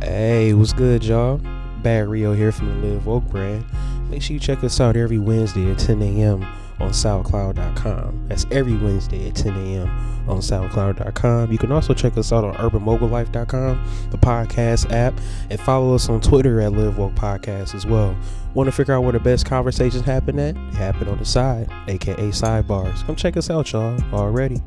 [0.00, 1.40] Hey, what's good, y'all?
[1.82, 3.64] Bad Rio here from the Live Woke brand.
[4.10, 6.44] Make sure you check us out every Wednesday at 10 a.m.
[6.80, 8.26] on SoundCloud.com.
[8.28, 9.88] That's every Wednesday at 10 a.m.
[10.28, 11.52] on SoundCloud.com.
[11.52, 15.14] You can also check us out on UrbanMogulLife.com, the podcast app,
[15.50, 18.16] and follow us on Twitter at Live Woke Podcast as well.
[18.54, 20.54] Want to figure out where the best conversations happen at?
[20.54, 23.04] They happen on the side, aka sidebars.
[23.06, 23.98] Come check us out, y'all.
[24.12, 24.60] Already.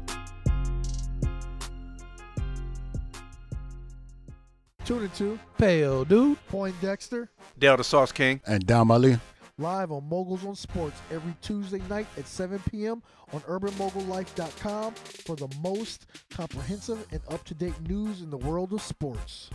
[4.86, 5.40] Two to two.
[5.58, 6.38] Pale dude.
[6.48, 7.28] Point Dexter.
[7.58, 8.40] Dale the Sauce King.
[8.46, 9.18] and Dom Ali.
[9.58, 13.02] Live on Moguls on Sports every Tuesday night at 7 p.m.
[13.32, 18.82] on UrbanMogulLife.com for the most comprehensive and up to date news in the world of
[18.82, 19.50] sports.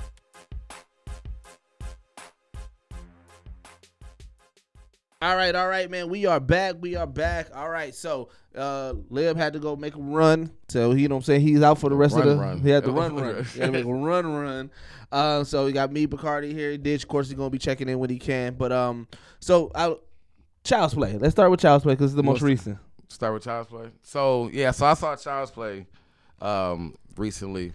[5.22, 6.08] All right, all right, man.
[6.08, 6.76] We are back.
[6.80, 7.48] We are back.
[7.54, 7.94] All right.
[7.94, 10.50] So, uh, Lib had to go make a run.
[10.70, 11.40] So, you know what I'm saying?
[11.42, 12.42] He's out for the rest Run, of the.
[12.42, 12.60] run.
[12.62, 13.44] He had to run, run.
[13.44, 14.70] He had to make a run, run.
[15.12, 16.74] Uh, so, we got me, Bacardi here.
[16.78, 18.54] Ditch, of course, he's going to be checking in when he can.
[18.54, 19.08] But, um,
[19.40, 19.94] so, I,
[20.64, 21.18] Child's Play.
[21.18, 22.78] Let's start with Child's Play because it's the most Most- recent.
[23.08, 23.88] Start with Child's Play.
[24.02, 25.84] So yeah, so I saw Child's Play
[26.40, 27.72] um, recently,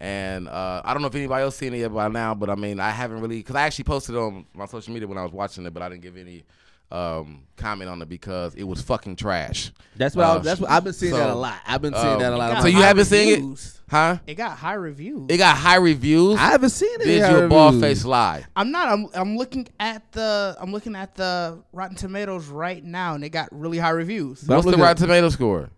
[0.00, 2.56] and uh, I don't know if anybody else seen it yet by now, but I
[2.56, 5.22] mean I haven't really because I actually posted it on my social media when I
[5.22, 6.44] was watching it, but I didn't give any
[6.90, 9.72] um, comment on it because it was fucking trash.
[9.96, 11.58] That's what, I, Uh, that's what I've been seeing so, that a lot.
[11.66, 12.62] I've been seeing um, that a lot.
[12.62, 13.72] So you haven't seen it?
[13.88, 14.18] Huh?
[14.26, 15.26] It got high reviews.
[15.28, 16.38] It got high reviews.
[16.38, 17.04] I haven't seen it.
[17.04, 18.44] Did in you a bald face lie?
[18.56, 18.88] I'm not.
[18.88, 19.08] I'm.
[19.14, 20.56] I'm looking at the.
[20.60, 24.42] I'm looking at the Rotten Tomatoes right now, and it got really high reviews.
[24.42, 25.70] But What's the looking Rotten Tomato score?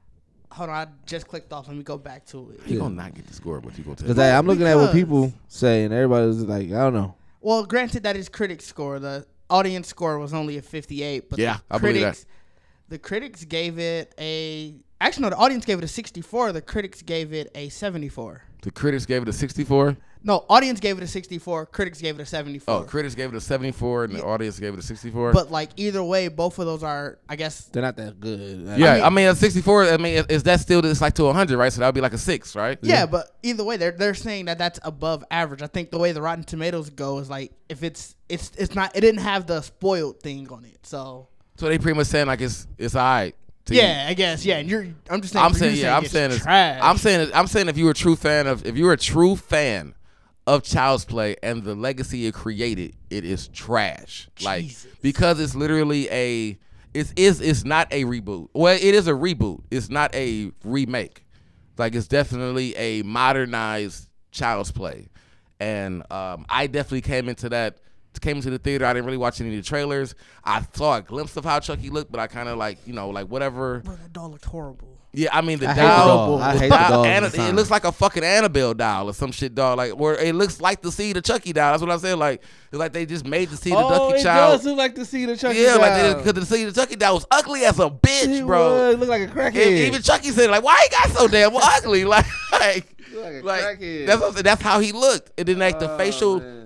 [0.52, 1.68] Hold on, I just clicked off.
[1.68, 2.60] Let me go back to it.
[2.66, 4.08] You're gonna not get the score, but you gonna take.
[4.08, 7.14] Because I'm looking at what people say, and everybody's like, I don't know.
[7.40, 8.98] Well, granted, that is critics score.
[8.98, 12.00] The audience score was only a 58, but Yeah, the I believe that.
[12.00, 12.26] critics,
[12.88, 14.74] the critics gave it a.
[15.00, 16.52] Actually, no, the audience gave it a 64.
[16.52, 18.42] The critics gave it a 74.
[18.62, 19.96] The critics gave it a 64.
[20.28, 21.66] No, audience gave it a 64.
[21.66, 22.74] Critics gave it a 74.
[22.74, 25.32] Oh, critics gave it a 74, and the audience gave it a 64.
[25.32, 27.62] but like either way, both of those are, I guess.
[27.64, 28.74] They're not that good.
[28.78, 29.84] yeah, I mean, a 64.
[29.86, 31.72] I mean, is that still it's like to 100, right?
[31.72, 32.78] So that would be like a six, right?
[32.82, 35.62] Yeah, but either way, they're they're saying that that's above average.
[35.62, 38.94] I think the way the Rotten Tomatoes go is like if it's it's it's not
[38.94, 40.78] it didn't have the spoiled thing on it.
[40.82, 43.34] So So they pretty much saying like it's it's alright.
[43.64, 43.80] to you.
[43.80, 44.58] yeah, I guess yeah.
[44.58, 45.42] And you're I'm just saying.
[45.46, 45.96] I'm for you saying yeah.
[45.96, 46.80] I'm it's saying it's trash.
[46.82, 49.34] I'm saying it- I'm saying if you're a true fan of if you're a true
[49.34, 49.94] fan
[50.48, 54.30] of Child's Play and the legacy it created, it is trash.
[54.42, 54.64] Like
[55.02, 56.58] because it's literally a
[56.94, 58.48] it's is it's not a reboot.
[58.54, 59.62] Well, it is a reboot.
[59.70, 61.26] It's not a remake.
[61.76, 65.08] Like it's definitely a modernized Child's Play,
[65.60, 67.78] and um, I definitely came into that.
[68.20, 68.84] Came into the theater.
[68.84, 70.16] I didn't really watch any of the trailers.
[70.42, 73.10] I saw a glimpse of how Chucky looked, but I kind of like you know
[73.10, 73.80] like whatever.
[73.80, 74.87] Bro, that doll looked horrible.
[75.14, 76.06] Yeah, I mean the I hate the doll.
[76.06, 76.42] doll.
[76.42, 79.32] I hate the doll- doll Anna- it looks like a fucking Annabelle doll or some
[79.32, 79.74] shit doll.
[79.74, 81.72] Like, where it looks like the seed of Chucky doll.
[81.72, 82.18] That's what I'm saying.
[82.18, 84.52] Like, it's like they just made the seed of oh, Ducky it child.
[84.58, 85.60] does look like the Seed of Chucky.
[85.60, 86.14] yeah, like doll.
[86.22, 88.88] because the seed of Chucky doll was ugly as a bitch, He bro.
[88.90, 89.56] would look like a crackhead.
[89.66, 92.04] E- Even Chucky said, like, why he got so damn ugly?
[92.04, 94.42] Like, like, like like that's what I'm.
[94.42, 95.30] That's how he looked.
[95.38, 96.57] And then like the Oh, facial man.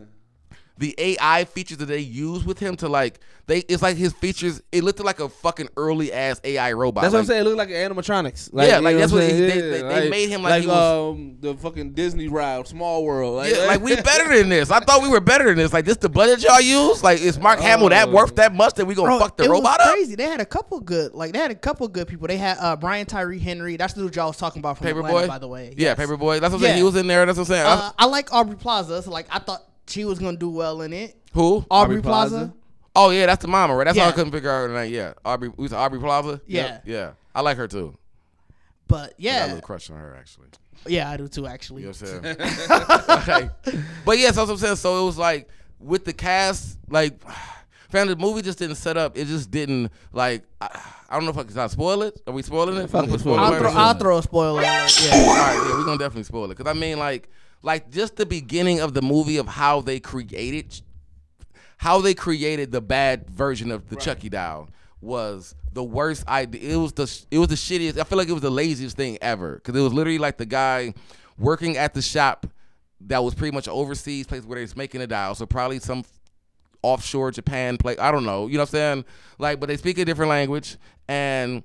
[0.79, 4.63] The AI features that they use with him to like they it's like his features
[4.73, 7.03] it looked like a fucking early ass AI robot.
[7.03, 7.43] That's what I'm saying.
[7.43, 8.51] It looked like animatronics.
[8.55, 9.49] Yeah, like, that's I'm what he- saying?
[9.71, 13.47] they- they- they made him like he was- um the fucking Disney ride, Small World.
[13.47, 14.71] Yeah, like we better than this.
[14.71, 15.73] I thought we were better than this.
[15.73, 17.03] Like this, the budget y'all use.
[17.05, 18.13] Like is Mark Hamill that Oh.
[18.13, 19.93] worth that much that we gonna Bro, fuck the it robot was up?
[19.95, 20.15] crazy.
[20.15, 22.27] They had a couple good, like they had a couple good people.
[22.29, 23.77] They had uh, Brian Tyree Henry.
[23.77, 25.75] That's the dude y'all was talking about from Atlanta, Paperboy, by the way.
[25.77, 25.99] Yeah, Yes.
[25.99, 26.41] Paperboy.
[26.41, 26.77] That's what I'm saying.
[26.79, 27.27] He was in there.
[27.27, 27.67] That's what I'm saying.
[27.67, 29.03] I- Uh, I like Aubrey Plaza.
[29.03, 29.63] So like I thought
[29.93, 31.17] she was gonna do well in it.
[31.35, 31.59] Who?
[31.71, 32.37] Aubrey, Aubrey Plaza.
[32.37, 32.55] Plaza?
[32.95, 33.85] Oh yeah, that's the mama, right?
[33.85, 34.93] That's how I couldn't figure out her name.
[34.93, 35.49] Yeah, Aubrey.
[35.49, 36.41] We was Aubrey Plaza.
[36.47, 36.63] Yeah.
[36.63, 37.11] Yep, yeah.
[37.35, 37.97] I like her too.
[38.89, 40.49] But yeah, I got a little crush on her actually.
[40.87, 41.47] yeah, I do too.
[41.47, 42.37] Actually, You know what I'm
[42.69, 43.29] saying?
[43.29, 43.51] Like,
[44.05, 44.77] but yeah, so that's what I'm saying.
[44.77, 45.49] So it was like
[45.81, 47.21] with the cast, like,
[47.91, 49.17] fam, the movie just didn't set up.
[49.17, 50.45] It just didn't like.
[50.61, 50.69] I,
[51.09, 52.21] I don't know if I can spoil it.
[52.27, 52.89] Are we spoiling it?
[52.91, 53.39] Fuck We gonna spoil.
[53.39, 54.61] I'll alert throw, I'll throw a spoiler.
[54.63, 55.27] alert, Yeah.
[55.27, 57.29] right, yeah, we're gonna definitely spoil it because I mean, like,
[57.63, 60.81] like just the beginning of the movie of how they created,
[61.79, 64.69] how they created the bad version of the Chucky doll
[65.01, 66.75] was the worst idea.
[66.75, 67.99] It was the it was the shittiest.
[67.99, 70.47] I feel like it was the laziest thing ever because it was literally like the
[70.47, 70.95] guy
[71.39, 72.47] working at the shop
[73.07, 75.35] that was pretty much overseas place where they was making a doll.
[75.35, 76.05] So probably some
[76.83, 77.99] offshore Japan place.
[77.99, 78.47] I don't know.
[78.47, 79.05] You know what I'm saying?
[79.39, 80.77] Like, but they speak a different language
[81.09, 81.63] and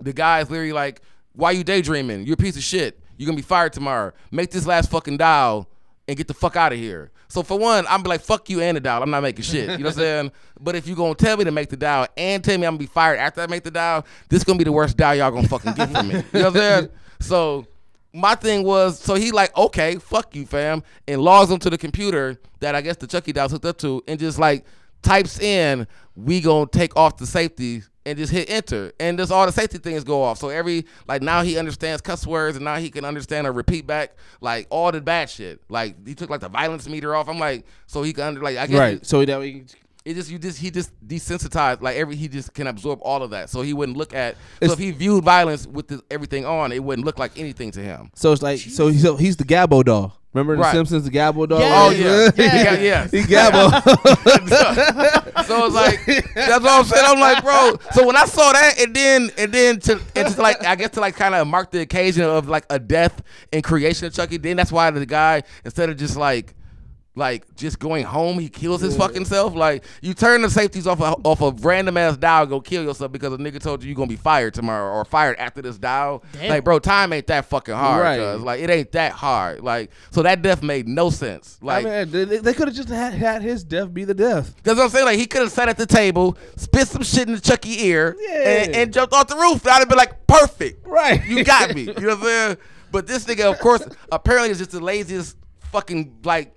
[0.00, 1.00] the guy is literally like,
[1.32, 2.26] "Why you daydreaming?
[2.26, 3.01] You're a piece of shit.
[3.16, 4.12] You're gonna be fired tomorrow.
[4.30, 5.68] Make this last fucking dial
[6.08, 8.60] and get the fuck out of here." So for one, I'm be like, "Fuck you
[8.60, 9.02] and the dial.
[9.02, 10.32] I'm not making shit." You know what I'm saying?
[10.60, 12.78] But if you gonna tell me to make the dial and tell me I'm gonna
[12.78, 15.48] be fired after I make the dial, this gonna be the worst dial y'all gonna
[15.48, 16.14] fucking get from me.
[16.14, 16.88] You know what I'm saying?
[17.20, 17.66] So
[18.12, 22.36] my thing was, so he like, okay, fuck you, fam, and logs onto the computer
[22.60, 24.64] that I guess the Chucky doll's hooked up to, and just like
[25.02, 29.46] types in, we gonna take off the safety and just hit enter, and just all
[29.46, 30.38] the safety things go off.
[30.38, 33.86] So every like now he understands cuss words, and now he can understand or repeat
[33.86, 35.60] back like all the bad shit.
[35.68, 37.28] Like he took like the violence meter off.
[37.28, 38.94] I'm like, so he can under like I guess right.
[38.94, 39.64] it- So that way,
[40.04, 43.30] it just you just he just desensitized like every he just can absorb all of
[43.30, 46.72] that so he wouldn't look at so if he viewed violence with the, everything on
[46.72, 49.44] it wouldn't look like anything to him so it's like so he's so he's the
[49.44, 50.18] Gabbo doll.
[50.34, 51.60] Remember the Simpsons, the Gabbo dog?
[51.60, 51.68] Yeah.
[51.74, 52.74] Oh yeah, Yeah.
[52.74, 53.06] yeah, yeah.
[53.08, 53.70] he Gabbo.
[55.44, 57.04] so it's like that's what I'm saying.
[57.06, 57.76] I'm like, bro.
[57.92, 61.00] So when I saw that, and then and then to it's like I guess to
[61.00, 63.22] like kind of mark the occasion of like a death
[63.52, 64.38] and creation of Chucky.
[64.38, 66.54] Then that's why the guy instead of just like.
[67.14, 69.54] Like just going home, he kills his fucking self.
[69.54, 73.12] Like you turn the safeties off a, off a random ass dial, go kill yourself
[73.12, 76.24] because a nigga told you you gonna be fired tomorrow or fired after this dial.
[76.32, 76.48] Damn.
[76.48, 78.02] Like, bro, time ain't that fucking hard.
[78.02, 78.18] Right.
[78.18, 78.40] cuz.
[78.42, 79.60] Like it ain't that hard.
[79.60, 81.58] Like so that death made no sense.
[81.60, 84.54] Like I mean, they, they could have just had, had his death be the death.
[84.62, 85.04] that's what I'm saying.
[85.04, 88.16] Like he could have sat at the table, spit some shit in the Chucky ear,
[88.18, 88.62] Yeah.
[88.62, 89.66] and, and jumped off the roof.
[89.66, 90.86] I'd have been like, perfect.
[90.86, 91.22] Right.
[91.26, 91.82] You got me.
[91.88, 92.56] You know what I'm saying?
[92.90, 95.36] But this nigga, of course, apparently is just the laziest
[95.72, 96.54] fucking like.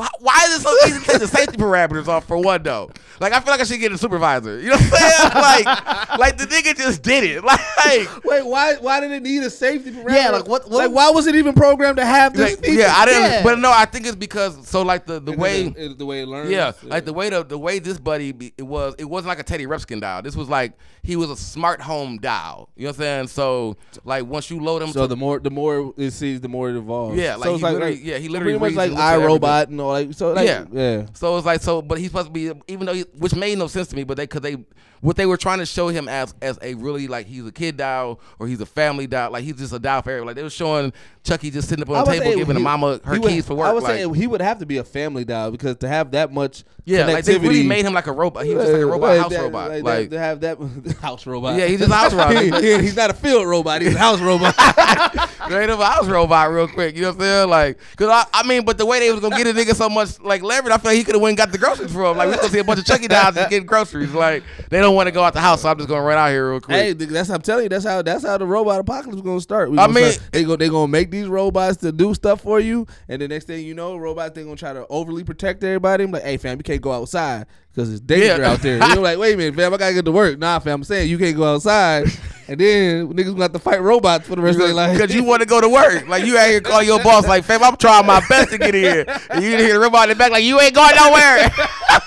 [0.00, 2.90] Why, why is it so easy to take the safety parameters off for one though?
[3.20, 4.58] Like I feel like I should get a supervisor.
[4.58, 5.66] You know what I'm saying?
[5.68, 7.44] like, like the nigga just did it.
[7.50, 8.74] Like, Wait, why?
[8.76, 10.10] Why did it need a safety parameter?
[10.14, 12.56] Yeah, like, what- what- Like, why was it even programmed to have this?
[12.60, 13.22] like, yeah, I didn't.
[13.22, 13.42] Yeah.
[13.42, 15.62] But no, I think it's because so like the the And way.
[15.64, 16.50] then it- the way it learns.
[16.50, 19.38] Yeah, like the way the the way this buddy be, it was it wasn't like
[19.40, 20.22] a Teddy Ruxpin dial.
[20.22, 20.72] This was like
[21.02, 22.68] he was a smart home dial.
[22.76, 23.26] You know what I'm saying?
[23.28, 26.48] So like once you load him, So to, the more the more it sees, the
[26.48, 27.16] more it evolves.
[27.18, 29.60] Yeah, so like it's he literally- yeah, he literally pretty much like and looks at
[29.66, 30.32] iRobot and all like so.
[30.32, 30.64] Like, Yeah.
[30.72, 31.06] yeah.
[31.14, 33.66] so it's like so, but he's supposed to be even though he, which made no
[33.66, 34.56] sense to me, but they because they
[35.00, 37.76] what they were trying to show him as as a really like he's a kid
[37.76, 40.26] doll or he's a family doll, like he's just a doll for everyone.
[40.28, 43.14] Like they were showing Chucky just sitting up on the table giving the mama her
[43.14, 43.68] he would- keys for work.
[43.68, 46.10] I would like, say he would have to be a family doll because to have
[46.12, 48.44] that much yeah, like they really made him like a robot.
[48.46, 49.70] He was just like a robot Like house that- robot.
[49.70, 50.58] Like, Like, to have that
[51.00, 51.56] house robot.
[51.58, 52.36] Yeah, he's just a house robot.
[52.42, 53.82] He- he- he's not a field robot.
[53.82, 54.54] He's a house robot.
[55.46, 56.94] Straight up a house robot real quick.
[56.96, 57.48] You know what I'm saying?
[57.50, 59.88] Like, cause I, I mean, but the way they was gonna get a nigga so
[59.88, 62.10] much like leverage, I feel like he could have went and got the groceries for
[62.10, 62.16] him.
[62.16, 64.12] Like we gonna see a bunch of Chucky dolls and getting groceries.
[64.12, 66.28] Like they don't want to go out the house, so I'm just gonna run out
[66.30, 66.76] here real quick.
[66.76, 67.68] hey, that's how I'm telling you.
[67.68, 69.70] That's how that's how the robot apocalypse is gonna start.
[69.70, 72.40] We I gonna mean- start- they go they gonna make these robots to do stuff
[72.42, 75.62] for you, and the next thing you know, robots they gonna try to overly protect
[75.64, 76.04] everybody.
[76.04, 78.50] I'm like, hey fam, you can't go outside because it's danger Yeah.
[78.50, 78.78] out there.
[78.78, 80.38] You're like, wait a minute, fam, I gotta get to work.
[80.38, 82.06] Nah, fam, I'm saying you can't go outside,
[82.48, 84.96] and then niggas gonna have to fight robots for the rest of their life.
[84.98, 86.08] Because you want to go to work.
[86.08, 88.74] Like you out here calling your boss like, fam, I'm trying my best to get
[88.74, 89.04] here.
[89.30, 91.50] And you hear the robot in the back like, you ain't going nowhere.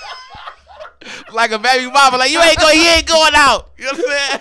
[1.32, 3.70] like a baby mama, like you ain't going, he ain't going out.
[3.78, 4.40] You know what I'm saying?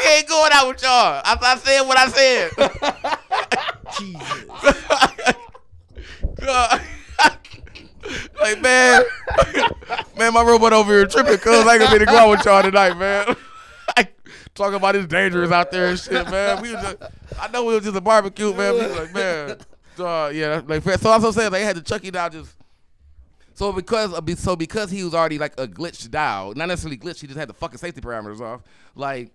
[0.02, 1.22] he ain't going out with y'all.
[1.24, 2.50] I, I said what I said.
[3.98, 4.44] Jesus.
[8.40, 9.02] like man,
[10.18, 12.44] man, my robot over here tripping cause I ain't gonna be to go out with
[12.44, 13.36] y'all tonight, man.
[13.96, 14.16] Like,
[14.54, 16.62] talking about it's dangerous out there and shit, man.
[16.62, 16.96] We was just,
[17.38, 18.74] I know we was just a barbecue, man.
[18.74, 19.56] We was like, man,
[19.98, 21.10] uh, yeah, like so.
[21.10, 22.56] I was saying they had the Chucky doll just.
[23.54, 26.96] So because uh, of so because he was already like a glitched dial, not necessarily
[26.98, 28.62] glitched, he just had the fucking safety parameters off.
[28.94, 29.30] Like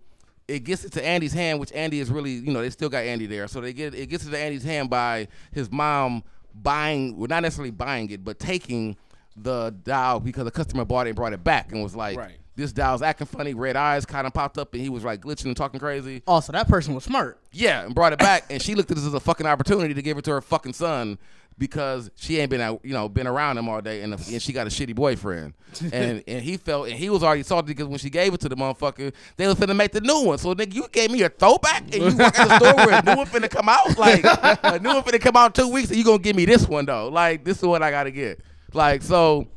[0.48, 3.26] it gets into Andy's hand, which Andy is really, you know, they still got Andy
[3.26, 3.48] there.
[3.48, 6.24] So they get it gets into Andy's hand by his mom
[6.54, 8.98] buying, well, not necessarily buying it, but taking
[9.36, 12.38] the dial because the customer bought it and brought it back and was like, Right.
[12.56, 13.54] this dial's acting funny.
[13.54, 16.24] Red eyes kind of popped up and he was like glitching and talking crazy.
[16.26, 17.40] Oh, also, that person was smart.
[17.52, 20.02] Yeah, and brought it back, and she looked at this as a fucking opportunity to
[20.02, 21.20] give it to her fucking son
[21.58, 24.54] because she ain't been out, you know, been around him all day, and, and she
[24.54, 25.54] got a shitty boyfriend,
[25.92, 28.50] and and he felt, and he was already salty because when she gave it to
[28.50, 30.38] the motherfucker, they was finna make the new one.
[30.38, 33.04] So nigga, you gave me a throwback, and you walk at the store where a
[33.04, 35.90] new one finna come out, like a new one finna come out in two weeks,
[35.90, 38.40] and you gonna give me this one though, like this is what I gotta get,
[38.74, 39.48] like so.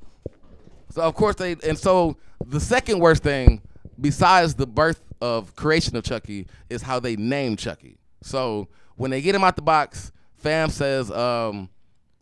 [0.93, 3.63] So of course they and so the second worst thing
[4.01, 7.99] besides the birth of creation of Chucky is how they name Chucky.
[8.23, 11.69] So when they get him out the box, fam says um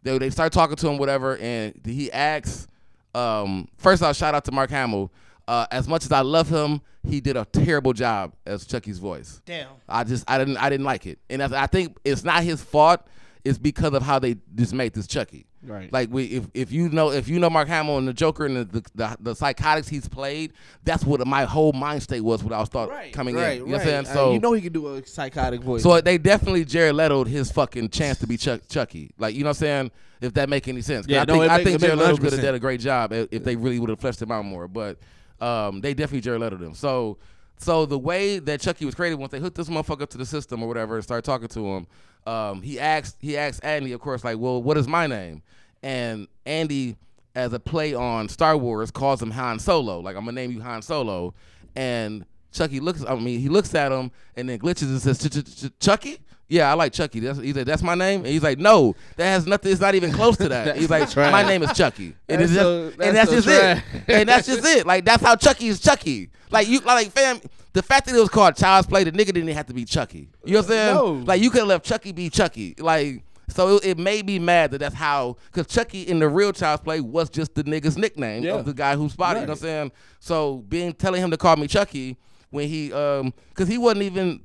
[0.08, 2.66] they they start talking to him whatever and he asks
[3.14, 5.12] um first off shout out to Mark Hamill.
[5.46, 9.40] Uh, as much as I love him, he did a terrible job as Chucky's voice.
[9.46, 9.68] Damn.
[9.88, 12.62] I just I didn't I didn't like it, and I I think it's not his
[12.62, 13.00] fault.
[13.44, 15.46] It's because of how they just made this Chucky.
[15.62, 15.92] Right.
[15.92, 18.56] Like we, if if you know if you know Mark Hamill and the Joker and
[18.56, 20.52] the the, the, the psychotics he's played,
[20.84, 23.66] that's what my whole mind state was when I was thought coming right, in.
[23.66, 24.14] You know what I'm saying?
[24.14, 25.82] So you know he can do a psychotic voice.
[25.82, 29.10] so they definitely Jared Leto'd his fucking chance to be Chuck, Chucky.
[29.18, 29.90] Like you know what I'm saying?
[30.20, 31.06] If that make any sense.
[31.08, 32.42] Yeah, I no, think I make- think Jared Leto could have 100%.
[32.42, 34.68] done a great job if, if they really would have fleshed him out more.
[34.68, 34.98] But
[35.40, 36.74] um, they definitely Jared Leto'd him.
[36.74, 37.18] So
[37.58, 40.26] so the way that Chucky was created, once they hooked this motherfucker up to the
[40.26, 41.86] system or whatever and started talking to him,
[42.28, 45.42] um, he asked he asked Andy, of course, like, well, what is my name?
[45.82, 46.96] And Andy,
[47.34, 50.00] as a play on Star Wars, calls him Han Solo.
[50.00, 51.32] Like I'm gonna name you Han Solo.
[51.74, 53.02] And Chucky looks.
[53.04, 56.18] I mean, he looks at him and then glitches and says, "Ch- ch- ch- "Chucky."
[56.48, 57.20] Yeah, I like Chucky.
[57.20, 58.20] That's he's like, that's my name.
[58.20, 59.70] And he's like, no, that has nothing.
[59.70, 60.76] It's not even close to that.
[60.76, 62.14] He's like, my name is Chucky.
[62.28, 63.84] And, That's it's so- just, and that's that's so just trash.
[64.08, 64.12] it.
[64.14, 64.86] And that's just it.
[64.86, 66.30] Like that's how Chucky is Chucky.
[66.50, 67.40] Like you, like fam.
[67.74, 70.30] The fact that it was called Child's Play, the nigga didn't have to be Chucky.
[70.44, 70.94] You know what I'm saying?
[70.94, 71.12] No.
[71.26, 72.74] Like you could have left Chucky be Chucky.
[72.78, 76.52] Like So it, it made me mad that that's how, because Chucky in the real
[76.54, 78.54] Child's Play was just the nigga's nickname Yeah.
[78.54, 79.40] of the guy who spotted.
[79.40, 79.92] You know what I'm saying?
[80.18, 82.16] So being telling him to call me Chucky
[82.50, 84.40] when he, um, because he wasn't even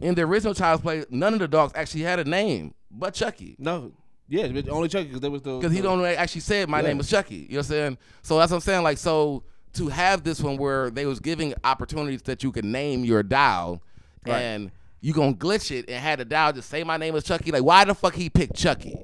[0.00, 1.04] in the original Child's Play.
[1.10, 3.56] None of the dogs actually had a name but Chucky.
[3.58, 3.92] No,
[4.28, 6.80] yeah, but only Chucky because there was the Because he the- don't actually say my
[6.80, 6.88] Yeah.
[6.88, 7.34] name is Chucky.
[7.36, 7.98] You know what I'm saying?
[8.22, 8.82] So that's what I'm saying.
[8.82, 9.42] Like, so
[9.74, 13.82] to have this one where they was giving opportunities that you can name your dial
[14.26, 14.40] Right.
[14.40, 14.70] and
[15.00, 17.52] you gonna glitch it and had a dial just say my name is Chucky.
[17.52, 18.96] Like, why the fuck he picked Chucky?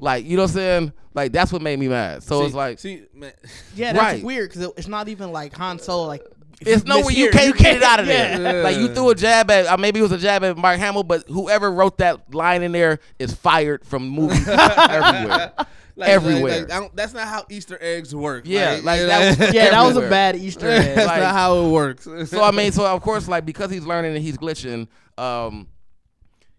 [0.00, 0.92] Like, you know what I'm saying?
[1.14, 2.22] Like, that's what made me mad.
[2.22, 3.32] So see, it's like, see, man,
[3.74, 4.22] Yeah, that's Right.
[4.24, 6.06] weird because it's not even like Han Solo.
[6.06, 6.22] Like
[6.60, 8.38] it's no way you can't get it out of Yeah.
[8.38, 8.62] there.
[8.64, 11.04] Like you threw a jab at, uh, maybe it was a jab at Mark Hamill,
[11.04, 15.52] but whoever wrote that line in there is fired from movies everywhere.
[15.96, 16.60] like, Everywhere.
[16.60, 18.44] like, like, I don't- that's not how Easter eggs work.
[18.46, 20.94] Yeah, like, that was Yeah, that was a bad Easter egg.
[20.94, 22.04] that's like- not how it works.
[22.30, 24.86] so I mean, so of course, like because he's learning and he's glitching,
[25.16, 25.68] um,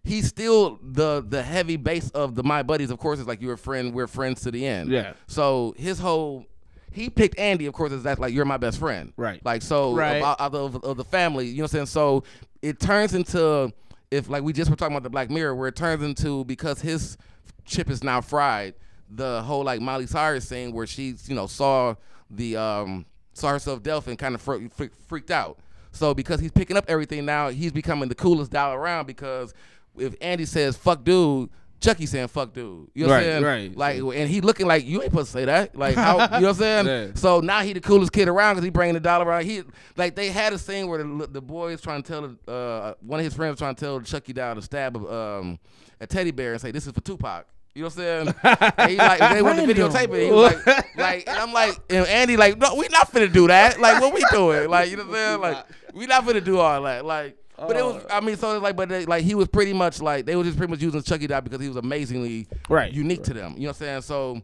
[0.04, 2.90] he's still the the heavy base of the my buddies.
[2.90, 4.90] Of course, it's like you're a friend, we're friends to the end.
[4.90, 5.12] Yeah.
[5.26, 6.46] So his whole
[6.92, 9.12] he picked Andy, of course, is that like you're my best friend.
[9.16, 9.44] Right.
[9.44, 10.22] Like so Right.
[10.22, 11.86] of, out of, of the family, you know what I'm saying.
[11.86, 12.24] So
[12.62, 13.72] it turns into
[14.10, 16.80] if like we just were talking about the Black Mirror, where it turns into because
[16.80, 17.16] his
[17.64, 18.74] chip is now fried.
[19.08, 21.94] The whole like Miley Cyrus thing where she you know saw
[22.30, 25.58] the um saw herself and kind of fre- fre- freaked out.
[25.92, 29.54] So because he's picking up everything now, he's becoming the coolest dial around because
[29.96, 31.50] if Andy says fuck dude,
[31.80, 32.88] Chucky saying fuck dude.
[32.94, 33.74] You know what I'm Right, saying?
[33.74, 33.76] right.
[34.02, 35.74] Like and he looking like you ain't supposed to say that.
[35.76, 36.86] Like how you know what I'm saying?
[36.86, 37.06] Yeah.
[37.14, 39.44] So now he the coolest kid around because he bringing the dollar around.
[39.46, 39.62] He
[39.96, 43.18] like they had a scene where the, the boy is trying to tell uh one
[43.20, 45.58] of his friends trying to tell Chucky down to stab a, um
[46.00, 47.46] a teddy bear and say this is for Tupac.
[47.74, 48.72] You know what I'm saying?
[48.76, 50.24] and he like they want to videotape it.
[50.26, 53.46] He was like, like, and I'm like, and Andy like, no, we not finna do
[53.46, 53.78] that.
[53.78, 54.68] Like, what we doing?
[54.68, 55.40] Like, you know what I'm saying?
[55.40, 57.04] Like, we not finna do all that.
[57.04, 59.72] Like, but it was, I mean, so it's like, but they, like he was pretty
[59.72, 62.92] much like they were just pretty much using Chucky Doll because he was amazingly Right.
[62.92, 63.54] unique to them.
[63.54, 64.02] You know what I'm saying?
[64.02, 64.42] So,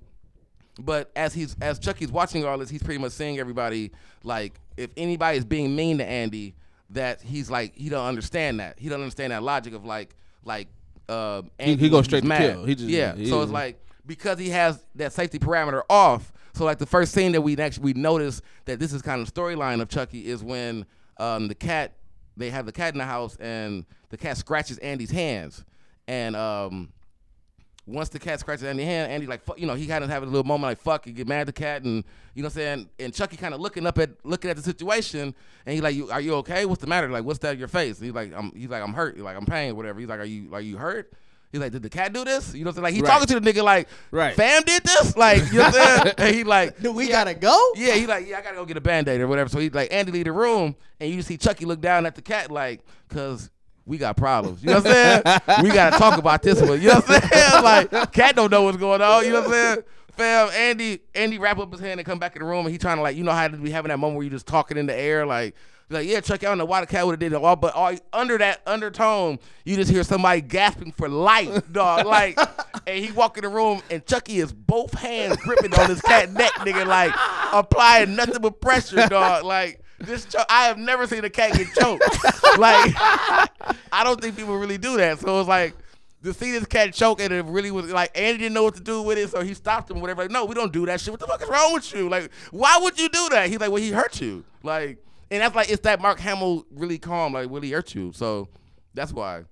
[0.81, 4.91] but as he's as Chucky's watching all this, he's pretty much seeing everybody like if
[4.97, 6.55] anybody is being mean to Andy,
[6.91, 8.79] that he's like he don't understand that.
[8.79, 10.15] He don't understand that logic of like
[10.45, 10.69] like
[11.09, 12.39] uh Andy he goes straight to mad.
[12.53, 12.65] kill.
[12.67, 13.15] He just- yeah.
[13.15, 16.33] he- so it's like because he has that safety parameter off.
[16.55, 19.33] So like the first scene that we actually we notice that this is kind of
[19.33, 20.85] storyline of Chucky is when
[21.19, 21.93] um the cat
[22.37, 25.65] they have the cat in the house and the cat scratches Andy's hands
[26.07, 26.93] and um
[27.87, 30.23] once the cat scratches Andy's hand, Andy like fuck, you know he kind of have
[30.23, 32.03] a little moment like fuck, and get mad at the cat, and
[32.35, 32.89] you know what I'm saying.
[32.99, 35.35] And Chucky kind of looking up at looking at the situation,
[35.65, 36.67] and he like, you, "Are you okay?
[36.67, 37.09] What's the matter?
[37.09, 39.15] Like, what's that in your face?" And he's like, "I'm." He's like, "I'm hurt.
[39.15, 40.53] He's like, I'm pain, whatever." He's like, "Are you?
[40.53, 41.13] Are you hurt?"
[41.53, 42.83] He's like, "Did the cat do this?" You know what I'm saying?
[42.85, 43.09] Like he Right.
[43.11, 44.35] talking to the nigga like, Right.
[44.35, 46.15] "Fam did this?" Like you know what I'm saying?
[46.19, 47.59] and he like, Do we gotta go?
[47.77, 49.49] yeah, he like, yeah, I gotta go get a band-aid or whatever.
[49.49, 52.23] So he's like, Andy leave the room, and you see Chucky look down at the
[52.23, 53.51] cat like, cause
[53.85, 54.63] we got problems.
[54.63, 55.63] You know what I'm saying?
[55.63, 56.81] we gotta talk about this one.
[56.83, 57.63] You know what I'm saying?
[57.93, 59.25] like, cat don't know what's going on.
[59.25, 59.85] You know what I'm saying?
[60.17, 62.79] Fam, Andy, Andy wrap up his hand and come back in the room, and he
[62.79, 64.77] trying to like, you know how to be having that moment where you just talking
[64.77, 65.55] in the air, like.
[65.89, 66.47] Like yeah, Chucky.
[66.47, 68.61] I don't know why the cat would have did it all, but all, under that
[68.67, 72.07] undertone, you just hear somebody gasping for life, dog.
[72.07, 72.39] Like,
[72.87, 76.33] and he walk in the room, and Chucky is both hands gripping on his cat
[76.33, 77.13] neck, nigga, like
[77.53, 79.45] applying nothing but pressure, dog.
[79.45, 82.03] Like this, cho- I have never seen a cat get choked.
[82.59, 82.93] like,
[83.93, 85.21] I don't think people really do that.
[85.21, 85.77] So it's like
[86.25, 88.83] to see this cat choke, and it really was like Andy didn't know what to
[88.83, 90.01] do with it, so he stopped him.
[90.01, 90.23] Whatever.
[90.23, 91.13] Like, no, we don't do that shit.
[91.13, 92.09] What the fuck is wrong with you?
[92.09, 93.49] Like, why would you do that?
[93.49, 94.45] He's like, well, he hurt you.
[94.65, 94.99] Like,
[95.31, 97.33] and that's like it's that Mark Hamill really calm.
[97.33, 98.13] Like, will he hurt you?
[98.13, 98.49] So
[98.95, 99.45] that's why.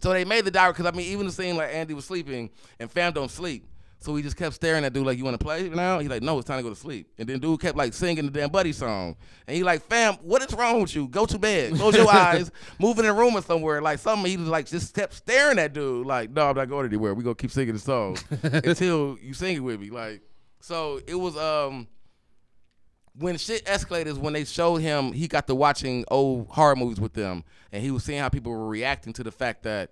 [0.00, 2.50] So they made the diary because I mean, even the scene like Andy was sleeping
[2.78, 3.66] and Fam don't sleep.
[3.98, 6.22] So he just kept staring at dude like, "You want to play now?" He's like,
[6.22, 8.50] "No, it's time to go to sleep." And then dude kept like singing the damn
[8.50, 9.16] Buddy song,
[9.46, 11.08] and he like, "Fam, what is wrong with you?
[11.08, 14.36] Go to bed, close your eyes, move in a room or somewhere." Like something, he
[14.36, 17.14] was like just kept staring at dude like, "No, I'm not going anywhere.
[17.14, 20.20] We gonna keep singing the song until you sing it with me." Like,
[20.60, 21.88] so it was um
[23.18, 27.00] when shit escalated is when they showed him he got to watching old horror movies
[27.00, 29.90] with them and he was seeing how people were reacting to the fact that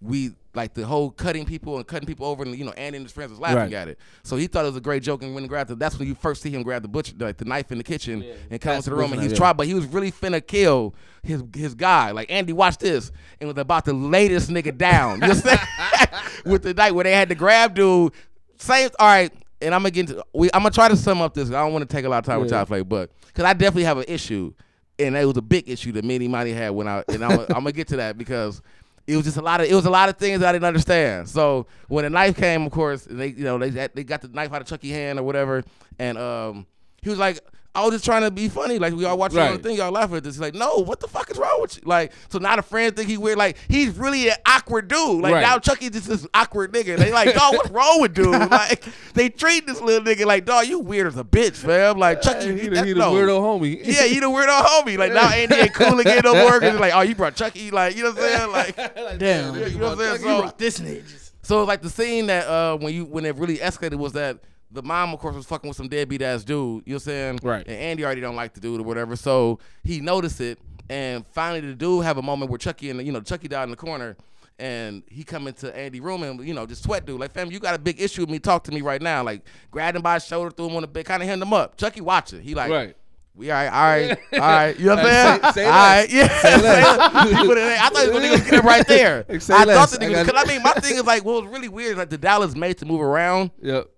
[0.00, 3.04] we like the whole cutting people and cutting people over and you know Andy and
[3.04, 3.72] his friends was laughing Right.
[3.72, 3.98] at it.
[4.22, 5.78] So he thought it was a great joke and went and grabbed it.
[5.80, 8.22] That's when you first see him grab the butcher like the knife in the kitchen
[8.50, 10.12] and come That's into the the room and he's knife, trying but he was really
[10.12, 12.12] finna kill his his guy.
[12.12, 15.20] Like Andy watch this and was about to lay this nigga down.
[15.20, 16.22] You know what I'm saying?
[16.44, 18.12] with the knife where they had to grab dude.
[18.56, 19.32] Same all right.
[19.60, 21.48] And I'm gonna get into we I'm gonna try to sum up this.
[21.48, 22.58] I don't want to take a lot of time with Yeah.
[22.58, 24.52] y'all play, but because I definitely have an issue,
[24.98, 27.46] and it was a big issue that many Imani had when I and I'm, I'm
[27.48, 28.62] gonna get to that because
[29.06, 31.28] it was just a lot of it was a lot of things I didn't understand.
[31.28, 34.28] So when the knife came, of course, and they you know they they got the
[34.28, 35.64] knife out of Chucky hand or whatever,
[35.98, 36.66] and um
[37.02, 37.40] he was like.
[37.78, 38.78] I was just trying to be funny.
[38.78, 39.52] Like we all watching Right.
[39.60, 40.34] the thing, y'all laughing at this.
[40.34, 41.82] He's like, no, what the fuck is wrong with you?
[41.86, 43.38] Like, so now the friends think he weird.
[43.38, 45.22] Like he's really an awkward dude.
[45.22, 45.40] Like Right.
[45.42, 46.96] now Chucky just this awkward nigga.
[46.98, 48.28] They like, dog, what's wrong with dude?
[48.50, 48.84] Like
[49.14, 51.98] they treat this little nigga like, dog, you weird as a bitch, fam.
[51.98, 53.12] Like Chucky, he, the, he the no.
[53.12, 53.80] weirdo homie.
[53.84, 54.98] Yeah, you the weirdo homie.
[54.98, 56.58] Like now Andy ain't cool again no more.
[56.60, 57.70] Cause he's like, oh, you brought Chucky.
[57.70, 58.52] Like you know what I'm saying?
[58.52, 58.76] Like
[59.18, 59.54] Damn.
[59.54, 60.12] you know what I'm saying?
[60.12, 61.30] You So brought this nigga.
[61.42, 64.38] so like the scene that uh when you when it really escalated was that
[64.70, 66.82] the mom of course was fucking with some deadbeat ass dude.
[66.86, 67.38] You know what I'm saying?
[67.42, 67.66] Right.
[67.66, 69.16] And Andy already don't like the dude or whatever.
[69.16, 70.58] So he noticed it
[70.90, 73.70] and finally the dude have a moment where Chucky and you know Chucky died in
[73.70, 74.16] the corner.
[74.60, 77.60] And he come into Andy room and you know just sweat dude like fam you
[77.60, 80.14] got a big issue with me talk to me right now like grabbed him by
[80.14, 82.56] his shoulder threw him on the bed kind of hand him up Chucky watching he
[82.56, 82.96] like Right.
[83.36, 84.76] we all right, all right, all right.
[84.80, 85.12] You know what I'm
[85.42, 85.52] saying?
[85.52, 86.40] say- say all right, yeah.
[86.40, 87.28] Say less.
[87.40, 87.78] He put it in.
[87.78, 89.24] I thought he was gonna get him right there.
[89.38, 89.76] Say I less.
[89.92, 91.68] thought the I nigga got- because I mean my thing is like, what was really
[91.68, 91.92] weird.
[91.92, 93.88] is Like the Dallas made to move around, Yep.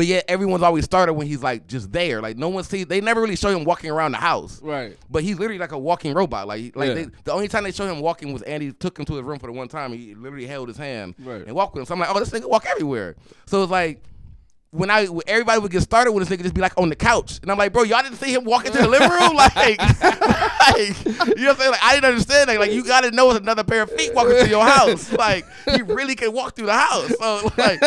[0.00, 2.22] But yet everyone's always started when he's like just there.
[2.22, 2.86] Like no one sees.
[2.86, 4.58] They never really show him walking around the house.
[4.62, 4.96] Right.
[5.10, 6.48] But he's literally like a walking robot.
[6.48, 6.94] Like, like Yeah.
[6.94, 9.38] they, the only time they show him walking was Andy took him to his room
[9.38, 9.92] for the one time.
[9.92, 11.42] He literally held his hand Right.
[11.46, 11.84] and walked with him.
[11.84, 13.14] So I'm like, oh, this nigga walk everywhere.
[13.44, 14.02] So it's like
[14.72, 17.40] when I everybody would get started with this nigga, just be like on the couch,
[17.42, 21.04] and I'm like, bro, y'all didn't see him walk into the living room, like, like,
[21.04, 21.70] you know what I'm saying?
[21.72, 22.60] Like, I didn't understand that.
[22.60, 25.10] Like, you got to know it's another pair of feet walking to your house.
[25.20, 25.44] Like,
[25.74, 27.08] he really can walk through the house.
[27.18, 27.82] So like,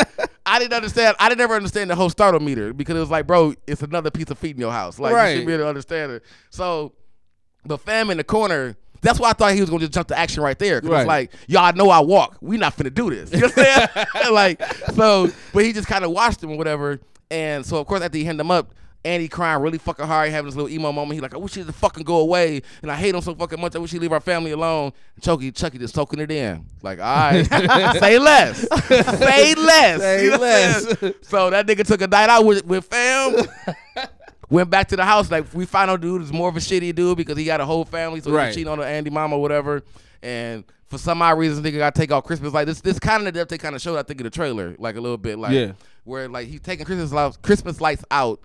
[0.45, 1.15] I didn't understand.
[1.19, 4.11] I didn't ever understand the whole startle meter because it was like, bro, it's another
[4.11, 4.99] piece of feet in your house.
[4.99, 5.37] Like, you Right.
[5.37, 6.23] should be able to understand it.
[6.51, 6.93] So
[7.65, 8.75] the fam in the corner.
[9.03, 10.81] That's why I thought he was gonna just jump to action right there.
[10.81, 11.01] Cause Right.
[11.01, 12.37] it's like, y'all know I walk.
[12.41, 13.31] We not finna do this.
[13.33, 14.07] You know what I'm saying?
[14.33, 14.63] like,
[14.95, 16.99] so, but he just kind of watched him or whatever.
[17.29, 18.73] And so, of course, after he him up,
[19.05, 21.15] Andy crying really fucking hard, having this little emo moment.
[21.15, 23.75] He like, I wish he'd fucking go away, and I hate him so fucking much.
[23.75, 24.93] I wish he'd leave our family alone.
[25.15, 26.65] And Chucky, Chucky just soaking it in.
[26.81, 27.45] Like, all right,
[27.99, 30.83] say less, say less, Say You know less.
[31.23, 33.45] So that nigga took a night out with, with fam.
[34.53, 35.31] Went back to the house.
[35.31, 37.65] Like we found out, dude is more of a shitty dude because he got a
[37.65, 38.47] whole family, so Right.
[38.47, 39.81] he's cheating on the Andy mama or whatever.
[40.21, 42.53] And for some odd reason, nigga got to take off Christmas.
[42.53, 43.97] Like this, this kind of the depth they kind of showed.
[43.97, 45.71] I think in the trailer, like a little bit, like Yeah.
[46.03, 48.39] where like he's taking Christmas lights, Christmas lights out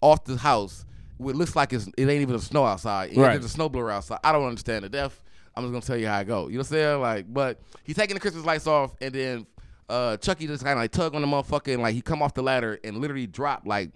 [0.00, 0.84] off the house.
[1.20, 3.16] It looks like it's, it ain't even a snow outside.
[3.16, 3.40] Right.
[3.40, 4.18] There's a snowblower outside.
[4.24, 5.22] I don't understand the depth.
[5.54, 6.48] I'm just gonna tell you how I go.
[6.48, 7.00] You know what I'm saying?
[7.00, 9.46] Like, but he's taking the Christmas lights off, and then
[9.88, 12.34] uh, Chucky just kind of like tug on the motherfucker, and like he come off
[12.34, 13.90] the ladder and literally drop like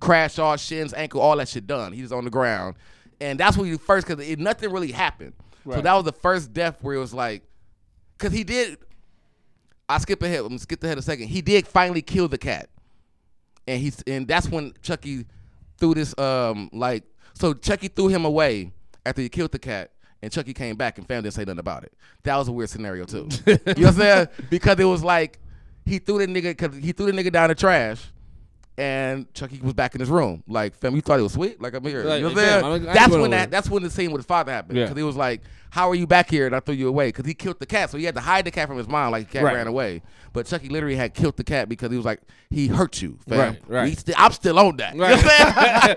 [0.00, 1.92] crash all shins, ankle, all that shit done.
[1.92, 2.76] He's on the ground,
[3.20, 5.34] and that's when he first because it, nothing really happened.
[5.64, 7.42] So that was the first death where it was like,
[8.16, 8.78] because he did.
[9.88, 10.40] I skip ahead.
[10.40, 11.28] I'm gonna skip ahead a second.
[11.28, 12.68] He did finally kill the cat,
[13.66, 15.26] and he's and that's when Chucky
[15.78, 17.04] threw this um like
[17.34, 18.72] so Chucky threw him away
[19.06, 19.92] after he killed the cat.
[20.20, 21.92] And Chucky came back and fam didn't say nothing about it.
[22.24, 23.28] That was a weird scenario too.
[23.46, 24.28] you know what I'm saying?
[24.50, 25.38] Because it was like
[25.86, 28.04] he threw the nigga because he threw the nigga down the trash,
[28.78, 30.44] and Chucky was back in his room.
[30.46, 31.60] Like, fam, you thought it was sweet?
[31.60, 32.04] Like I'm here.
[32.04, 32.84] Like, you know what I'm saying?
[32.84, 34.78] That's when that that's when the scene with his father happened.
[34.78, 34.84] Yeah.
[34.84, 37.26] Because he was like, "How are you back here?" And I threw you away because
[37.26, 37.90] he killed the cat.
[37.90, 39.12] So he had to hide the cat from his mom.
[39.12, 39.54] Like the cat Right.
[39.54, 40.02] ran away.
[40.32, 42.20] But Chucky literally had killed the cat because he was like,
[42.50, 43.38] he hurt you, fam.
[43.38, 43.84] Right, right.
[43.84, 44.92] We sti- I'm still on that.
[44.94, 45.28] You know what I'm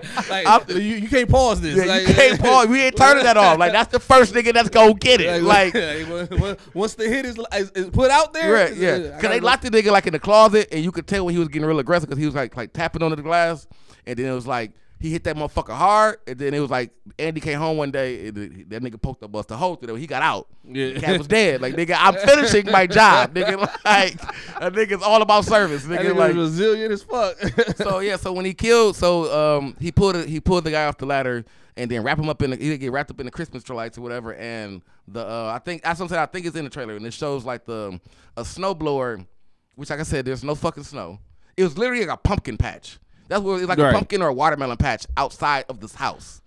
[0.30, 1.76] like, I'm- you, you can't pause this.
[1.76, 2.66] yeah, like, you can't pause.
[2.68, 3.58] We ain't turning that off.
[3.58, 5.42] Like that's the first nigga that's gonna get it.
[5.42, 8.90] Like, when- once the hit is, is, is put out there, right, it's- yeah.
[8.92, 10.92] Uh, I Cause gotta they go- locked the nigga like in the closet, and you
[10.92, 13.10] could tell when he was getting real aggressive because he was like like tapping on
[13.10, 13.66] the glass,
[14.06, 14.72] and then it was like
[15.02, 18.28] he hit that motherfucker hard, and then it was like Andy came home one day,
[18.28, 18.36] and
[18.70, 19.96] that nigga poked the bus a hole through.
[19.96, 20.46] He got out.
[20.64, 20.92] Yeah.
[20.92, 21.60] The cat was dead.
[21.60, 23.52] Like nigga, I'm finishing my job, nigga.
[23.84, 24.14] Like
[24.60, 26.12] a nigga's all about service, nigga.
[26.12, 27.36] nigga Like was resilient as fuck.
[27.76, 30.98] so yeah, so when he killed, so um, he pulled he pulled the guy off
[30.98, 31.44] the ladder
[31.76, 33.74] and then wrap him up in the, he get wrapped up in the Christmas tree
[33.74, 34.34] lights or whatever.
[34.34, 37.12] And the uh, I think that's something I think it's in the trailer, and it
[37.12, 38.00] shows like the
[38.36, 39.26] a snowblower,
[39.74, 41.18] which like I said, there's no fucking snow.
[41.56, 42.98] It was literally like a pumpkin patch.
[43.32, 43.90] That's what it's like Right.
[43.90, 46.42] a pumpkin or a watermelon patch outside of this house,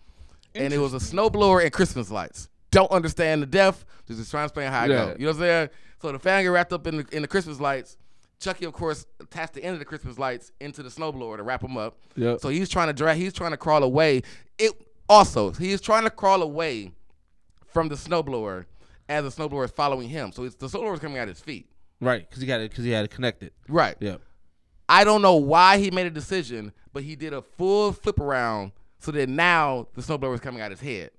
[0.53, 2.48] and it was a snowblower and Christmas lights.
[2.70, 3.86] Don't understand the depth.
[4.07, 4.88] Just trying to explain how I Yeah.
[4.88, 5.16] go.
[5.18, 5.70] You know what I'm saying?
[6.02, 7.98] So the fan get wrapped up in the in the Christmas lights.
[8.40, 11.64] Chucky, of course, attached the end of the Christmas lights into the snowblower to wrap
[11.64, 11.98] him up.
[12.18, 12.41] Yep.
[12.41, 13.18] So he's trying to drag.
[13.18, 14.22] He's trying to crawl away.
[14.60, 14.74] It
[15.10, 16.91] also he's trying to crawl away
[17.74, 18.66] from the snowblower
[19.10, 20.32] as the snowblower is following him.
[20.32, 21.68] So it's the snowblower is coming at his feet.
[22.02, 23.52] right, because he got it, because he had it connected.
[23.70, 23.95] Right.
[23.99, 24.18] Yeah.
[24.88, 28.72] I don't know why he made a decision, but he did a full flip around
[28.99, 31.12] so that now the snowblower is coming out his head.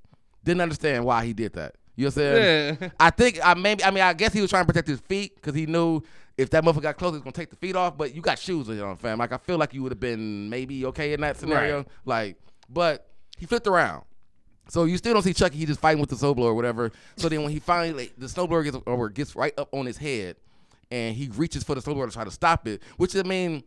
[0.44, 1.74] Didn't understand why he did that.
[1.96, 2.78] You know what I'm saying?
[2.80, 2.88] Yeah.
[3.00, 5.34] I think I maybe I mean I guess he was trying to protect his feet
[5.36, 6.02] because he knew
[6.36, 7.96] if that motherfucker got close, he was gonna take the feet off.
[7.96, 9.18] But you got shoes on, fam.
[9.18, 11.78] Like I feel like you would have been maybe okay in that scenario.
[11.78, 11.86] Right.
[12.04, 12.36] Like,
[12.68, 14.04] but he flipped around.
[14.68, 15.58] So you still don't see Chucky.
[15.58, 16.90] He just fighting with the snowblower or whatever.
[17.16, 19.96] So then when he finally like, the snowblower gets or gets right up on his
[19.96, 20.36] head,
[20.90, 22.82] and he reaches for the snowblower to try to stop it.
[22.96, 23.64] Which I mean,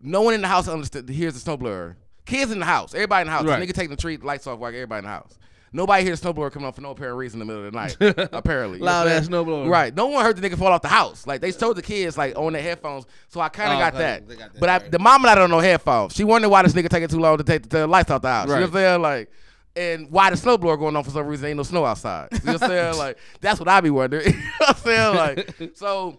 [0.00, 1.96] no one in the house understand Here's the snowblower
[2.28, 3.44] kids in the house, everybody in the house.
[3.44, 3.58] Right.
[3.58, 5.36] The nigga taking the tree lights off like everybody in the house.
[5.70, 7.78] Nobody hears the snowblower coming on for no apparent reason in the middle of the
[7.78, 8.28] night.
[8.32, 9.68] apparently, You know Loud ass snowblower.
[9.68, 9.94] Right.
[9.94, 11.26] No one heard the nigga fall off the house.
[11.26, 13.04] Like they told the kids like on their headphones.
[13.28, 14.28] So I kind of Oh, got that.
[14.28, 16.14] Got that, but I, the mom I don't know headphones.
[16.14, 18.28] She wondered why this nigga taking too long to take the, the lights out the
[18.28, 18.48] house.
[18.48, 19.02] You know what I'm saying?
[19.02, 19.30] Like.
[19.76, 21.46] And why the snowblower going on for some reason?
[21.46, 22.30] Ain't no snow outside.
[22.32, 22.94] You know what I'm saying?
[22.96, 24.26] Like that's what I be wondering.
[24.26, 25.16] you know what I'm saying?
[25.16, 26.18] Like so,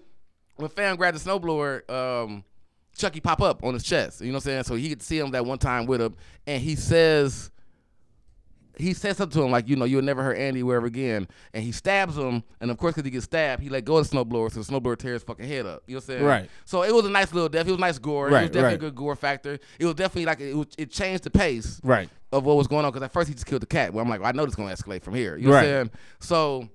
[0.60, 2.44] when fam grabbed the snowblower, um,
[2.98, 4.19] Chucky pop up on his chest.
[4.22, 4.64] You know what I'm saying?
[4.64, 6.15] So he could see him that one time with him,
[6.45, 7.49] and he says,
[8.77, 11.27] he says something to him like, you know, you'll never hurt Andy wherever again.
[11.53, 14.10] And he stabs him, and of course, because he gets stabbed, he let go of
[14.10, 15.84] the snowblower, so the snowblower tears his fucking head up.
[15.88, 16.23] You know what I'm saying?
[16.26, 16.49] Right.
[16.65, 17.68] So it was a nice little death.
[17.68, 18.30] It was nice gore.
[18.30, 18.76] it Right, was definitely right.
[18.76, 19.60] a good gore factor.
[19.80, 22.10] It was definitely like it, was, it changed the pace Right.
[22.31, 23.94] of what was going on because at first he just killed the cat.
[23.94, 25.36] Well, I'm like, well, I know this is gonna escalate from here.
[25.38, 25.91] You know what I'm saying?
[26.19, 26.69] So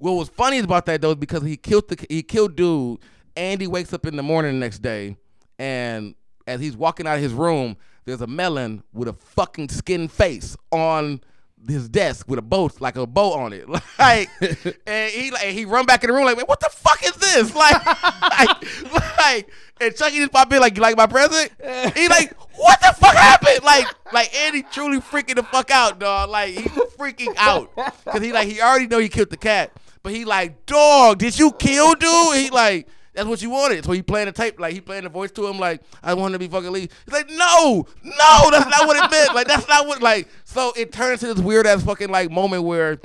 [0.00, 2.98] what was funny about that though is because he killed the he killed dude.
[3.36, 5.16] Andy wakes up in the morning the next day,
[5.58, 6.14] and
[6.46, 10.56] as he's walking out of his room, there's a melon with a fucking skin face
[10.72, 11.20] on
[11.68, 13.68] his desk with a boat like a bow on it,
[13.98, 14.30] like,
[14.86, 17.14] and he like he run back in the room like, man, what the fuck is
[17.16, 17.54] this?
[17.60, 19.50] Like, like, like,
[19.80, 21.52] and Chucky just pop in like, you like my present?
[21.94, 23.62] He like, what the fuck happened?
[23.62, 26.30] Like, like Andy truly freaking the fuck out, dog.
[26.30, 29.72] Like he freaking out because he like he already know he killed the cat,
[30.02, 32.36] but he like, dog, did you kill dude?
[32.36, 32.88] He like.
[33.12, 33.84] That's what you wanted.
[33.84, 36.32] So he playing the tape, like he playing the voice to him, like I want
[36.32, 36.82] to be fucking Lee.
[36.82, 39.34] He's like, no, no, that's not what it meant.
[39.34, 40.00] Like that's not what.
[40.00, 43.00] Like so, it turns to this weird ass fucking like moment where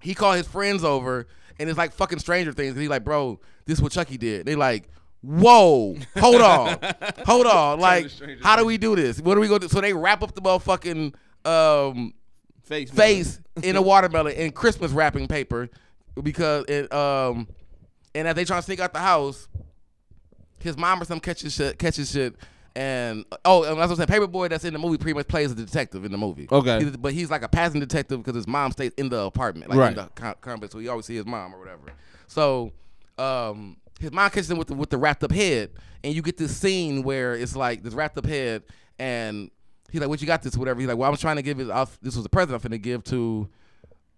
[0.00, 1.26] he called his friends over,
[1.58, 2.72] and it's like fucking Stranger Things.
[2.72, 4.46] And he's like, bro, this is what Chucky did.
[4.46, 4.88] They like,
[5.22, 6.78] whoa, hold on,
[7.26, 7.80] hold on.
[7.80, 8.10] Like,
[8.42, 9.20] how do we do this?
[9.20, 9.68] What are we gonna do?
[9.68, 11.14] So they wrap up the motherfucking
[11.44, 12.14] um
[12.62, 12.90] Face.
[12.92, 15.68] face in a watermelon in Christmas wrapping paper
[16.20, 17.46] because it um
[18.14, 19.48] and as they trying to sneak out the house,
[20.60, 22.34] his mom or some catches shit catches shit
[22.74, 25.28] and oh and as I was saying, Paper Boi that's in the movie pretty much
[25.28, 26.48] plays a detective in the movie.
[26.50, 26.78] Okay.
[26.80, 29.78] He's- but he's like a passing detective because his mom stays in the apartment, like
[29.78, 29.90] Right.
[29.90, 31.82] in the co- complex, so he always see his mom or whatever.
[32.28, 32.72] So
[33.18, 35.70] um his mom catches him with the with the wrapped up head,
[36.02, 38.62] and you get this scene where it's like this wrapped up head,
[38.98, 39.50] and
[39.90, 40.56] he's like, "What you got this?
[40.56, 41.70] Whatever." He's like, "Well, I'm trying to give it.
[41.70, 43.48] I'll, this was a present I'm finna give to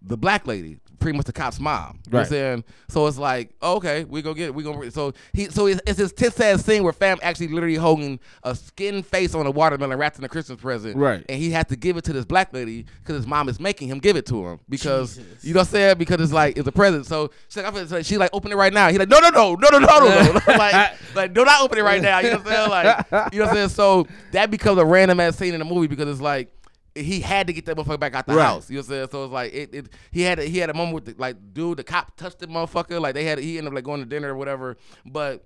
[0.01, 2.27] the black lady, pretty much the cop's mom." You know what I'm Right.
[2.29, 2.63] saying?
[2.89, 4.55] So it's like, oh, okay, we gonna get it.
[4.55, 7.75] We gonna so he so it's, it's this tense ass thing where fam actually literally
[7.75, 11.23] holding a skin face on a watermelon wrapped in a Christmas present, Right.
[11.29, 13.87] And he had to give it to this black lady because his mom is making
[13.87, 15.43] him give it to him because Jesus.
[15.43, 15.97] you know what I'm saying?
[15.97, 17.05] Because it's like it's a present.
[17.05, 18.89] So she's like, I'm finna- so she like open it right now.
[18.89, 20.39] He like, no, no, no, no, no, no, no, no.
[20.47, 22.19] like, like do not open it right now.
[22.19, 22.69] You know what I'm saying?
[22.69, 23.69] Like, you know what I'm saying?
[23.69, 26.51] So that becomes a random ass scene in the movie because it's like
[26.95, 28.45] he had to get that motherfucker back out the Right.
[28.45, 28.69] house.
[28.69, 29.07] You know what I'm saying?
[29.11, 31.35] So it's like it, it he had a, he had a moment with the, like
[31.53, 32.99] dude, the cop touched the motherfucker.
[33.01, 34.77] Like they had he ended up like going to dinner or whatever.
[35.05, 35.43] But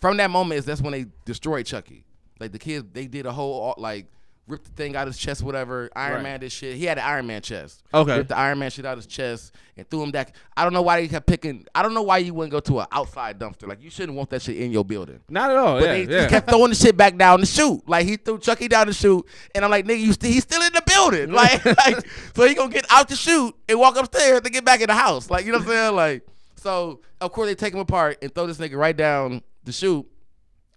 [0.00, 2.04] from that moment is that's when they destroyed Chucky.
[2.40, 4.06] Like the kids, they did a whole like
[4.48, 5.90] ripped the thing out of his chest, whatever.
[5.94, 6.22] Iron Right.
[6.22, 6.76] Man did shit.
[6.76, 7.82] He had an Iron Man chest.
[7.92, 8.16] Okay.
[8.16, 10.34] ripped the Iron Man shit out of his chest and threw him back.
[10.56, 11.66] I don't know why they kept picking.
[11.74, 13.68] I don't know why you wouldn't go to an outside dumpster.
[13.68, 15.20] Like you shouldn't want that shit in your building.
[15.28, 15.78] Not at all.
[15.78, 16.06] But yeah, they yeah.
[16.06, 17.88] just kept throwing the shit back down the chute.
[17.88, 20.62] Like he threw Chucky down the chute, and I'm like, nigga, you st- he's still
[20.62, 21.32] in the building.
[21.32, 24.80] Like, like, so he gonna get out the chute and walk upstairs to get back
[24.80, 25.30] in the house.
[25.30, 25.96] Like, you know what I'm saying?
[25.96, 26.26] Like,
[26.56, 30.06] so of course they take him apart and throw this nigga right down the chute.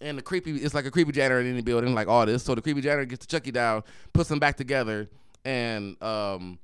[0.02, 2.44] And the creepy, it's like a creepy janitor in any building, like all this.
[2.44, 3.84] So the creepy janitor gets the Chucky down,
[4.14, 5.10] puts them back together,
[5.46, 6.60] and um,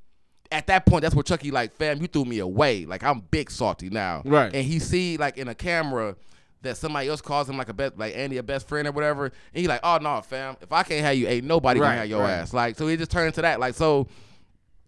[0.52, 2.86] at that point, that's where Chucky like, fam, you threw me away.
[2.86, 4.22] Like I'm big salty now.
[4.26, 4.54] Right.
[4.54, 6.16] And he see like in a camera
[6.64, 9.26] that somebody else calls him like a best, like Andy, a best friend or whatever.
[9.26, 12.00] And he like, oh no, fam, if I can't have you, ain't nobody Right, gonna
[12.00, 12.32] have your right.
[12.32, 12.54] ass.
[12.54, 13.60] Like, so he just turned into that.
[13.60, 14.08] Like, so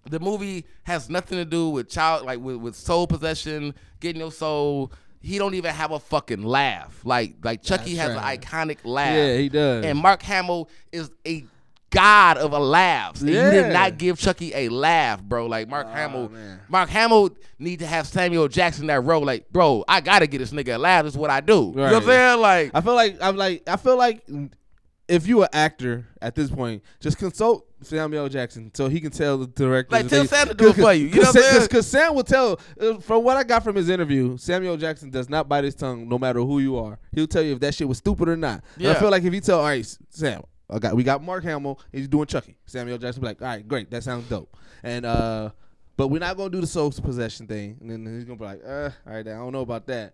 [0.10, 4.32] the movie has nothing to do with child, like with, with soul possession, getting your
[4.32, 4.92] soul.
[5.22, 7.02] He don't even have a fucking laugh.
[7.04, 8.36] Like, like Chucky has right.
[8.36, 9.16] an iconic laugh.
[9.16, 9.86] Yeah, he does.
[9.86, 11.46] And Mark Hamill is a
[11.90, 13.22] god of a laughs.
[13.22, 15.48] And you did not give Chucky a laugh, bro.
[15.48, 16.62] Like Mark Hamill, man.
[16.70, 19.26] Mark Hamill need to have Samuel Jackson that role.
[19.26, 21.04] Like, bro, I gotta get this nigga a laugh.
[21.04, 21.72] That's what I do.
[21.76, 22.42] You know what I'm saying?
[22.42, 24.26] Like, I feel like I'm like I feel like
[25.08, 29.38] if you an actor at this point, just consult Samuel Jackson so he can tell
[29.38, 29.96] the director.
[29.96, 31.08] Like, tell Sam to do it for you.
[31.08, 31.62] You know what I'm saying?
[31.64, 32.60] Because Sam will tell.
[32.80, 36.08] uh, From what I got from his interview, Samuel Jackson does not bite his tongue,
[36.10, 37.00] no matter who you are.
[37.14, 38.64] He'll tell you if that shit was stupid or not.
[38.76, 41.44] And I feel like if he tell, all right, Sam, I got we got Mark
[41.44, 42.58] Hamill, he's doing Chucky.
[42.66, 44.56] Samuel Jackson be like, all right, great, that sounds dope.
[44.84, 45.50] And uh,
[45.98, 47.78] but we're not gonna do the soul possession thing.
[47.82, 50.14] And then he's gonna be like, uh, all right, I don't know about that.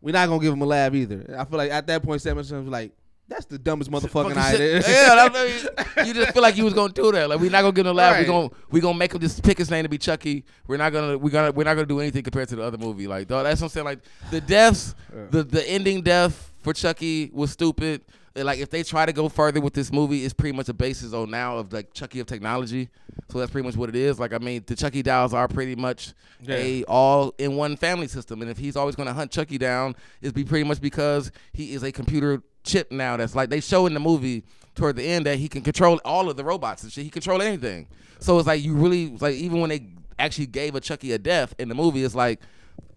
[0.00, 1.34] We're not gonna give him a laugh either.
[1.38, 2.92] I feel like at that point, Samuel Jackson's like,
[3.28, 4.80] that's the dumbest motherfucking idea.
[4.86, 7.28] Yeah, what you, just feel like you was gonna do that.
[7.28, 8.14] Like we're not gonna get no laugh.
[8.14, 8.20] Right.
[8.20, 10.44] We're gonna we gonna make him just pick his name to be Chucky.
[10.66, 13.06] We're not gonna we're gonna we're not gonna do anything compared to the other movie.
[13.06, 13.84] Like dog, that's what I'm saying.
[13.84, 14.00] Like
[14.30, 14.94] the deaths,
[15.30, 18.02] the the ending death for Chucky was stupid.
[18.36, 21.12] like if they try to go further with this movie, it's pretty much a basis
[21.12, 22.88] on now of like Chucky of technology.
[23.30, 24.20] So that's pretty much what it is.
[24.20, 26.14] Like I mean, the Chucky dolls are pretty much
[26.48, 29.96] a all in one family system, and if he's always going to hunt Chucky down,
[30.22, 33.16] it's be pretty much because he is a computer chip now.
[33.16, 34.44] That's like they show in the movie
[34.74, 37.04] toward the end that he can control all of the robots and shit.
[37.04, 37.86] He control anything.
[38.18, 39.86] So it's like you really like even when they
[40.18, 42.40] actually gave a Chucky a death in the movie, it's like.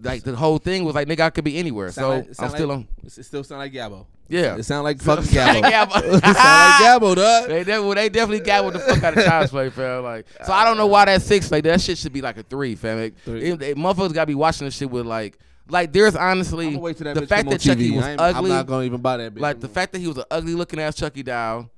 [0.01, 1.91] Like the whole thing was like nigga, I could be anywhere.
[1.91, 2.87] So like- I'm still like- on.
[3.03, 4.05] It still sound like Gabbo.
[4.29, 4.55] Yeah.
[4.55, 5.61] It sound like fucking Gabbo.
[5.61, 5.97] Gabbo.
[6.03, 7.49] it sound like Gabbo, dog.
[7.49, 10.03] They, they, well, they definitely with the fuck out of child's play, fam.
[10.03, 12.43] Like, so I don't know why that six, like that shit should be like a
[12.43, 12.97] three, fam.
[12.99, 13.41] Like, Three.
[13.43, 15.37] it- it- motherfuckers gotta be watching this shit with like,
[15.69, 17.95] like there's honestly wait till that the bitch fact come on that Chucky TV.
[17.95, 19.39] was I ain't- ugly, I'm not gonna even buy that bitch.
[19.39, 21.69] like the fact that he was an ugly looking ass Chucky doll,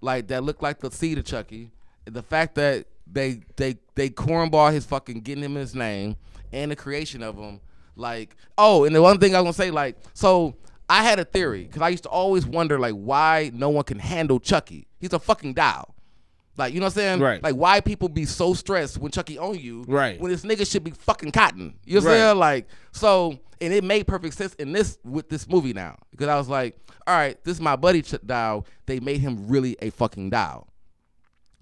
[0.00, 1.70] like that looked like the seed of Chucky.
[2.06, 6.16] The fact that they they they cornball his fucking getting him his name
[6.52, 7.60] and the creation of him.
[7.96, 10.54] Like, oh, and the one thing I was gonna say, like, so
[10.88, 13.98] I had a theory because I used to always wonder like why no one can
[13.98, 14.86] handle Chucky.
[15.00, 15.94] He's a fucking doll.
[16.60, 17.20] Like, you know what I'm saying?
[17.20, 17.42] Right.
[17.42, 19.84] Like, why people be so stressed when Chucky on you?
[19.88, 20.20] Right.
[20.20, 21.74] When this nigga should be fucking cotton.
[21.84, 22.18] You know what I'm Right.
[22.26, 22.38] saying?
[22.38, 26.36] Like, so, and it made perfect sense in this with this movie now because I
[26.36, 26.76] was like,
[27.06, 28.66] all right, this is my buddy Ch- doll.
[28.86, 30.68] They made him really a fucking doll.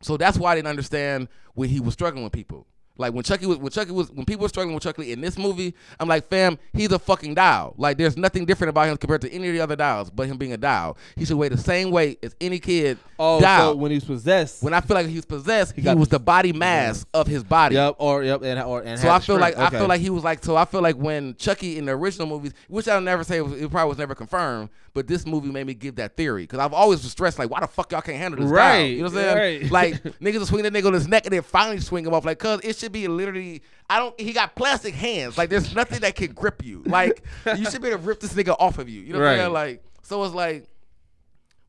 [0.03, 2.67] So that's why I didn't understand when he was struggling with people.
[2.99, 5.39] Like when Chucky was when Chucky was when people were struggling with Chucky in this
[5.39, 7.75] movie, I'm like, fam, he's a fucking doll.
[7.79, 10.37] Like there's nothing different about him compared to any of the other dolls, but him
[10.37, 10.97] being a doll.
[11.17, 13.73] He should weigh the same weight as any kid oh, doll.
[13.73, 14.65] so when he's possessed.
[14.65, 17.45] when I feel like he was possessed, he, got was the body mass of his
[17.45, 17.77] body.
[17.77, 19.75] Yep, or yep, and or and So I feel like strength.
[19.75, 22.27] I feel like he was like so I feel like when Chucky in the original
[22.27, 25.65] movies, which I'll never say was, it probably was never confirmed, but this movie made
[25.65, 28.19] me give that theory because I've always was stressed like why the fuck y'all can't
[28.19, 28.57] handle this guy?
[28.57, 29.61] Right, You know what I'm saying?
[29.63, 29.71] right.
[29.79, 32.25] Like niggas will swing that nigga on his neck and then finally swing him off
[32.25, 36.01] like cuz it should be literally I don't he got plastic hands like there's nothing
[36.01, 37.23] that can grip you like
[37.57, 39.01] you should be able to rip this nigga off of you.
[39.03, 39.41] You know what I'm Right.
[39.43, 39.53] saying?
[39.53, 40.67] Like so it's like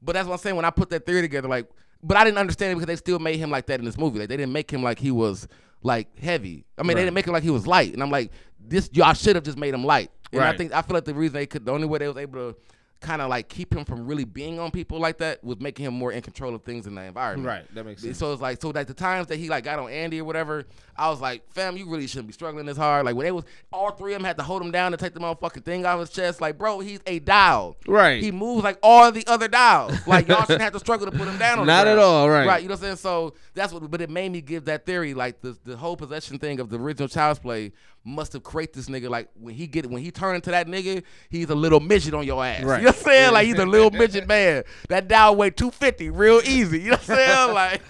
[0.02, 1.70] but that's what I'm saying when I put that theory together like
[2.02, 4.20] but I didn't understand it because they still made him like that in this movie.
[4.20, 5.48] Like they didn't make him like he was
[5.84, 6.66] like heavy.
[6.78, 7.94] I mean, they didn't make him like he was light.
[7.94, 10.10] And I'm like, this y'all should have just made him light.
[10.32, 12.16] And I think I feel like the reason they could, the only way they was
[12.16, 12.58] able to
[13.02, 15.94] kind of like keep him from really being on people like that was making him
[15.94, 17.48] more in control of things in the environment.
[17.48, 18.18] Right, that makes sense.
[18.18, 20.66] So it's like, so like the times that he like got on Andy or whatever,
[20.98, 23.06] I was like, fam, you really shouldn't be struggling this hard.
[23.06, 25.14] Like when they was all three of them had to hold him down to take
[25.14, 26.42] the motherfucking thing off his chest.
[26.42, 27.78] Like, bro, he's a doll.
[27.88, 28.22] Right.
[28.22, 29.96] He moves like all the other dolls.
[30.10, 32.48] Like y'all shouldn't have to struggle to put him down Not at all, right.
[32.48, 32.64] Right.
[32.64, 32.96] You know what I'm saying?
[32.98, 36.40] So that's what but it made me give that theory, like the the whole possession
[36.40, 37.72] thing of the original child's play
[38.04, 41.04] must have created this nigga like when he get when he turn into that nigga,
[41.30, 42.64] he's a little midget on your ass.
[42.64, 42.80] Right.
[42.80, 43.34] You know what I'm saying?
[43.34, 44.64] Like he's a little midget man.
[44.88, 46.80] That doll weigh 250 real easy.
[46.82, 47.54] You know what I'm saying?
[47.54, 47.82] Like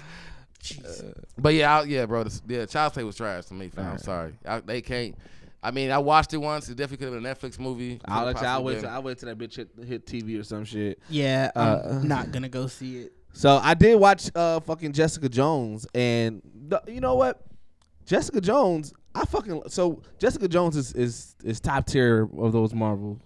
[1.37, 2.23] but yeah, I, yeah, bro.
[2.25, 3.93] This, yeah, Child's Play was trash to me, fam.
[3.93, 4.33] I'm sorry.
[4.45, 5.15] I, they can't.
[5.61, 6.69] I mean, I watched it once.
[6.69, 7.99] It definitely could have been a Netflix movie.
[8.05, 8.47] I'll let you.
[8.47, 8.79] I'll wait.
[8.81, 10.99] Till, I'll wait till that bitch hit, hit TV or some shit.
[11.09, 13.13] Yeah, I'm Uh, not gonna go see it.
[13.33, 17.41] So I did watch uh fucking Jessica Jones, and the, you know what,
[18.05, 18.93] Jessica Jones.
[19.15, 23.19] I fucking so Jessica Jones is is is top tier of those Marvel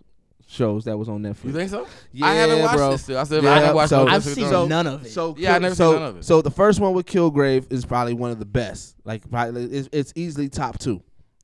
[0.47, 1.45] shows that was on Netflix.
[1.45, 1.88] You think so?
[2.11, 2.91] Yeah, I haven't watched bro.
[2.91, 3.18] it still.
[3.18, 4.69] I said Yeah, I haven't watched so- no I've seen Jones.
[4.69, 5.10] none of it.
[5.10, 6.26] So Yeah, I never so, seen none of it.
[6.26, 8.95] So the first one with Kilgrave is probably one of the best.
[9.03, 11.01] Like probably it's, it's easily top two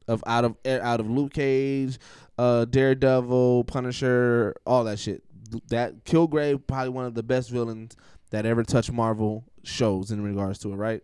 [0.08, 1.98] of out of out of Luke Cage,
[2.38, 5.24] uh, Daredevil, Punisher, all that shit.
[5.70, 7.96] That Kilgrave probably one of the best villains
[8.32, 10.76] that ever touched Marvel shows in regards to it.
[10.76, 11.02] Right.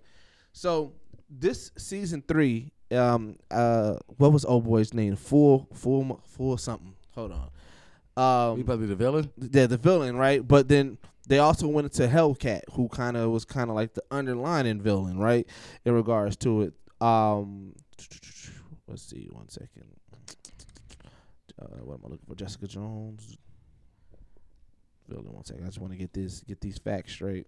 [0.54, 0.94] So
[1.30, 5.16] this season three, um, uh, what was old boy's name?
[5.16, 6.94] Full, full, full something.
[7.16, 7.50] Hold on.
[8.52, 9.30] Um, You probably the villain.
[9.38, 10.46] they're the villain, right?
[10.48, 10.98] But then
[11.28, 15.18] they also went into Hellcat, who kind of was kind of like the underlining villain,
[15.18, 15.48] right?
[15.84, 16.74] In regards to it.
[17.02, 17.74] Um,
[18.88, 19.86] let's see, one second.
[21.62, 22.36] Uh, what am I looking for?
[22.36, 23.38] Jessica Jones.
[25.08, 25.64] Villain, one second.
[25.64, 27.48] I just want to get this, get these facts straight.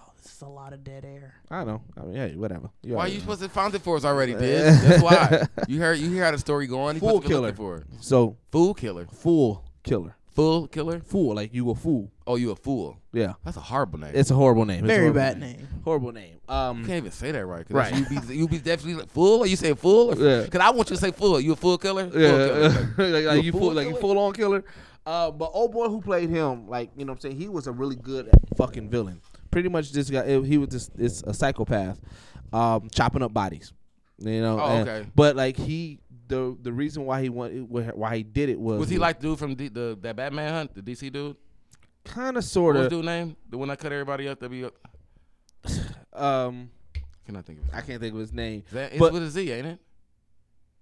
[0.00, 1.34] Oh, this is a lot of dead air.
[1.50, 1.82] I know.
[1.96, 2.70] I mean, hey, whatever.
[2.82, 3.22] You Why already you know.
[3.22, 4.80] supposed to found it for us already, bitch?
[4.82, 5.46] That's why.
[5.66, 6.96] You heard you hear how the story going.
[6.96, 7.52] You Fool supposed to be killer.
[7.52, 7.84] for it.
[8.00, 9.06] So Fool killer.
[9.06, 11.00] fool killer, Fool killer.
[11.00, 12.12] fool like you a fool.
[12.26, 12.96] Oh, you a fool.
[13.12, 14.12] Yeah, That's a horrible name.
[14.14, 14.78] it's a horrible name.
[14.78, 15.68] It's a Very horrible bad name.
[15.82, 16.36] Horrible name.
[16.48, 17.66] Um, you can't even say that right.
[17.66, 17.94] 'cause Right.
[17.96, 19.40] You be, you be definitely like, fool.
[19.40, 20.14] Or you say fool?
[20.18, 20.42] Yeah.
[20.42, 21.40] Because I want you to say fool.
[21.40, 22.08] You a fool killer?
[22.10, 22.68] Fool Yeah, killer.
[22.98, 24.62] like, like You you fool full, like you full on killer.
[25.06, 27.66] Uh, but old boy who played him, like you know, what I'm saying he was
[27.66, 29.22] a really good fucking villain.
[29.50, 32.00] Pretty much this guy, he was just it's a psychopath,
[32.52, 33.72] um, chopping up bodies.
[34.18, 34.58] You know.
[34.60, 35.08] Oh, and- okay.
[35.14, 38.88] But like he, the the reason why he went, why he did it was Was
[38.90, 41.36] he like the dude from D, the that Batman hunt, the DC dude?
[42.04, 42.88] kind of sort of.
[42.88, 43.36] dude name?
[43.50, 44.40] The one that cut everybody up.
[44.40, 44.64] That be.
[46.12, 46.70] Um,
[47.26, 47.74] Can I think of it?
[47.74, 48.64] I can't think of his name.
[48.72, 49.78] That, it's But- with a Z, ain't it?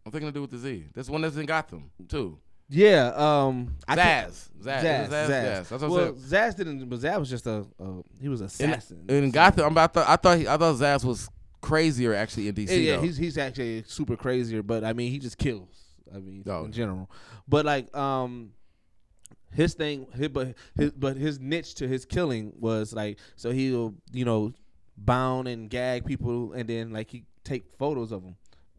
[0.04, 0.86] I'm thinking to do with the Z.
[0.94, 2.38] That's one that's in Gotham too.
[2.68, 4.50] Yeah, um, I Zsasz.
[4.60, 4.82] Zsasz.
[4.82, 5.28] Zsasz, Zsasz.
[5.28, 5.68] Zsasz.
[5.68, 6.52] That's what I'm well, saying.
[6.52, 9.04] Zsasz didn't, but Zsasz was just a, a he was In, assassin.
[9.08, 11.28] in Gotham, I'm about to, I thought he, I thought Zsasz was
[11.60, 12.68] crazier actually in DC.
[12.68, 13.02] yeah, yeah, though.
[13.02, 15.68] he's he's actually super crazier, but I mean, he just kills.
[16.14, 16.64] I mean, Oh.
[16.64, 17.10] in general,
[17.48, 18.50] but like, um,
[19.52, 23.94] his thing, his, but his but his niche to his killing was like, so he'll
[24.12, 24.52] you know,
[24.96, 28.36] bound and gag people, and then like he take photos of them,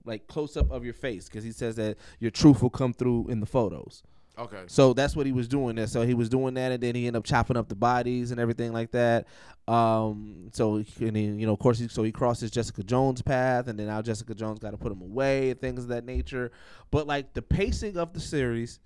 [0.08, 3.28] like close up of your face, because he says that your truth will come through
[3.28, 4.04] in the photos.
[4.40, 4.64] okay.
[4.68, 5.88] So that's what he was doing there.
[5.88, 8.40] So he was doing that, and then he ended up chopping up the bodies and
[8.40, 9.28] everything like that.
[9.68, 13.68] Um, so and then, you know, of course, he, so he crosses Jessica Jones' path,
[13.68, 16.52] and then now Jessica Jones got to put him away and things of that nature.
[16.90, 18.80] But like the pacing of the series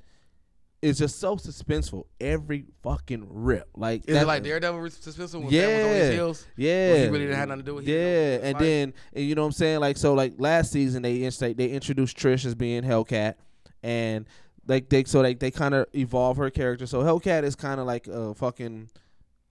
[0.81, 3.69] is just so suspenseful every fucking rip.
[3.75, 6.47] Like Is it like Daredevil suspenseful when yeah, was on his heels?
[6.57, 6.91] yeah.
[6.91, 7.87] When he really didn't have nothing to do with?
[7.87, 11.01] Yeah, It's and then and you know what I'm saying, like so, like last season
[11.03, 13.35] they they introduced Trish as being Hellcat,
[13.83, 14.25] and
[14.67, 16.85] like they so like they kind of evolve her character.
[16.87, 18.89] So Hellcat is kind of like a fucking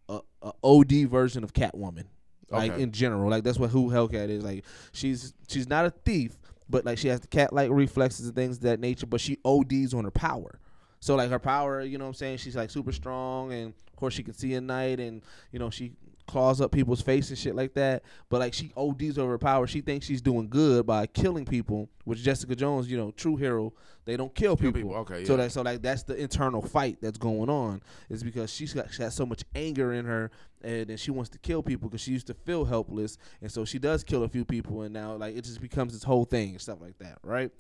[0.09, 2.07] a, a OD version of Catwoman,
[2.51, 2.83] like Okay.
[2.83, 3.31] in general.
[3.31, 4.43] Like that's what who Hellcat is.
[4.43, 6.37] Like she's she's not a thief,
[6.69, 9.07] but like she has the cat like reflexes and things of that nature.
[9.07, 10.59] But she ODs on her power.
[11.01, 12.39] So like her power, you know what I'm saying?
[12.39, 15.23] She's like super strong and of course she can see at night and
[15.53, 15.93] you know she
[16.27, 18.03] claws up people's face and shit like that.
[18.29, 19.67] But like she ODs over her power.
[19.67, 23.73] She thinks she's doing good by killing people, which Jessica Jones, you know, true hero,
[24.05, 24.91] they don't kill Kill people.
[24.91, 28.53] people, okay, So that so like that's the internal fight that's going on is because
[28.53, 30.31] she's got she has so much anger in her
[30.63, 33.65] and then she wants to kill people because she used to feel helpless and so
[33.65, 36.51] she does kill a few people and now like it just becomes this whole thing
[36.51, 37.51] and stuff like that, right?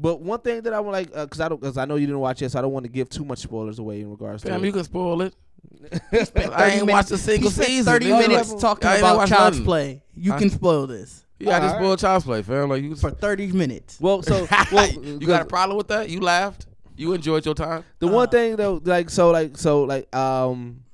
[0.00, 2.20] But one thing that I would like, because I don't, because I know you didn't
[2.20, 4.48] watch it, so I don't want to give too much spoilers away in regards to.
[4.48, 4.66] Damn, it.
[4.66, 5.34] you can spoil it.
[6.12, 7.92] I 30 ain't watched a single he spent season.
[7.92, 8.18] 30 nigga.
[8.28, 9.64] minutes Like, talking about child's nothing.
[9.64, 10.02] play.
[10.14, 10.38] You Huh?
[10.38, 11.80] can spoil this Yeah, I just Alright.
[11.84, 12.68] spoiled Child's Play, fam.
[12.68, 13.98] Like you, for 30 minutes.
[14.00, 16.08] well, so well, you got a problem with that?
[16.10, 16.66] You laughed.
[16.96, 17.84] You enjoyed your time.
[17.98, 20.84] The one Uh, thing though, like so, like so, like um,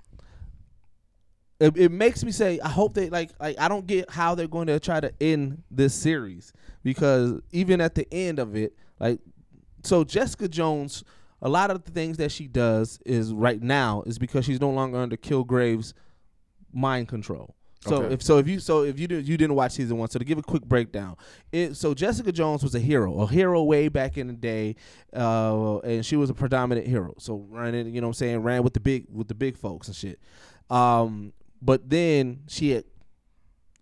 [1.60, 4.48] it, it makes me say, I hope they like, like I don't get how they're
[4.48, 6.52] going to try to end this series
[6.82, 9.20] because even at the end of it, like,
[9.82, 11.04] so Jessica Jones,
[11.42, 14.70] a lot of the things that she does is right now is because she's no
[14.70, 15.92] longer under Kilgrave's
[16.72, 17.54] mind control.
[17.80, 18.14] So Okay.
[18.14, 20.24] if so if you so if you did you didn't watch season one, so to
[20.24, 21.16] give a quick breakdown,
[21.52, 24.76] it so Jessica Jones was a hero, a hero way back in the day,
[25.14, 27.12] uh, and she was a predominant hero.
[27.18, 29.86] So running, you know, what I'm saying, ran with the big with the big folks
[29.88, 30.18] and shit.
[30.70, 32.84] Um, but then she had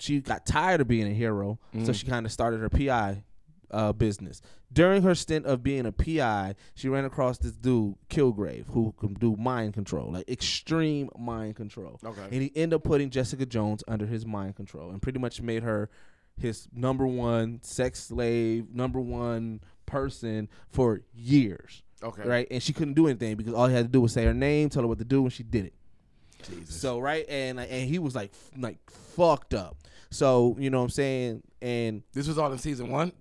[0.00, 1.94] she got tired of being a hero, so Mhm.
[1.94, 3.22] she kind of started her PI
[3.72, 4.40] uh, business.
[4.72, 9.14] During her stint of being a PI, she ran across this dude Kilgrave who can
[9.14, 11.98] do mind control, like extreme mind control.
[12.04, 12.24] Okay.
[12.24, 15.62] And he ended up putting Jessica Jones under his mind control and pretty much made
[15.62, 15.90] her
[16.36, 21.82] his number one sex slave, number one person for years.
[22.02, 22.22] Okay.
[22.26, 22.46] Right?
[22.50, 24.68] And she couldn't do anything because all he had to do was say her name,
[24.68, 25.74] tell her what to do, and she did it.
[26.42, 26.74] Jesus.
[26.74, 29.76] So right, and and he was like like fucked up.
[30.10, 33.12] So you know what I'm saying, and this was all in season one,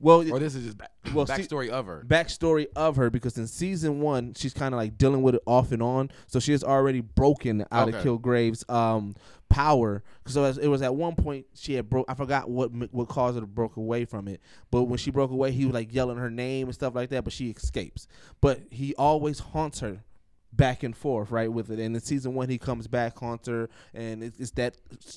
[0.00, 2.04] well, or this is just back, Well, backstory of her.
[2.06, 5.72] backstory of her because in season one she's kind of like dealing with it off
[5.72, 6.10] and on.
[6.26, 8.04] So she has already broken out of Okay.
[8.04, 9.14] kilgrave's um
[9.48, 10.02] power.
[10.26, 13.40] So it was at one point she had broke i forgot what what caused her
[13.40, 14.40] to broke away from it.
[14.70, 17.24] But when she broke away he was like yelling her name and stuff like that
[17.24, 18.06] but she escapes.
[18.40, 20.04] But he always haunts her
[20.52, 21.78] back and forth right with it.
[21.78, 24.76] And in season one he comes back haunts her and it's, it's that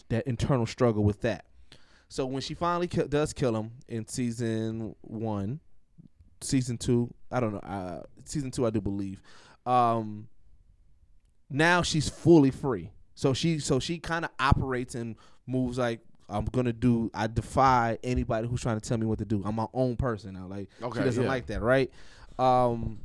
[0.10, 1.46] that internal struggle with that
[2.14, 5.60] so when she finally ki- does kill him in season one
[6.42, 7.12] season two.
[7.32, 7.60] I don't know.
[7.60, 9.20] Uh, season two, I do believe.
[9.66, 10.28] Um,
[11.50, 12.92] now she's fully free.
[13.16, 15.16] So she so she kind of operates and
[15.48, 17.10] moves like I'm gonna do.
[17.16, 19.42] I defy anybody who's trying to tell me what to do.
[19.44, 20.46] I'm my own person now.
[20.46, 21.30] Like Okay, she doesn't yeah.
[21.30, 21.92] like that, right?
[22.38, 23.00] Um,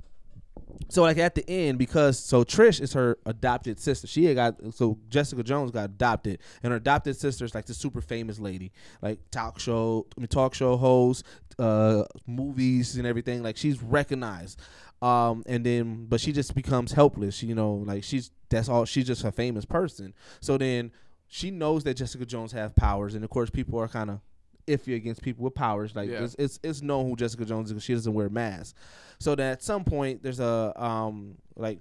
[0.88, 4.06] so like at the end, because so Trish is her adopted sister.
[4.06, 7.74] She had got so Jessica Jones got adopted, and her adopted sister is like the
[7.74, 8.72] super famous lady,
[9.02, 11.24] like talk show, I mean, talk show host,
[11.58, 13.42] uh, movies and everything.
[13.42, 14.60] Like she's recognized.
[15.00, 17.42] Um, and then but she just becomes helpless.
[17.42, 18.84] You know, like she's that's all.
[18.84, 20.14] She's just a famous person.
[20.40, 20.90] So then
[21.28, 24.20] she knows that Jessica Jones have powers, and of course people are kind of
[24.68, 25.96] iffy against people with powers.
[25.96, 26.22] Like Yeah.
[26.24, 28.74] it's, it's it's known who Jessica Jones is because she doesn't wear masks.
[29.18, 31.80] So that at some point there's a um like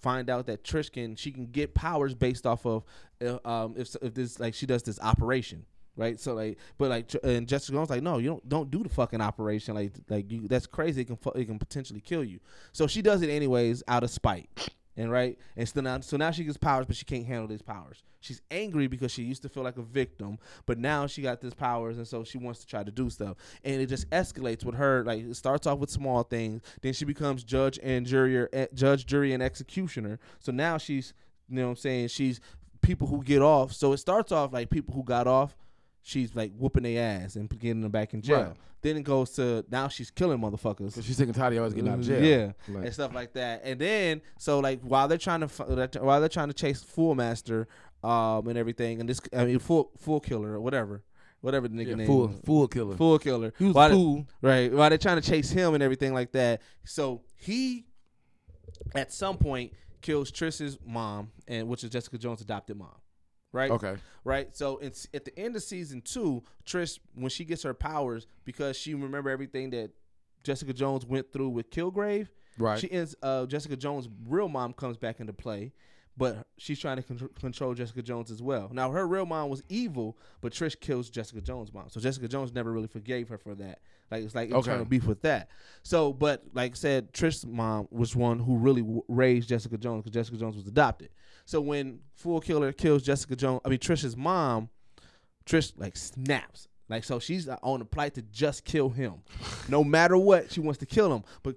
[0.00, 2.84] find out that Trish can she can get powers based off of
[3.24, 5.64] uh, um if if this like she does this operation.
[5.96, 8.88] Right, so like, but like, and Jessica Jones like, no, you don't, don't do the
[8.88, 9.76] fucking operation.
[9.76, 11.02] Like, like you, that's crazy.
[11.02, 12.40] It can, it can potentially kill you.
[12.72, 14.48] So she does it anyways, out of spite.
[14.96, 17.62] And right, and so now, so now she gets powers, but she can't handle these
[17.62, 18.04] powers.
[18.20, 21.52] She's angry because she used to feel like a victim, but now she got these
[21.52, 23.36] powers, and so she wants to try to do stuff.
[23.64, 25.02] And it just escalates with her.
[25.04, 29.04] Like it starts off with small things, then she becomes judge and jury, eh, judge,
[29.04, 30.20] jury, and executioner.
[30.38, 31.12] So now she's,
[31.48, 32.40] you know, what I'm saying she's
[32.84, 33.72] people who get off.
[33.72, 35.56] So it starts off like people who got off.
[36.06, 38.42] She's like whooping their ass and getting them back in jail.
[38.42, 38.52] Right.
[38.82, 41.02] Then it goes to now she's killing motherfuckers.
[41.02, 42.22] She's sick and tired of always getting out of jail.
[42.22, 43.62] Yeah, Like- and stuff like that.
[43.64, 47.66] And then so like while they're trying to while they're trying to chase Fool Master,
[48.02, 51.02] um, and everything, and this I mean Fool Fool Killer or whatever,
[51.40, 52.06] whatever the nigga Yeah, name.
[52.06, 52.96] fool, fool killer.
[52.96, 53.54] Fool Killer.
[53.58, 54.70] He was While they, right?
[54.72, 56.60] While they're trying to chase him and everything like that.
[56.84, 57.86] So he,
[58.94, 59.72] at some point,
[60.02, 62.92] kills Trish's mom, and which is Jessica Jones' adopted mom.
[63.54, 63.96] Right Okay.
[64.24, 64.54] right?
[64.54, 68.76] So it's at the end of season two, Trish, when she gets her powers, because
[68.76, 69.92] she remember everything that
[70.42, 72.28] Jessica Jones went through with Kilgrave,
[72.58, 72.78] Right.
[72.78, 73.14] she ends.
[73.22, 75.72] Uh, Jessica Jones' real mom comes back into play,
[76.16, 78.70] but she's trying to con- control Jessica Jones as well.
[78.72, 82.52] Now her real mom was evil, but Trish kills Jessica Jones' mom, so Jessica Jones
[82.52, 83.80] never really forgave her for that.
[84.10, 84.56] Like it's like Okay.
[84.58, 85.48] internal beef with that.
[85.84, 90.02] So, but like I said, Trish's mom was one who really w- raised Jessica Jones
[90.02, 91.10] because Jessica Jones was adopted.
[91.44, 94.70] So when Fool Killer kills Jessica Jones, I mean Trish's mom,
[95.46, 96.68] Trish like snaps.
[96.88, 99.14] Like so she's on the plight to just kill him.
[99.68, 101.24] No matter what, she wants to kill him.
[101.42, 101.56] But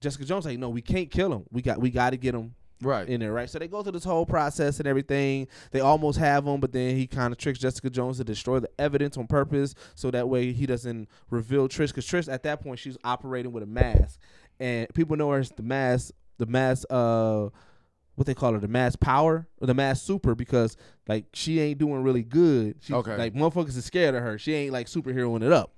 [0.00, 1.44] Jessica Jones like, no, we can't kill him.
[1.50, 3.08] We got we got to get him right.
[3.08, 3.48] in there, right?
[3.48, 5.48] So they go through this whole process and everything.
[5.70, 8.70] They almost have him, but then he kind of tricks Jessica Jones to destroy the
[8.78, 11.88] evidence on purpose, so that way he doesn't reveal Trish.
[11.88, 14.18] Because Trish at that point she's operating with a mask,
[14.58, 17.48] and people know her as the mask, the mask, uh,
[18.14, 20.76] what they call her, the mass power or the mass super, because
[21.08, 22.76] like she ain't doing really good.
[22.80, 23.16] She, Okay.
[23.16, 24.38] like motherfuckers is scared of her.
[24.38, 25.72] She ain't like superheroing it up.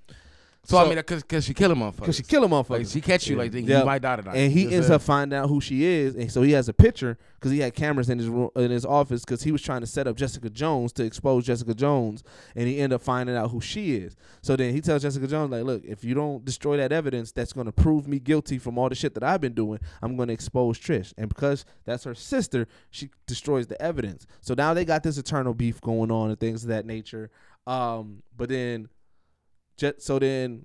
[0.66, 2.05] So, I mean, because cause she killing motherfuckers.
[2.05, 2.70] Cause she kill a motherfucker.
[2.70, 3.81] Like she catch you like then Yeah.
[3.81, 4.35] you might die tonight.
[4.36, 7.19] and he ends up finding out who she is, and so he has a picture
[7.35, 9.86] because he had cameras in his room, in his office because he was trying to
[9.86, 12.24] set up Jessica Jones to expose Jessica Jones,
[12.57, 14.16] and he ended up finding out who she is.
[14.41, 17.53] So then he tells Jessica Jones like, "Look, if you don't destroy that evidence, that's
[17.53, 19.81] going to prove me guilty from all the shit that I've been doing.
[20.01, 24.27] I'm going to expose Trish, and because that's her sister, she destroys the evidence.
[24.41, 27.31] So now they got this eternal beef going on and things of that nature.
[27.66, 28.89] Um, but then,
[29.76, 30.64] jet, so then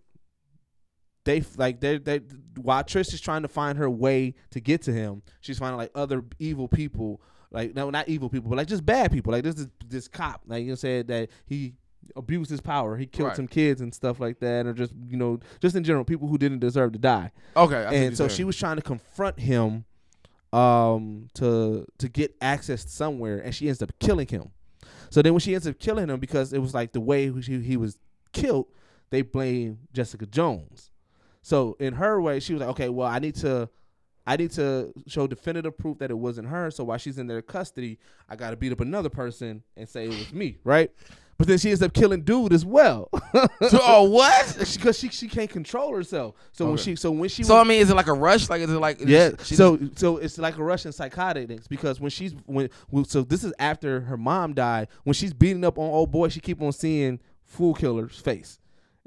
[1.26, 2.22] they like they they
[2.62, 5.92] while Trish is trying to find her way to get to him, she's finding like
[5.96, 7.22] other evil people,
[7.52, 9.32] like no, not evil people, but like just bad people.
[9.34, 11.74] Like this is this cop, like you said that he
[12.16, 13.36] abused his power, he killed Right.
[13.36, 16.38] some kids and stuff like that, or just you know just in general people who
[16.38, 17.32] didn't deserve to die.
[17.56, 17.76] okay.
[17.86, 19.86] I and so she was trying to confront him,
[20.54, 24.52] um, to to get access to somewhere, and she ends up killing him.
[25.12, 27.60] So then when she ends up killing him because it was like the way he,
[27.62, 28.00] he was
[28.32, 28.68] killed,
[29.10, 30.92] they blame Jessica Jones.
[31.42, 33.70] So in her way, she was like, okay, well, I need to,
[34.28, 36.70] I need to show definitive proof that it wasn't her.
[36.70, 40.06] So while she's in their custody, I got to beat up another person and say
[40.06, 40.92] it was me, right?
[41.40, 43.10] But then she ends up killing dude as well.
[43.70, 44.58] So, oh what?
[44.76, 46.36] Because she, she can't control herself.
[46.52, 48.50] So when she so when she So I mean, is it like a rush?
[48.50, 49.32] Like is it like yeah.
[49.44, 52.70] she- so so it's like a Russian psychotic things because when she's when
[53.06, 54.88] so this is after her mom died.
[55.04, 58.60] When she's beating up on old boy, she keep on seeing Fool Killer's face,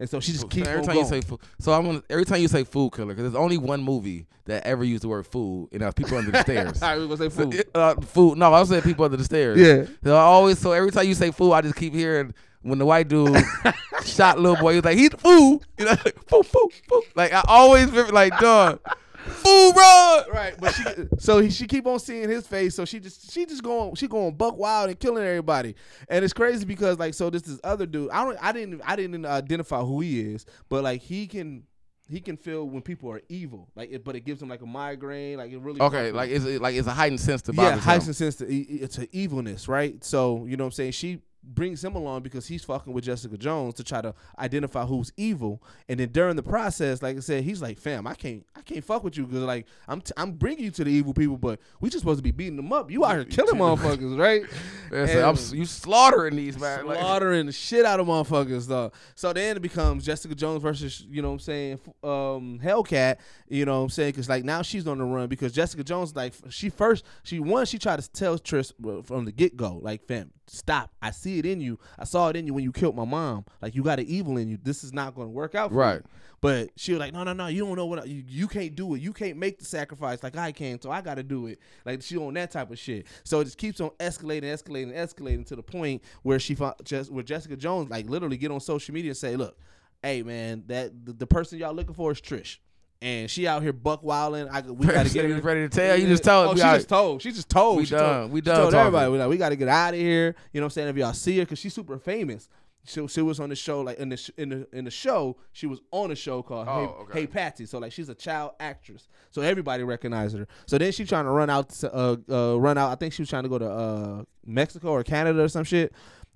[0.02, 1.06] and so she just keeps every time going.
[1.06, 1.38] you say food.
[1.60, 4.66] so I'm gonna, every time you say food killer because there's only one movie that
[4.66, 6.82] ever used the word food, and that's people under the stairs.
[6.82, 7.52] All right, we're gonna say Fool.
[7.72, 8.34] Uh, fool.
[8.34, 9.60] No, I was saying people under the stairs.
[9.60, 9.86] Yeah.
[10.02, 12.84] So I always so every time you say food, I just keep hearing when the
[12.84, 13.36] white dude
[14.04, 15.62] shot little boy, he was like, he's the fool.
[15.78, 17.02] You know, like, fool, fool, fool.
[17.14, 18.80] Like I always remember like, dog,
[19.23, 20.23] fool, bro.
[20.32, 20.85] Right, but she
[21.19, 24.09] so he, she keep on seeing his face, so she just she just going she
[24.09, 25.74] going buck wild and killing everybody,
[26.09, 28.97] and it's crazy because like so this this other dude I don't I didn't I
[28.97, 31.65] didn't identify who he is, but like he can
[32.09, 34.66] he can feel when people are evil, like it, but it gives him like a
[34.66, 38.16] migraine, like it really Okay, like it's like it's a heightened sense to yeah heightened
[38.16, 40.03] sense to to evilness, right?
[40.05, 40.93] So you know what I'm saying?
[40.93, 45.12] She brings him along because he's fucking with Jessica Jones to try to identify who's
[45.16, 48.60] evil, and then during the process, like I said, he's like, "Fam, I can't, I
[48.62, 51.36] can't fuck with you because like I'm, t- I'm bringing you to the evil people,
[51.36, 52.90] but we just supposed to be beating them up.
[52.90, 54.44] You out here killing motherfuckers, right?
[54.93, 56.86] Yeah, so I'm, you slaughtering these man.
[56.86, 58.93] Like, slaughtering the shit out of motherfuckers though.
[59.14, 63.16] So then it becomes Jessica Jones versus you know what I'm saying um Hellcat.
[63.48, 66.14] You know what I'm saying because like now she's on the run because Jessica Jones
[66.14, 69.78] like she first she one she tried to tell Trish uh, from the get go
[69.82, 72.72] like fam stop I see it in you I saw it in you when you
[72.72, 75.32] killed my mom like you got an evil in you this is not going to
[75.32, 75.96] work out for Right.
[75.96, 76.02] you.
[76.42, 78.74] But she was like, no, no, no, you don't know what I, you, you can't
[78.74, 79.00] do it.
[79.00, 81.60] You can't make the sacrifice like I can, so I got to do it.
[81.86, 83.06] Like she on that type of shit.
[83.22, 87.12] So it just keeps on escalating, escalating, escalating to the point where she found just
[87.12, 89.56] where Jessica Jones like literally get on social media and say, look,
[90.02, 92.58] hey man, that the, the person y'all looking for is Trish.
[93.02, 94.48] And she out here buck wilding.
[94.48, 95.96] I we gotta get her ready to tell?
[95.98, 97.20] You just told Oh, she just told.
[97.22, 97.76] She just told.
[97.78, 98.20] We she done.
[98.20, 98.86] Told, We she done Told talking.
[98.86, 99.10] everybody.
[99.12, 100.34] We like, we got to get out of here.
[100.52, 100.88] You know what I'm saying?
[100.88, 102.48] If y'all see her, because she's super famous.
[102.84, 105.36] She, she was on the show like in the sh- in the in the show.
[105.52, 107.20] She was on a show called Oh, Hey, okay.
[107.20, 107.66] hey Patsy.
[107.66, 109.06] So like she's a child actress.
[109.30, 110.48] So everybody recognized her.
[110.66, 112.90] So then she trying to run out to, uh uh run out.
[112.90, 115.92] I think she was trying to go to uh Mexico or Canada or some shit.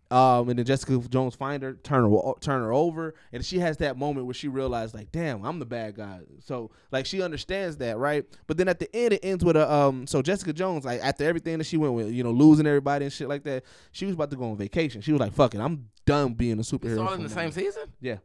[0.09, 3.79] Um, and then Jessica Jones find her, turn her, turn her over, and she has
[3.79, 6.21] that moment where she realized, like, damn, I'm the bad guy.
[6.45, 8.25] So, like, she understands that, right?
[8.47, 11.25] But then at the end, it ends with a, um, so Jessica Jones, like, after
[11.25, 14.15] everything that she went with, you know, losing everybody and shit like that, she was
[14.15, 15.01] about to go on vacation.
[15.01, 16.93] She was like, fuck it, I'm done being a superhero.
[16.93, 17.83] It's all in the a same season.
[18.01, 18.19] Yeah,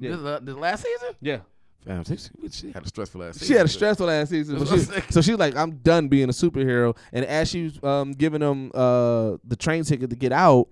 [0.00, 0.16] Yeah.
[0.16, 1.14] This, uh, this last season.
[1.20, 1.38] yeah.
[1.86, 2.16] Fam, she,
[2.50, 3.46] she had a stressful last season.
[3.46, 6.32] She had a stressful last season, so she, so she's like, "I'm done being a
[6.32, 10.68] superhero." And as she was um, giving them uh, the train ticket to get out,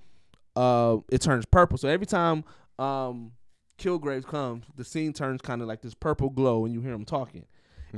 [0.56, 1.78] uh, it turns purple.
[1.78, 2.44] So every time
[2.78, 3.32] um,
[3.78, 7.04] Kilgrave comes, the scene turns kind of like this purple glow, and you hear him
[7.04, 7.46] talking.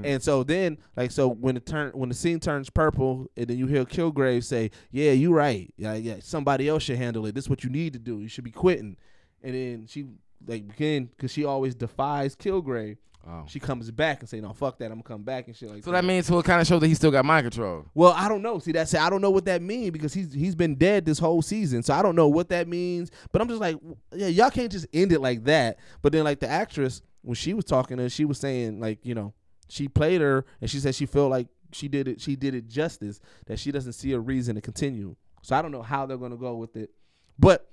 [0.02, 3.58] And so then, like, so when it turn when the scene turns purple, and then
[3.58, 5.72] you hear Kilgrave say, "Yeah, you right.
[5.76, 6.16] Yeah, yeah.
[6.20, 7.34] Somebody else should handle it.
[7.36, 8.18] This is what you need to do.
[8.18, 8.96] You should be quitting."
[9.40, 10.06] And then she
[10.46, 12.96] like again because she always defies Kilgrave.
[13.26, 13.44] Oh.
[13.46, 14.86] She comes back and say, "No, fuck that.
[14.86, 16.80] I'm gonna come back and shit like So that means so it kind of shows
[16.80, 17.86] that he still got mind control.
[17.94, 18.58] well, I don't know.
[18.58, 21.40] See, that's I don't know what that means because he's he's been dead this whole
[21.40, 23.10] season, so I don't know what that means.
[23.32, 23.76] But I'm just like,
[24.12, 25.78] yeah, y'all can't just end it like that.
[26.02, 28.98] But then, like the actress, when she was talking to, her, she was saying like,
[29.04, 29.32] you know,
[29.68, 32.68] she played her, and she said she felt like she did it, she did it
[32.68, 35.16] justice that she doesn't see a reason to continue.
[35.42, 36.90] So I don't know how they're gonna go with it,
[37.38, 37.70] but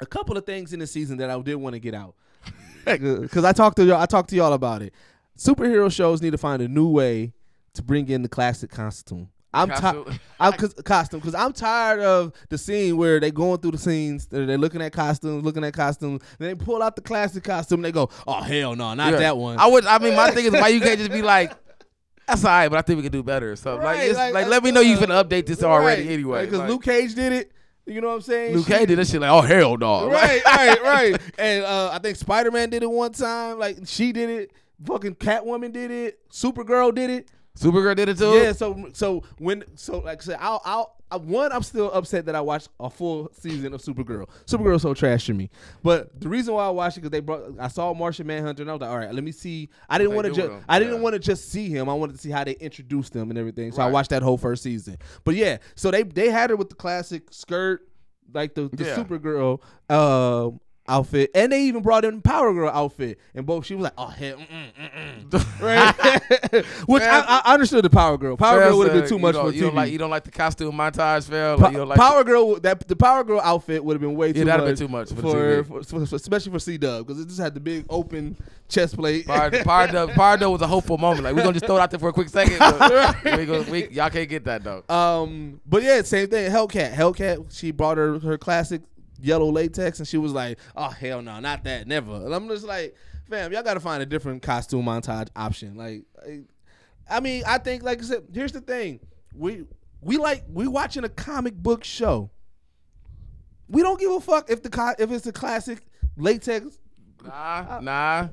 [0.00, 2.14] a couple of things in the season that I did want to get out
[2.84, 4.00] because I talked to y'all.
[4.00, 4.92] I talked to y'all about it.
[5.36, 7.32] Superhero shows need to find a new way
[7.74, 9.28] to bring in the classic costume.
[9.54, 10.20] I'm tired.
[10.40, 14.26] I'm cause, costume because I'm tired of the scene where they going through the scenes.
[14.26, 16.22] They're, they're looking at costumes, looking at costumes.
[16.38, 17.78] Then they pull out the classic costume.
[17.78, 19.18] and They go, "Oh hell no, not Yeah.
[19.20, 19.86] that one." I would.
[19.86, 21.52] I mean, my thing is why you can't just be like,
[22.26, 23.56] "That's all right," but I think we can do better.
[23.56, 26.12] So like, Right, it's, like, like, let me know you can update this already Right,
[26.12, 26.44] anyway.
[26.44, 27.52] Because Like, Luke Cage did it.
[27.88, 28.54] You know what I'm saying?
[28.54, 31.20] Luke Cage did that shit like, "Oh hell no!" right, right, right.
[31.38, 33.58] And uh, I think Spider Man did it one time.
[33.58, 34.52] Like she did it.
[34.84, 36.20] Fucking Catwoman did it.
[36.30, 37.28] Supergirl did it.
[37.58, 38.32] Supergirl did it too.
[38.32, 38.52] Yeah.
[38.52, 40.97] So so when so like I said, I'll I'll.
[41.10, 44.28] I, one, I'm still upset that I watched a full season of Supergirl.
[44.46, 45.50] Supergirl's so trash to me.
[45.82, 48.70] But the reason why I watched it because they brought, I saw Martian Manhunter and
[48.70, 49.68] I was like, all right, let me see.
[49.88, 50.50] I didn't want to just.
[50.68, 51.00] I didn't Yeah.
[51.00, 51.88] want to just see him.
[51.88, 53.72] I wanted to see how they introduced him and everything.
[53.72, 54.98] So I watched that whole first season.
[55.24, 57.88] But yeah, so they they had her with the classic skirt,
[58.34, 58.96] like the, the Yeah.
[58.96, 60.50] Supergirl uh,
[60.88, 64.06] outfit, and they even brought in Power Girl outfit, and both she was like, oh
[64.06, 65.60] hell, mm-mm, mm-mm.
[65.60, 66.64] right?
[66.86, 68.36] Which I, I understood the Power Girl.
[68.36, 69.66] Power Girl would have been too much for You TV.
[69.66, 71.58] don't like you don't like the costume montage, fam.
[71.60, 74.32] Like, you don't like Power Girl, that the Power Girl outfit would have been way
[74.32, 74.78] too Yeah, that'd much.
[74.78, 77.54] been too much for for, for, for- especially for C Dub because it just had
[77.54, 78.36] the big open
[78.68, 79.26] chest plate.
[79.26, 81.24] Power, Power, Dub, Power Dub was a hopeful moment.
[81.24, 82.54] Like we're gonna just throw it out there for a quick second.
[83.24, 84.82] We gonna, we, y'all can't get that though.
[84.94, 86.50] Um, but yeah, same thing.
[86.50, 87.56] Hellcat, Hellcat.
[87.56, 88.82] She brought her her classic
[89.20, 92.64] yellow latex, and she was like, "Oh hell no, not that, never." And I'm just
[92.64, 92.94] like,
[93.28, 96.42] "Fam, y'all got to find a different costume montage option." Like, I,
[97.10, 99.00] I mean, I think, like I said, here's the thing:
[99.34, 99.64] we
[100.00, 102.30] we like we watching a comic book show.
[103.68, 105.80] We don't give a fuck if the co- if it's a classic
[106.16, 106.78] latex.
[107.24, 108.28] Nah, nah.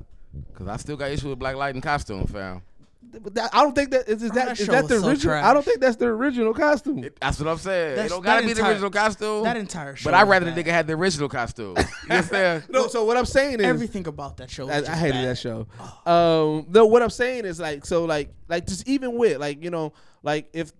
[0.54, 2.62] Cause I still got issue with Black Lightning costume, fam.
[3.10, 5.34] But that- I don't think that is, is that that is that the so original.
[5.36, 7.04] I don't think that's the original costume.
[7.04, 7.98] It- that's what I'm saying.
[7.98, 9.44] it don't gotta that be the original costume.
[9.44, 10.04] That entire show.
[10.04, 10.54] but I'd rather bad.
[10.56, 11.76] the nigga had the original costume.
[11.78, 12.64] You understand?
[12.68, 14.66] no, so what I'm saying is Everything about that show.
[14.66, 15.28] Was I, I hated bad.
[15.28, 15.66] that show.
[16.04, 19.70] Um, no, what I'm saying is like, so like, like just even with like, you
[19.70, 19.92] know,
[20.22, 20.72] like if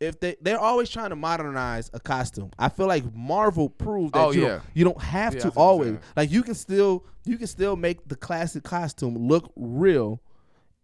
[0.00, 2.50] if they they're always trying to modernize a costume.
[2.56, 4.48] I feel like Marvel proved that Oh, you yeah.
[4.48, 7.36] don't you don't have Yeah, to see what you're always like you can still you
[7.36, 10.20] can still make the classic costume look real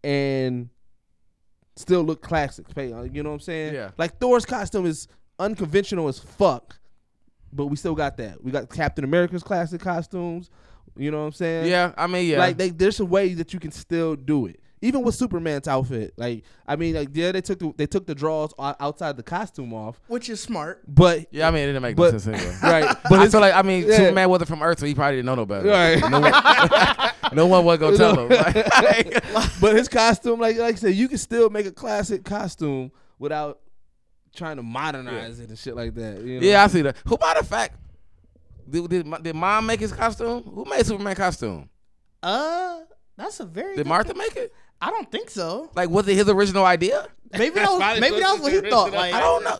[0.03, 0.69] and
[1.77, 2.73] still look classic.
[2.75, 3.75] Pay- uh, You know what I'm saying?
[3.75, 3.91] Yeah.
[3.99, 6.79] Like Thor's costume is unconventional as fuck,
[7.53, 8.43] but we still got that.
[8.43, 10.51] We got Captain America's classic costumes.
[10.97, 11.71] You know what I'm saying?
[11.71, 12.39] yeah, I mean, yeah.
[12.39, 14.61] Like they, there's a way that you can still do it.
[14.81, 18.15] Even with Superman's outfit, like I mean, like yeah, they took the they took the
[18.15, 20.83] draws outside the costume off, Which is smart.
[20.87, 22.57] but yeah, I mean, it didn't make but- no sense anyway.
[22.63, 23.97] right, But but I it's feel like I mean, yeah.
[23.97, 25.69] Superman wasn't from Earth, so he probably didn't know no better.
[25.69, 26.11] Right.
[26.11, 26.33] No one,
[27.35, 28.29] no one was gonna tell him.
[28.83, 32.91] Like, but his costume, like like I said, you can still make a classic costume
[33.19, 33.61] without
[34.35, 36.21] trying to modernize it and shit like that.
[36.23, 36.47] You know?
[36.47, 36.97] yeah, I see that.
[37.07, 37.77] Who, matter the fact,
[38.69, 40.43] did, did, did mom make his costume?
[40.43, 41.69] Who made Superman costume?
[42.23, 42.81] Uh,
[43.17, 43.77] that's a very.
[43.77, 44.53] Did good Martha que- make it?
[44.81, 45.71] I don't think so.
[45.75, 47.07] Like, was it his original idea?
[47.33, 48.93] Maybe that was maybe that was what he thought.
[48.93, 49.59] Like I don't know.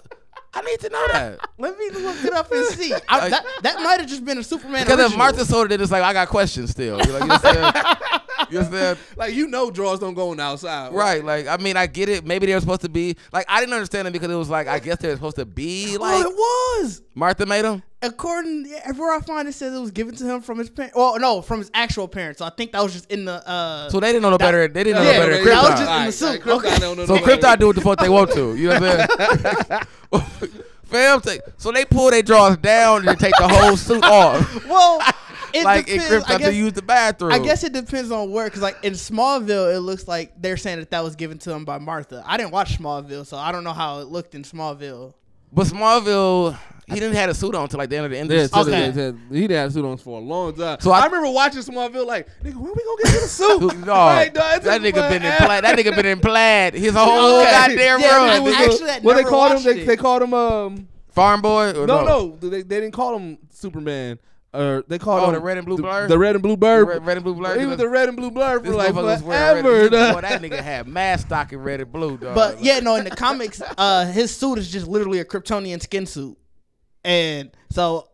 [0.55, 1.39] I need to know that.
[1.59, 2.95] Let me look it up and see.
[3.09, 4.85] I, that that might have just been a Superman.
[4.85, 5.19] Because if original.
[5.19, 6.99] Martha sold it, it's like I got questions still.
[6.99, 8.21] You know, you know what I'm saying?
[8.51, 8.99] You understand?
[9.17, 10.93] like you know, draws don't go on the outside.
[10.93, 12.25] Right, like I mean, I get it.
[12.25, 14.67] Maybe they were supposed to be like I didn't understand it because it was like
[14.67, 17.03] I guess they were supposed to be like oh, it was.
[17.15, 17.83] Martha made them.
[18.03, 20.95] According, everywhere I find it says it was given to him from his parents.
[20.95, 22.39] Well, no, from his actual parents.
[22.39, 23.47] So I think that was just in the.
[23.49, 24.69] uh So they didn't know no better.
[24.69, 25.37] They didn't know Yeah, no better.
[25.37, 25.79] than that was Krypton.
[25.79, 26.27] just in the Alright, suit.
[26.27, 26.79] alright, Krypton Okay.
[26.81, 27.37] don't know So no better.
[27.41, 28.55] Krypton do what the fuck they want to.
[28.57, 29.67] You know what I'm
[30.11, 30.61] saying?
[30.85, 31.23] Fam,
[31.57, 34.67] so they pull their drawers down and they take the whole suit off.
[34.69, 35.01] Well,
[35.55, 36.25] it like in depends.
[36.25, 37.33] I Krypton guess, to use the bathroom.
[37.33, 40.79] I guess it depends on where, because like in Smallville, it looks like they're saying
[40.81, 42.23] that that was given to him by Martha.
[42.27, 45.15] I didn't watch Smallville, so I don't know how it looked in Smallville.
[45.53, 46.59] But Smallville,
[46.89, 48.47] he didn't have a suit on until like the end of the end of Yeah,
[48.49, 48.59] the.
[48.59, 48.91] Okay.
[48.91, 50.79] they- they- he didn't have a suit on for a long time.
[50.81, 53.29] So So I- I, remember watching Smallville like, nigga, when we gonna get to the
[53.29, 53.77] suit?
[53.87, 55.45] No, Right, dog, that nigga been in forever.
[55.47, 55.65] plaid.
[55.65, 57.51] That nigga been in plaid his whole Okay.
[57.53, 58.29] goddamn Yeah, run.
[58.31, 59.63] I It was Actually, a- that what they called him?
[59.63, 60.89] They, they called him um.
[61.13, 61.71] Farm boy?
[61.81, 64.19] Or No, no, they, they didn't call him Superman.
[64.55, 66.07] Or they called Oh, him the red and blue blur?
[66.07, 66.87] The red and blue The bird.
[66.89, 67.59] red, red and blue blur.
[67.59, 69.89] He was the red and blue blur for like motherfucker forever.
[69.91, 72.37] Boy, that nigga had mad stock in red and blue, dog.
[72.37, 76.07] But yeah, no, in the comics, uh, his suit is just literally a Kryptonian skin
[76.07, 76.39] suit,
[77.05, 78.09] and so,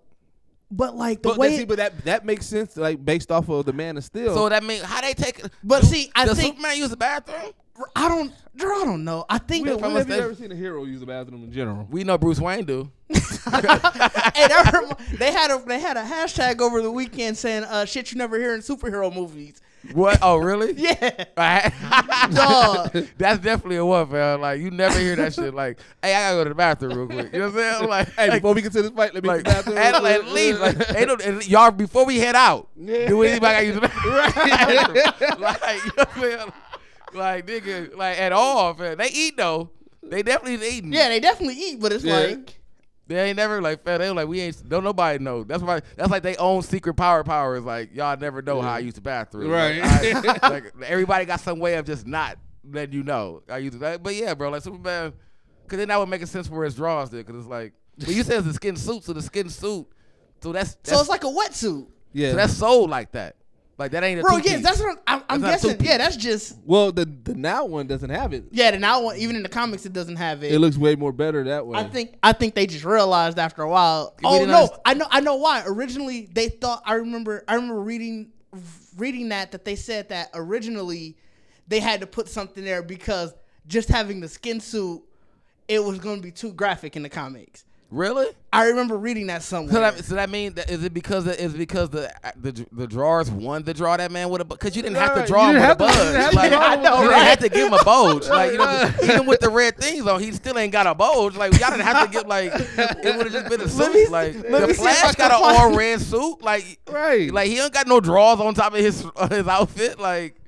[0.70, 3.48] but like the But, way, that, see, but that that makes sense, like based off
[3.48, 4.34] of the Man of Steel.
[4.34, 5.42] So that means how they take?
[5.64, 7.52] But do- see, I does think- Superman use the bathroom?
[7.96, 9.24] I don't, I don't know.
[9.30, 11.88] I think, when, if have you ever seen a hero use the bathroom in general?
[11.90, 12.90] We know Bruce Wayne do.
[13.08, 17.84] hey, that rem- they had a they had a hashtag over the weekend saying uh,
[17.86, 19.60] shit you never hear in superhero movies.
[19.92, 20.18] What?
[20.22, 20.72] Oh, really?
[20.76, 21.24] Yeah,
[22.32, 22.92] Dog.
[23.18, 24.40] That's definitely a one, man.
[24.40, 25.54] Like you never hear that shit.
[25.54, 27.32] Like, hey, I gotta go to the bathroom real quick.
[27.32, 27.88] You know what I'm saying?
[27.88, 29.78] Like, Hey, like, before we get to this fight, let me like, use the bathroom.
[29.78, 33.08] at, at least, like, ain't no, and y'all before we head out, Yeah.
[33.08, 34.14] do anybody gotta use the bathroom?
[34.14, 35.40] Right.
[35.40, 36.52] like, you know what I'm saying?
[37.14, 38.98] Like, nigga, like at all, man.
[38.98, 39.70] They eat though.
[40.02, 40.92] They definitely eating.
[40.92, 42.18] yeah, they definitely eat, but it's Yeah.
[42.18, 42.59] like
[43.10, 44.00] They ain't never like fed.
[44.00, 44.68] They were like we ain't.
[44.68, 45.42] Don't nobody know.
[45.42, 45.80] That's why.
[45.96, 47.64] That's like they own secret power powers.
[47.64, 49.50] Like y'all never know how I use the bathroom.
[49.50, 49.80] Right.
[49.80, 53.74] Like, I- like, everybody got some way of just not letting you know I use
[53.74, 54.02] it.
[54.04, 54.50] But yeah, bro.
[54.50, 55.12] Like Superman,
[55.64, 57.10] because then that would make sense for his draws.
[57.10, 59.88] There, because it's like, but you said it's a skin suit, so the skin suit.
[60.40, 62.30] So that's, that's so it's like a wetsuit, yeah.
[62.30, 63.34] so that's sold like that.
[63.80, 64.36] Like that ain't a bro.
[64.36, 64.52] two-piece.
[64.52, 65.82] Yes, that's what I'm, I'm, I'm That's guessing.
[65.82, 68.44] Yeah, that's just well, the the now one doesn't have it.
[68.50, 68.70] yeah.
[68.72, 70.52] The now one, even in the comics, it doesn't have it.
[70.52, 71.78] It looks way more better that way.
[71.78, 74.14] I think I think they just realized after a while.
[74.22, 75.62] We Oh no, underst- I know I know why.
[75.66, 78.32] Originally they thought I remember I remember reading
[78.98, 81.16] reading that that they said that originally
[81.66, 83.32] they had to put something there because
[83.66, 85.02] just having the skin suit
[85.68, 87.64] it was going to be too graphic in the comics.
[87.90, 88.26] Really.
[88.52, 89.72] I remember reading that somewhere.
[89.72, 92.66] So that, so that mean that is it because the, is it because the the
[92.72, 95.28] the drawers won the draw that man with a because you didn't have to Right,
[95.28, 96.80] draw you him with didn't a have to- you didn't have to Like, draw him
[96.82, 97.22] with a you didn't bulge.
[97.28, 98.28] have to give him a bulge.
[98.28, 101.36] Like you know, even with the red things on, he still ain't got a bulge.
[101.36, 103.94] Like y'all didn't have to get like it would have just been a suit.
[103.94, 106.42] me- like let the me see if I Flash got an all red suit.
[106.42, 107.32] Like right.
[107.32, 110.00] like he don't got no drawers on top of his his outfit.
[110.00, 110.39] Like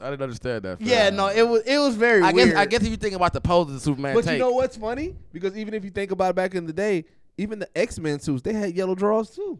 [0.00, 0.78] I didn't understand that.
[0.78, 0.86] fam.
[0.88, 2.50] yeah, no, it was it was very I weird.
[2.50, 4.50] guess I guess if you think about the poses that Superman But take, you know
[4.50, 5.16] what's funny?
[5.32, 7.04] Because even if you think about it back in the day,
[7.38, 9.58] even the X Men suits, they had yellow drawers too.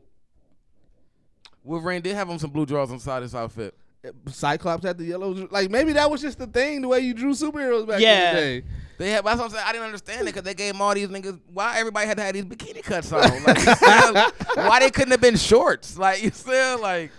[1.64, 3.74] Wolverine did have him some blue drawers inside the side of his outfit.
[4.28, 5.48] Cyclops had the yellow.
[5.50, 8.30] Like maybe that was just the thing, the way you drew superheroes back Yeah.
[8.30, 8.62] in the day.
[8.98, 9.64] They had, that's what I'm saying.
[9.66, 11.40] I didn't understand it because they gave 'em all these niggas.
[11.52, 13.20] Why everybody had to have these bikini cuts on?
[13.42, 13.66] Like,
[14.56, 15.98] why they couldn't have been shorts?
[15.98, 17.10] Like you still like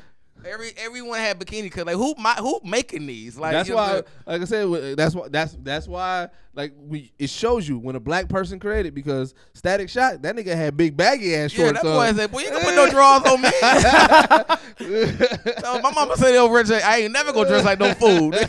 [0.46, 1.86] every everyone had bikini cuts.
[1.86, 3.38] Like who my, who making these?
[3.38, 7.68] Like that's why, like I said, that's why that's that's why like we it shows
[7.68, 11.52] you when a black person created because Static Shock that nigga had big baggy ass
[11.52, 11.80] shorts.
[11.84, 13.50] Yeah, that boy said, "Boy, you can put no drawers on me."
[15.62, 18.34] so my mama said over there, I ain't never gonna dress like no fool.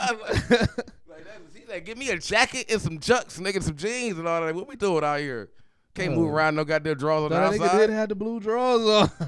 [0.00, 4.54] Like, like "Give me a jacket and some chucks, nigga, some jeans and all that.
[4.54, 5.50] What we doing out here?
[5.94, 8.38] Can't move around no goddamn drawers on the that nigga outside." did have the blue
[8.40, 8.80] drawers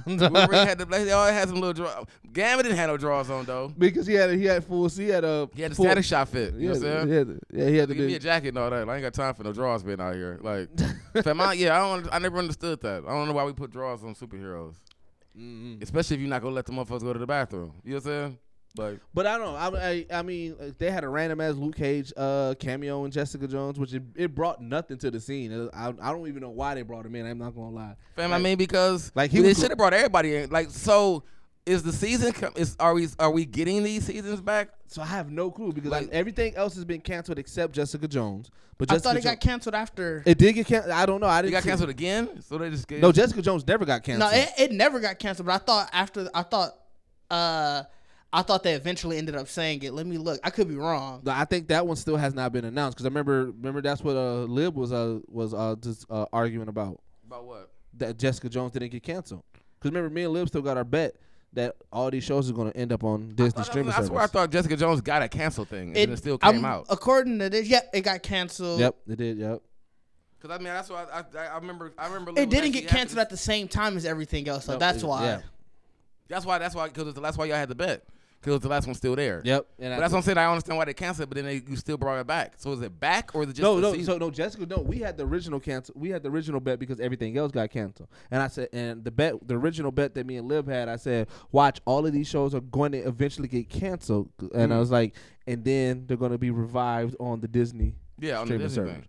[0.06, 2.06] on had the they always had some little drawers.
[2.32, 3.72] Gambit didn't have no drawers on though.
[3.76, 6.28] because he had he had full he had a He had the full, static shock
[6.28, 6.54] fit.
[6.54, 7.08] You know what I'm saying?
[7.08, 8.22] he had the- yeah, he had the Give me a big.
[8.22, 8.88] jacket and all that.
[8.88, 10.38] I ain't got time for no drawers being out here.
[10.40, 10.68] Like,
[11.24, 12.08] fam, I, yeah, I don't.
[12.12, 13.02] I never understood that.
[13.06, 14.76] I don't know why we put drawers on superheroes,
[15.82, 17.72] especially if you're not gonna let the motherfuckers go to the bathroom.
[17.84, 18.38] You know what I'm saying?
[18.76, 19.56] Like, But I don't know.
[19.78, 23.10] I, I, I mean, uh, they had a random ass Luke Cage uh, cameo in
[23.10, 25.52] Jessica Jones, which it, it brought nothing to the scene.
[25.52, 27.26] Uh, I, I don't even know why they brought him in.
[27.26, 27.96] I'm not gonna lie.
[28.16, 30.48] fam, I mean, because like, like he they should have brought everybody in.
[30.50, 31.22] Like, so
[31.66, 32.32] is the season?
[32.32, 34.70] com- Is are we are we getting these seasons back?
[34.86, 38.08] So I have no clue because Like- like, everything else has been canceled except Jessica
[38.08, 38.50] Jones.
[38.78, 40.22] But I thought it Jo- got canceled after.
[40.26, 40.92] It did get canceled.
[40.92, 41.26] I don't know.
[41.28, 41.52] I didn't.
[41.52, 44.32] got see- canceled again, so they just gave, No, Jessica Jones never got canceled.
[44.32, 45.46] No, it, it never got canceled.
[45.46, 46.72] But I thought after I thought
[47.30, 47.82] uh
[48.32, 49.92] I thought they eventually ended up saying it.
[49.92, 50.40] Let me look.
[50.42, 51.22] I could be wrong.
[51.26, 54.16] I think that one still has not been announced because I remember remember that's what
[54.16, 57.70] uh Lib was uh was uh just uh, arguing about about what?
[57.98, 59.42] that Jessica Jones didn't get canceled.
[59.78, 61.16] Because remember me and Lib still got our bet
[61.52, 64.22] that all these shows are going to end up on Disney I, streaming I, swear
[64.22, 66.86] I thought Jessica Jones got a cancel thing, and It, it, still I'm- came out.
[66.88, 68.80] According to this, yep, it got canceled.
[68.80, 69.36] Yep, it did.
[69.36, 69.60] Yep.
[70.40, 71.92] Because I mean, that's why I, I, I remember.
[71.98, 72.40] I remember.
[72.40, 75.06] It didn't get canceled at the same time as everything else, so No, that's it-
[75.06, 75.24] why.
[75.24, 75.40] yeah.
[76.28, 76.58] That's why.
[76.58, 76.88] That's why.
[76.88, 78.04] Because that's why y'all had the bet.
[78.42, 79.40] Because the last one's still there.
[79.44, 79.66] Yep.
[79.78, 80.36] And But I that's what I'm saying.
[80.38, 82.54] I understand why they canceled it, but then they you still brought it back.
[82.56, 83.92] So is it back or is it just no, no.
[83.92, 84.06] season?
[84.14, 84.66] So no, Jessica.
[84.66, 85.94] No, we had the original cancel.
[85.96, 88.08] We had the original bet because everything else got canceled.
[88.32, 90.96] And I said, and the bet, the original bet that me and Liv had, I
[90.96, 94.28] said, watch, all of these shows are going to eventually get canceled.
[94.54, 94.80] And I Mhm.
[94.80, 95.14] was like,
[95.46, 98.74] and then they're going to be revived on the Disney yeah, on the streaming Disney
[98.74, 98.94] service.
[98.94, 99.08] thing.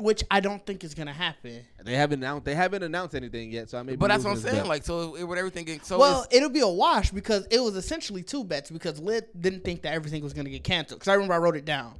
[0.00, 1.64] Which I don't think is gonna happen.
[1.84, 2.44] They haven't announced.
[2.44, 3.68] They haven't announced anything yet.
[3.70, 3.92] So I may.
[3.92, 4.56] be But that's what I'm saying.
[4.56, 4.66] bet.
[4.66, 7.74] Like, so it, with everything getting so well, it'll be a wash because it was
[7.76, 11.00] essentially two bets because Lit didn't think that everything was gonna get canceled.
[11.00, 11.94] Because I remember I wrote it down.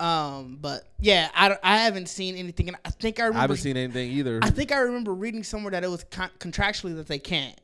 [0.00, 3.76] Um, but yeah, I, I haven't seen anything, and I think I I haven't seen
[3.76, 4.40] anything either.
[4.42, 7.60] I think I remember reading somewhere that it was con- contractually that they can't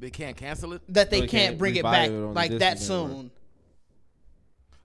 [0.00, 0.82] they can't cancel it.
[0.88, 2.80] that they they can't can't bring it back it like that network.
[2.80, 3.30] soon.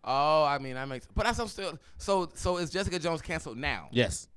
[0.05, 1.07] Oh, I mean that makes.
[1.13, 1.77] But that's I'm still.
[1.97, 3.89] So so is Jessica Jones canceled now?
[3.91, 4.27] yes.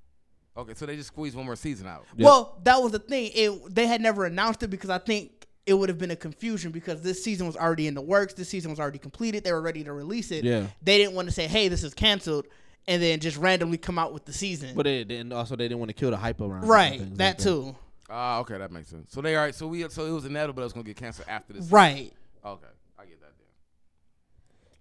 [0.57, 2.05] Okay, so they just squeezed one more season out.
[2.17, 2.25] Yep.
[2.27, 3.31] Well, that was the thing.
[3.33, 6.73] It they had never announced it because I think it would have been a confusion
[6.73, 8.35] because this season was already in the works.
[8.35, 9.45] This season was already completed.
[9.45, 10.43] They were ready to release it.
[10.43, 10.67] Yeah.
[10.83, 12.47] They didn't want to say, "Hey, this is canceled,"
[12.89, 14.75] and then just randomly come out with the season.
[14.75, 15.33] But they didn't.
[15.33, 16.65] Also, they didn't want to kill the hype around.
[16.65, 17.77] it right, that like too.
[18.11, 19.13] Ah, okay, that makes sense.
[19.13, 19.55] So they all right.
[19.55, 21.71] So we so it was inevitable it was gonna get canceled after this.
[21.71, 22.13] Right.
[22.45, 22.67] Okay,
[22.99, 23.33] I get that.
[23.39, 23.47] Then.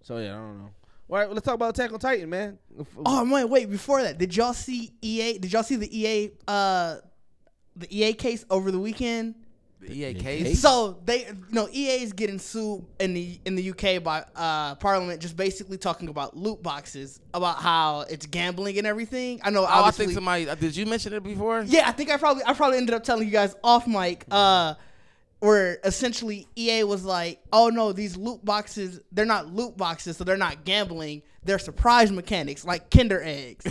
[0.02, 0.70] So yeah, I don't know.
[1.10, 2.60] All right, well, let's talk about Attack on Titan, man.
[3.06, 3.70] Oh wait, wait.
[3.70, 5.38] Before that, did y'all see EA?
[5.38, 6.32] Did y'all see the EA?
[6.48, 6.98] Uh,
[7.78, 9.36] the EA case over the weekend.
[9.80, 10.44] The EA case.
[10.44, 10.60] case?
[10.60, 14.76] So they, you know, EA is getting sued in the in the UK by uh,
[14.76, 19.40] Parliament, just basically talking about loot boxes, about how it's gambling and everything.
[19.44, 19.62] I know.
[19.64, 20.76] Oh, I think somebody uh, did.
[20.76, 21.62] You mention it before?
[21.62, 24.26] Yeah, I think I probably I probably ended up telling you guys off mic.
[24.30, 24.74] Uh,
[25.40, 30.24] where essentially EA was like, "Oh no, these loot boxes, they're not loot boxes, so
[30.24, 31.22] they're not gambling.
[31.44, 33.66] They're surprise mechanics like Kinder eggs."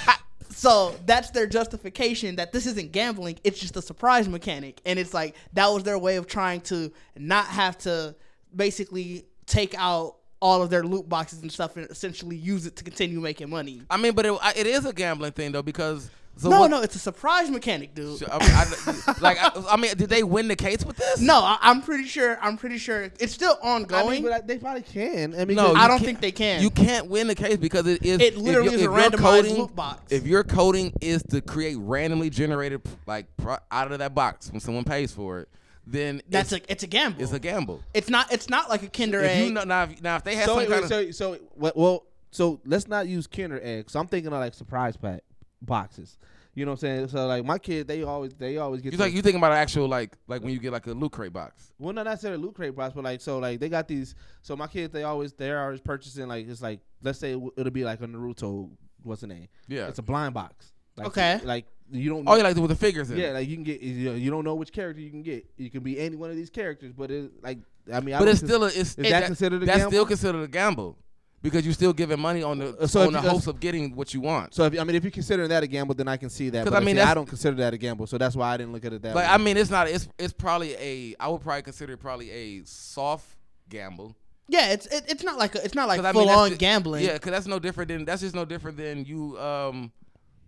[0.50, 5.14] so that's their justification that this isn't gambling; it's just a surprise mechanic, and it's
[5.14, 8.14] like that was their way of trying to not have to
[8.54, 12.82] basically take out all of their loot boxes and stuff and essentially use it to
[12.82, 13.80] continue making money.
[13.88, 16.10] I mean, but it, it is a gambling thing though because.
[16.36, 18.22] So no, what- no, it's a surprise mechanic, dude.
[18.24, 18.50] I mean,
[19.06, 21.20] I, like, I, I mean, did they win the case with this?
[21.20, 22.38] No, I, I'm pretty sure.
[22.40, 24.06] I'm pretty sure it's still ongoing.
[24.08, 25.34] I mean, but I, they probably can.
[25.38, 26.62] I mean, No, I don't think they can.
[26.62, 28.20] You can't win the case because it is.
[28.20, 30.10] It literally if is you're- a randomized coding- loot box.
[30.10, 33.26] If your coding is to create randomly generated like
[33.70, 35.48] out of that box when someone pays for it,
[35.86, 37.22] then That's it's, a it's a gamble.
[37.22, 37.82] it's a gamble.
[37.92, 38.32] It's not.
[38.32, 39.44] It's not like a Kinder If egg.
[39.44, 41.38] you know now, if, now if they had so, some wait, kind of so, so,
[41.56, 43.92] well, well, so let's not use Kinder eggs.
[43.92, 45.22] So I'm thinking of like surprise pack
[45.64, 46.18] boxes.
[46.54, 47.08] You know what I'm saying?
[47.08, 48.92] So like my kid, they always they always get.
[48.92, 50.92] you the- like you thinking about an actual like like when you get like a
[50.92, 51.72] loot crate box.
[51.78, 54.14] Well, not necessarily loot crate box, but like so, like they got these.
[54.42, 57.84] So my kids, they always they're always purchasing like it's like let's say it'll be
[57.84, 58.70] like a Naruto.
[59.02, 59.48] What's the name?
[59.66, 59.88] Yeah.
[59.88, 60.72] It's a blind box.
[60.96, 61.40] Like, Okay.
[61.42, 62.24] Like you don't.
[62.28, 63.32] Oh, you like with the figures in yeah, it.
[63.34, 65.46] like you can get you, you don't know which character you can get.
[65.56, 67.58] You can be any one of these characters, but it like
[67.90, 69.90] I mean, But would it's still a, it's is that considered a that's gamble?
[69.90, 70.98] still considered a gamble
[71.42, 73.94] because you're still giving money on the Uh, so on the you- hopes of getting
[73.96, 74.54] what you want.
[74.54, 76.64] So if, I mean, if you're considering that a gamble, then I can see that.
[76.64, 78.56] 'Cause But I mean, see, I don't consider that a gamble, so that's why I
[78.56, 79.30] didn't look at it that Like way.
[79.32, 79.88] I mean, it's not.
[79.88, 81.14] It's it's probably a.
[81.20, 83.36] I would probably consider it probably a soft
[83.68, 84.14] gamble.
[84.48, 86.38] yeah, it's it, it's not like a, it's not like 'Cause I mean, full that's
[86.40, 87.04] on the- gambling.
[87.04, 89.92] Yeah, because that's no different than that's just no different than you um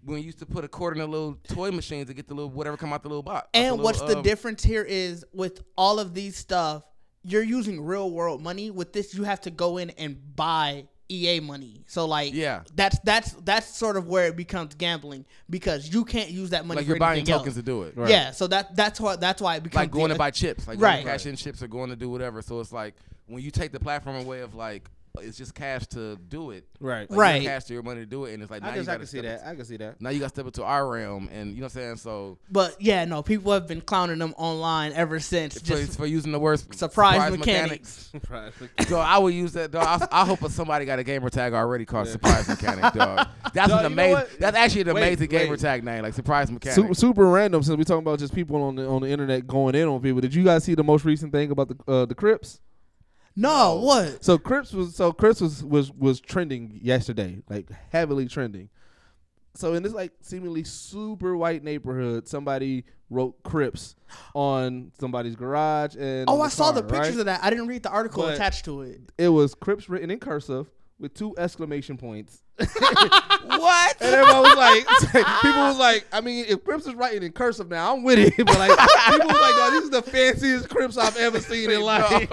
[0.04, 2.34] when you used to put a quarter in a little toy machine to get the
[2.34, 3.46] little whatever come out the little box.
[3.46, 6.82] out the And little, what's the um, difference here is with all of these stuff,
[7.24, 8.70] you're using real world money.
[8.70, 11.84] With this, you have to go in and buy EA money.
[11.86, 12.62] So like, Yeah.
[12.74, 16.78] that's that's that's sort of where it becomes gambling because you can't use that money
[16.78, 17.56] Like for you're buying tokens else.
[17.56, 17.96] to do it.
[17.96, 18.08] Right.
[18.10, 20.66] Yeah, so that that's why that's why it becomes Like going the- to buy chips,
[20.66, 21.04] like Right.
[21.04, 22.40] cash in chips or going to do whatever.
[22.42, 22.94] So it's like
[23.26, 24.90] when you take the platform away of like
[25.22, 26.64] it's just cash to do it.
[26.80, 27.08] right.
[27.08, 27.42] Like, Right.
[27.42, 28.84] you cash to your money to do it, and it's like now I you I
[28.84, 29.46] got can to see that.
[29.46, 30.00] I can see that.
[30.00, 31.96] Now you got to step into our realm, and you know what I'm saying.
[31.98, 35.58] So But yeah, no, people have been clowning them online ever since.
[35.58, 38.08] for, Just for using the word surprise, mechanics.
[38.10, 38.84] Surprise mechanics.
[38.90, 40.02] So I would use that, dog.
[40.10, 43.28] I, I hope somebody got a gamer tag already called Surprise Mechanic, dog.
[43.54, 44.24] That's Dog, an amazing.
[44.40, 45.60] That's actually an Wait, amazing gamer wait.
[45.60, 46.74] tag name, like Surprise Mechanic.
[46.74, 49.74] Super, super random since we talking about just people on the on the internet going
[49.76, 50.20] in on people.
[50.20, 52.60] Did you guys see the most recent thing about the uh, the Crips?
[53.36, 54.24] No, what?
[54.24, 58.68] So Crips was so Crips was was was trending yesterday, like heavily trending.
[59.54, 63.94] So in this like seemingly super white neighborhood, somebody wrote Crips
[64.34, 67.18] on somebody's garage and Oh, I saw the pictures right?
[67.20, 67.40] of that.
[67.44, 69.00] I didn't read the article But- attached to it.
[69.18, 70.66] It was Crips written in cursive
[70.98, 72.42] with two exclamation points.
[72.56, 73.96] what?
[74.00, 74.86] And everybody was like,
[75.42, 78.34] people was like, I mean, if Crips is writing in cursive now, I'm with it.
[78.46, 78.70] But like,
[79.10, 82.28] people was like, no, this is the fanciest Crips I've ever seen in life.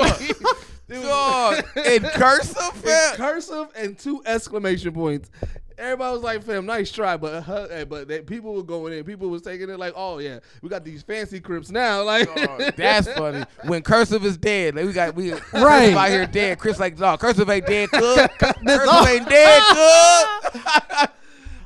[0.91, 5.29] Dog, in cursive, in cursive and two exclamation points.
[5.77, 9.03] Everybody was like, "Fam, nice try," but uh, but they, people were going in.
[9.03, 12.75] People was taking it like, "Oh yeah, we got these fancy crips now." Like Dog,
[12.77, 13.43] that's funny.
[13.63, 15.93] When cursive is dead, like we got we Right.
[15.93, 16.59] out here dead.
[16.59, 18.29] Chris like, dog, cursive ain't dead, good.
[18.39, 21.09] cursive ain't dead, good.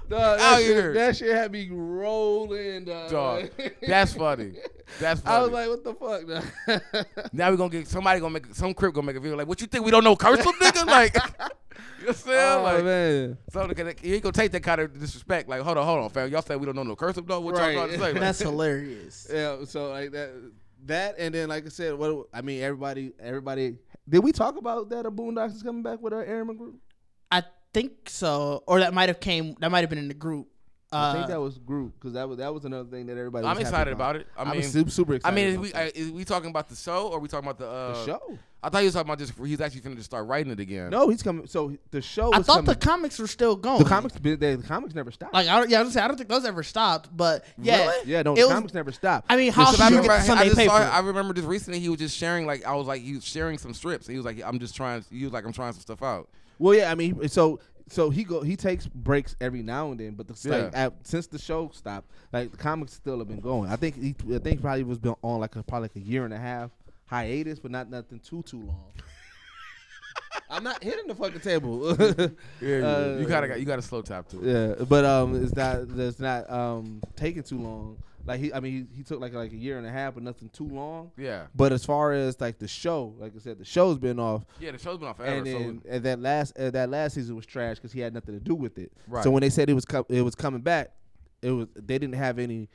[0.09, 0.93] Dog, that, Out shit, here.
[0.93, 2.85] that shit had me rolling.
[2.85, 3.09] Dog.
[3.09, 3.49] Dog,
[3.87, 4.53] that's funny.
[4.99, 5.35] That's funny.
[5.35, 7.27] I was like, "What the fuck?" dog?
[7.33, 9.59] now we're gonna get somebody gonna make some crip gonna make a video like, what
[9.61, 10.85] you think we don't know cursive, nigga?
[10.95, 11.27] Like, you know
[12.05, 12.59] what I'm saying?
[12.59, 15.49] oh like, man, so the- he ain't gonna take that kind of disrespect.
[15.49, 16.29] Like, hold on, hold on, fam.
[16.31, 17.39] Y'all say we don't know no cursive though.
[17.41, 17.73] What y'all Right.
[17.75, 17.99] trying to say?
[17.99, 19.27] Like, That's hilarious.
[19.33, 19.57] yeah.
[19.65, 20.29] So like that,
[20.85, 23.77] that, and then like I said, what I mean, everybody, everybody.
[24.07, 25.07] Did we talk about that?
[25.07, 26.75] A Boondocks is coming back with our Aaron McGruder.
[27.75, 29.55] I think so, or that might have came.
[29.59, 30.47] That might have been in the group.
[30.91, 33.45] I think Uh, that was group because that was that was another thing that everybody.
[33.45, 34.27] I'm was happy excited about it.
[34.37, 35.87] I I'm mean, super, super I mean, is we that.
[35.87, 38.37] uh, is we talking about the show or we talking about the uh, the show.
[38.63, 40.89] I thought he was talking about just he's actually finna just start writing it again.
[40.91, 41.47] No, he's coming.
[41.47, 42.31] So the show.
[42.31, 43.83] I is thought the comics were still going.
[43.83, 44.15] the comics.
[44.15, 45.33] The, the comics never stopped.
[45.33, 47.43] like I don't, yeah, I was gonna say I don't think those ever stopped, but
[47.57, 48.11] yeah, Really?
[48.11, 49.25] yeah, no, it the was- comics never stopped.
[49.29, 50.91] I mean, how Because should I you remember, get the I, Sunday just saw, paper?
[50.93, 53.57] I remember just recently he was just sharing like I was like he was sharing
[53.57, 54.07] some strips.
[54.07, 55.03] He was like I'm just trying.
[55.11, 56.29] He was like I'm trying some stuff out.
[56.59, 60.13] Well, yeah, I mean, so so he go he takes breaks every now and then,
[60.15, 63.69] but the like at, since the show stopped, like the comics still have been going.
[63.69, 66.25] I think he, I think probably was been on like a probably like a year
[66.25, 66.71] and a half
[67.05, 68.91] hiatus, but not nothing too too long.
[70.49, 71.95] I'm not hitting the fucking table.
[72.61, 74.79] Yeah, Uh, you gotta you gotta slow tap to it.
[74.79, 77.97] Yeah, but um, it's not it's not um taking too long.
[78.27, 80.23] Like he, I mean, he, he took like like a year and a half, but
[80.23, 81.11] nothing too long.
[81.17, 84.45] Yeah, But as far as like the show, like I said, the show's been off,
[84.59, 84.71] yeah.
[84.71, 85.35] The show's been off forever.
[85.37, 88.13] and then so and that last uh, that last season was trash because he had
[88.13, 88.91] nothing to do with it.
[89.07, 89.23] Right.
[89.23, 90.91] So when they said it was com- it was coming back,
[91.43, 92.67] it was they didn't have any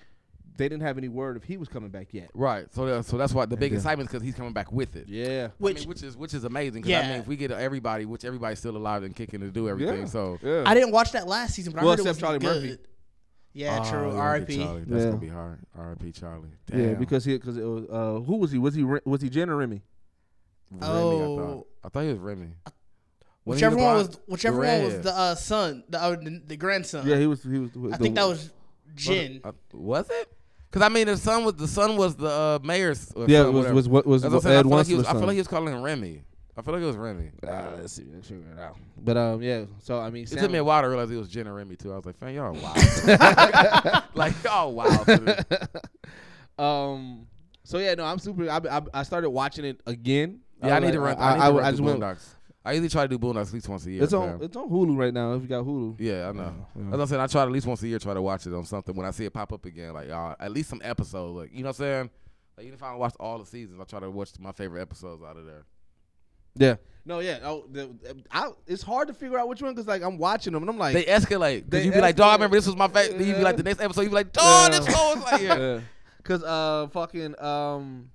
[0.56, 2.30] they didn't have any word if he was coming back yet.
[2.34, 2.70] right.
[2.72, 3.78] So that- so that's why the big Yeah.
[3.78, 5.08] excitement is because he's coming back with it.
[5.08, 5.48] Yeah.
[5.58, 6.82] which I mean, which is which is amazing.
[6.82, 9.68] Because I mean, if we get everybody, which everybody's still alive and kicking to do
[9.68, 10.04] everything, Yeah.
[10.06, 10.62] so Yeah.
[10.66, 12.62] I didn't watch that last season, but Well, I heard it was Charlie good.
[12.62, 12.78] Murphy.
[13.52, 14.12] Yeah, Oh, true.
[14.12, 14.56] yeah, R.I.P.
[14.56, 14.84] Charlie.
[14.86, 15.08] That's Yeah.
[15.10, 15.58] gonna be hard.
[15.76, 16.12] R.I.P.
[16.12, 16.48] Charlie.
[16.66, 16.80] Damn.
[16.80, 19.48] yeah, because he because it was uh who was he was he was he Gin
[19.50, 19.82] or Remy?
[20.70, 21.36] Remy, I Oh.
[21.36, 21.66] thought.
[21.84, 22.46] I thought he was Remy.
[22.46, 22.54] Wasn't
[23.44, 26.56] Whichever the one was whichever the one was the uh, son, the, uh, the the
[26.56, 27.06] grandson.
[27.06, 27.92] Yeah, he was he was.
[27.92, 28.52] I think that was
[28.94, 29.40] Gin.
[29.42, 30.28] Uh, was it?
[30.70, 33.10] Because I mean, the son was the son was the uh, mayor's.
[33.16, 33.74] uh, Yeah, it was whatever.
[33.74, 34.52] was what was, That's what I'm.
[34.52, 35.06] I Ed feel like he was.
[35.06, 36.22] I feel like he was calling him Remy.
[36.60, 37.30] I feel like it was Rummy.
[37.48, 38.76] Ah, let's see, let's figure it out.
[39.02, 39.64] But um, yeah.
[39.78, 41.56] So I mean, It Sam, took me a while to realize it was Gin and
[41.56, 41.90] Remy too.
[41.90, 45.04] I was like, "Fam, y'all wow." like y'all wow.
[46.58, 47.26] um.
[47.64, 48.50] So yeah, no, I'm super.
[48.50, 50.40] I, I, I started watching it again.
[50.62, 51.24] Yeah, I, was need to like- run.
[51.26, 52.00] I, need to run I through just went.
[52.00, 52.34] Boondocks.
[52.62, 54.02] I usually try to do Boondocks at least once a year.
[54.02, 54.38] It's on.
[54.38, 54.42] fam.
[54.42, 55.32] It's on Hulu right now.
[55.32, 55.96] If you got Hulu.
[55.98, 56.54] Yeah, I know.
[56.92, 58.52] As I'm saying, I try to at least once a year try to watch it
[58.52, 58.94] on something.
[58.94, 61.62] When I see it pop up again, like uh, at least some episodes, like you
[61.62, 62.10] know what I'm saying.
[62.58, 64.82] Like even if I don't watch all the seasons, I try to watch my favorite
[64.82, 65.64] episodes out of there.
[66.60, 66.76] Yeah.
[67.04, 67.18] No.
[67.20, 67.38] Yeah.
[67.42, 67.90] Oh, the,
[68.30, 70.78] I, it's hard to figure out which one because like I'm watching them and I'm
[70.78, 71.68] like, They escalate.
[71.70, 73.18] Cause you be like, dog, I remember this was my favorite.
[73.18, 75.14] Then you be like, the next episode, you be like, dog, this Yeah.
[75.14, 75.58] was like, yeah.
[75.58, 75.80] yeah.
[76.22, 78.10] Cause uh, fucking um,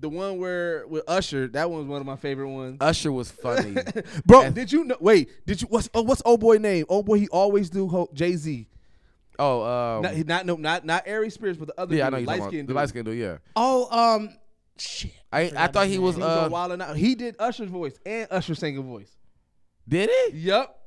[0.00, 2.78] the one where with Usher, that one was one of my favorite ones.
[2.80, 3.76] Usher was funny.
[4.26, 4.96] Bro, And- did you know?
[4.98, 5.68] Wait, did you?
[5.68, 6.86] What's oh, what's old boy name?
[6.88, 8.66] Old boy, he always do Jay Z.
[9.38, 11.94] oh, um, not, he- not no, not not Ari Spears, but the other.
[11.94, 13.18] yeah, I dude, know you light talking the light skin dude.
[13.18, 13.86] Yeah, Oh,
[14.16, 14.30] um,
[14.78, 15.12] shit.
[15.32, 16.96] I I thought he was He was uh on Out.
[16.96, 19.10] He did Usher's voice and Usher singing voice.
[19.88, 20.38] did he?
[20.38, 20.78] Yep.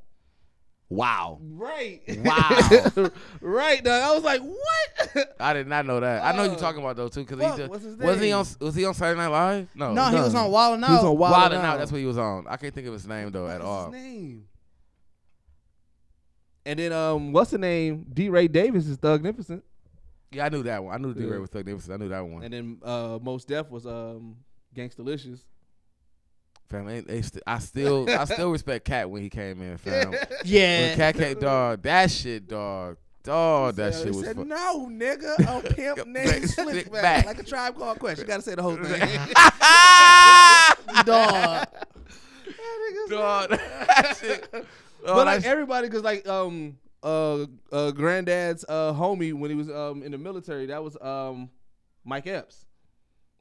[0.87, 2.01] Wow, Right.
[2.23, 3.09] Wow.
[3.41, 3.83] right.
[3.83, 4.03] Dog.
[4.03, 5.27] I was like, what?
[5.39, 6.23] I did not know that.
[6.23, 6.45] I know Oh.
[6.45, 8.85] you're talking about though too because he just, what's his was he on was he
[8.85, 9.67] on Saturday Night Live?
[9.73, 10.41] No, No, he was no.
[10.41, 11.73] on Wild 'N He was on Wild, Wild 'N and Out.
[11.73, 11.77] Out.
[11.79, 12.45] That's what he was on.
[12.47, 13.91] I can't think of his name though at all.
[13.91, 14.45] his name?
[16.67, 18.05] And then um, what's the name?
[18.13, 19.63] DeRay Davis is Thugnificent.
[20.35, 20.93] Yeah, I knew that one.
[20.93, 21.23] I knew D.
[21.23, 21.31] Yeah.
[21.31, 21.89] Ray was Thug Davis.
[21.89, 22.43] I knew that one.
[22.43, 24.37] And then uh, Mos Def was um,
[24.75, 25.39] Gangstalicious.
[26.69, 30.11] Fam, they, they st- I still I still respect Katt when he came in, fam.
[30.11, 30.95] When Yeah.
[30.95, 34.25] Katt came, dog, that shit, dog, dog, that He shit was.
[34.25, 34.47] said, fun.
[34.47, 37.01] no, nigga, a pimp Back- named stick Slickback.
[37.03, 37.25] back.
[37.27, 38.19] Like a tribe called Quest.
[38.19, 38.83] You gotta say the whole thing.
[41.05, 41.67] Dog.
[43.09, 44.47] dog, that shit.
[44.51, 44.65] but
[45.05, 50.03] Oh, like everybody, cause like um uh uh granddad's uh homie when he was um
[50.03, 51.49] in the military, that was um
[52.03, 52.65] Mike Epps.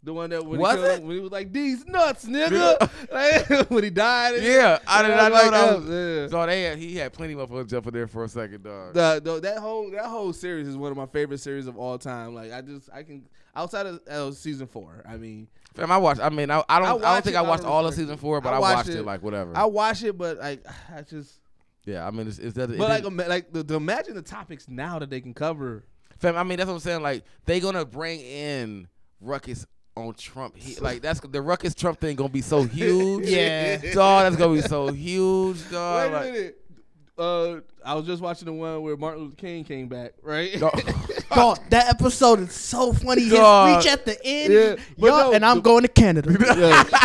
[0.05, 1.03] The one that when, Was he, it?
[1.03, 2.91] when he was like these nuts, nigga.
[3.11, 4.43] Like, when he died.
[4.43, 5.81] Yeah, I did not know like that.
[5.81, 6.28] Was, yeah.
[6.28, 8.93] So they had, he had plenty of motherfuckers jumping there for a second, dog.
[8.93, 11.97] The, the, that whole that whole series is one of my favorite series of all
[11.97, 12.35] time.
[12.35, 13.24] Like I just I can
[13.57, 15.05] outside of uh, season four.
[15.09, 16.20] I mean, Fam, I watched.
[16.20, 17.03] I mean, I, I don't.
[17.03, 18.89] I I, don't think it I watched all of season four, but I watched watched
[18.91, 19.05] it, it.
[19.05, 19.57] like whatever.
[19.57, 20.65] I watch it, but like
[20.95, 21.41] I just.
[21.85, 22.70] Yeah, I mean, it's, it's that.
[22.70, 25.35] it But like, didn't- ima- like the, the imagine the topics now that they can
[25.35, 25.85] cover.
[26.19, 27.02] Fam, I mean, that's what I'm saying.
[27.02, 28.89] Like, they gonna bring in
[29.20, 29.66] Ruckus
[29.97, 30.56] on Trump.
[30.56, 33.27] He, like, that's the Ruckus Trump thing gonna be so huge.
[33.27, 33.77] Yeah.
[33.93, 36.05] dog, that's gonna be so huge, dog.
[36.05, 36.12] Wait dog.
[36.12, 36.61] a Like, minute.
[37.16, 40.59] Uh, I was just watching the one where Martin Luther King came back, right?
[40.59, 40.82] dog-
[41.35, 43.23] Dog, that episode is so funny.
[43.23, 43.81] His Dog.
[43.82, 44.52] speech at the end.
[44.52, 46.31] Yeah, but Yup, no, and I'm the- going to Canada.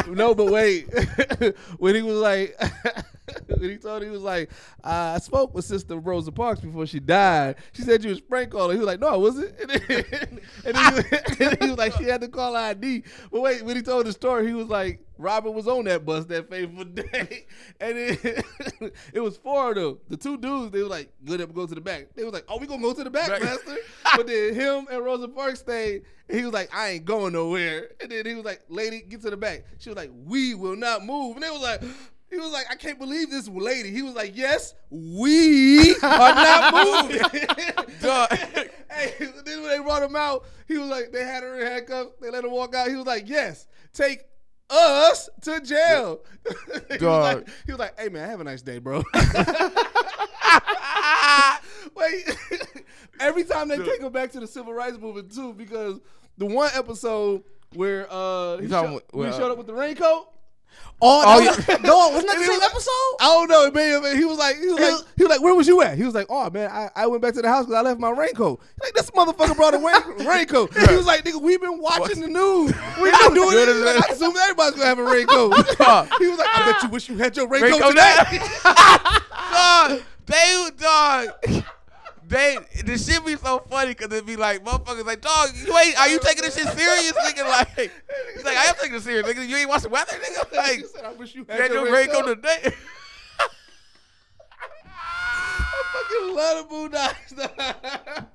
[0.08, 0.14] Yeah.
[0.14, 0.88] no, but wait.
[1.78, 2.60] when he was like,
[3.48, 4.52] when he told he was like,
[4.84, 7.56] uh, I spoke with Sister Rosa Parks before she died.
[7.74, 8.76] She said you was prank calling.
[8.76, 9.56] He was like, No, I wasn't.
[9.60, 12.56] And then, and then, he, was, and then he was like, she had to call
[12.56, 13.04] ID.
[13.32, 16.26] But wait, when he told the story, he was like, Robert was on that bus
[16.26, 17.46] that fateful day,
[17.82, 18.46] and it,
[19.14, 20.00] it was four of them.
[20.08, 22.46] The two dudes, they were like, "Good, up, go to the back." They was like,
[22.48, 23.44] "Oh, we gonna go to the back, Back.
[23.44, 23.76] master."
[24.16, 26.04] but then him and Rosa Parks stayed.
[26.32, 29.30] He was like, "I ain't going nowhere." And then he was like, "Lady, get to
[29.30, 31.82] the back." She was like, "We will not move." And they was like.
[32.30, 33.90] He was like, I can't believe this lady.
[33.92, 36.74] He was like, Yes, we are not
[37.10, 37.22] moving.
[38.02, 38.30] Dog.
[38.92, 39.14] hey,
[39.46, 42.12] then when they brought him out, he was like, they had her in handcuffs.
[42.22, 42.88] They let her walk out.
[42.90, 44.26] He was like, Yes, take
[44.70, 46.20] us to jail.
[46.90, 49.02] he, was like, he was like, Hey man, have a nice day, bro.
[51.96, 52.24] Wait,
[53.20, 56.00] every time they take him back to the civil rights movement too, because
[56.38, 57.44] the one episode
[57.74, 60.28] where uh he, You talking sho- with- when he showed up with the raincoat.
[61.02, 63.16] Oh, Oh, that was, wasn't that the same episode?
[63.22, 64.18] I don't know, man.
[64.18, 65.98] He was like, he was like, he was like, where was you at?
[65.98, 68.02] He was like, oh man, I, I went back to the house because I left
[68.02, 68.60] my raincoat.
[68.76, 70.74] He's like this motherfucker brought a rain, raincoat.
[70.74, 72.74] He was like, nigga, we've been watching the news.
[73.02, 73.70] We've been doing it.
[74.10, 75.56] I assume everybody's gonna have a raincoat.
[76.20, 78.40] he was like, I bet you wish you had your raincoat, Raincoat today.
[79.54, 81.64] dog, they dog.
[82.30, 86.00] They the shit be so funny because it be like motherfuckers like dog you ain't
[86.00, 89.28] are you taking this shit serious nigga like he's like I am taking it serious
[89.28, 91.92] nigga you ain't watch the weather nigga like said, I wish you had had your
[91.92, 92.28] raincoat.
[92.28, 92.60] today
[94.62, 98.28] I fucking love the Boondocks.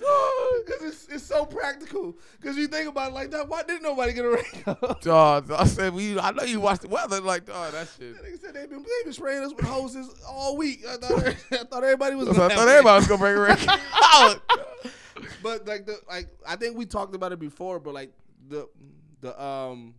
[0.00, 2.16] Because it's, it's so practical.
[2.40, 5.00] Because you think about it like that, why didn't nobody get a raincoat?
[5.02, 8.40] dog I said we I know you watch the weather like dog that shit Nigga
[8.40, 10.84] said they been they been spraying us with hoses all week.
[10.88, 12.34] I thought, I thought everybody was.
[12.34, 14.42] So I thought everybody was gonna bring a raincoat
[15.42, 17.78] But like the like, I think we talked about it before.
[17.78, 18.12] But like
[18.48, 18.68] the
[19.20, 19.94] the um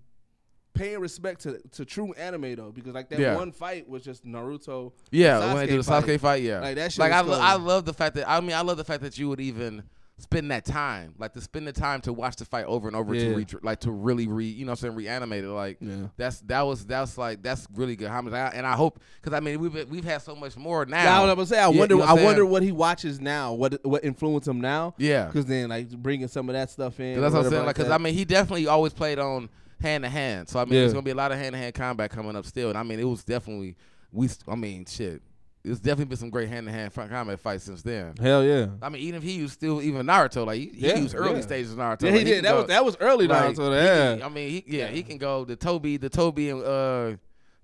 [0.74, 3.36] paying respect to to true anime though, because like that Yeah.
[3.36, 4.92] one fight was just Naruto.
[5.12, 5.90] Yeah, when they do the.
[5.92, 6.60] Sasuke fight, yeah.
[6.62, 7.42] Like, that shit Like was I, lo-.
[7.42, 9.84] I love the fact that I mean I love the fact that you would even
[10.18, 13.16] spend that time, like to spend the time to watch the fight over and over
[13.16, 13.30] Yeah.
[13.30, 15.50] to re- like to really re you know what I'm saying reanimate it.
[15.50, 16.08] Like Yeah.
[16.16, 18.08] that's that was that's like that's really good.
[18.10, 20.56] How much I, and I hope because I mean we've been- we've had so much
[20.58, 21.04] more now.
[21.04, 21.58] Yeah, I was gonna say.
[21.60, 21.96] I Yeah, wonder.
[21.96, 22.52] you know I what I'm wonder saying?
[22.52, 23.54] what he watches now.
[23.54, 24.94] What what influenced him now?
[25.00, 25.26] Yeah.
[25.26, 27.16] Because then like bringing some of that stuff in.
[27.16, 27.66] 'Cause that's what I'm whatever saying.
[27.66, 27.94] Like, cause that.
[27.96, 29.50] I mean, he definitely always played on
[29.82, 30.48] hand to hand.
[30.50, 30.80] So I mean, Yeah.
[30.82, 32.70] there's gonna be a lot of hand to hand combat coming up still.
[32.70, 33.76] And I mean, it was definitely
[34.12, 34.30] we.
[34.48, 35.22] I mean, shit.
[35.64, 38.16] It's definitely been some great hand to hand combat fights since then.
[38.20, 38.68] hell yeah.
[38.82, 41.36] I mean, even if he used still even Naruto, like he, Yeah, he used early
[41.36, 41.42] yeah.
[41.42, 42.02] stages of Naruto.
[42.04, 42.44] Yeah, Like, he did.
[42.46, 43.72] That go- was that was early like, Naruto.
[43.72, 44.14] Yeah.
[44.16, 45.46] can- I mean, he, yeah, he can go.
[45.46, 47.18] The Tobi, the Tobi and uh,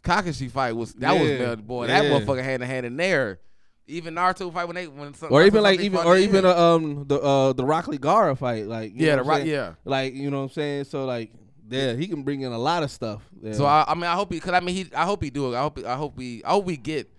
[0.03, 3.39] Kakashi fight was that Yeah, was boy that motherfucker hand to hand in there.
[3.87, 6.75] Even Naruto fight when they when some, or even like even or even the uh,
[6.75, 9.73] um the uh the Rock Lee Gaara fight like Yeah, the Rock- yeah.
[9.85, 11.31] like you know what I'm saying so like
[11.69, 13.53] yeah he can bring in a lot of stuff yeah.
[13.53, 15.53] So I, I mean, I hope he, cause I mean, he, I hope he do
[15.53, 15.57] it.
[15.57, 17.09] I hope, I hope we, I hope we get.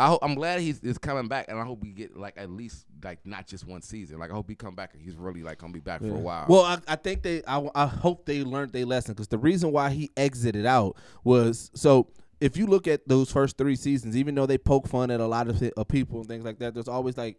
[0.00, 2.50] I hope, I'm glad he's is coming back, and I hope we get like at
[2.50, 4.18] least like not just one season.
[4.18, 6.10] Like I hope he come back and he's really like gonna be back for a
[6.10, 6.46] while.
[6.48, 7.42] Well, I, I think they.
[7.48, 11.70] I, I hope they learned their lesson because the reason why he exited out was
[11.74, 12.06] so.
[12.40, 15.26] If you look at those first three seasons, even though they poke fun at a
[15.26, 17.36] lot of, of people and things like that, there's always like,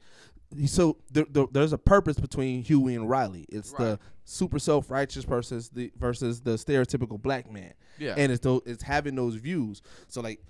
[0.66, 3.46] so there, there- there's a purpose between Huey and Riley.
[3.50, 7.74] It's the super self righteous versus the versus the stereotypical black man.
[7.98, 8.16] Yeah.
[8.18, 9.82] and it's those, it's having those views.
[10.08, 10.42] So like.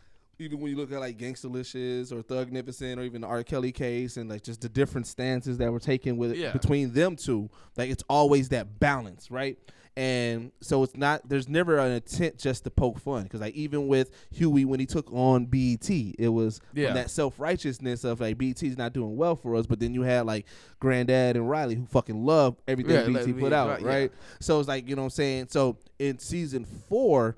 [0.41, 3.43] Even when you look at like Gangstalicious or Thugnificent or even the R.
[3.43, 6.53] Kelly case and like just the different stances that were taken with Yeah.
[6.53, 9.57] between them two, like it's always that balance, right?
[9.99, 13.89] And so it's not there's never an intent just to poke fun because like even
[13.89, 16.93] with Huey when he took on BET, it was Yeah.
[16.93, 20.25] that self righteousness of like BET's not doing well for us, but then you had
[20.25, 20.45] like
[20.79, 24.17] Granddad and Riley who fucking love everything Yeah, BET put out, right, yeah.
[24.39, 25.47] So it's like you know what I'm saying.
[25.49, 27.35] So in season four,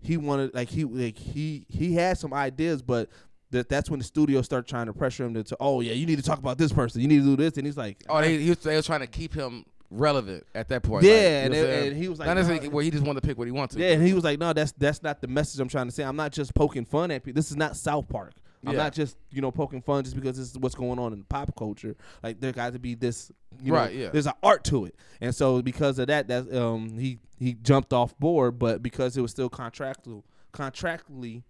[0.00, 3.08] he wanted like he like he he had some ideas, but
[3.50, 6.06] that that's when the studio started trying to pressure him to, to oh yeah you
[6.06, 8.20] need to talk about this person, you need to do this, and he's like oh,
[8.20, 11.04] they, he was, they was trying to keep him relevant at that point.
[11.04, 12.84] Yeah, like, and know what I'm it- and he was like, not necessarily "No." where
[12.84, 13.80] he just wanted to pick what he wants to.
[13.80, 16.04] Yeah, and he was like, "No, that's that's not the message I'm trying to say.
[16.04, 17.36] I'm not just poking fun at people.
[17.38, 18.32] This is not South Park.
[18.66, 18.78] I'm Yeah.
[18.82, 21.54] not just you know poking fun just because this is what's going on in pop
[21.56, 21.96] culture.
[22.22, 23.30] Like there got to be this,
[23.62, 24.08] you know, Right, yeah.
[24.10, 24.96] there's an art to it.
[25.20, 29.20] And so because of that, that um he he jumped off board, but because it
[29.20, 31.44] was still contractual contractually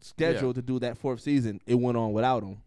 [0.00, 2.58] scheduled to do that fourth season, it went on without him.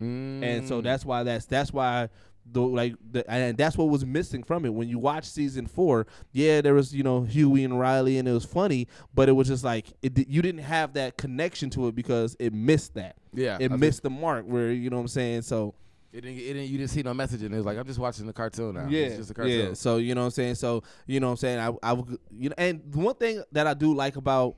[0.00, 0.84] And so Mm.
[0.84, 2.08] that's why that's that's why
[2.50, 6.06] the like the, and that's what was missing from it when you watch season four.
[6.32, 9.48] Yeah, there was you know Huey and Riley and it was funny, but it was
[9.48, 13.16] just like it you didn't have that connection to it because it missed that.
[13.32, 15.42] Yeah, it I missed the mark where you know what I'm saying.
[15.42, 15.74] So
[16.12, 16.68] It didn't, it didn't.
[16.68, 17.56] You didn't see no message in it.
[17.56, 18.86] Was like I'm just watching the cartoon now.
[18.88, 19.68] yeah, it's just a cartoon.
[19.68, 19.74] yeah.
[19.74, 20.54] So you know what I'm saying.
[20.56, 21.58] So you know what I'm saying.
[21.58, 24.56] I I would- you know and the one thing that I do like about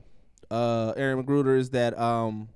[0.51, 2.49] uh Aaron McGruder is that um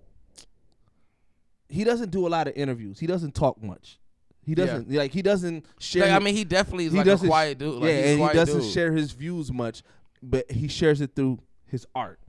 [1.69, 2.99] he doesn't do a lot of interviews.
[2.99, 3.97] He doesn't talk much.
[4.43, 6.07] He doesn't like he doesn't share.
[6.07, 7.75] Like, I mean, he definitely is he like a quiet dude.
[7.75, 8.71] Like, yeah, and he doesn't dude.
[8.71, 9.83] share his views much,
[10.21, 12.19] but he shares it through his art.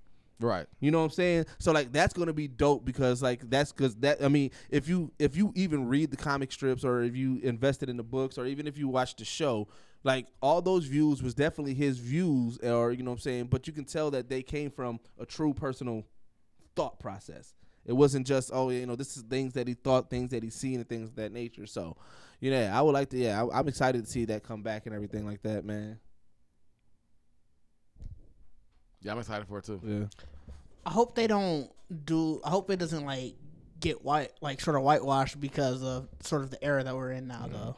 [0.43, 0.67] Right.
[0.81, 1.47] You know what I'm saying?
[1.59, 5.13] So like that's gonna be dope because like that's because that I mean if you
[5.19, 8.47] if you even read the comic strips or if you invested in the books or
[8.47, 9.69] even if you watch the show,
[10.05, 13.47] like all those views was definitely his views or you know what I'm saying.
[13.47, 16.05] But you can tell that they came from a true personal
[16.75, 17.55] thought process.
[17.85, 20.55] It wasn't just oh you know this is things that he thought, things that he's
[20.55, 21.67] seen, and things of that nature.
[21.67, 21.97] So,
[22.41, 24.87] you know, I would like to yeah, I, I'm excited to see that come back
[24.87, 25.99] and everything like that, man.
[29.01, 29.81] Yeah, I'm excited for it too.
[29.85, 30.05] Yeah.
[30.87, 31.71] I hope they don't
[32.05, 32.41] do.
[32.45, 33.35] I hope it doesn't like
[33.81, 37.27] get white, like sort of whitewashed because of sort of the era that we're in
[37.27, 37.77] now, though.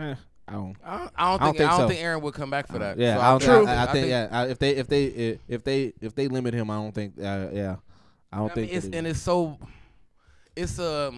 [0.00, 0.14] Eh,
[0.48, 0.76] I don't.
[0.84, 1.88] I don't, I don't think I don't I think don't so.
[1.88, 2.98] think Aaron would come back for that.
[2.98, 4.28] Yeah, So I, don't think- think, I, I think, yeah.
[4.30, 7.14] I, if they if they if, if they if they limit him, I don't think.
[7.18, 7.76] Uh, yeah,
[8.36, 8.68] I don't I think.
[8.68, 9.58] mean, it's it- and it's so
[10.54, 11.12] it's a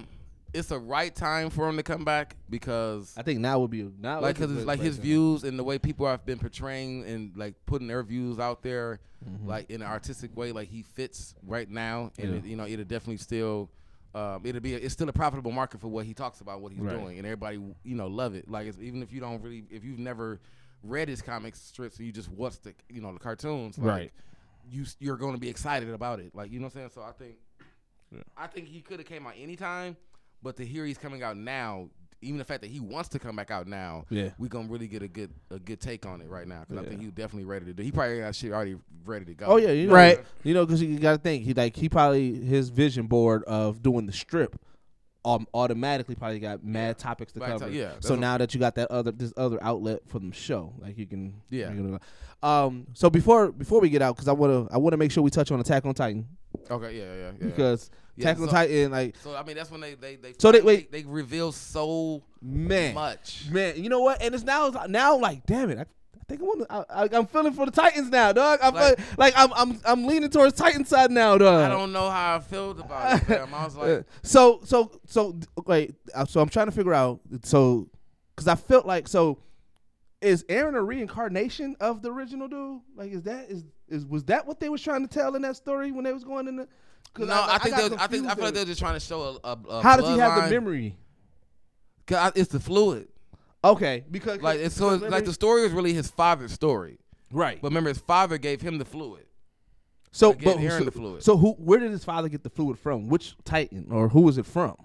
[0.54, 3.90] it's a right time for him to come back because I think now would be
[4.00, 7.36] now like because good like his views and the way people have been portraying and
[7.36, 9.46] like putting their views out there Mhm.
[9.48, 12.36] like in an artistic way like he fits right now and Yeah.
[12.36, 13.68] it, you know it'll definitely still
[14.14, 16.80] um, it'll be it's still a profitable market for what he talks about what he's
[16.80, 16.96] Right.
[16.98, 19.82] doing and everybody you know love it like it's, even if you don't really if
[19.84, 20.38] you've never
[20.84, 24.12] read his comics strips and you just watch the you know the cartoons like, Right.
[24.70, 26.90] You s- you're going to be excited about it like you know what I'm saying
[26.94, 27.36] so I think
[28.10, 28.22] Yeah.
[28.36, 29.96] I think he could have came out anytime
[30.42, 31.88] but to hear he's coming out now
[32.20, 34.30] even the fact that he wants to come back out now Yeah.
[34.38, 36.88] we gonna really get a good a good take on it right now because I
[36.88, 37.82] think he's definitely ready to do.
[37.82, 39.46] He probably got shit already ready to go.
[39.46, 40.18] Oh yeah, you know, Right.
[40.42, 43.82] You know, because you got to think he like he probably his vision board of
[43.82, 44.60] doing the strip.
[45.28, 47.58] Um, automatically probably got mad topics to cover.
[47.58, 50.72] so- yeah, So now that you got that other this other outlet for the show,
[50.78, 51.34] like you can.
[51.50, 51.72] Yeah.
[51.72, 51.98] you know,
[52.48, 52.86] um.
[52.94, 55.50] So before before we get out, because I wanna I wanna make sure we touch
[55.50, 56.26] on Attack on Titan
[56.70, 56.96] Okay.
[56.98, 57.04] Yeah.
[57.04, 57.30] Yeah.
[57.40, 57.46] yeah.
[57.46, 60.34] because Yeah, Attack on so- Titan like So I mean that's when they they they
[60.38, 60.90] So they- wait.
[60.90, 63.44] they, reveal so man much.
[63.50, 64.22] Man, you know what?
[64.22, 65.84] And it's now now like, damn it, I
[66.28, 66.66] think I to.
[66.70, 68.58] I, I, I'm feeling for the Titans now, dog.
[68.62, 71.64] I'm Like- like, like I'm I'm I'm leaning towards Titan side now, dog.
[71.64, 73.24] I don't know how I felt about it.
[73.24, 73.54] Fam.
[73.54, 75.94] I was Uh, like, so so so wait.
[76.14, 77.20] uh, So I'm trying to figure out.
[77.44, 77.88] So
[78.34, 79.38] because I felt like so.
[80.20, 82.80] Is Eren a reincarnation of the original dude?
[82.96, 85.54] Like, is that is is was that what they was trying to tell in that
[85.54, 86.68] story when they was going in the?
[87.14, 88.94] 'cause no, I, think got they was- I think I feel like they're just trying
[88.94, 89.48] to show a.
[89.48, 90.44] a, a How does he have bloodline.
[90.48, 90.96] the memory?
[92.08, 93.06] 'Cause I- It's the fluid.
[93.64, 96.98] Okay, because Like it's so it's, like the story is really his father's story.
[97.32, 97.60] right.
[97.60, 99.24] But remember, his father gave him the fluid.
[100.10, 101.22] So, Like, but Eren so, the fluid.
[101.22, 101.52] so who?
[101.52, 103.08] Where did his father get the fluid from?
[103.08, 104.76] Which Titan or who was it from?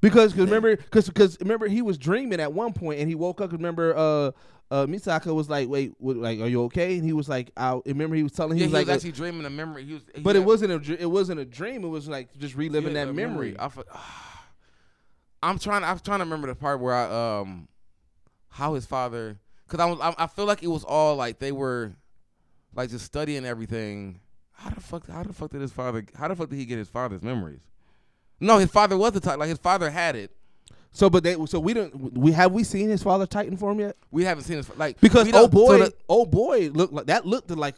[0.00, 3.40] Because cause remember, because because remember, he was dreaming at one point, and he woke
[3.40, 3.52] up.
[3.52, 4.30] Remember, uh,
[4.70, 7.80] uh, Mikasa was like, "Wait, what, like, are you okay?" And he was like, "I
[7.86, 9.84] remember." He was telling Yeah, he he was was like, uh, actually dreaming a memory.
[9.86, 11.84] He was, he but it wasn't a dr- it wasn't a dream.
[11.84, 13.56] It was like just reliving Yeah, that a memory.
[13.58, 13.82] I fe-
[15.44, 15.84] I'm trying.
[15.84, 17.68] I'm trying to remember the part where I um,
[18.48, 19.98] how his father, because I was.
[20.00, 21.92] I, I feel like it was all like they were,
[22.74, 24.20] like just studying everything.
[24.52, 25.08] How the fuck?
[25.08, 26.04] How the fuck did his father?
[26.16, 27.60] How the fuck did he get his father's memories?
[28.40, 29.38] No, his father was the type.
[29.38, 30.30] Like his father had it.
[30.92, 33.96] So, but they so we don't we have we seen his father Titan form yet?
[34.12, 37.06] We haven't seen his like Because oh don't- so boy, the- oh boy, looked like
[37.06, 37.74] that looked like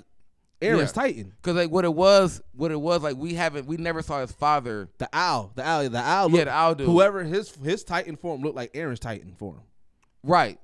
[0.60, 1.02] Eren's Yeah.
[1.02, 1.32] Titan.
[1.42, 4.32] Cause like what it was, what it was like we haven't, we never saw his
[4.32, 4.88] father.
[4.98, 6.30] The owl, the owl, the owl.
[6.30, 6.86] Yeah, the owl dude.
[6.86, 9.60] Whoever his his Titan form looked like Eren's Titan form.
[10.22, 10.58] Right.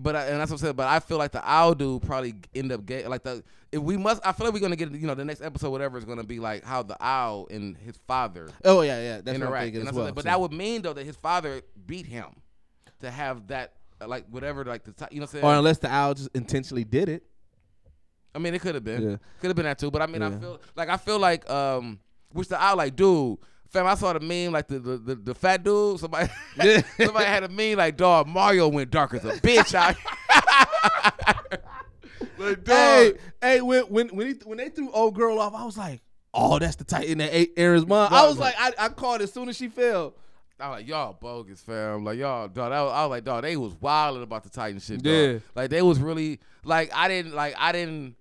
[0.00, 0.74] But I, and that's what I'm saying.
[0.76, 3.96] But I feel like the owl dude probably end up getting Like the if we
[3.96, 6.24] must, I feel like we're gonna get you know the next episode whatever is gonna
[6.24, 9.20] be like how the owl and his father Oh yeah, yeah.
[9.22, 9.64] That's interact.
[9.64, 10.12] thinking as that's what- well.
[10.12, 12.26] but so- that would mean though that his father beat him
[13.00, 13.72] to have that
[14.06, 17.08] like whatever like the you know what I'm or unless the owl just intentionally did
[17.08, 17.24] it.
[18.34, 19.16] I mean it could have been Yeah.
[19.40, 19.90] could have been that too.
[19.90, 21.98] But I mean I feel like I feel like um
[22.32, 23.38] which the I like dude
[23.72, 25.98] Fam, I saw the meme like the the, the, the fat dude.
[25.98, 26.28] Somebody
[26.98, 29.96] somebody had a meme like dog Mario went dark as a bitch out.
[32.38, 32.76] like, dog.
[32.76, 36.02] Hey, hey, when when when, he, when they threw old girl off, I was like,
[36.34, 38.12] oh, that's the Titan that ate Eren's mom.
[38.12, 40.16] I was like, I, I called as soon as she fell.
[40.60, 42.04] I was like, y'all bogus, fam.
[42.04, 42.72] Like y'all, dog.
[42.72, 43.42] That was, I was like, dog.
[43.42, 45.02] They was wilding about the Titan shit.
[45.02, 45.12] Dog.
[45.12, 45.38] Yeah.
[45.54, 48.16] Like they was really like I didn't like I didn't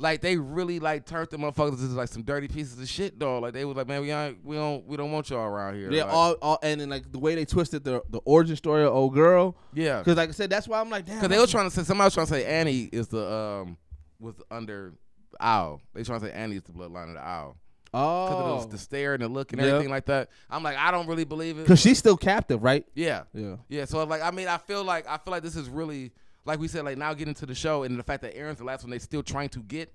[0.00, 3.42] like they really like turned the motherfuckers into like some dirty pieces of shit, dog.
[3.42, 5.90] Like they was like, man, we ain't, we don't we don't want y'all around here.
[5.90, 8.84] Yeah, Like, all, all and then like the way they twisted the the origin story
[8.84, 9.56] of old girl.
[9.74, 9.98] yeah.
[9.98, 11.16] Because like I said, that's why I'm like, damn.
[11.16, 13.76] Because they was trying to say somebody was trying to say Annie is the um
[14.20, 14.94] was under
[15.40, 15.80] owl.
[15.94, 17.56] They trying to say Annie is the bloodline of the owl.
[17.94, 19.68] Oh, Because oh, of the, the stare and the look and Yeah.
[19.68, 20.28] everything like that.
[20.50, 21.62] I'm like, I don't really believe it.
[21.62, 22.84] because she's still captive, right?
[22.94, 23.22] yeah.
[23.32, 23.56] Yeah.
[23.68, 26.12] Yeah, so like I mean, I feel like I feel like this is really
[26.48, 28.64] like we said, like now getting to the show and the fact that Eren's the
[28.64, 29.92] last one They're still trying to get,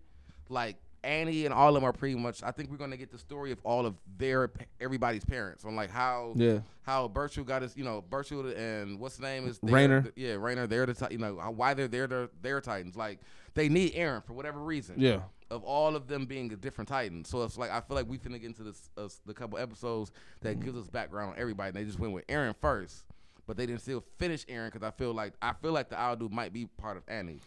[0.49, 2.41] like Annie and all of them are pretty much.
[2.43, 4.49] I think we're gonna get the story of all of their
[4.79, 6.59] everybody's parents on like how Yeah.
[6.83, 10.09] how Bertrude got his you know Bertrude and what's the name is Reiner.
[10.15, 13.19] yeah Reiner they're the you know why they're there they're, they're Titans like
[13.53, 15.23] they need Eren for whatever reason Yeah.
[15.51, 17.25] of all of them being a different Titan.
[17.25, 20.13] So it's like I feel like we finna get into this uh, the couple episodes
[20.41, 21.67] that gives us background on everybody.
[21.69, 23.03] And they just went with Eren first,
[23.47, 26.15] but they didn't still finish Eren because I feel like I feel like the owl
[26.15, 27.39] dude might be part of Annie,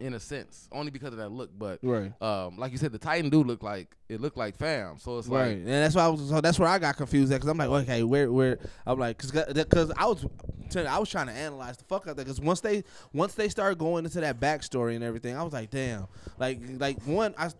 [0.00, 1.50] in a sense, only because of that look.
[1.56, 2.12] But Right.
[2.20, 4.98] um, like you said, the Titan dude looked like it looked like fam.
[4.98, 6.28] So it's Right, like and that's why I was.
[6.28, 8.58] So that's where I got confused at because I'm like, okay, where, where?
[8.86, 10.26] I'm like, cause, cause I was,
[10.76, 12.24] I was trying to analyze the fuck out there.
[12.24, 15.70] Cause once they, once they started going into that backstory and everything, I was like,
[15.70, 16.06] damn,
[16.38, 17.50] like, like one, I,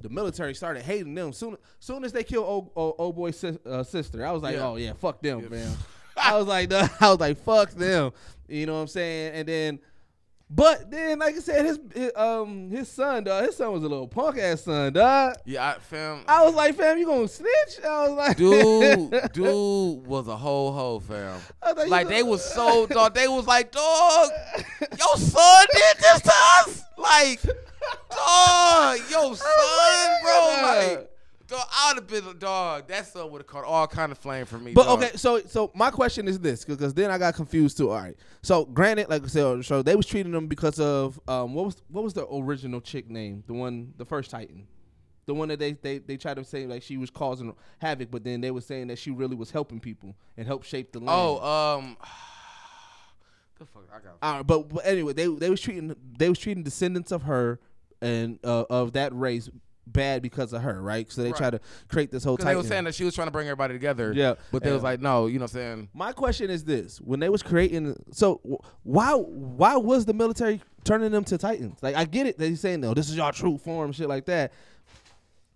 [0.00, 1.56] the military started hating them soon.
[1.80, 4.66] Soon as they killed old, old, old boy's sis, uh, sister, I was like, Yeah.
[4.68, 5.70] oh yeah, fuck them, man.
[6.24, 8.12] I was like, I was like, fuck them.
[8.48, 9.34] You know what I'm saying?
[9.34, 9.78] And then.
[10.50, 13.88] But then, like I said, his, his um his son, dog, his son was a
[13.88, 15.36] little punk ass son, dog.
[15.46, 16.20] yeah, I, fam.
[16.28, 17.80] I was like, fam, you gonna snitch?
[17.82, 21.40] I was like, Dude, dude was a whole hoe, fam.
[21.78, 23.14] You Like they was so dog.
[23.14, 24.30] They was like, dog,
[24.80, 26.82] your son did this to us.
[26.98, 27.40] Like,
[28.10, 30.58] dog, your son, bro.
[30.62, 31.10] Like,
[31.46, 32.88] dog, I would have been a dog.
[32.88, 34.72] That son would have caught all kind of flame for me.
[34.72, 35.02] But dog.
[35.02, 37.90] okay, so so my question is this, because then I got confused too.
[37.90, 41.54] All right, so granted, like I said so they was treating them because of um
[41.54, 44.66] what was what was the original chick name, the one, the first Titan,
[45.26, 48.24] the one that they they they tried to say like she was causing havoc, but
[48.24, 51.10] then they were saying that she really was helping people and helped shape the land.
[51.10, 51.96] Oh, um,
[53.58, 54.16] the fuck, I got.
[54.22, 57.60] All right, but, but anyway, they they was treating they was treating descendants of her
[58.00, 59.48] and uh, of that race
[59.86, 61.10] bad because of her, right?
[61.10, 61.36] So they Right.
[61.36, 62.36] try to create this whole.
[62.36, 64.12] Because they were saying that she was trying to bring everybody together.
[64.14, 64.34] Yeah.
[64.52, 65.88] But they was like, no, you know what I'm saying?
[65.94, 68.40] My question is this: When they was creating, so
[68.82, 71.82] why why was the military turning them to titans?
[71.82, 74.26] Like I get it that he's saying no, this is your true form, shit like
[74.26, 74.52] that.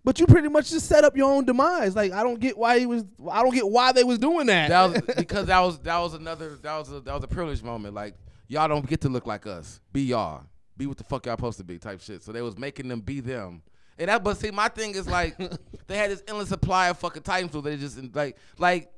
[0.03, 1.95] But you pretty much just set up your own demise.
[1.95, 3.03] Like I don't get why he was.
[3.29, 4.69] I don't get why they was doing that.
[4.69, 7.61] That was because that was that was another that was a that was a privilege
[7.61, 7.93] moment.
[7.93, 8.15] Like
[8.47, 9.81] y'all don't get to look like us.
[9.91, 10.43] Be y'all.
[10.77, 11.77] Be what the fuck y'all supposed to be.
[11.77, 12.23] Type shit.
[12.23, 13.61] So they was making them be them.
[13.99, 15.37] And that, but see, my thing is like
[15.87, 17.65] they had this endless supply of fucking Titan food.
[17.65, 18.91] They just like like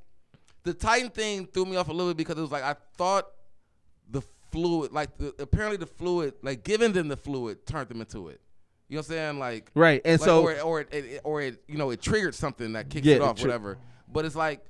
[0.64, 3.28] the Titan thing threw me off a little bit because it was like I thought
[4.10, 4.22] the
[4.52, 8.40] fluid, like the, apparently the fluid, like giving them the fluid turned them into it.
[8.90, 9.40] You know what I'm saying?
[9.40, 12.02] Like right, and like, so or, it- or it, it, or it, you know, it
[12.02, 13.78] triggered something that kicks Yeah, it it off, tri- whatever.
[14.12, 14.64] But it's like,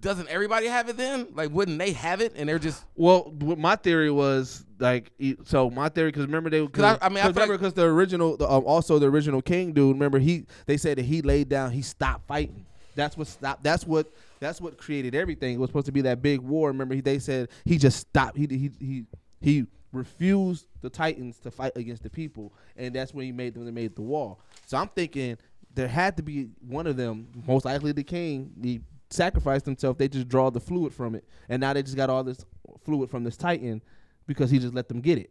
[0.00, 1.28] doesn't everybody have it then?
[1.34, 2.32] Like, wouldn't they have it?
[2.36, 5.12] And they're just Well, my theory was like,
[5.44, 7.84] so my theory because remember they, 'Cause I- I mean, I remember like- because the
[7.84, 9.94] original, the, um, also the original king dude.
[9.94, 12.66] Remember he, they said that he laid down, he stopped fighting.
[12.96, 13.62] That's what stopped.
[13.64, 15.54] That's what that's what created everything.
[15.54, 16.68] It was supposed to be that big war.
[16.68, 18.36] Remember he, they said he just stopped.
[18.36, 19.04] He he he
[19.40, 23.64] he refused the Titans to fight against the people, and that's when he made them.
[23.64, 24.40] They made the wall.
[24.66, 25.38] So I'm thinking
[25.74, 28.52] there had to be one of them, most likely the king.
[28.62, 28.80] He
[29.14, 29.98] sacrificed themselves.
[29.98, 32.44] They just draw the fluid from it, and now they just got all this
[32.84, 33.82] fluid from this Titan
[34.26, 35.30] because he just let them get it.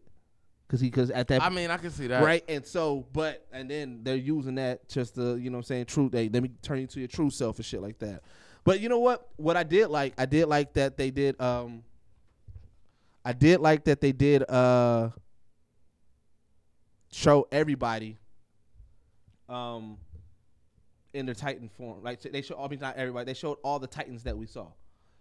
[0.68, 2.24] Because he because at that I mean, I can see that.
[2.24, 5.64] right and so but and then they're using that just to you know what I'm
[5.66, 8.24] saying true they let me turn you to your true self and shit like that
[8.64, 11.84] but you know what what I did like I did like that they did um
[13.24, 15.10] I did like that they did uh
[17.12, 18.18] show everybody
[19.48, 19.98] um
[21.14, 23.88] in their titan form like they showed I mean not everybody they showed all the
[23.88, 24.68] titans that we saw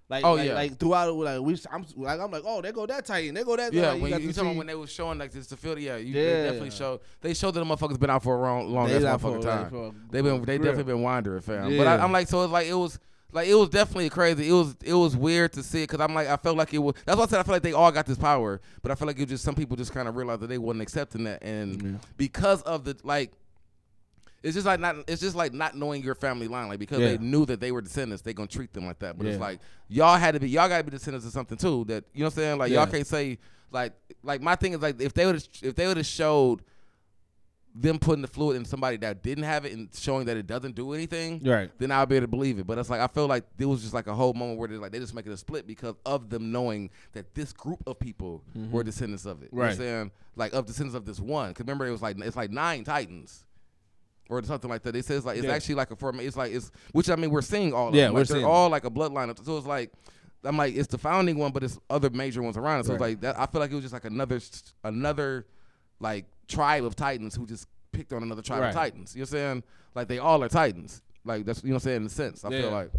[0.08, 0.54] like, Oh, like, yeah.
[0.54, 3.44] like throughout it, like we, I'm like, I'm like, oh, they go that Titan, they
[3.44, 3.72] go that.
[3.72, 5.78] Yeah, like, when you, you to talking when they was showing like this, the field,
[5.78, 6.22] yeah, you, Yeah.
[6.22, 7.00] they definitely showed.
[7.22, 10.08] They showed that the motherfuckers been out for a long, long They ass motherfucking time.
[10.10, 11.70] They've been, they definitely been wandering, fam.
[11.70, 11.78] Yeah.
[11.78, 12.98] But I, I'm like, so it's like it was,
[13.30, 14.50] like it was definitely crazy.
[14.50, 16.78] It was, it was weird to see it because I'm like, I felt like it
[16.78, 16.94] was.
[17.06, 19.06] That's why I said I feel like they all got this power, but I feel
[19.06, 21.42] like it was just some people just kind of realized that they wasn't accepting that,
[21.42, 23.32] and because of the like,
[24.42, 24.96] It's just like not.
[25.06, 27.08] It's just like not knowing your family line, like because Yeah.
[27.08, 29.16] they knew that they were descendants, they gonna treat them like that.
[29.16, 31.84] But it's like y'all had to be, y'all got to be descendants of something too.
[31.84, 32.58] That you know what I'm saying?
[32.58, 32.78] Like Yeah.
[32.82, 33.38] y'all can't say
[33.70, 36.62] like like my thing is like if they would if they would have showed
[37.74, 40.74] them putting the fluid in somebody that didn't have it and showing that it doesn't
[40.74, 41.70] do anything, Right.
[41.78, 42.66] then I'll be able to believe it.
[42.66, 44.76] But it's like I feel like there was just like a whole moment where they're
[44.78, 48.42] like they just making a split because of them knowing that this group of people
[48.70, 49.48] were descendants of it.
[49.52, 49.80] You know what I'm Mm-hmm.
[49.82, 49.88] Right.
[49.88, 50.10] saying?
[50.36, 51.50] Like of descendants of this one.
[51.50, 53.44] Because remember it was like it's like nine titans.
[54.32, 54.92] Or something like that.
[54.92, 55.52] They say it's like it's Yeah.
[55.52, 56.20] actually like a form.
[56.20, 57.88] It's like it's which I mean we're seeing all.
[57.88, 58.14] Of Yeah, them.
[58.14, 59.44] we're like, they're seeing all like a bloodline.
[59.44, 59.92] So it's like
[60.44, 62.86] I'm like it's the founding one, but it's other major ones around it.
[62.86, 63.38] So it's like that.
[63.38, 64.40] I feel like it was just like another
[64.84, 65.46] another
[66.00, 68.68] like tribe of titans who just picked on another tribe Right.
[68.70, 69.14] of titans.
[69.14, 69.62] You know what I'm saying?
[69.94, 71.02] Like they all are titans.
[71.24, 72.44] Like that's you know what I'm saying in a sense.
[72.44, 72.60] I Yeah.
[72.62, 72.90] feel like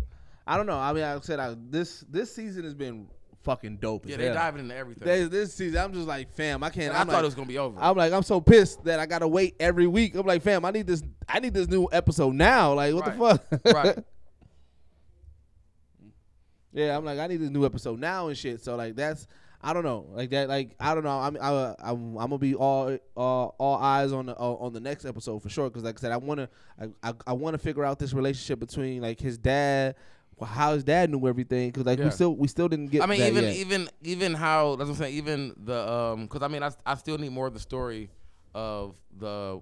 [0.48, 0.78] I don't know.
[0.78, 3.08] I mean, I said I, this this season has been
[3.44, 4.06] fucking dope.
[4.06, 4.36] yeah, as they hell.
[4.36, 5.06] diving into everything.
[5.06, 6.88] This, this season, I'm just like, fam, I can't.
[6.88, 7.80] And I I'm thought like, it was gonna be over.
[7.80, 10.16] I'm like, I'm so pissed that I gotta wait every week.
[10.16, 11.04] I'm like, fam, I need this.
[11.28, 12.74] I need this new episode now.
[12.74, 13.44] Like, what the fuck?
[13.74, 14.00] right.
[16.74, 18.62] yeah, I'm like, I need this new episode now and shit.
[18.62, 19.28] So like, that's
[19.66, 21.18] I don't know, like that, like I don't know.
[21.18, 24.82] I'm I, I'm, I'm gonna be all all all eyes on the uh, on the
[24.82, 25.70] next episode for sure.
[25.70, 26.50] Because like I said, I wanna
[26.80, 29.96] I I, I want to figure out this relationship between like his dad.
[30.38, 32.06] Well, How his dad knew everything because like Yeah.
[32.06, 33.02] we still we still didn't get.
[33.04, 33.56] I mean, that even yet.
[33.56, 35.16] even even how that's what I'm saying.
[35.16, 38.10] Even the um, because I mean, I I still need more of the story
[38.54, 39.62] of the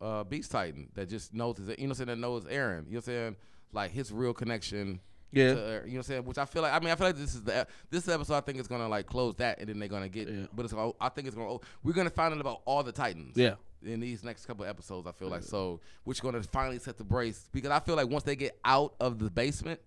[0.00, 2.50] uh Beast Titan that just knows his, you know what I'm saying that knows Eren.
[2.50, 3.36] You know what I'm saying
[3.72, 5.00] like his real connection.
[5.30, 5.54] Yeah.
[5.54, 6.24] To, you know what I'm saying?
[6.24, 8.40] Which I feel like I mean I feel like this is the this episode I
[8.40, 10.46] think is gonna like close that and then they're gonna get Yeah.
[10.54, 13.36] but it's all- I think it's gonna we're gonna find out about all the Titans
[13.36, 13.56] Yeah.
[13.84, 17.48] in these next couple episodes I feel like so which gonna finally set the brace
[17.52, 19.80] because I feel like once they get out of the basement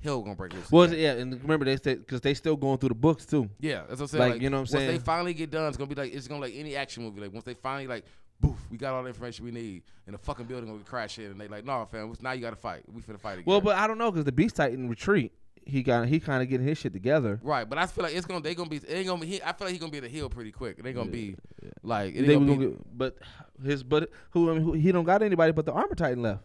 [0.00, 0.98] Hill gonna break loose Well, again.
[0.98, 3.48] yeah, and remember they said because they still going through the books too.
[3.60, 4.32] Yeah, that's what I'm saying.
[4.32, 4.88] Like, you know what I'm saying.
[4.88, 7.02] Once they finally get done, it's gonna be like it's gonna be like any action
[7.02, 7.20] movie.
[7.20, 8.04] Like once they finally like,
[8.40, 11.26] boof, we got all the information we need, and the fucking building gonna crash in,
[11.26, 12.82] and they like, no, fam, now you gotta fight.
[12.90, 13.44] We finna fight again.
[13.46, 15.32] Well, but I don't know because the Beast Titan retreat,
[15.66, 17.38] he got he kind of getting his shit together.
[17.42, 19.26] right, but I feel like it's gonna they gonna be it ain't gonna be.
[19.26, 20.80] He, I feel like he gonna be at the heel pretty quick.
[20.82, 21.36] Ain't gonna be
[21.82, 23.18] like They gonna gonna get, but
[23.62, 26.42] his but who, I mean, who he don't got anybody but the Armor Titan left.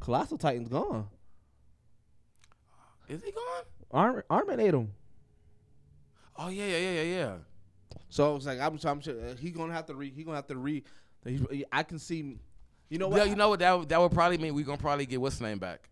[0.00, 1.08] Colossal Titan's gone.
[3.10, 3.64] Is he gone?
[3.90, 4.92] Armor Armor ate him.
[6.36, 7.32] Oh yeah, yeah, yeah, yeah, yeah.
[8.08, 10.36] So it's like I'm, so I'm sure uh, he gonna have to re he gonna
[10.36, 10.82] have to re.
[11.24, 12.38] he- I can see,
[12.88, 13.16] you know what?
[13.16, 13.30] Yeah, what?
[13.30, 13.58] you know what?
[13.58, 15.88] That would- that would probably mean we gonna probably get what's her name back.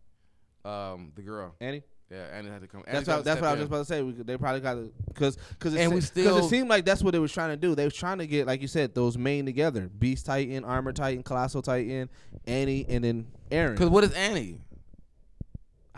[0.65, 1.55] Um, the girl.
[1.61, 1.83] Annie.
[2.11, 2.83] Yeah, Annie had to come.
[2.87, 4.03] That's Annie what, that's what I was just about to say.
[4.03, 6.87] We, they probably got to because because And we still because still- it seemed like
[6.87, 7.75] that's what they was trying to do.
[7.75, 11.23] They was trying to get like you said those main together: Beast Titan, Armor Titan,
[11.23, 12.09] Colossal Titan,
[12.47, 13.73] Annie, and then Eren.
[13.73, 14.59] Because what is Annie?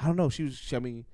[0.02, 0.28] I don't know.
[0.30, 0.56] She was.
[0.56, 1.04] She, I mean,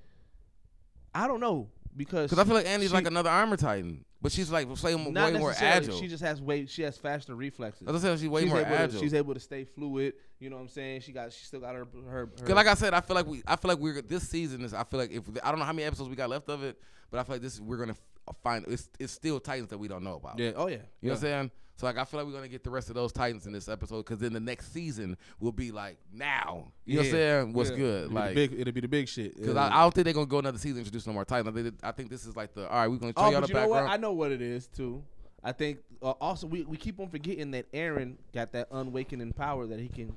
[1.13, 4.31] I don't know because Because I feel like Annie's she- like another armor titan, but
[4.31, 5.97] she's like way, more- way more agile.
[5.99, 6.65] She just has way.
[6.67, 7.87] She has faster reflexes.
[7.87, 9.01] I said, she's way she's more able to- agile.
[9.01, 10.13] she's able to stay fluid.
[10.39, 11.01] You know what I'm saying?
[11.01, 11.33] She got.
[11.33, 11.85] She still got her.
[12.05, 12.11] Her.
[12.11, 14.61] her Cause like I said, I feel like we, I feel like we're this season
[14.63, 14.73] is.
[14.73, 16.79] I feel like if I don't know how many episodes we got left of it,
[17.09, 17.95] but I feel like this we're gonna
[18.43, 20.39] find it's it's still Titans that we don't know about.
[20.39, 20.51] yeah.
[20.55, 20.77] Oh yeah.
[21.01, 21.51] You know what I'm saying?
[21.75, 23.67] So like I feel like we're gonna get the rest of those Titans in this
[23.69, 26.71] episode because then the next season will be like now.
[26.85, 27.53] You know what I'm saying?
[27.53, 27.75] What's Yeah.
[27.75, 28.03] good?
[28.05, 29.35] It'll Like big, it'll be the big shit.
[29.35, 29.67] because Yeah.
[29.67, 31.55] I, I don't think they're gonna go another season introduce no more Titans.
[31.55, 32.87] I think, I think this is like the all right.
[32.87, 33.75] We're gonna show Oh, y'all the you know what?
[33.75, 33.93] background.
[33.93, 35.03] I know what it is too.
[35.43, 39.67] I think uh, also we, we keep on forgetting that Eren got that unawakening power
[39.67, 40.15] that he can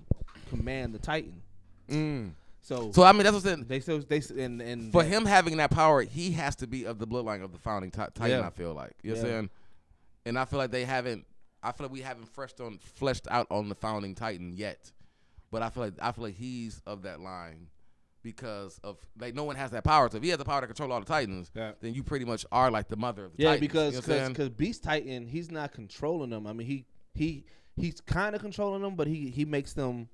[0.48, 1.42] command the Titan.
[1.90, 2.32] Mm.
[2.62, 3.64] So, So I mean that's what I'm saying.
[3.68, 6.84] they still they and and For that- him having that power, he has to be
[6.84, 8.40] of the bloodline of the founding ti- Titan.
[8.40, 8.46] Yeah.
[8.46, 9.32] I feel like you know what I'm Yeah.
[9.38, 9.50] saying,
[10.26, 11.26] and I feel like they haven't.
[11.62, 14.92] I feel like we haven't fleshed on fleshed out on the founding Titan yet,
[15.50, 17.68] but I feel like I feel like he's of that line
[18.22, 20.08] because of like no one has that power.
[20.10, 21.72] So if he has the power to control all the Titans, Yeah.
[21.80, 23.60] then you pretty much are like the mother of the yeah Titans.
[23.60, 24.32] because you know what I'm saying?
[24.32, 26.46] because Beast Titan he's not controlling them.
[26.46, 27.44] I mean he he
[27.76, 30.08] he's kind of controlling them, but he he makes them.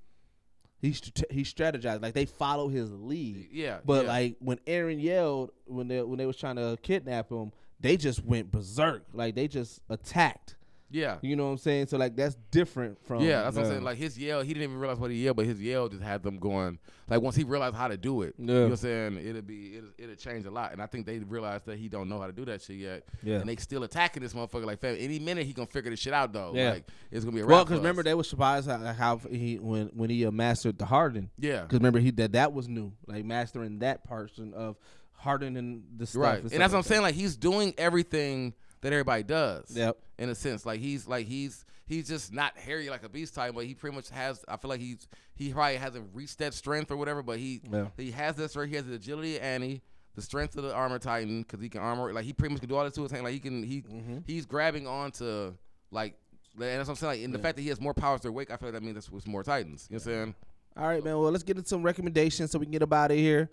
[0.86, 3.48] He he strategized like they follow his lead.
[3.52, 4.10] yeah, But yeah.
[4.10, 8.24] like when Eren yelled when they when they was trying to kidnap him, they just
[8.24, 9.04] went berserk.
[9.12, 10.55] Like they just attacked.
[10.90, 11.18] Yeah.
[11.22, 11.88] You know what I'm saying?
[11.88, 13.84] So like that's different from Yeah, that's what I'm saying.
[13.84, 16.22] Like his yell, he didn't even realize what he yelled, but his yell just had
[16.22, 16.78] them going.
[17.08, 18.62] Like once he realized how to do it, you know Yeah.
[18.64, 19.26] what I'm saying?
[19.26, 20.72] It'll be it'll, it'll change a lot.
[20.72, 23.04] And I think they realized that he don't know how to do that shit yet.
[23.22, 23.36] Yeah.
[23.36, 24.96] And they still attacking this motherfucker like fam.
[24.98, 26.52] Any minute he gonna figure this shit out though.
[26.54, 26.72] Yeah.
[26.72, 29.58] Like it's gonna be a well, because because remember they were surprised how, how he
[29.58, 31.30] when when he uh, mastered the harden.
[31.38, 31.62] Yeah.
[31.62, 34.76] Because remember he that that was new, like mastering that portion of
[35.12, 36.22] hardening the stuff.
[36.22, 36.40] Right.
[36.40, 37.02] And stuff that's what I'm like saying.
[37.02, 39.64] Like he's doing everything that everybody does.
[39.70, 39.96] Yep.
[40.18, 43.54] In a sense, like he's like he's he's just not hairy like a beast type,
[43.54, 44.44] but he pretty much has.
[44.48, 47.88] I feel like he's he probably hasn't reached that strength or whatever, but he Yeah.
[47.96, 48.68] he has this right.
[48.68, 49.82] He has the agility of Annie,
[50.14, 52.68] the strength of the armor titan because he can armor like he pretty much can
[52.70, 53.24] do all this to his hand.
[53.24, 54.18] Like he can he Mm-hmm.
[54.26, 55.52] he's grabbing onto
[55.90, 56.14] like
[56.54, 57.12] And that's what I'm saying.
[57.12, 58.82] Like, and the fact that he has more powers to wake, I feel like that
[58.82, 59.86] means that's what's more Titans.
[59.90, 60.34] You know what I'm saying?
[60.78, 61.18] All right, man.
[61.18, 63.50] Well, let's get into some recommendations so we can get up out of here.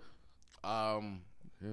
[0.64, 1.22] Um,
[1.62, 1.70] yeah.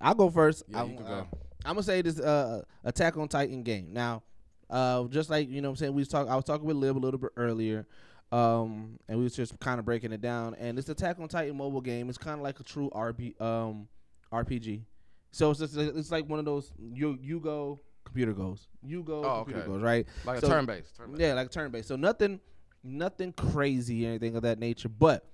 [0.00, 0.64] I'll go first.
[0.68, 1.26] Yeah, I'm, you can uh, go.
[1.64, 3.88] I'm gonna say this uh, Attack on Titan game.
[3.92, 4.22] Now,
[4.70, 6.28] uh, just like you know, what I'm saying we was talk.
[6.28, 7.86] I was talking with Lib a little bit earlier,
[8.32, 10.54] um, and we was just kind of breaking it down.
[10.56, 13.88] And this Attack on Titan mobile game is kind of like a true RP, um,
[14.32, 14.82] RPG.
[15.30, 19.24] So it's just it's like one of those you you go computer goes you go
[19.24, 19.66] Oh, computer okay.
[19.72, 21.00] goes right Like So- a turn based.
[21.16, 21.88] Yeah, like a turn based.
[21.88, 22.38] So nothing,
[22.84, 24.88] nothing crazy or anything of that nature.
[24.90, 25.26] But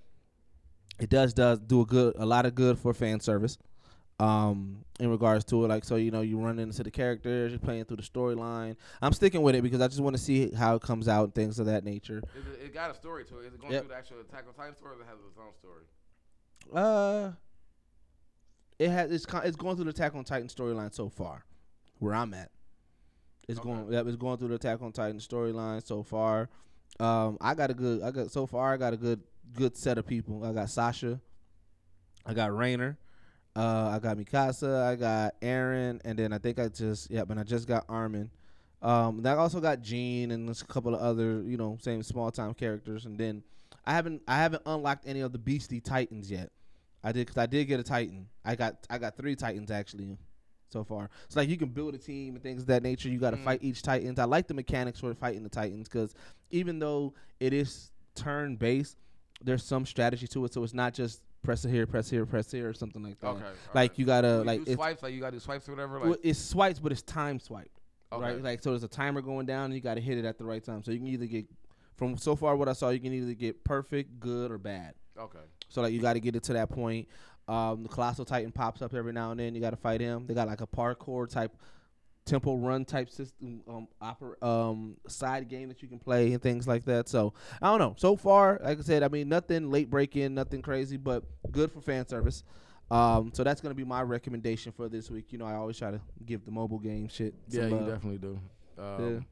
[1.01, 3.59] it does does do a good, a lot of good for fan service.
[4.21, 7.59] Um, in regards to it, like so, you know, you run into the characters, you're
[7.59, 8.77] playing through the storyline.
[9.01, 11.35] I'm sticking with it because I just want to see how it comes out and
[11.35, 12.21] things of that nature.
[12.37, 13.47] Is it, it got a story to it.
[13.47, 13.83] Is it going Yep.
[13.85, 15.85] through the actual Attack on Titan story or does it have its own story?
[16.75, 17.33] Uh,
[18.79, 21.47] it has it's it's going through the Attack on Titan storyline so far,
[21.99, 22.51] where I'm at.
[23.49, 23.69] It's Okay.
[23.71, 26.51] going yeah, it's going through the Attack on Titan storyline so far.
[26.99, 29.23] Um, I got a good I got so far I got a good
[29.55, 30.45] good set of people.
[30.45, 31.21] I got Sasha,
[32.27, 32.97] I got Reiner,
[33.57, 37.39] uh, I got Mikasa, I got Eren, and then I think I just yeah, and
[37.41, 38.31] I just got Armin.
[38.83, 42.31] Um, I also got Jean and there's a couple of other you know same small
[42.31, 43.43] time characters, and then
[43.85, 46.51] I haven't I haven't unlocked any of the Beastie Titans yet.
[47.03, 48.29] I did because I did get a Titan.
[48.45, 50.17] I got I got three Titans actually
[50.71, 51.11] so far.
[51.25, 53.09] It's like you can build a team and things of that nature.
[53.09, 53.45] You got to Mm.
[53.45, 54.19] fight each Titans.
[54.19, 56.15] I like the mechanics for fighting the Titans because
[56.51, 58.97] even though it is turn based,
[59.43, 60.53] there's some strategy to it.
[60.53, 63.29] So it's not just press it here, press here, press here, or something like that.
[63.29, 63.45] Okay.
[63.75, 65.73] Like you gotta you like do it's, swipes, like you got to do swipes or
[65.73, 66.01] whatever.
[66.01, 67.81] well, it's swipes, but it's time swiped.
[68.13, 68.23] okay.
[68.23, 70.39] Right, like so there's a timer going down, and you got to hit it at
[70.39, 70.83] the right time.
[70.83, 71.47] So you can either get,
[71.97, 74.95] from so far what I saw, you can either get perfect, good, or bad.
[75.19, 75.39] okay.
[75.69, 77.09] So like you got to get it to that point.
[77.49, 79.55] Um, the colossal titan pops up every now and then.
[79.55, 80.27] You got to fight him.
[80.27, 81.57] They got like a parkour type,
[82.27, 86.69] Temple Run type system, um, oper- um, side game that you can play and things
[86.69, 87.09] like that.
[87.09, 87.95] So I don't know.
[87.99, 91.81] So far, like I said, I mean nothing late breaking, nothing crazy, but good for
[91.81, 92.45] fan service.
[92.91, 95.27] Um, so that's gonna be my recommendation for this week.
[95.31, 97.35] You know, I always try to give the mobile game shit.
[97.49, 98.39] Yeah, you definitely do.
[98.79, 99.27] Um,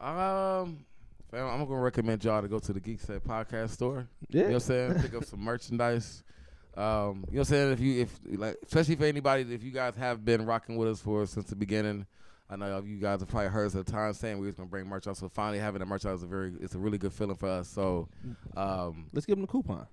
[0.00, 0.84] um,
[1.30, 4.08] fam, I'm gonna recommend y'all to go to the Geek Set podcast store.
[4.28, 4.42] Yeah.
[4.42, 4.94] You know what I'm saying?
[5.02, 6.24] Pick up some merchandise.
[6.76, 6.82] Um,
[7.28, 7.72] you know what I'm saying?
[7.72, 11.00] If you if like especially for anybody if you guys have been rocking with us
[11.00, 12.06] for since the beginning.
[12.50, 14.68] I know you guys have probably heard us at the time saying we was gonna
[14.68, 15.16] bring merch out.
[15.16, 17.48] So finally having that merch out is a very it's a really good feeling for
[17.48, 17.68] us.
[17.68, 18.08] So
[18.56, 19.86] um Let's give them a coupon.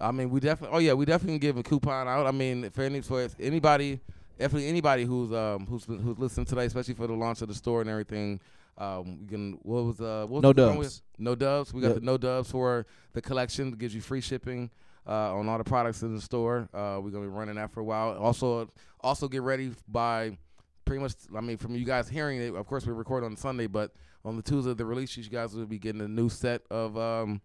[0.00, 0.76] I mean, we definitely.
[0.76, 2.26] Oh yeah, we definitely give a coupon out.
[2.26, 4.00] I mean, for any for anybody,
[4.38, 7.82] definitely anybody who's um who's who's listening today, especially for the launch of the store
[7.82, 8.40] and everything.
[8.78, 9.52] Um, we can.
[9.62, 11.02] What was uh what was No dubs.
[11.18, 11.72] No dubs.
[11.74, 11.96] We got Yep.
[11.96, 13.68] the no dubs for the collection.
[13.68, 14.70] It gives you free shipping.
[15.04, 17.80] Uh, on all the products in the store, uh, we're gonna be running that for
[17.80, 18.16] a while.
[18.18, 20.36] Also, also get ready by
[20.84, 21.14] pretty much.
[21.36, 23.92] I mean, from you guys hearing it, of course we record on Sunday, but
[24.24, 26.96] on the Tuesday of the release, you guys will be getting a new set of
[26.96, 27.40] um,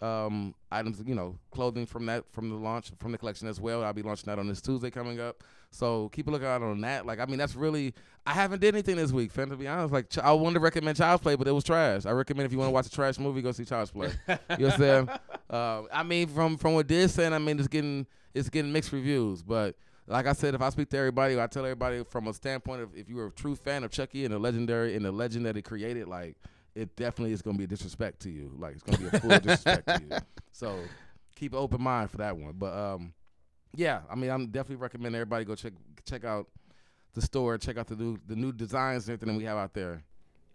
[0.00, 3.82] um, items, you know, clothing from that from the launch from the collection as well.
[3.82, 5.42] I'll be launching that on this Tuesday coming up.
[5.70, 7.06] So keep a lookout on that.
[7.06, 7.94] Like, I mean, that's really
[8.26, 9.50] I haven't did anything this week, fam.
[9.50, 12.06] To be honest, like I wanted to recommend Child's Play, but it was trash.
[12.06, 14.10] I recommend if you want to watch a trash movie, go see Child's Play.
[14.28, 15.08] you know what I'm saying?
[15.50, 18.92] Uh, I mean, from from what this saying, I mean, it's getting it's getting mixed
[18.92, 19.76] reviews, but.
[20.06, 22.96] Like I said, if I speak to everybody, I tell everybody from a standpoint of
[22.96, 25.62] if you're a true fan of Chucky and the legendary and the legend that it
[25.62, 26.36] created, like
[26.74, 28.50] it definitely is gonna be a disrespect to you.
[28.58, 30.18] Like it's gonna be a full disrespect to you.
[30.50, 30.80] So
[31.36, 32.54] keep an open mind for that one.
[32.58, 33.12] But um,
[33.74, 35.72] yeah, I mean, I'm definitely recommend everybody go check
[36.08, 36.46] check out
[37.14, 39.74] the store, check out the new the new designs and everything that we have out
[39.74, 40.02] there.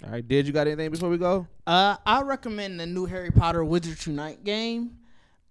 [0.04, 1.48] All right, did you got anything before we go?
[1.66, 4.98] Uh, I recommend the new Harry Potter Wizards Unite game.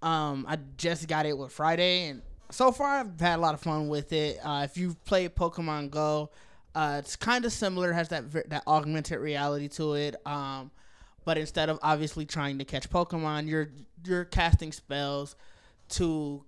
[0.02, 3.60] Um, I just got it with Friday, and so far I've had a lot of
[3.60, 4.38] fun with it.
[4.44, 6.30] Uh, if you've played Pokemon Go,
[6.74, 7.92] uh, it's kind of similar.
[7.92, 10.16] Has that that augmented reality to it.
[10.26, 10.70] Um,
[11.24, 13.70] but instead of obviously trying to catch Pokemon, you're
[14.04, 15.36] you're casting spells
[15.90, 16.44] to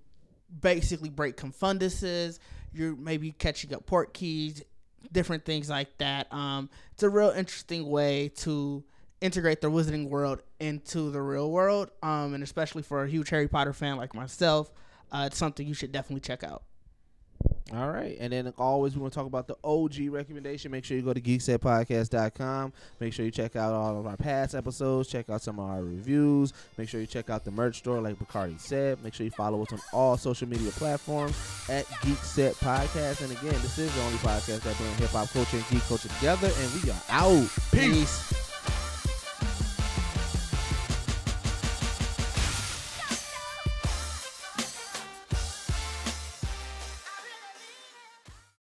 [0.60, 2.38] basically break confunduses.
[2.72, 4.62] You're maybe catching up port keys,
[5.12, 6.32] different things like that.
[6.32, 8.84] Um, it's a real interesting way to
[9.20, 11.90] integrate the wizarding world into the real world.
[12.02, 14.70] Um, and especially for a huge Harry Potter fan like myself,
[15.12, 16.62] uh, it's something you should definitely check out.
[17.74, 18.16] All right.
[18.20, 20.70] And then, like always, we want to talk about the OG recommendation.
[20.70, 22.72] Make sure you go to geeksetpodcast.com.
[23.00, 25.08] Make sure you check out all of our past episodes.
[25.08, 26.52] Check out some of our reviews.
[26.78, 29.02] Make sure you check out the merch store, like Bacardi said.
[29.02, 31.36] Make sure you follow us on all social media platforms
[31.68, 33.22] at Geek Set Podcast.
[33.22, 36.08] And again, this is the only podcast that bring hip hop culture and geek culture
[36.08, 36.50] together.
[36.56, 37.48] And we are out.
[37.72, 38.55] Peace.